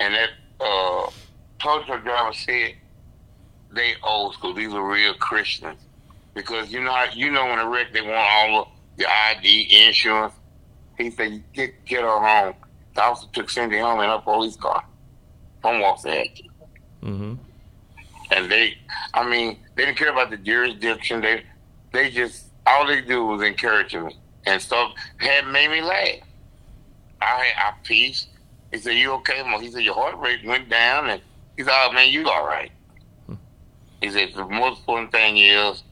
And 0.00 0.14
that 0.14 0.30
uh, 0.60 1.10
tow 1.58 1.82
truck 1.84 2.02
driver 2.02 2.32
said 2.32 2.74
they 3.72 3.94
old 4.02 4.34
school. 4.34 4.54
These 4.54 4.72
are 4.72 4.82
real 4.82 5.14
Christians 5.14 5.80
because 6.34 6.72
you 6.72 6.82
know 6.82 6.92
how, 6.92 7.06
you 7.12 7.30
know 7.30 7.44
when 7.46 7.58
a 7.58 7.68
wreck 7.68 7.92
they 7.92 8.00
want 8.00 8.14
all 8.14 8.62
of 8.62 8.68
the 8.96 9.06
ID, 9.06 9.86
insurance. 9.86 10.34
He 10.96 11.10
said, 11.10 11.42
get 11.52 11.84
get 11.84 12.02
her 12.02 12.20
home. 12.20 12.54
The 12.94 13.02
officer 13.02 13.28
took 13.32 13.50
Cindy 13.50 13.78
home 13.78 14.00
in 14.00 14.08
a 14.08 14.20
police 14.20 14.56
car 14.56 14.84
from 15.60 15.80
Waxahachie. 15.80 16.48
Mm-hmm. 17.02 17.34
And 18.30 18.50
they, 18.50 18.76
I 19.12 19.28
mean, 19.28 19.58
they 19.74 19.84
didn't 19.84 19.98
care 19.98 20.10
about 20.10 20.30
the 20.30 20.36
jurisdiction. 20.36 21.20
They, 21.20 21.42
they 21.92 22.10
just 22.10 22.46
all 22.66 22.86
they 22.86 23.00
do 23.00 23.24
was 23.26 23.42
encourage 23.42 23.94
me 23.94 24.16
and 24.46 24.60
stuff. 24.60 24.94
Had 25.18 25.46
made 25.48 25.70
me 25.70 25.80
laugh. 25.80 26.20
I 27.20 27.44
had 27.44 27.74
I 27.74 27.74
peace. 27.82 28.26
He 28.72 28.78
said, 28.78 28.94
"You 28.94 29.12
okay, 29.12 29.42
Mo?" 29.42 29.58
He 29.58 29.70
said, 29.70 29.82
"Your 29.82 29.94
heart 29.94 30.18
rate 30.18 30.44
went 30.44 30.68
down," 30.68 31.08
and 31.08 31.22
he 31.56 31.62
said, 31.62 31.72
"Oh 31.74 31.92
man, 31.92 32.10
you 32.10 32.28
all 32.28 32.46
right." 32.46 32.70
He 34.00 34.10
said, 34.10 34.34
"The 34.34 34.44
most 34.46 34.80
important 34.80 35.12
thing 35.12 35.38
is 35.38 35.82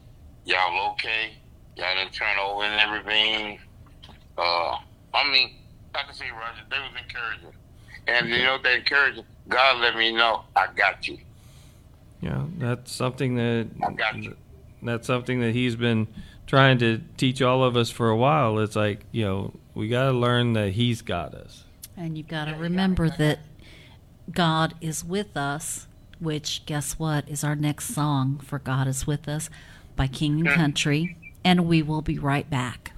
y'all 0.45 0.91
okay. 0.91 1.33
Y'all 1.75 1.95
didn't 1.95 2.13
turn 2.13 2.37
over 2.39 2.63
and 2.63 2.79
everything." 2.79 3.59
Uh, 4.37 4.77
I 5.13 5.31
mean, 5.31 5.55
like 5.93 6.05
I 6.09 6.13
say, 6.13 6.29
Roger, 6.31 6.61
they 6.69 6.77
was 6.77 6.91
encouraging, 7.01 7.53
and 8.07 8.29
you 8.29 8.43
know 8.43 8.57
they 8.61 8.77
encouraging. 8.77 9.25
God 9.47 9.79
let 9.81 9.95
me 9.95 10.11
know 10.11 10.43
I 10.55 10.67
got 10.75 11.07
you. 11.07 11.17
Yeah, 12.21 12.45
that's 12.57 12.91
something 12.91 13.35
that 13.35 13.67
I 13.81 13.91
got 13.91 14.17
you. 14.17 14.35
that's 14.81 15.07
something 15.07 15.41
that 15.41 15.53
he's 15.53 15.75
been 15.75 16.07
trying 16.53 16.77
to 16.77 17.01
teach 17.17 17.41
all 17.41 17.63
of 17.63 17.75
us 17.75 17.89
for 17.89 18.09
a 18.09 18.15
while. 18.15 18.59
It's 18.59 18.75
like 18.75 19.07
you 19.11 19.25
know 19.25 19.53
we 19.73 19.87
got 19.87 20.03
to 20.05 20.11
learn 20.11 20.53
that 20.53 20.73
he's 20.73 21.01
got 21.01 21.33
us. 21.33 21.63
And 21.97 22.15
you've 22.15 22.27
got 22.27 22.45
to 22.45 22.53
remember 22.53 23.09
that 23.09 23.39
God 24.31 24.75
is 24.79 25.03
with 25.03 25.35
us, 25.35 25.87
which, 26.19 26.63
guess 26.67 26.99
what, 26.99 27.27
is 27.27 27.43
our 27.43 27.55
next 27.55 27.95
song 27.95 28.37
for 28.37 28.59
God 28.59 28.87
is 28.87 29.07
With 29.07 29.27
Us 29.27 29.49
by 29.95 30.05
King 30.05 30.41
and 30.41 30.49
Country. 30.49 31.17
And 31.43 31.65
we 31.67 31.81
will 31.81 32.03
be 32.03 32.19
right 32.19 32.47
back. 32.47 32.91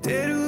Dare 0.00 0.28
to 0.28 0.47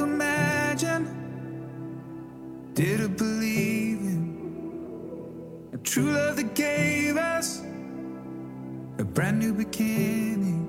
to 2.81 3.07
believe 3.07 3.99
in 3.99 5.69
a 5.71 5.77
true 5.77 6.11
love 6.11 6.35
that 6.37 6.55
gave 6.55 7.15
us 7.15 7.61
a 8.97 9.03
brand 9.03 9.37
new 9.37 9.53
beginning. 9.53 10.67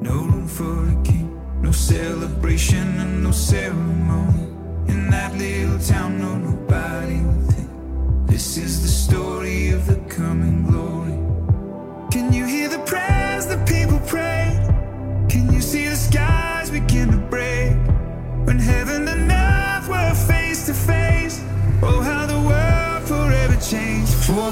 No 0.00 0.14
room 0.14 0.48
for 0.48 0.88
a 0.88 1.02
king, 1.04 1.40
no 1.62 1.70
celebration 1.70 2.98
and 2.98 3.22
no 3.22 3.30
ceremony. 3.30 4.48
In 4.88 5.10
that 5.10 5.32
little 5.36 5.78
town, 5.78 6.18
no 6.20 6.38
nobody 6.38 7.20
with 7.20 7.54
him. 7.56 8.26
This 8.26 8.56
is 8.56 8.82
the 8.82 8.88
story 8.88 9.70
of 9.70 9.86
the 9.86 9.96
coming 10.12 10.64
glory. 10.64 11.03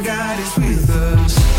God 0.01 0.39
is 0.40 0.56
with 0.56 0.90
us. 0.90 1.52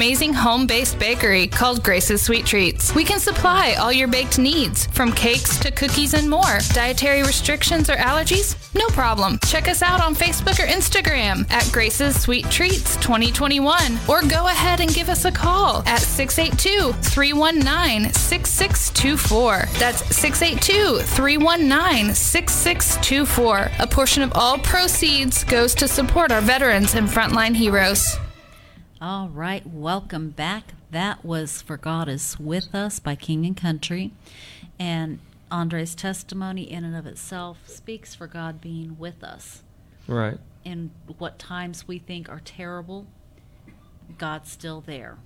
Amazing 0.00 0.32
home 0.32 0.66
based 0.66 0.98
bakery 0.98 1.46
called 1.46 1.82
Grace's 1.82 2.22
Sweet 2.22 2.46
Treats. 2.46 2.94
We 2.94 3.04
can 3.04 3.20
supply 3.20 3.74
all 3.74 3.92
your 3.92 4.08
baked 4.08 4.38
needs, 4.38 4.86
from 4.86 5.12
cakes 5.12 5.58
to 5.58 5.70
cookies 5.70 6.14
and 6.14 6.30
more. 6.30 6.60
Dietary 6.72 7.22
restrictions 7.22 7.90
or 7.90 7.96
allergies? 7.96 8.56
No 8.74 8.86
problem. 8.94 9.38
Check 9.44 9.68
us 9.68 9.82
out 9.82 10.00
on 10.00 10.14
Facebook 10.14 10.58
or 10.58 10.66
Instagram 10.66 11.44
at 11.50 11.70
Grace's 11.70 12.18
Sweet 12.18 12.50
Treats 12.50 12.96
2021 12.96 13.98
or 14.08 14.22
go 14.22 14.46
ahead 14.46 14.80
and 14.80 14.94
give 14.94 15.10
us 15.10 15.26
a 15.26 15.30
call 15.30 15.82
at 15.84 16.00
682 16.00 16.94
319 17.02 18.10
6624. 18.10 19.68
That's 19.78 20.16
682 20.16 21.02
319 21.14 22.14
6624. 22.14 23.70
A 23.78 23.86
portion 23.86 24.22
of 24.22 24.32
all 24.34 24.56
proceeds 24.60 25.44
goes 25.44 25.74
to 25.74 25.86
support 25.86 26.32
our 26.32 26.40
veterans 26.40 26.94
and 26.94 27.06
frontline 27.06 27.54
heroes. 27.54 28.16
All 29.02 29.30
right, 29.30 29.66
welcome 29.66 30.28
back. 30.28 30.74
That 30.90 31.24
was 31.24 31.62
For 31.62 31.78
God 31.78 32.06
is 32.06 32.38
With 32.38 32.74
Us 32.74 33.00
by 33.00 33.14
King 33.14 33.46
and 33.46 33.56
Country. 33.56 34.12
And 34.78 35.20
Andre's 35.50 35.94
testimony, 35.94 36.70
in 36.70 36.84
and 36.84 36.94
of 36.94 37.06
itself, 37.06 37.66
speaks 37.66 38.14
for 38.14 38.26
God 38.26 38.60
being 38.60 38.98
with 38.98 39.24
us. 39.24 39.62
Right. 40.06 40.36
In 40.66 40.90
what 41.16 41.38
times 41.38 41.88
we 41.88 41.98
think 41.98 42.28
are 42.28 42.42
terrible, 42.44 43.06
God's 44.18 44.50
still 44.50 44.82
there. 44.82 45.16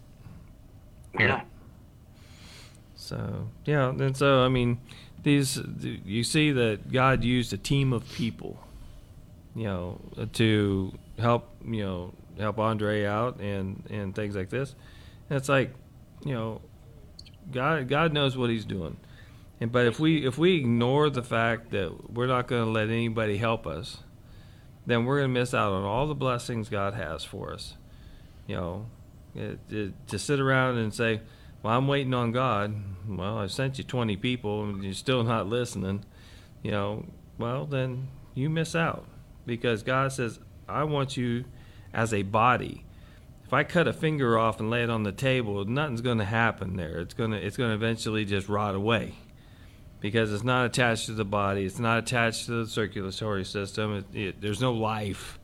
Yeah. 1.18 1.42
So 2.94 3.48
yeah, 3.64 3.88
and 3.88 4.16
so 4.16 4.44
I 4.44 4.48
mean, 4.50 4.78
these 5.24 5.60
you 5.82 6.22
see 6.22 6.52
that 6.52 6.92
God 6.92 7.24
used 7.24 7.52
a 7.52 7.58
team 7.58 7.92
of 7.92 8.08
people, 8.12 8.56
you 9.56 9.64
know, 9.64 10.00
to 10.34 10.96
help 11.18 11.48
you 11.66 11.84
know 11.84 12.14
help 12.38 12.58
Andre 12.58 13.04
out 13.04 13.40
and 13.40 13.84
and 13.90 14.14
things 14.14 14.36
like 14.36 14.50
this. 14.50 14.74
And 15.28 15.36
it's 15.36 15.48
like, 15.48 15.74
you 16.24 16.32
know, 16.34 16.60
God 17.52 17.88
God 17.88 18.12
knows 18.12 18.36
what 18.36 18.50
He's 18.50 18.64
doing, 18.64 18.96
and 19.60 19.70
but 19.70 19.86
if 19.86 19.98
we 20.00 20.26
if 20.26 20.38
we 20.38 20.56
ignore 20.56 21.10
the 21.10 21.22
fact 21.22 21.70
that 21.70 22.12
we're 22.12 22.26
not 22.26 22.46
going 22.46 22.64
to 22.64 22.70
let 22.70 22.88
anybody 22.88 23.36
help 23.36 23.66
us, 23.66 23.98
then 24.86 25.04
we're 25.04 25.18
going 25.18 25.34
to 25.34 25.40
miss 25.40 25.54
out 25.54 25.72
on 25.72 25.84
all 25.84 26.06
the 26.06 26.14
blessings 26.14 26.68
God 26.68 26.94
has 26.94 27.24
for 27.24 27.52
us. 27.52 27.76
You 28.46 28.56
know, 28.56 28.86
it, 29.34 29.58
it, 29.70 30.08
to 30.08 30.18
sit 30.18 30.40
around 30.40 30.78
and 30.78 30.92
say, 30.92 31.20
"Well, 31.62 31.76
I'm 31.76 31.88
waiting 31.88 32.14
on 32.14 32.32
God." 32.32 32.74
Well, 33.08 33.38
I 33.38 33.48
sent 33.48 33.76
you 33.76 33.84
20 33.84 34.16
people 34.16 34.64
and 34.64 34.82
you're 34.82 34.94
still 34.94 35.22
not 35.22 35.46
listening. 35.46 36.04
You 36.62 36.70
know, 36.70 37.06
well 37.38 37.66
then 37.66 38.08
you 38.34 38.48
miss 38.48 38.74
out 38.74 39.06
because 39.46 39.82
God 39.82 40.12
says, 40.12 40.40
"I 40.68 40.84
want 40.84 41.16
you 41.16 41.44
as 41.94 42.12
a 42.12 42.22
body." 42.22 42.84
If 43.44 43.52
I 43.52 43.62
cut 43.62 43.86
a 43.86 43.92
finger 43.92 44.38
off 44.38 44.58
and 44.58 44.70
lay 44.70 44.82
it 44.82 44.90
on 44.90 45.02
the 45.02 45.12
table, 45.12 45.64
nothing's 45.64 46.00
going 46.00 46.18
to 46.18 46.24
happen 46.24 46.76
there. 46.76 47.00
It's 47.00 47.14
going 47.14 47.30
to 47.30 47.36
it's 47.36 47.56
going 47.56 47.70
to 47.70 47.74
eventually 47.74 48.24
just 48.24 48.48
rot 48.48 48.74
away 48.74 49.14
because 50.00 50.32
it's 50.32 50.44
not 50.44 50.66
attached 50.66 51.06
to 51.06 51.12
the 51.12 51.24
body. 51.24 51.64
It's 51.64 51.78
not 51.78 51.98
attached 51.98 52.46
to 52.46 52.64
the 52.64 52.70
circulatory 52.70 53.44
system. 53.44 54.04
It, 54.12 54.18
it, 54.18 54.40
there's 54.40 54.60
no 54.60 54.72
life. 54.72 55.38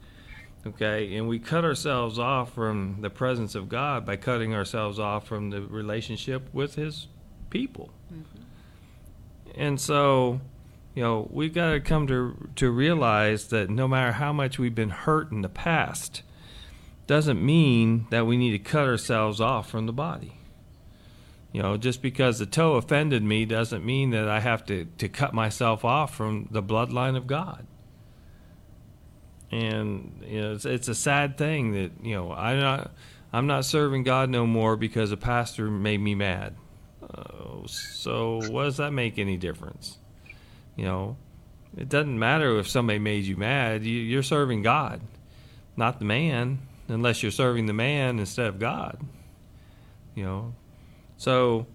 Okay, 0.67 1.17
and 1.17 1.27
we 1.27 1.39
cut 1.39 1.65
ourselves 1.65 2.19
off 2.19 2.53
from 2.53 2.99
the 3.01 3.09
presence 3.09 3.55
of 3.55 3.71
God 3.71 4.05
by 4.05 4.17
cutting 4.17 4.55
ourselves 4.55 4.99
off 4.99 5.27
from 5.27 5.49
the 5.49 5.63
relationship 5.63 6.53
with 6.53 6.75
His 6.75 7.07
people. 7.49 7.89
Mm-hmm. 8.13 9.53
And 9.55 9.81
so, 9.81 10.43
you 10.95 11.03
know, 11.03 11.27
we've 11.33 11.55
got 11.55 11.73
to 11.73 11.81
come 11.81 12.07
to 12.09 12.51
to 12.57 12.71
realize 12.71 13.49
that 13.49 13.71
no 13.71 13.89
matter 13.89 14.13
how 14.13 14.33
much 14.33 14.59
we've 14.59 14.75
been 14.75 14.91
hurt 14.91 15.31
in 15.33 15.41
the 15.41 15.49
past, 15.49 16.23
doesn't 17.11 17.45
mean 17.45 18.07
that 18.11 18.25
we 18.25 18.37
need 18.37 18.53
to 18.53 18.59
cut 18.61 18.87
ourselves 18.87 19.41
off 19.41 19.69
from 19.69 19.87
the 19.87 19.93
body. 19.93 20.33
You 21.51 21.61
know, 21.61 21.77
just 21.77 22.03
because 22.03 22.39
the 22.39 22.47
toe 22.47 22.75
offended 22.75 23.25
me 23.25 23.45
doesn't 23.47 23.85
mean 23.85 24.11
that 24.11 24.29
I 24.29 24.39
have 24.39 24.65
to, 24.67 24.85
to 24.99 25.09
cut 25.09 25.35
myself 25.35 25.85
off 25.85 26.15
from 26.15 26.47
the 26.53 26.63
bloodline 26.63 27.17
of 27.17 27.27
God. 27.27 27.67
And 29.51 30.23
you 30.25 30.41
know, 30.41 30.53
it's, 30.53 30.65
it's 30.65 30.87
a 30.87 30.95
sad 30.95 31.37
thing 31.37 31.73
that 31.73 31.91
you 32.01 32.15
know 32.15 32.33
I'm 32.33 32.61
not 32.61 32.93
I'm 33.33 33.49
not 33.49 33.65
serving 33.65 34.05
God 34.05 34.31
no 34.31 34.47
more 34.47 34.77
because 34.77 35.11
a 35.11 35.17
pastor 35.17 35.69
made 35.69 36.01
me 36.01 36.15
mad. 36.15 36.55
Uh, 37.03 37.67
so 37.67 38.41
what 38.53 38.63
does 38.63 38.77
that 38.77 38.93
make 38.93 39.19
any 39.19 39.37
difference? 39.37 39.99
You 40.77 40.85
know, 40.85 41.17
it 41.77 41.89
doesn't 41.89 42.17
matter 42.17 42.57
if 42.61 42.69
somebody 42.69 43.01
made 43.01 43.25
you 43.25 43.37
mad. 43.37 43.83
You, 43.83 43.99
you're 43.99 44.23
serving 44.23 44.63
God, 44.63 45.01
not 45.77 45.99
the 45.99 46.05
man, 46.05 46.61
unless 46.91 47.23
you're 47.23 47.33
serving 47.33 47.67
the 47.67 47.73
man 47.73 48.19
instead 48.19 48.47
of 48.47 48.59
God. 48.59 49.01
You 50.15 50.25
know, 50.25 50.55
so, 51.17 51.67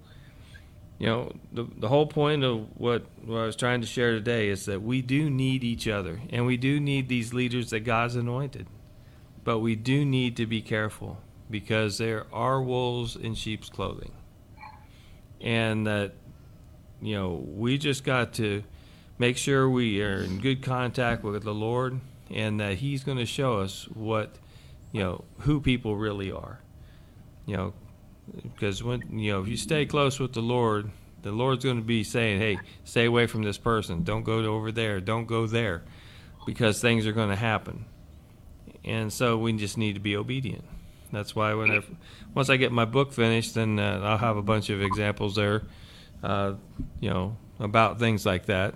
you 0.98 1.08
know, 1.08 1.32
the, 1.52 1.68
the 1.78 1.88
whole 1.88 2.08
point 2.08 2.44
of 2.44 2.68
what, 2.78 3.06
what 3.24 3.40
I 3.40 3.46
was 3.46 3.56
trying 3.56 3.82
to 3.82 3.88
share 3.88 4.12
today 4.12 4.50
is 4.50 4.66
that 4.66 4.82
we 4.82 5.02
do 5.02 5.30
need 5.30 5.64
each 5.64 5.88
other, 5.88 6.20
and 6.30 6.46
we 6.46 6.58
do 6.58 6.80
need 6.80 7.08
these 7.08 7.34
leaders 7.34 7.70
that 7.70 7.82
God's 7.82 8.16
anointed. 8.16 8.68
But 9.44 9.60
we 9.60 9.76
do 9.76 10.04
need 10.04 10.36
to 10.38 10.48
be 10.48 10.62
careful 10.62 11.20
because 11.50 11.98
there 12.00 12.26
are 12.34 12.62
wolves 12.62 13.16
in 13.16 13.36
sheep's 13.36 13.70
clothing. 13.70 14.12
And 15.40 15.86
that, 15.86 16.14
you 17.02 17.16
know, 17.16 17.46
we 17.48 17.78
just 17.78 18.04
got 18.04 18.34
to 18.34 18.64
make 19.20 19.38
sure 19.38 19.70
we 19.70 20.02
are 20.02 20.24
in 20.24 20.40
good 20.40 20.64
contact 20.64 21.24
with 21.24 21.44
the 21.44 21.54
Lord 21.54 22.00
and 22.32 22.60
that 22.60 22.76
He's 22.76 23.04
going 23.04 23.20
to 23.20 23.26
show 23.26 23.60
us 23.60 23.88
what, 23.94 24.38
you 24.96 25.02
know, 25.02 25.26
who 25.40 25.60
people 25.60 25.98
really 25.98 26.32
are. 26.32 26.62
You 27.46 27.58
know, 27.58 27.74
because 28.42 28.82
when 28.82 29.20
you 29.20 29.34
know 29.34 29.42
if 29.42 29.48
you 29.50 29.58
stay 29.58 29.86
close 29.86 30.22
with 30.22 30.32
the 30.32 30.42
Lord, 30.42 30.90
the 31.22 31.34
Lord's 31.34 31.66
going 31.66 31.76
to 31.76 31.84
be 31.84 32.06
saying, 32.06 32.40
"Hey, 32.40 32.60
stay 32.86 33.04
away 33.04 33.28
from 33.28 33.44
this 33.44 33.58
person. 33.58 34.04
Don't 34.04 34.24
go 34.24 34.38
over 34.40 34.72
there. 34.72 35.02
Don't 35.02 35.26
go 35.26 35.48
there," 35.48 35.84
because 36.46 36.80
things 36.80 37.06
are 37.06 37.12
going 37.12 37.28
to 37.28 37.36
happen. 37.36 37.84
And 38.86 39.12
so 39.12 39.38
we 39.38 39.52
just 39.54 39.78
need 39.78 39.96
to 39.96 40.00
be 40.00 40.16
obedient. 40.16 40.64
That's 41.12 41.36
why 41.36 41.54
when 41.56 41.72
I, 41.72 41.82
once 42.34 42.50
I 42.50 42.56
get 42.56 42.72
my 42.72 42.86
book 42.86 43.12
finished, 43.12 43.54
then 43.54 43.80
uh, 43.80 44.00
I'll 44.02 44.18
have 44.18 44.38
a 44.38 44.42
bunch 44.42 44.70
of 44.70 44.82
examples 44.82 45.36
there, 45.36 45.64
uh, 46.24 46.54
you 47.02 47.10
know, 47.10 47.36
about 47.60 48.00
things 48.00 48.26
like 48.26 48.46
that. 48.46 48.76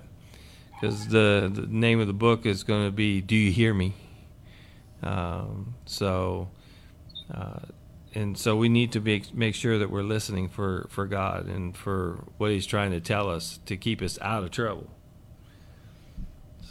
Because 0.74 1.08
the, 1.08 1.50
the 1.52 1.66
name 1.66 1.98
of 1.98 2.06
the 2.06 2.12
book 2.12 2.44
is 2.44 2.62
going 2.62 2.84
to 2.84 2.92
be 2.92 3.22
"Do 3.22 3.36
You 3.36 3.50
Hear 3.50 3.72
Me?" 3.72 3.94
Um, 5.02 5.74
so. 5.86 6.50
Uh, 7.32 7.60
and 8.14 8.36
so 8.36 8.56
we 8.56 8.68
need 8.68 8.92
to 8.92 9.00
make 9.00 9.32
make 9.34 9.54
sure 9.54 9.78
that 9.78 9.90
we're 9.90 10.02
listening 10.02 10.48
for 10.48 10.88
for 10.90 11.06
God 11.06 11.46
and 11.46 11.76
for 11.76 12.24
what 12.38 12.50
He's 12.50 12.66
trying 12.66 12.90
to 12.90 13.00
tell 13.00 13.30
us 13.30 13.60
to 13.66 13.76
keep 13.76 14.02
us 14.02 14.18
out 14.20 14.42
of 14.42 14.50
trouble. 14.50 14.90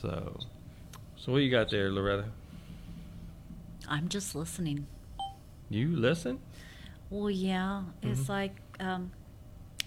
So, 0.01 0.39
so 1.17 1.31
what 1.31 1.39
you 1.39 1.51
got 1.51 1.69
there, 1.69 1.91
Loretta? 1.91 2.25
I'm 3.87 4.07
just 4.07 4.35
listening. 4.35 4.87
You 5.69 5.95
listen? 5.95 6.39
Well, 7.09 7.29
yeah, 7.29 7.83
it's 8.01 8.29
like 8.29 8.55
um, 8.79 9.11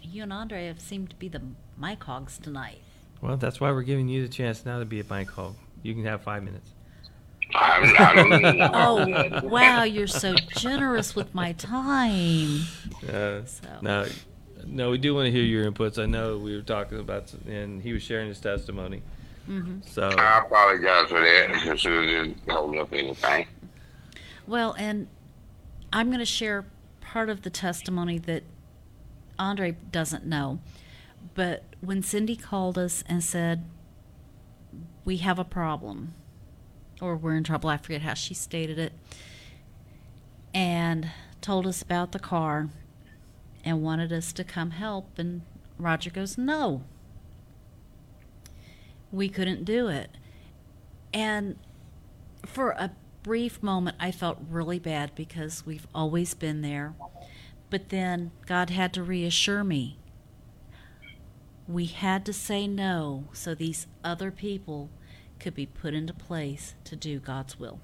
you 0.02 0.22
and 0.22 0.32
Andre 0.32 0.66
have 0.66 0.80
seemed 0.80 1.10
to 1.10 1.16
be 1.16 1.28
the 1.28 1.40
mic 1.78 2.02
hogs 2.02 2.38
tonight. 2.38 2.78
Well, 3.20 3.36
that's 3.36 3.60
why 3.60 3.70
we're 3.70 3.82
giving 3.82 4.08
you 4.08 4.26
the 4.26 4.32
chance 4.32 4.64
now 4.64 4.80
to 4.80 4.84
be 4.84 5.00
a 5.00 5.04
mic 5.04 5.30
hog. 5.30 5.54
You 5.82 5.94
can 5.94 6.04
have 6.04 6.22
five 6.22 6.42
minutes. 6.42 6.72
I, 7.54 7.94
I 7.98 8.14
don't 8.14 8.58
know. 8.58 8.70
Oh, 8.72 9.46
wow, 9.48 9.82
you're 9.84 10.06
so 10.06 10.34
generous 10.56 11.14
with 11.14 11.34
my 11.34 11.52
time. 11.52 12.60
Uh, 13.08 13.44
So- 13.44 13.78
No, 13.82 14.06
no, 14.66 14.90
we 14.90 14.98
do 14.98 15.14
want 15.14 15.26
to 15.26 15.32
hear 15.32 15.42
your 15.44 15.70
inputs. 15.70 16.00
I 16.02 16.06
know 16.06 16.38
we 16.38 16.54
were 16.56 16.62
talking 16.62 16.98
about, 16.98 17.32
and 17.46 17.82
he 17.82 17.92
was 17.92 18.02
sharing 18.02 18.28
his 18.28 18.40
testimony. 18.40 19.02
Mm-hmm. 19.48 19.80
So 19.86 20.08
I 20.08 20.38
apologize 20.46 21.08
for 21.08 21.20
that. 21.20 21.50
If 21.50 21.84
it 21.84 22.06
didn't 22.06 22.38
hold 22.48 22.76
up 22.78 22.92
anything. 22.92 23.46
Well, 24.46 24.74
and 24.78 25.08
I'm 25.92 26.08
going 26.08 26.20
to 26.20 26.24
share 26.24 26.64
part 27.00 27.28
of 27.28 27.42
the 27.42 27.50
testimony 27.50 28.18
that 28.20 28.44
Andre 29.38 29.76
doesn't 29.90 30.24
know. 30.24 30.60
But 31.34 31.64
when 31.80 32.02
Cindy 32.02 32.36
called 32.36 32.78
us 32.78 33.02
and 33.08 33.22
said, 33.22 33.64
We 35.04 35.16
have 35.18 35.38
a 35.40 35.44
problem, 35.44 36.14
or 37.02 37.16
we're 37.16 37.36
in 37.36 37.42
trouble, 37.42 37.68
I 37.68 37.76
forget 37.76 38.02
how 38.02 38.14
she 38.14 38.32
stated 38.32 38.78
it, 38.78 38.92
and 40.54 41.10
told 41.40 41.66
us 41.66 41.82
about 41.82 42.12
the 42.12 42.20
car 42.20 42.70
and 43.64 43.82
wanted 43.82 44.12
us 44.12 44.32
to 44.34 44.44
come 44.44 44.70
help, 44.70 45.18
and 45.18 45.42
Roger 45.78 46.10
goes, 46.10 46.38
No. 46.38 46.84
We 49.10 49.28
couldn't 49.28 49.64
do 49.64 49.88
it. 49.88 50.16
And 51.12 51.58
for 52.46 52.70
a 52.70 52.92
brief 53.22 53.62
moment, 53.62 53.96
I 54.00 54.10
felt 54.10 54.38
really 54.48 54.78
bad 54.78 55.14
because 55.14 55.66
we've 55.66 55.86
always 55.94 56.32
been 56.34 56.62
there. 56.62 56.94
But 57.68 57.88
then 57.88 58.30
God 58.46 58.70
had 58.70 58.94
to 58.94 59.02
reassure 59.02 59.64
me. 59.64 59.98
We 61.68 61.86
had 61.86 62.24
to 62.26 62.32
say 62.32 62.66
no 62.66 63.24
so 63.32 63.54
these 63.54 63.86
other 64.02 64.30
people 64.30 64.88
could 65.42 65.54
be 65.54 65.66
put 65.66 65.92
into 65.92 66.14
place 66.14 66.74
to 66.84 66.96
do 66.96 67.18
God's 67.18 67.58
will. 67.58 67.80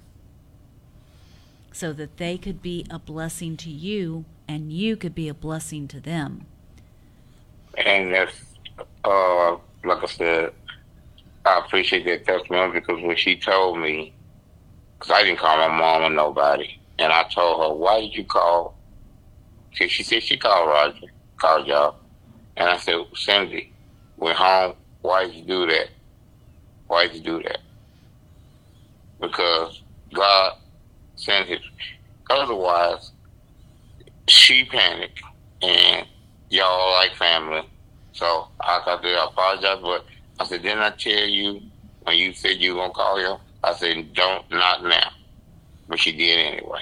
So 1.71 1.93
that 1.93 2.17
they 2.17 2.37
could 2.37 2.61
be 2.61 2.85
a 2.89 2.97
blessing 2.97 3.57
to 3.57 3.69
you 3.69 4.25
and 4.47 4.73
you 4.73 4.95
could 4.95 5.13
be 5.13 5.27
a 5.27 5.33
blessing 5.33 5.87
to 5.89 5.99
them. 5.99 6.45
And 7.77 8.13
that's, 8.13 8.33
uh, 9.03 9.57
like 9.83 10.03
I 10.03 10.05
said, 10.07 10.53
I 11.45 11.59
appreciate 11.59 12.05
that 12.05 12.25
testimony 12.25 12.73
because 12.73 13.01
when 13.01 13.15
she 13.15 13.37
told 13.37 13.79
me, 13.79 14.13
because 14.97 15.11
I 15.11 15.23
didn't 15.23 15.39
call 15.39 15.57
my 15.57 15.75
mom 15.75 16.01
or 16.03 16.09
nobody, 16.09 16.79
and 16.97 17.13
I 17.13 17.23
told 17.23 17.61
her, 17.61 17.75
why 17.75 18.01
did 18.01 18.15
you 18.15 18.23
call? 18.23 18.75
She, 19.71 19.87
she 19.87 20.03
said 20.03 20.23
she 20.23 20.37
called 20.37 20.67
Roger, 20.67 21.07
called 21.37 21.67
y'all. 21.67 21.95
And 22.57 22.69
I 22.69 22.77
said, 22.77 22.95
Cindy, 23.15 23.71
we're 24.17 24.33
home. 24.33 24.73
Why 25.01 25.27
did 25.27 25.35
you 25.35 25.43
do 25.43 25.65
that? 25.67 25.89
Why 26.89 27.07
did 27.07 27.15
you 27.17 27.21
do 27.23 27.43
that? 27.43 27.59
Because 29.21 29.81
God 30.13 30.53
sent 31.15 31.47
his, 31.47 31.59
otherwise, 32.29 33.11
she 34.27 34.65
panicked 34.65 35.21
and 35.61 36.05
y'all 36.49 36.93
like 36.95 37.13
family. 37.15 37.61
So 38.13 38.47
I 38.59 38.81
got 38.85 39.01
to 39.03 39.23
apologize, 39.23 39.79
but 39.81 40.05
I 40.39 40.45
said, 40.45 40.63
didn't 40.63 40.79
I 40.79 40.89
tell 40.91 41.25
you 41.27 41.61
when 42.03 42.17
you 42.17 42.33
said 42.33 42.57
you 42.57 42.71
were 42.73 42.79
going 42.81 42.89
to 42.89 42.95
call 42.95 43.17
him? 43.17 43.37
I 43.63 43.73
said, 43.73 44.13
don't, 44.13 44.49
not 44.49 44.83
now. 44.83 45.11
But 45.87 45.99
she 45.99 46.11
did 46.11 46.39
anyway. 46.39 46.81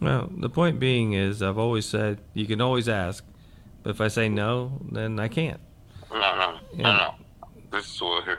well, 0.00 0.30
the 0.36 0.48
point 0.48 0.80
being 0.80 1.12
is, 1.12 1.42
I've 1.42 1.58
always 1.58 1.86
said 1.86 2.20
you 2.34 2.46
can 2.46 2.60
always 2.60 2.88
ask, 2.88 3.24
but 3.82 3.90
if 3.90 4.00
I 4.00 4.08
say 4.08 4.28
no, 4.28 4.80
then 4.90 5.18
I 5.20 5.28
can't. 5.28 5.60
No, 6.10 6.18
no, 6.18 6.58
Yeah. 6.72 6.82
no, 6.82 6.96
no. 6.96 7.14
This 7.70 7.94
is 7.94 8.00
what 8.00 8.24
her, 8.24 8.38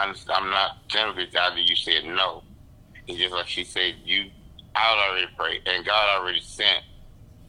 I'm, 0.00 0.14
I'm 0.34 0.50
not 0.50 0.88
telling 0.88 1.18
you 1.18 1.26
that 1.32 1.56
you 1.56 1.76
said 1.76 2.04
no. 2.04 2.42
It's 3.06 3.18
just 3.18 3.32
like 3.34 3.48
she 3.48 3.64
said, 3.64 3.94
you, 4.04 4.30
I 4.74 5.06
already 5.08 5.26
prayed, 5.36 5.62
and 5.66 5.84
God 5.84 6.20
already 6.20 6.40
sent 6.40 6.84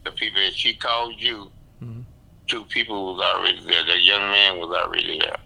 the 0.04 0.10
people 0.12 0.40
that 0.42 0.54
she 0.54 0.74
called 0.74 1.14
you. 1.20 1.50
Mhm. 1.82 2.04
Two 2.48 2.64
people 2.64 3.14
was 3.14 3.22
already 3.22 3.60
there. 3.64 3.84
The 3.84 3.98
young 4.00 4.22
man 4.22 4.58
was 4.58 4.70
already 4.70 5.18
there, 5.20 5.36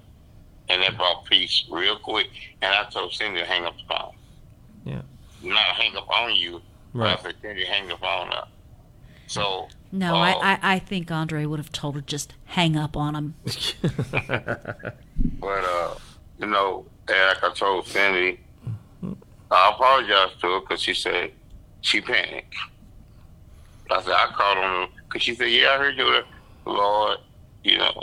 and 0.69 0.83
that 0.83 0.97
brought 0.97 1.24
peace 1.27 1.65
real 1.70 1.99
quick. 1.99 2.28
And 2.62 2.74
I 2.74 2.85
told 2.91 3.12
Cindy 3.12 3.41
to 3.41 3.47
hang 3.47 3.65
up 3.66 3.74
the 3.77 3.95
phone. 3.95 4.15
Yeah. 4.85 5.03
Not 5.43 5.59
hang 5.77 5.95
up 5.97 6.09
on 6.09 6.35
you. 6.35 6.62
but 6.95 7.01
Right. 7.01 7.19
I 7.19 7.23
said, 7.23 7.35
Cindy, 7.43 7.65
hang 7.65 7.89
the 7.89 7.97
phone 7.99 8.33
up. 8.33 8.49
So. 9.27 9.69
No, 9.93 10.15
uh, 10.16 10.19
I, 10.19 10.33
I, 10.53 10.59
I 10.74 10.78
think 10.78 11.11
Andre 11.11 11.45
would 11.47 11.59
have 11.59 11.70
told 11.73 11.95
her 11.95 12.01
just 12.01 12.35
hang 12.47 12.77
up 12.77 12.97
on 12.97 13.15
him. 13.15 13.35
But 15.41 15.65
uh, 15.65 15.95
you 16.39 16.47
know, 16.47 16.87
like 17.09 17.45
I 17.45 17.53
told 17.55 17.87
Cindy, 17.87 18.41
I 19.51 19.70
apologized 19.70 20.41
to 20.41 20.47
her 20.49 20.61
because 20.61 20.81
she 20.81 20.95
said 20.95 21.33
she 21.81 22.01
panicked. 22.01 22.55
I 23.91 24.03
said 24.03 24.12
I 24.12 24.27
called 24.35 24.59
on 24.59 24.89
her 24.89 24.95
because 25.05 25.23
she 25.23 25.35
said, 25.35 25.51
"Yeah, 25.51 25.70
I 25.70 25.78
heard 25.78 25.97
you, 25.97 26.23
Lord. 26.65 27.19
You 27.62 27.78
know, 27.78 28.03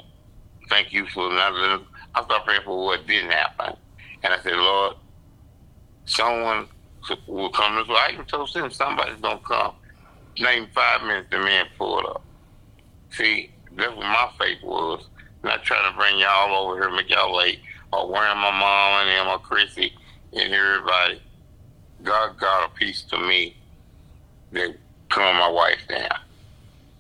thank 0.70 0.94
you 0.94 1.06
for 1.08 1.30
not 1.32 1.54
letting." 1.54 1.86
I 2.16 2.24
started 2.24 2.46
praying 2.46 2.62
for 2.64 2.86
what 2.86 3.06
didn't 3.08 3.32
happen, 3.32 3.76
and 4.24 4.34
I 4.34 4.40
said, 4.42 4.54
"Lord, 4.54 4.96
someone 6.06 6.68
will 7.28 7.50
come 7.50 7.76
way." 7.76 7.96
I 7.96 8.12
even 8.14 8.26
told 8.26 8.50
Cindy 8.50 8.74
somebody's 8.74 9.20
gonna 9.20 9.40
come. 9.40 9.74
Name 10.40 10.68
five 10.74 11.04
minutes, 11.04 11.28
the 11.30 11.40
man 11.40 11.66
pulled 11.78 12.06
up. 12.06 12.24
See, 13.12 13.52
that's 13.76 13.96
what 13.96 14.06
my 14.06 14.30
faith 14.40 14.64
was. 14.64 15.06
Not 15.44 15.64
trying 15.64 15.92
to 15.92 15.98
bring 15.98 16.18
y'all 16.18 16.56
over 16.56 16.80
here, 16.80 16.90
make 16.90 17.10
y'all 17.10 17.36
late, 17.36 17.60
or 17.94 18.08
worrying 18.08 18.38
my 18.38 18.52
mom 18.52 19.08
and 19.08 19.30
or 19.30 19.40
Chrissy 19.40 19.94
and 20.34 20.54
everybody. 20.54 21.22
God 22.04 22.38
got 22.40 22.70
a 22.70 22.74
piece 22.74 23.04
to 23.04 23.18
me 23.18 23.56
that 24.52 24.76
calmed 25.10 25.40
my 25.40 25.50
wife 25.50 25.80
down. 25.88 26.20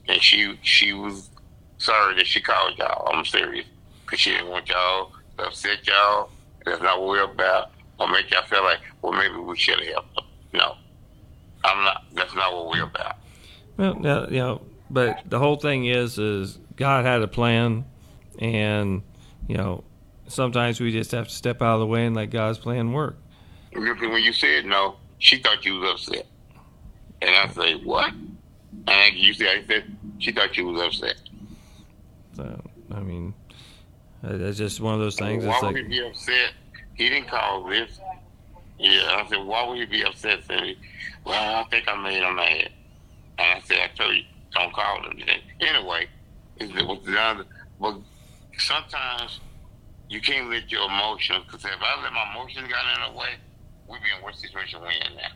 And 0.07 0.22
she 0.22 0.57
she 0.61 0.94
was 0.94 1.30
sorry 1.78 2.15
that 2.15 2.28
she 2.28 2.41
called 2.41 2.78
y'all. 2.78 3.10
I'm 3.14 3.26
serious. 3.26 3.65
Because 4.06 4.20
she 4.20 4.32
didn't 4.32 4.49
want 4.49 4.70
y'all 4.70 5.11
to 5.38 5.45
upset 5.45 5.86
y'all. 5.88 6.30
That's 6.65 6.82
not 6.82 6.99
what 6.99 7.10
we're 7.10 7.24
about. 7.24 7.72
Or 7.99 8.07
make 8.07 8.32
y'all 8.32 8.44
feel 8.44 8.64
like, 8.64 8.80
well, 9.02 9.14
maybe 9.14 9.36
we 9.36 9.57
should 9.57 9.80
have 9.80 9.88
helped. 9.88 10.22
No. 10.53 10.76
I'm 11.64 11.84
not. 11.84 12.03
That's 12.14 12.36
not 12.36 12.53
what 12.53 12.70
we're 12.70 12.84
about. 12.84 13.15
Well, 13.78 13.95
you 14.30 14.40
know, 14.40 14.61
but 14.90 15.22
the 15.26 15.40
whole 15.40 15.56
thing 15.56 15.86
is, 15.86 16.18
is 16.20 16.60
God 16.76 17.06
had 17.06 17.22
a 17.22 17.28
plan, 17.28 17.86
and 18.40 19.02
you 19.48 19.57
know, 19.57 19.84
sometimes 20.28 20.80
we 20.80 20.91
just 20.91 21.12
have 21.12 21.28
to 21.28 21.34
step 21.34 21.62
out 21.62 21.76
of 21.76 21.80
the 21.82 21.88
way 21.88 22.06
and 22.06 22.16
let 22.16 22.30
God's 22.30 22.58
plan 22.58 22.91
work. 22.91 23.18
When 23.74 24.24
you 24.24 24.34
said 24.34 24.66
no, 24.66 24.95
she 25.20 25.40
thought 25.40 25.66
you 25.66 25.80
was 25.80 25.94
upset. 25.94 26.26
And 27.22 27.36
I 27.36 27.48
say, 27.54 27.76
what? 27.76 28.14
And 28.88 29.16
you 29.16 29.34
said, 29.34 29.48
I 29.48 29.66
said, 29.66 29.98
she 30.20 30.32
thought 30.32 30.56
you 30.58 30.68
was 30.68 30.82
upset. 30.82 31.16
So, 32.36 32.62
I 32.91 33.00
mean, 33.00 33.34
that's 34.22 34.58
just 34.58 34.82
one 34.82 34.94
of 34.94 35.00
those 35.00 35.16
things. 35.16 35.45
why 35.45 35.60
would 35.62 35.74
like, 35.74 35.84
he 35.84 35.84
be 35.84 36.06
upset? 36.06 36.52
He 36.95 37.10
didn't 37.10 37.30
call 37.30 37.64
this. 37.68 38.00
Yeah, 38.78 39.24
I 39.24 39.28
said, 39.30 39.45
why 39.45 39.68
would 39.68 39.78
he 39.78 39.86
be 39.86 40.04
upset? 40.04 40.44
Cindy? 40.45 40.78
Well, 41.26 41.56
I 41.56 41.64
think 41.70 41.88
I 41.88 41.95
made 42.02 42.22
him 42.22 42.36
mad. 42.36 42.70
And 43.40 43.58
I 43.58 43.62
said, 43.66 43.78
I 43.80 43.88
told 43.95 44.16
you, 44.16 44.24
don't 44.54 44.74
call 44.74 45.04
him. 45.04 45.20
Anyway, 45.62 46.08
it 46.58 46.86
was 46.86 47.00
done. 47.06 47.45
But 47.80 47.98
sometimes 48.58 49.40
you 50.14 50.22
can't 50.22 50.49
let 50.49 50.72
your 50.72 50.85
emotions, 50.85 51.44
because 51.45 51.65
if 51.65 51.72
I 51.81 52.02
let 52.03 52.14
my 52.14 52.31
emotions 52.31 52.68
get 52.68 52.77
in 53.07 53.14
the 53.14 53.19
way, 53.19 53.30
we'd 53.88 54.02
be 54.03 54.10
in 54.18 54.23
worse 54.23 54.40
situation 54.40 54.80
we're 54.81 54.91
in 54.91 55.15
now. 55.18 55.31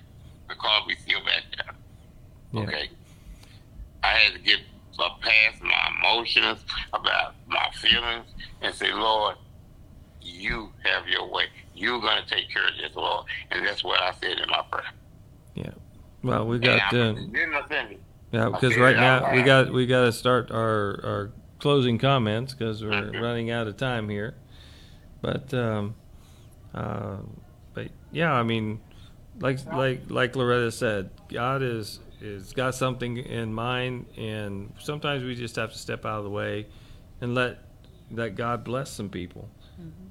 Because 0.47 0.83
we 0.87 0.95
feel 0.95 1.19
back 1.25 1.43
there. 1.55 1.75
Yeah. 2.53 2.61
Okay. 2.67 2.89
I 4.03 4.07
had 4.07 4.33
to 4.33 4.39
get 4.39 4.59
past 5.21 5.61
my 5.61 5.91
emotions 5.99 6.63
about 6.93 7.35
my 7.47 7.69
feelings 7.73 8.25
and 8.61 8.73
say, 8.73 8.93
Lord, 8.93 9.35
you 10.21 10.71
have 10.83 11.07
your 11.07 11.29
way. 11.29 11.45
You're 11.75 11.99
going 11.99 12.23
to 12.23 12.29
take 12.29 12.49
care 12.49 12.67
of 12.67 12.73
this, 12.81 12.95
Lord. 12.95 13.25
And 13.51 13.65
that's 13.65 13.83
what 13.83 14.01
I 14.01 14.11
said 14.13 14.39
in 14.39 14.49
my 14.49 14.63
prayer. 14.71 14.83
yeah. 15.55 15.71
Well, 16.23 16.47
we 16.47 16.59
got 16.59 16.93
uh, 16.93 17.13
didn't 17.13 17.53
I 17.53 17.67
send 17.67 17.97
yeah, 18.31 18.49
because 18.49 18.75
right 18.75 18.95
now 18.95 19.33
we 19.33 19.43
got 19.43 19.71
we 19.71 19.85
got 19.85 20.01
to 20.05 20.11
start 20.11 20.51
our 20.51 20.99
our 21.03 21.31
closing 21.59 21.97
comments 21.97 22.53
because 22.53 22.83
we're 22.83 22.91
Mhm. 23.11 23.21
running 23.21 23.51
out 23.51 23.67
of 23.67 23.77
time 23.77 24.09
here. 24.09 24.35
But 25.27 25.53
um, 25.53 25.93
uh, 26.73 27.17
but 27.73 27.89
yeah, 28.13 28.31
I 28.31 28.43
mean, 28.43 28.79
like 29.41 29.59
like 29.65 30.03
like 30.07 30.37
Loretta 30.37 30.71
said, 30.71 31.09
God 31.27 31.61
is 31.61 31.99
is 32.21 32.53
got 32.53 32.75
something 32.75 33.17
in 33.17 33.53
mind, 33.53 34.05
and 34.15 34.71
sometimes 34.79 35.25
we 35.25 35.35
just 35.35 35.57
have 35.57 35.73
to 35.73 35.77
step 35.77 36.05
out 36.05 36.19
of 36.19 36.23
the 36.23 36.29
way 36.29 36.67
and 37.19 37.35
let 37.35 37.57
let 38.09 38.35
God 38.35 38.63
bless 38.63 38.89
some 38.89 39.09
people. 39.09 39.49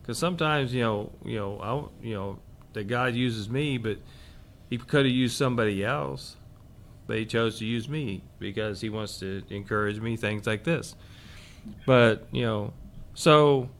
Because 0.03 0.19
sometimes 0.19 0.75
you 0.75 0.83
know 0.83 1.13
you 1.25 1.39
know 1.39 1.61
I, 1.63 2.07
you 2.07 2.13
know 2.13 2.39
that 2.75 2.85
God 2.85 3.15
uses 3.15 3.49
me, 3.49 3.79
but 3.79 3.97
He 4.69 4.77
could 4.77 5.07
have 5.07 5.15
used 5.15 5.39
somebody 5.39 5.83
else, 5.83 6.37
but 7.07 7.17
He 7.17 7.25
chose 7.25 7.59
to 7.61 7.65
use 7.65 7.89
me 7.89 8.23
because 8.39 8.83
He 8.83 8.91
wants 8.91 9.19
to 9.21 9.43
encourage 9.49 9.99
me 9.99 10.19
things 10.19 10.47
like 10.47 10.65
this. 10.65 10.95
But 11.87 12.27
you 12.33 12.43
know, 12.43 12.75
so 13.15 13.71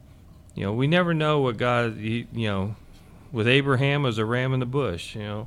you 0.57 0.65
know 0.65 0.73
we 0.73 0.89
never 0.89 1.15
know 1.15 1.41
what 1.41 1.57
God 1.57 1.97
he, 1.97 2.27
you 2.33 2.49
know 2.49 2.75
with 3.33 3.47
Abraham 3.47 4.03
was 4.03 4.17
a 4.17 4.25
ram 4.25 4.55
in 4.55 4.61
the 4.61 4.67
bush. 4.67 5.15
You 5.15 5.23
know, 5.23 5.47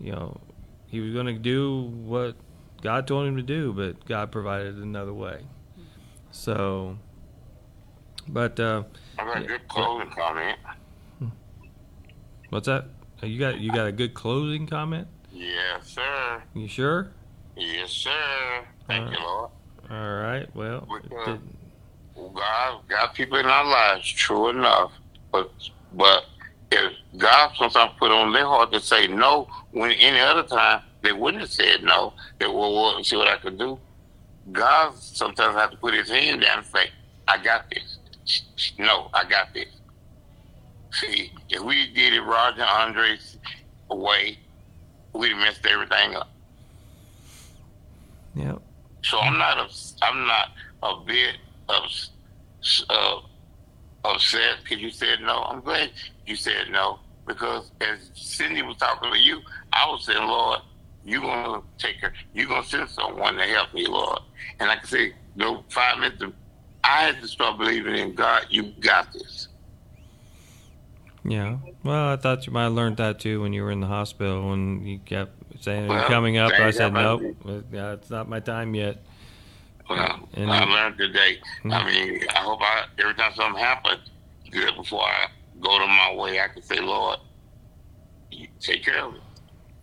you 0.00 0.12
know, 0.12 0.40
he 0.86 1.00
was 1.00 1.12
going 1.12 1.26
to 1.26 1.34
do 1.34 1.82
what 2.04 2.36
God 2.80 3.06
told 3.06 3.26
him 3.26 3.36
to 3.36 3.42
do, 3.42 3.72
but 3.72 4.04
God 4.06 4.32
provided 4.32 4.76
another 4.76 5.12
way. 5.12 5.42
So, 6.30 6.96
but 8.26 8.58
uh, 8.58 8.84
I 9.18 9.24
got 9.24 9.42
a 9.42 9.46
good 9.46 9.68
closing 9.68 10.10
comment. 10.10 10.58
what's 12.48 12.66
that? 12.66 12.86
Uh, 13.22 13.26
You 13.26 13.38
got 13.38 13.60
you 13.60 13.70
got 13.70 13.86
a 13.86 13.92
good 13.92 14.14
closing 14.14 14.66
comment? 14.66 15.08
Yes, 15.30 15.88
sir. 15.88 16.42
You 16.54 16.68
sure? 16.68 17.10
Yes, 17.56 17.90
sir. 17.90 18.64
Thank 18.86 19.10
you, 19.10 19.18
Lord. 19.22 19.50
All 19.90 20.14
right. 20.14 20.48
Well, 20.54 20.88
God 22.16 22.88
got 22.88 23.14
people 23.14 23.38
in 23.38 23.46
our 23.46 23.64
lives, 23.64 24.08
true 24.08 24.48
enough. 24.48 24.92
But 25.30 25.50
but 25.92 26.24
if 26.70 26.92
God 27.16 27.52
sometimes 27.56 27.92
put 27.98 28.10
on 28.10 28.32
their 28.32 28.46
heart 28.46 28.72
to 28.72 28.80
say 28.80 29.06
no, 29.06 29.48
when 29.72 29.92
any 29.92 30.20
other 30.20 30.42
time 30.42 30.82
they 31.02 31.12
wouldn't 31.12 31.40
have 31.42 31.50
said 31.50 31.82
no, 31.82 32.14
they 32.38 32.46
will 32.46 32.74
well, 32.74 33.02
see 33.04 33.16
what 33.16 33.28
I 33.28 33.36
could 33.36 33.58
do. 33.58 33.78
God 34.50 34.96
sometimes 34.98 35.54
have 35.56 35.70
to 35.70 35.76
put 35.76 35.94
his 35.94 36.08
hand 36.08 36.42
down 36.42 36.58
and 36.58 36.66
say, 36.66 36.90
I 37.28 37.42
got 37.42 37.66
this. 37.70 37.98
No, 38.78 39.08
I 39.14 39.24
got 39.24 39.52
this. 39.54 39.68
See, 40.92 41.32
if 41.48 41.62
we 41.62 41.92
did 41.92 42.12
it 42.12 42.20
Roger 42.22 42.62
Andre's 42.64 43.38
way, 43.90 44.38
we'd 45.14 45.30
have 45.30 45.38
messed 45.38 45.64
everything 45.66 46.16
up. 46.16 46.28
yeah. 48.34 48.56
So 49.02 49.18
I'm 49.18 49.38
not 49.38 49.58
ups- 49.58 49.96
I'm 50.02 50.26
not 50.26 50.48
a 50.82 50.96
bit 51.04 51.36
ups- 51.68 52.10
uh, 52.88 53.20
upset 54.04 54.58
because 54.62 54.82
you 54.82 54.90
said 54.90 55.20
no. 55.20 55.42
I'm 55.44 55.60
glad 55.60 55.90
you 56.26 56.36
said 56.36 56.70
no 56.70 56.98
because 57.26 57.70
as 57.80 58.10
Cindy 58.14 58.62
was 58.62 58.76
talking 58.76 59.12
to 59.12 59.18
you, 59.18 59.40
I 59.72 59.88
was 59.88 60.04
saying, 60.04 60.26
Lord, 60.26 60.60
you're 61.04 61.20
gonna 61.20 61.62
take 61.78 61.96
her. 61.96 62.12
You're 62.34 62.48
gonna 62.48 62.64
send 62.64 62.88
someone 62.88 63.36
to 63.36 63.44
help 63.44 63.72
me, 63.74 63.86
Lord. 63.86 64.20
And 64.60 64.68
like 64.68 64.84
I 64.84 64.86
say, 64.86 65.12
no 65.36 65.64
five 65.68 65.98
minutes. 65.98 66.22
I 66.84 67.02
had 67.02 67.20
to 67.20 67.28
start 67.28 67.58
believing 67.58 67.96
in 67.96 68.14
God. 68.14 68.46
You 68.50 68.72
got 68.80 69.12
this. 69.12 69.48
Yeah. 71.24 71.58
Well, 71.84 72.08
I 72.08 72.16
thought 72.16 72.46
you 72.46 72.52
might 72.52 72.64
have 72.64 72.72
learned 72.72 72.96
that 72.96 73.20
too 73.20 73.40
when 73.40 73.52
you 73.52 73.62
were 73.62 73.70
in 73.70 73.80
the 73.80 73.86
hospital 73.86 74.50
when 74.50 74.84
you 74.84 74.98
kept 74.98 75.32
saying 75.62 75.84
you're 75.84 75.90
Well, 75.98 76.08
coming 76.08 76.38
up. 76.38 76.52
I 76.52 76.70
said 76.72 76.92
nope. 76.92 77.22
it's 77.46 78.10
not 78.10 78.28
my 78.28 78.40
time 78.40 78.74
yet. 78.74 79.02
Well, 79.88 80.28
And- 80.34 80.50
I 80.50 80.64
learned 80.64 80.98
today. 80.98 81.40
I 81.64 81.68
Mhm. 81.68 81.86
mean, 81.86 82.28
I 82.30 82.38
hope 82.38 82.60
I 82.62 82.84
every 82.98 83.14
time 83.14 83.34
something 83.34 83.62
happens, 83.62 84.08
good 84.50 84.74
before 84.76 85.04
I 85.04 85.28
go 85.60 85.78
to 85.78 85.86
my 85.86 86.12
way, 86.14 86.40
I 86.40 86.48
can 86.48 86.62
say, 86.62 86.80
Lord, 86.80 87.18
you 88.30 88.48
take 88.60 88.84
care 88.84 89.04
of 89.04 89.14
it. 89.16 89.22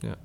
Yeah. 0.01 0.15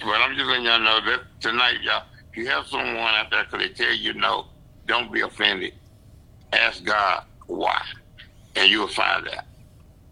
But 0.00 0.20
I'm 0.20 0.34
just 0.36 0.46
letting 0.46 0.64
y'all 0.64 0.78
know 0.80 1.00
that 1.00 1.20
tonight, 1.40 1.80
y'all, 1.82 2.04
if 2.30 2.36
you 2.36 2.46
have 2.48 2.66
someone 2.66 2.96
out 2.96 3.30
there 3.30 3.44
because 3.44 3.60
they 3.66 3.68
tell 3.72 3.92
you 3.92 4.14
no, 4.14 4.46
don't 4.86 5.12
be 5.12 5.20
offended. 5.20 5.74
Ask 6.52 6.84
God 6.84 7.24
why, 7.46 7.82
and 8.56 8.70
you'll 8.70 8.88
find 8.88 9.26
out. 9.28 9.44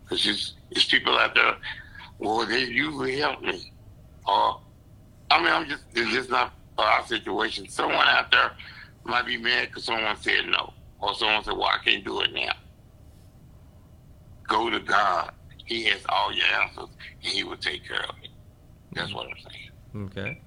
Because 0.02 0.26
it's, 0.26 0.54
it's 0.70 0.84
people 0.86 1.16
out 1.18 1.34
there, 1.34 1.56
well, 2.18 2.46
they 2.46 2.64
usually 2.64 3.18
help 3.18 3.42
me. 3.42 3.72
Or, 4.26 4.60
I 5.30 5.38
mean, 5.38 5.52
I'm 5.52 5.68
just, 5.68 5.84
it's 5.94 6.10
just 6.12 6.30
not 6.30 6.52
our 6.82 7.06
situation. 7.06 7.68
Someone 7.68 8.06
out 8.06 8.30
there 8.30 8.52
might 9.04 9.26
be 9.26 9.36
mad 9.36 9.68
because 9.68 9.84
someone 9.84 10.16
said 10.20 10.46
no. 10.46 10.72
Or 11.00 11.14
someone 11.14 11.42
said, 11.44 11.54
well, 11.54 11.66
I 11.68 11.78
can't 11.84 12.04
do 12.04 12.20
it 12.20 12.32
now. 12.32 12.52
Go 14.46 14.68
to 14.70 14.80
God. 14.80 15.32
He 15.64 15.84
has 15.84 16.00
all 16.08 16.32
your 16.32 16.46
answers, 16.46 16.88
and 17.22 17.32
He 17.32 17.44
will 17.44 17.56
take 17.56 17.86
care 17.86 18.02
of 18.02 18.16
it. 18.22 18.30
That's 18.92 19.14
what 19.14 19.26
I'm 19.26 19.36
saying. 19.38 20.06
Okay. 20.06 20.40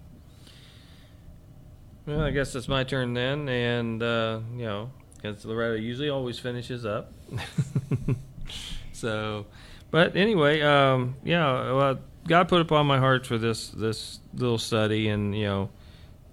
Well, 2.06 2.22
I 2.22 2.32
guess 2.32 2.54
it's 2.56 2.68
my 2.68 2.84
turn 2.84 3.14
then, 3.14 3.48
and 3.48 4.04
uh, 4.04 4.42
you 4.58 4.66
know, 4.66 4.92
because 5.16 5.46
Loretta 5.46 5.80
usually 5.80 6.10
always 6.10 6.38
finishes 6.38 6.86
up. 6.86 7.14
so, 8.92 9.46
but 9.90 10.18
anyway, 10.18 10.60
um, 10.62 11.16
yeah, 11.24 11.72
well, 11.72 12.00
God 12.28 12.50
put 12.50 12.60
upon 12.60 12.86
my 12.88 13.00
heart 13.00 13.26
for 13.26 13.38
this 13.38 13.70
this 13.70 14.20
little 14.34 14.58
study, 14.58 15.08
and 15.08 15.34
you 15.34 15.46
know, 15.46 15.70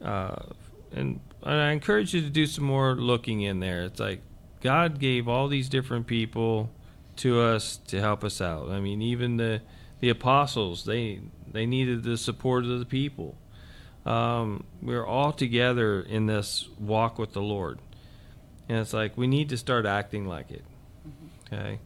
uh, 0.04 0.36
and 0.92 1.20
I 1.42 1.70
encourage 1.70 2.14
you 2.14 2.20
to 2.22 2.30
do 2.30 2.46
some 2.46 2.64
more 2.64 2.94
looking 2.94 3.40
in 3.42 3.60
there. 3.60 3.82
It's 3.82 4.00
like 4.00 4.22
God 4.60 4.98
gave 4.98 5.28
all 5.28 5.48
these 5.48 5.68
different 5.68 6.06
people 6.06 6.70
to 7.16 7.40
us 7.40 7.78
to 7.88 8.00
help 8.00 8.24
us 8.24 8.40
out. 8.40 8.70
I 8.70 8.80
mean, 8.80 9.02
even 9.02 9.36
the 9.36 9.62
the 10.00 10.08
apostles 10.08 10.84
they 10.84 11.20
they 11.50 11.66
needed 11.66 12.02
the 12.02 12.16
support 12.16 12.64
of 12.64 12.78
the 12.78 12.86
people. 12.86 13.36
Um, 14.06 14.64
we're 14.80 15.06
all 15.06 15.32
together 15.32 16.00
in 16.00 16.26
this 16.26 16.68
walk 16.78 17.18
with 17.18 17.32
the 17.32 17.42
Lord, 17.42 17.78
and 18.68 18.78
it's 18.78 18.94
like 18.94 19.16
we 19.16 19.26
need 19.26 19.50
to 19.50 19.56
start 19.56 19.84
acting 19.84 20.26
like 20.26 20.50
it. 20.50 20.64
Okay, 21.46 21.78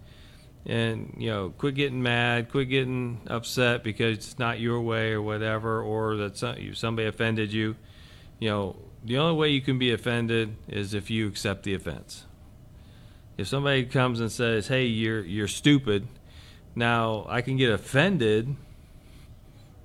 and 0.66 1.14
you 1.18 1.30
know, 1.30 1.50
quit 1.50 1.74
getting 1.74 2.02
mad, 2.02 2.50
quit 2.50 2.68
getting 2.68 3.20
upset 3.26 3.82
because 3.82 4.16
it's 4.16 4.38
not 4.38 4.60
your 4.60 4.80
way 4.80 5.12
or 5.12 5.22
whatever, 5.22 5.82
or 5.82 6.16
that 6.16 6.36
some, 6.36 6.74
somebody 6.74 7.08
offended 7.08 7.52
you. 7.52 7.74
You 8.38 8.50
know, 8.50 8.76
the 9.04 9.18
only 9.18 9.36
way 9.36 9.48
you 9.50 9.60
can 9.60 9.78
be 9.78 9.92
offended 9.92 10.56
is 10.68 10.94
if 10.94 11.10
you 11.10 11.28
accept 11.28 11.62
the 11.62 11.74
offense. 11.74 12.24
If 13.36 13.48
somebody 13.48 13.84
comes 13.84 14.20
and 14.20 14.30
says, 14.30 14.68
"Hey, 14.68 14.86
you're 14.86 15.24
you're 15.24 15.48
stupid," 15.48 16.06
now 16.74 17.26
I 17.28 17.42
can 17.42 17.56
get 17.56 17.70
offended 17.70 18.54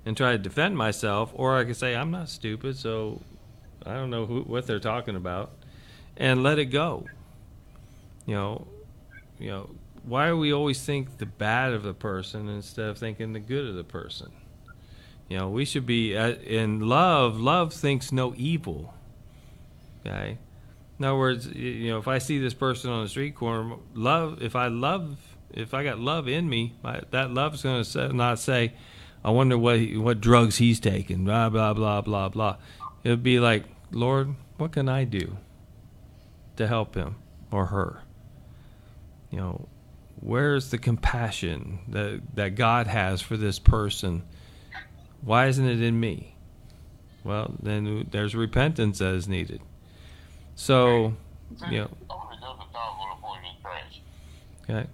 and 0.05 0.15
try 0.15 0.31
to 0.31 0.37
defend 0.37 0.77
myself, 0.77 1.31
or 1.35 1.57
I 1.57 1.65
can 1.65 1.73
say 1.73 1.95
I'm 1.95 2.11
not 2.11 2.29
stupid, 2.29 2.77
so 2.77 3.21
I 3.85 3.93
don't 3.93 4.09
know 4.09 4.25
who, 4.25 4.41
what 4.41 4.67
they're 4.67 4.79
talking 4.79 5.15
about, 5.15 5.51
and 6.17 6.43
let 6.43 6.59
it 6.59 6.65
go. 6.65 7.05
You 8.25 8.35
know, 8.35 8.67
you 9.39 9.49
know, 9.49 9.69
why 10.03 10.27
do 10.27 10.37
we 10.37 10.53
always 10.53 10.83
think 10.83 11.17
the 11.17 11.25
bad 11.25 11.73
of 11.73 11.83
the 11.83 11.93
person 11.93 12.47
instead 12.49 12.89
of 12.89 12.97
thinking 12.97 13.33
the 13.33 13.39
good 13.39 13.67
of 13.67 13.75
the 13.75 13.83
person? 13.83 14.31
You 15.29 15.37
know, 15.37 15.49
we 15.49 15.63
should 15.63 15.85
be 15.85 16.17
uh, 16.17 16.33
in 16.33 16.81
love. 16.89 17.39
Love 17.39 17.71
thinks 17.71 18.11
no 18.11 18.33
evil. 18.35 18.93
Okay. 20.05 20.39
In 20.97 21.05
other 21.05 21.17
words, 21.17 21.47
you 21.47 21.91
know, 21.91 21.99
if 21.99 22.07
I 22.07 22.17
see 22.17 22.39
this 22.39 22.55
person 22.55 22.89
on 22.89 23.03
the 23.03 23.09
street 23.09 23.35
corner, 23.35 23.75
love. 23.93 24.41
If 24.41 24.55
I 24.55 24.67
love, 24.67 25.17
if 25.51 25.73
I 25.73 25.83
got 25.83 25.99
love 25.99 26.27
in 26.27 26.49
me, 26.49 26.73
my, 26.83 27.01
that 27.11 27.31
love's 27.31 27.61
going 27.61 27.83
to 27.83 28.11
not 28.11 28.39
say, 28.39 28.73
"I 29.23 29.29
wonder 29.29 29.57
what 29.57 29.77
he, 29.77 29.95
what 29.97 30.19
drugs 30.19 30.57
he's 30.57 30.79
taking." 30.79 31.23
Blah 31.23 31.49
blah 31.49 31.73
blah 31.73 32.01
blah 32.01 32.29
blah. 32.29 32.57
It 33.03 33.09
would 33.11 33.23
be 33.23 33.39
like, 33.39 33.63
Lord, 33.91 34.35
what 34.57 34.73
can 34.73 34.89
I 34.89 35.05
do 35.05 35.37
to 36.57 36.67
help 36.67 36.95
him 36.95 37.15
or 37.51 37.67
her? 37.67 38.01
You 39.31 39.37
know, 39.37 39.67
where's 40.19 40.71
the 40.71 40.79
compassion 40.79 41.79
that 41.89 42.21
that 42.33 42.55
God 42.55 42.87
has 42.87 43.21
for 43.21 43.37
this 43.37 43.59
person? 43.59 44.23
Why 45.21 45.47
isn't 45.47 45.65
it 45.65 45.81
in 45.81 45.99
me? 45.99 46.35
Well, 47.23 47.53
then 47.61 48.07
there's 48.11 48.35
repentance 48.35 48.99
that 48.99 49.13
is 49.13 49.27
needed. 49.27 49.61
So, 50.55 51.13
you 51.69 51.79
know, 51.79 51.89
Okay. 54.69 54.87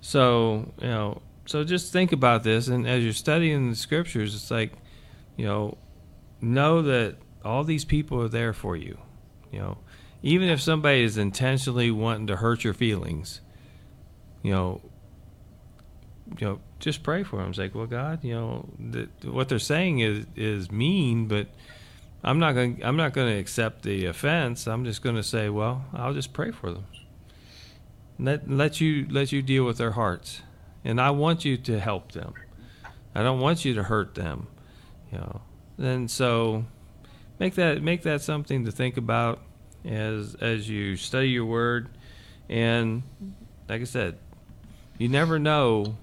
So, 0.00 0.72
you 0.80 0.88
know, 0.88 1.22
so 1.46 1.64
just 1.64 1.92
think 1.92 2.12
about 2.12 2.42
this 2.42 2.68
and 2.68 2.86
as 2.86 3.02
you're 3.02 3.12
studying 3.12 3.70
the 3.70 3.76
scriptures, 3.76 4.34
it's 4.34 4.50
like, 4.50 4.72
you 5.36 5.46
know, 5.46 5.76
know 6.40 6.82
that 6.82 7.16
all 7.44 7.64
these 7.64 7.84
people 7.84 8.20
are 8.22 8.28
there 8.28 8.52
for 8.52 8.76
you. 8.76 8.98
You 9.52 9.60
know, 9.60 9.78
even 10.22 10.48
if 10.48 10.60
somebody 10.60 11.02
is 11.02 11.16
intentionally 11.16 11.90
wanting 11.90 12.26
to 12.28 12.36
hurt 12.36 12.64
your 12.64 12.74
feelings, 12.74 13.40
you 14.42 14.52
know, 14.52 14.80
you 16.38 16.46
know, 16.46 16.60
just 16.78 17.02
pray 17.02 17.22
for 17.22 17.36
them. 17.36 17.50
It's 17.50 17.58
like, 17.58 17.74
well, 17.74 17.86
God, 17.86 18.22
you 18.22 18.34
know, 18.34 18.68
th- 18.92 19.08
what 19.24 19.48
they're 19.48 19.58
saying 19.58 20.00
is 20.00 20.26
is 20.36 20.70
mean, 20.70 21.26
but 21.26 21.48
I'm 22.22 22.38
not 22.38 22.52
going. 22.52 22.80
I'm 22.84 22.96
not 22.96 23.12
going 23.12 23.32
to 23.32 23.38
accept 23.38 23.82
the 23.82 24.06
offense. 24.06 24.66
I'm 24.66 24.84
just 24.84 25.02
going 25.02 25.16
to 25.16 25.22
say, 25.22 25.48
well, 25.48 25.84
I'll 25.92 26.14
just 26.14 26.32
pray 26.32 26.50
for 26.50 26.72
them. 26.72 26.86
Let 28.18 28.48
let 28.50 28.80
you 28.80 29.06
let 29.08 29.32
you 29.32 29.42
deal 29.42 29.64
with 29.64 29.78
their 29.78 29.92
hearts, 29.92 30.42
and 30.84 31.00
I 31.00 31.10
want 31.10 31.44
you 31.44 31.56
to 31.56 31.80
help 31.80 32.12
them. 32.12 32.34
I 33.14 33.22
don't 33.22 33.40
want 33.40 33.64
you 33.64 33.74
to 33.74 33.84
hurt 33.84 34.14
them, 34.14 34.48
you 35.12 35.18
know. 35.18 35.40
And 35.78 36.10
so, 36.10 36.64
make 37.38 37.54
that 37.54 37.82
make 37.82 38.02
that 38.02 38.22
something 38.22 38.64
to 38.64 38.72
think 38.72 38.96
about 38.96 39.40
as 39.84 40.36
as 40.40 40.68
you 40.68 40.96
study 40.96 41.30
your 41.30 41.44
word, 41.44 41.88
and 42.48 43.02
like 43.68 43.80
I 43.80 43.84
said, 43.84 44.18
you 44.98 45.08
never 45.08 45.38
know 45.38 45.96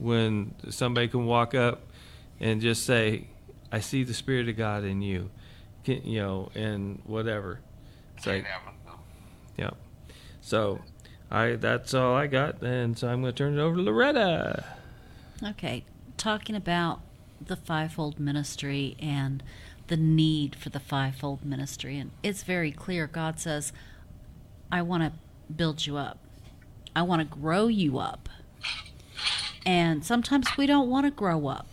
when 0.00 0.54
somebody 0.70 1.08
can 1.08 1.26
walk 1.26 1.54
up 1.54 1.82
and 2.40 2.60
just 2.60 2.84
say, 2.84 3.28
"I 3.72 3.80
see 3.80 4.04
the 4.04 4.14
Spirit 4.14 4.48
of 4.48 4.56
God 4.56 4.84
in 4.84 5.02
you," 5.02 5.30
Can, 5.84 6.04
you 6.04 6.20
know, 6.20 6.50
and 6.54 7.00
whatever. 7.04 7.60
It's 8.16 8.26
like, 8.26 8.46
yeah. 9.56 9.70
So, 10.40 10.80
I 11.30 11.52
that's 11.52 11.94
all 11.94 12.14
I 12.14 12.26
got, 12.26 12.62
and 12.62 12.98
so 12.98 13.08
I'm 13.08 13.20
going 13.20 13.32
to 13.34 13.36
turn 13.36 13.58
it 13.58 13.60
over 13.60 13.76
to 13.76 13.82
Loretta. 13.82 14.64
Okay, 15.42 15.84
talking 16.16 16.56
about 16.56 17.00
the 17.44 17.56
fivefold 17.56 18.18
ministry 18.18 18.96
and 18.98 19.42
the 19.86 19.96
need 19.96 20.56
for 20.56 20.70
the 20.70 20.80
fivefold 20.80 21.44
ministry. 21.44 21.98
And 21.98 22.10
it's 22.22 22.42
very 22.42 22.72
clear. 22.72 23.06
God 23.06 23.38
says, 23.38 23.72
I 24.70 24.82
want 24.82 25.02
to 25.04 25.12
build 25.52 25.86
you 25.86 25.96
up, 25.96 26.18
I 26.94 27.02
want 27.02 27.20
to 27.20 27.24
grow 27.24 27.68
you 27.68 27.98
up. 27.98 28.28
And 29.66 30.04
sometimes 30.04 30.56
we 30.56 30.66
don't 30.66 30.88
want 30.88 31.06
to 31.06 31.10
grow 31.10 31.46
up. 31.46 31.66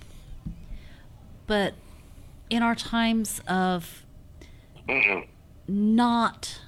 But 1.48 1.76
in 2.49 2.64
our 2.64 2.76
times 2.76 3.41
of 3.48 4.03
mm-hmm. 4.88 5.30
not 5.68 6.62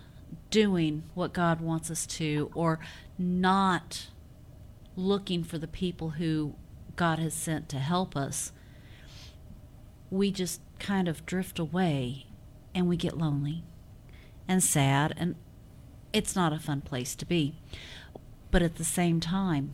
doing 0.49 1.03
what 1.14 1.34
God 1.34 1.61
wants 1.61 1.91
us 1.91 2.06
to, 2.06 2.52
or 2.53 2.80
not 3.18 4.07
looking 4.95 5.44
for 5.44 5.57
the 5.57 5.68
people 5.68 6.11
who 6.11 6.56
God 6.95 7.19
has 7.19 7.34
sent 7.34 7.69
to 7.69 7.80
help 7.80 8.15
us, 8.15 8.52
we 10.10 10.31
just 10.31 10.61
kind 10.80 11.07
of 11.07 11.26
drift 11.26 11.60
away 11.60 12.27
and 12.73 12.88
we 12.88 12.95
get 12.95 13.18
lonely 13.18 13.64
and 14.48 14.64
sad, 14.64 15.14
and 15.18 15.35
it's 16.14 16.35
not 16.35 16.53
a 16.53 16.60
fun 16.60 16.81
place 16.81 17.15
to 17.15 17.26
be. 17.26 17.56
But 18.49 18.61
at 18.61 18.76
the 18.76 18.84
same 18.84 19.19
time, 19.19 19.73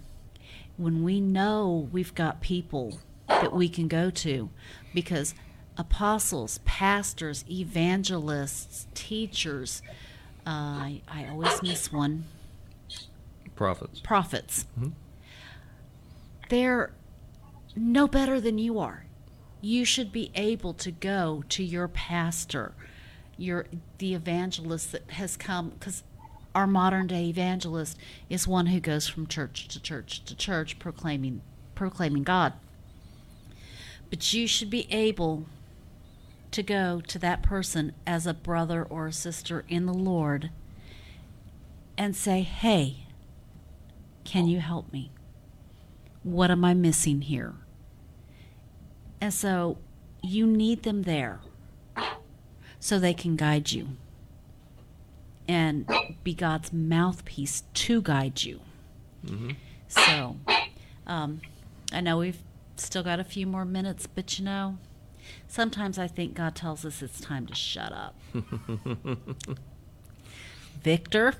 when 0.77 1.03
we 1.03 1.19
know 1.21 1.89
we've 1.91 2.15
got 2.15 2.41
people 2.41 2.99
that 3.27 3.53
we 3.53 3.69
can 3.69 3.87
go 3.87 4.09
to, 4.09 4.49
because 4.93 5.33
apostles, 5.77 6.59
pastors, 6.65 7.45
evangelists, 7.49 8.87
teachers, 8.93 9.81
uh, 10.45 10.49
I, 10.49 11.01
I 11.07 11.27
always 11.29 11.61
miss 11.61 11.91
one, 11.91 12.25
Prophets. 13.55 13.99
prophets. 14.01 14.65
They're 16.49 16.91
no 17.75 18.07
better 18.07 18.41
than 18.41 18.57
you 18.57 18.79
are. 18.79 19.05
You 19.61 19.85
should 19.85 20.11
be 20.11 20.31
able 20.35 20.73
to 20.75 20.91
go 20.91 21.43
to 21.49 21.63
your 21.63 21.87
pastor, 21.87 22.73
your 23.37 23.65
the 23.99 24.13
evangelist 24.13 24.91
that 24.91 25.09
has 25.11 25.37
come 25.37 25.69
because 25.69 26.03
our 26.55 26.67
modern 26.67 27.07
day 27.07 27.25
evangelist 27.25 27.97
is 28.29 28.47
one 28.47 28.67
who 28.67 28.79
goes 28.79 29.07
from 29.07 29.27
church 29.27 29.67
to 29.69 29.81
church 29.81 30.23
to 30.25 30.35
church 30.35 30.79
proclaiming 30.79 31.41
proclaiming 31.75 32.23
God. 32.23 32.53
But 34.09 34.33
you 34.33 34.47
should 34.47 34.69
be 34.69 34.91
able 34.91 35.45
to 36.51 36.61
go 36.61 37.01
to 37.07 37.17
that 37.19 37.41
person 37.41 37.93
as 38.05 38.27
a 38.27 38.33
brother 38.33 38.83
or 38.83 39.07
a 39.07 39.13
sister 39.13 39.65
in 39.67 39.87
the 39.87 39.93
Lord 39.93 40.51
and 41.97 42.15
say, 42.15 42.41
"Hey, 42.41 43.07
can 44.23 44.47
you 44.47 44.59
help 44.59 44.91
me? 44.93 45.11
What 46.21 46.51
am 46.51 46.63
I 46.63 46.73
missing 46.73 47.21
here? 47.21 47.55
And 49.19 49.33
so 49.33 49.77
you 50.21 50.45
need 50.45 50.83
them 50.83 51.03
there 51.03 51.39
so 52.79 52.99
they 52.99 53.13
can 53.13 53.35
guide 53.35 53.71
you 53.71 53.97
and 55.47 55.89
be 56.23 56.33
God's 56.33 56.71
mouthpiece 56.71 57.63
to 57.73 58.01
guide 58.01 58.43
you. 58.43 58.59
So 59.87 60.37
um, 61.07 61.41
I 61.91 62.01
know 62.01 62.17
we've 62.17 62.41
still 62.75 63.03
got 63.03 63.19
a 63.19 63.23
few 63.23 63.45
more 63.45 63.65
minutes, 63.65 64.07
but 64.07 64.37
you 64.39 64.45
know, 64.45 64.77
sometimes 65.47 65.97
I 65.97 66.07
think 66.07 66.33
God 66.33 66.55
tells 66.55 66.85
us 66.85 67.01
it's 67.01 67.21
time 67.21 67.45
to 67.47 67.55
shut 67.55 67.91
up. 67.91 68.15
Victor? 70.81 71.33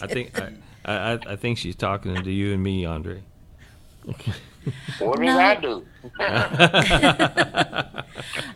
I 0.00 0.06
think 0.06 0.38
I, 0.38 0.52
I, 0.84 1.18
I 1.26 1.36
think 1.36 1.58
she's 1.58 1.76
talking 1.76 2.22
to 2.22 2.30
you 2.30 2.52
and 2.52 2.62
me, 2.62 2.84
Andre. 2.84 3.22
What 4.98 5.18
did 5.18 5.26
No. 5.26 5.38
I 5.38 5.54
do? 5.56 5.86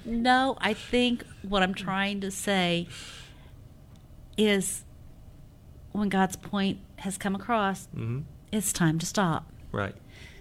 No, 0.04 0.56
I 0.60 0.72
think 0.72 1.24
what 1.42 1.62
I'm 1.62 1.74
trying 1.74 2.20
to 2.22 2.30
say 2.30 2.88
is 4.36 4.84
when 5.92 6.08
God's 6.08 6.36
point 6.36 6.78
has 6.96 7.18
come 7.18 7.34
across, 7.34 7.88
Mhm. 7.94 8.24
it's 8.52 8.72
time 8.72 8.98
to 9.00 9.06
stop. 9.06 9.50
Right. 9.72 9.94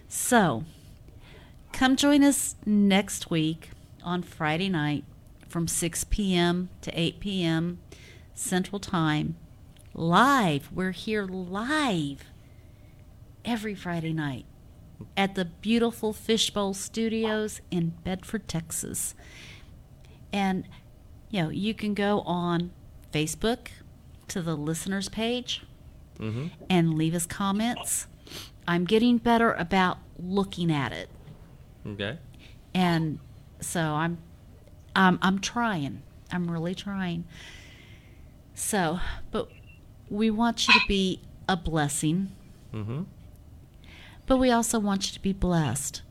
So, 0.08 0.64
come 1.72 1.96
join 1.96 2.22
us 2.22 2.56
next 2.64 3.30
week 3.30 3.70
on 4.02 4.22
Friday 4.22 4.68
night 4.68 5.04
from 5.48 5.66
6 5.68 6.04
p.m. 6.04 6.68
to 6.82 6.98
8 6.98 7.20
p.m. 7.20 7.78
Central 8.34 8.78
Time. 8.78 9.36
Live. 9.94 10.70
We're 10.72 10.92
here 10.92 11.26
live 11.26 12.24
every 13.44 13.74
Friday 13.74 14.12
night 14.12 14.44
at 15.16 15.34
the 15.34 15.44
beautiful 15.44 16.12
Fishbowl 16.12 16.74
Studios 16.74 17.60
in 17.70 17.94
Bedford, 18.04 18.48
Texas. 18.48 19.14
And, 20.32 20.66
you 21.30 21.42
know, 21.42 21.48
you 21.50 21.74
can 21.74 21.94
go 21.94 22.20
on 22.22 22.70
Facebook 23.12 23.68
to 24.28 24.42
the 24.42 24.56
listeners 24.56 25.08
page 25.08 25.62
Mm-hmm. 26.18 26.46
and 26.68 26.94
leave 26.94 27.14
us 27.14 27.26
comments. 27.26 28.08
I'm 28.66 28.84
getting 28.86 29.18
better 29.18 29.52
about 29.52 29.98
looking 30.18 30.72
at 30.72 30.90
it. 30.92 31.08
Okay. 31.86 32.18
And 32.74 33.20
so 33.60 33.80
I'm 33.80 34.18
I'm 34.96 35.20
I'm 35.22 35.38
trying. 35.38 36.02
I'm 36.32 36.50
really 36.50 36.74
trying. 36.74 37.24
So, 38.54 38.98
but 39.30 39.48
we 40.10 40.30
want 40.32 40.66
you 40.66 40.74
to 40.74 40.80
be 40.88 41.22
a 41.48 41.56
blessing, 41.56 42.32
Mm-hmm. 42.74 43.02
But 44.28 44.36
we 44.36 44.50
also 44.52 44.78
want 44.78 45.08
you 45.08 45.14
to 45.14 45.22
be 45.22 45.32
blessed. 45.32 46.02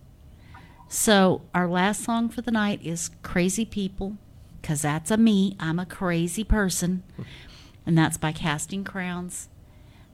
So, 0.89 1.41
our 1.53 1.67
last 1.67 2.03
song 2.03 2.29
for 2.29 2.41
the 2.41 2.51
night 2.51 2.79
is 2.83 3.11
Crazy 3.21 3.63
People, 3.63 4.17
because 4.59 4.81
that's 4.81 5.11
a 5.11 5.17
me. 5.17 5.55
I'm 5.59 5.79
a 5.79 5.85
crazy 5.85 6.43
person. 6.43 7.03
And 7.85 7.97
that's 7.97 8.17
by 8.17 8.31
Casting 8.31 8.83
Crowns. 8.83 9.49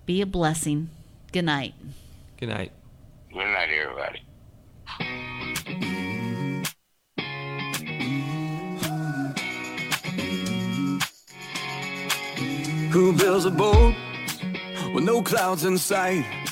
Be 0.06 0.22
a 0.22 0.26
blessing. 0.26 0.90
Good 1.32 1.46
night. 1.46 1.74
Good 2.38 2.50
night. 2.50 2.72
Good 3.32 3.46
night, 3.46 3.70
everybody. 3.70 4.20
Who 12.92 13.14
builds 13.14 13.46
a 13.46 13.52
boat 13.52 13.96
with 14.94 15.04
no 15.04 15.22
clouds 15.22 15.64
in 15.64 15.78
sight? 15.78 16.43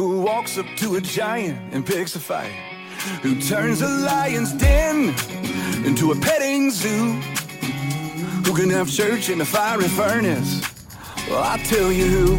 Who 0.00 0.22
walks 0.22 0.56
up 0.56 0.64
to 0.76 0.96
a 0.96 1.00
giant 1.02 1.74
and 1.74 1.84
picks 1.84 2.16
a 2.16 2.20
fight? 2.20 2.54
Who 3.20 3.38
turns 3.38 3.82
a 3.82 3.88
lion's 3.88 4.50
den 4.54 5.14
into 5.84 6.12
a 6.12 6.16
petting 6.16 6.70
zoo? 6.70 7.12
Who 8.46 8.56
can 8.56 8.70
have 8.70 8.90
church 8.90 9.28
in 9.28 9.42
a 9.42 9.44
fiery 9.44 9.88
furnace? 9.88 10.62
Well, 11.28 11.42
I'll 11.42 11.58
tell 11.58 11.92
you 11.92 12.06
who. 12.06 12.36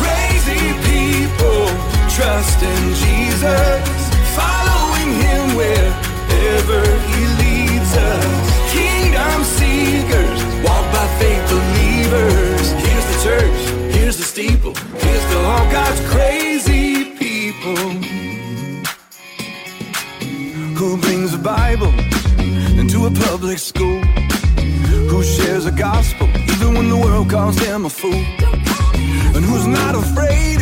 Crazy 0.00 0.72
people 0.88 1.66
trust 2.08 2.62
in 2.62 2.94
Jesus, 3.04 4.00
following 4.32 5.12
him 5.20 5.44
wherever 5.60 6.80
he 7.04 7.20
leads 7.36 7.92
us. 8.00 8.72
Kingdom 8.72 9.44
seekers, 9.44 10.40
walk 10.64 10.88
by 10.88 11.06
faith 11.20 11.44
believers. 11.52 12.72
Here's 12.80 13.04
the 13.12 13.18
church, 13.28 13.69
here's 14.10 14.18
the 14.18 14.24
steeple, 14.24 14.74
here's 14.74 15.24
to 15.30 15.38
all 15.38 15.70
God's 15.70 16.00
crazy 16.10 17.12
people. 17.14 17.76
Who 20.78 20.96
brings 20.96 21.32
a 21.32 21.38
Bible 21.38 21.94
into 22.76 23.06
a 23.06 23.10
public 23.28 23.58
school? 23.58 24.02
Who 25.10 25.22
shares 25.22 25.66
a 25.66 25.70
gospel 25.70 26.26
even 26.52 26.74
when 26.74 26.88
the 26.88 26.96
world 26.96 27.30
calls 27.30 27.54
them 27.58 27.84
a 27.84 27.90
fool? 27.90 28.24
And 29.36 29.44
who's 29.44 29.68
not 29.68 29.94
afraid 29.94 30.58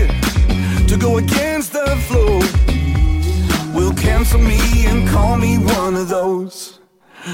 to 0.87 0.99
go 0.99 1.17
against 1.17 1.73
the 1.73 1.87
flow? 2.07 2.41
Will 3.73 3.95
cancel 3.95 4.41
me 4.41 4.61
and 4.89 5.09
call 5.09 5.39
me 5.39 5.57
one 5.57 5.95
of 5.95 6.11
those. 6.11 6.81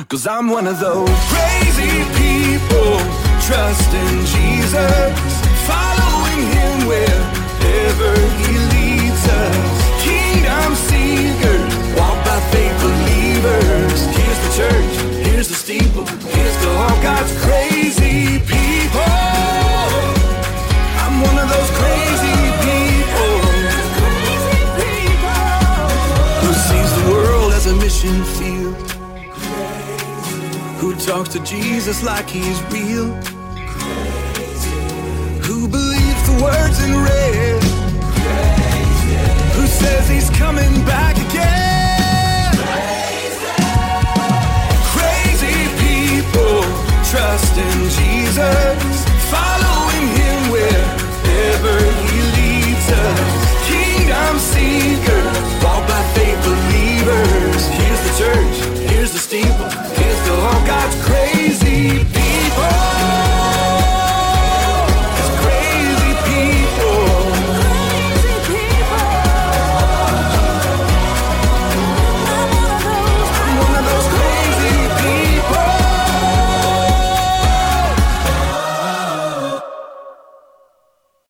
Cause 0.08 0.28
I'm 0.28 0.48
one 0.48 0.68
of 0.68 0.78
those 0.78 1.10
crazy 1.32 2.04
people. 2.22 2.98
Trust 3.46 3.92
in 3.92 4.24
Jesus, 4.26 5.43
him 6.56 6.86
wherever 6.86 8.12
he 8.40 8.52
leads 8.74 9.24
us. 9.28 9.56
Kingdom 10.04 10.74
seekers, 10.88 11.64
walk 11.98 12.18
by 12.24 12.38
faith 12.52 12.76
believers. 12.80 13.98
Here's 14.16 14.40
the 14.44 14.52
church, 14.60 14.92
here's 15.26 15.48
the 15.48 15.54
steeple, 15.54 16.06
here's 16.06 16.56
to 16.62 16.68
all 16.70 16.96
God's 17.02 17.32
crazy 17.44 18.38
people. 18.40 19.14
I'm 21.02 21.20
one 21.20 21.38
of 21.38 21.48
those 21.48 21.70
crazy 21.80 22.38
people 22.66 23.34
who 26.42 26.50
sees 26.52 26.90
the 26.98 27.04
world 27.12 27.52
as 27.52 27.66
a 27.66 27.74
mission 27.76 28.24
field, 28.36 28.76
who 30.80 30.94
talks 30.96 31.30
to 31.30 31.40
Jesus 31.44 32.02
like 32.02 32.28
he's 32.28 32.60
real, 32.72 33.08
who 35.44 35.68
believes 35.68 36.22
the 36.24 36.42
words 36.42 36.82
in 36.82 36.96
red? 36.96 37.60
Crazy. 38.16 39.12
Who 39.52 39.66
says 39.66 40.08
he's 40.08 40.30
coming 40.30 40.72
back 40.86 41.16
again? 41.20 42.56
Crazy, 42.64 43.52
Crazy 44.96 45.68
people 45.84 46.64
trust 47.12 47.58
in 47.60 47.78
Jesus, 47.92 48.96
following 49.28 50.04
him 50.16 50.38
wherever 50.48 51.76
he 52.08 52.18
leads 52.40 52.88
us. 52.88 53.68
Kingdom 53.68 54.38
seekers, 54.40 55.36
walk 55.62 55.84
by 55.86 56.02
faith 56.16 56.40
believers. 56.40 57.68
Here's 57.68 58.02
the 58.06 58.12
church, 58.16 58.56
here's 58.88 59.12
the 59.12 59.18
steeple, 59.18 59.68
here's 59.92 60.20
the 60.24 60.34
all 60.40 60.66
God's 60.66 60.96
crazy 61.04 61.98
people. 61.98 63.13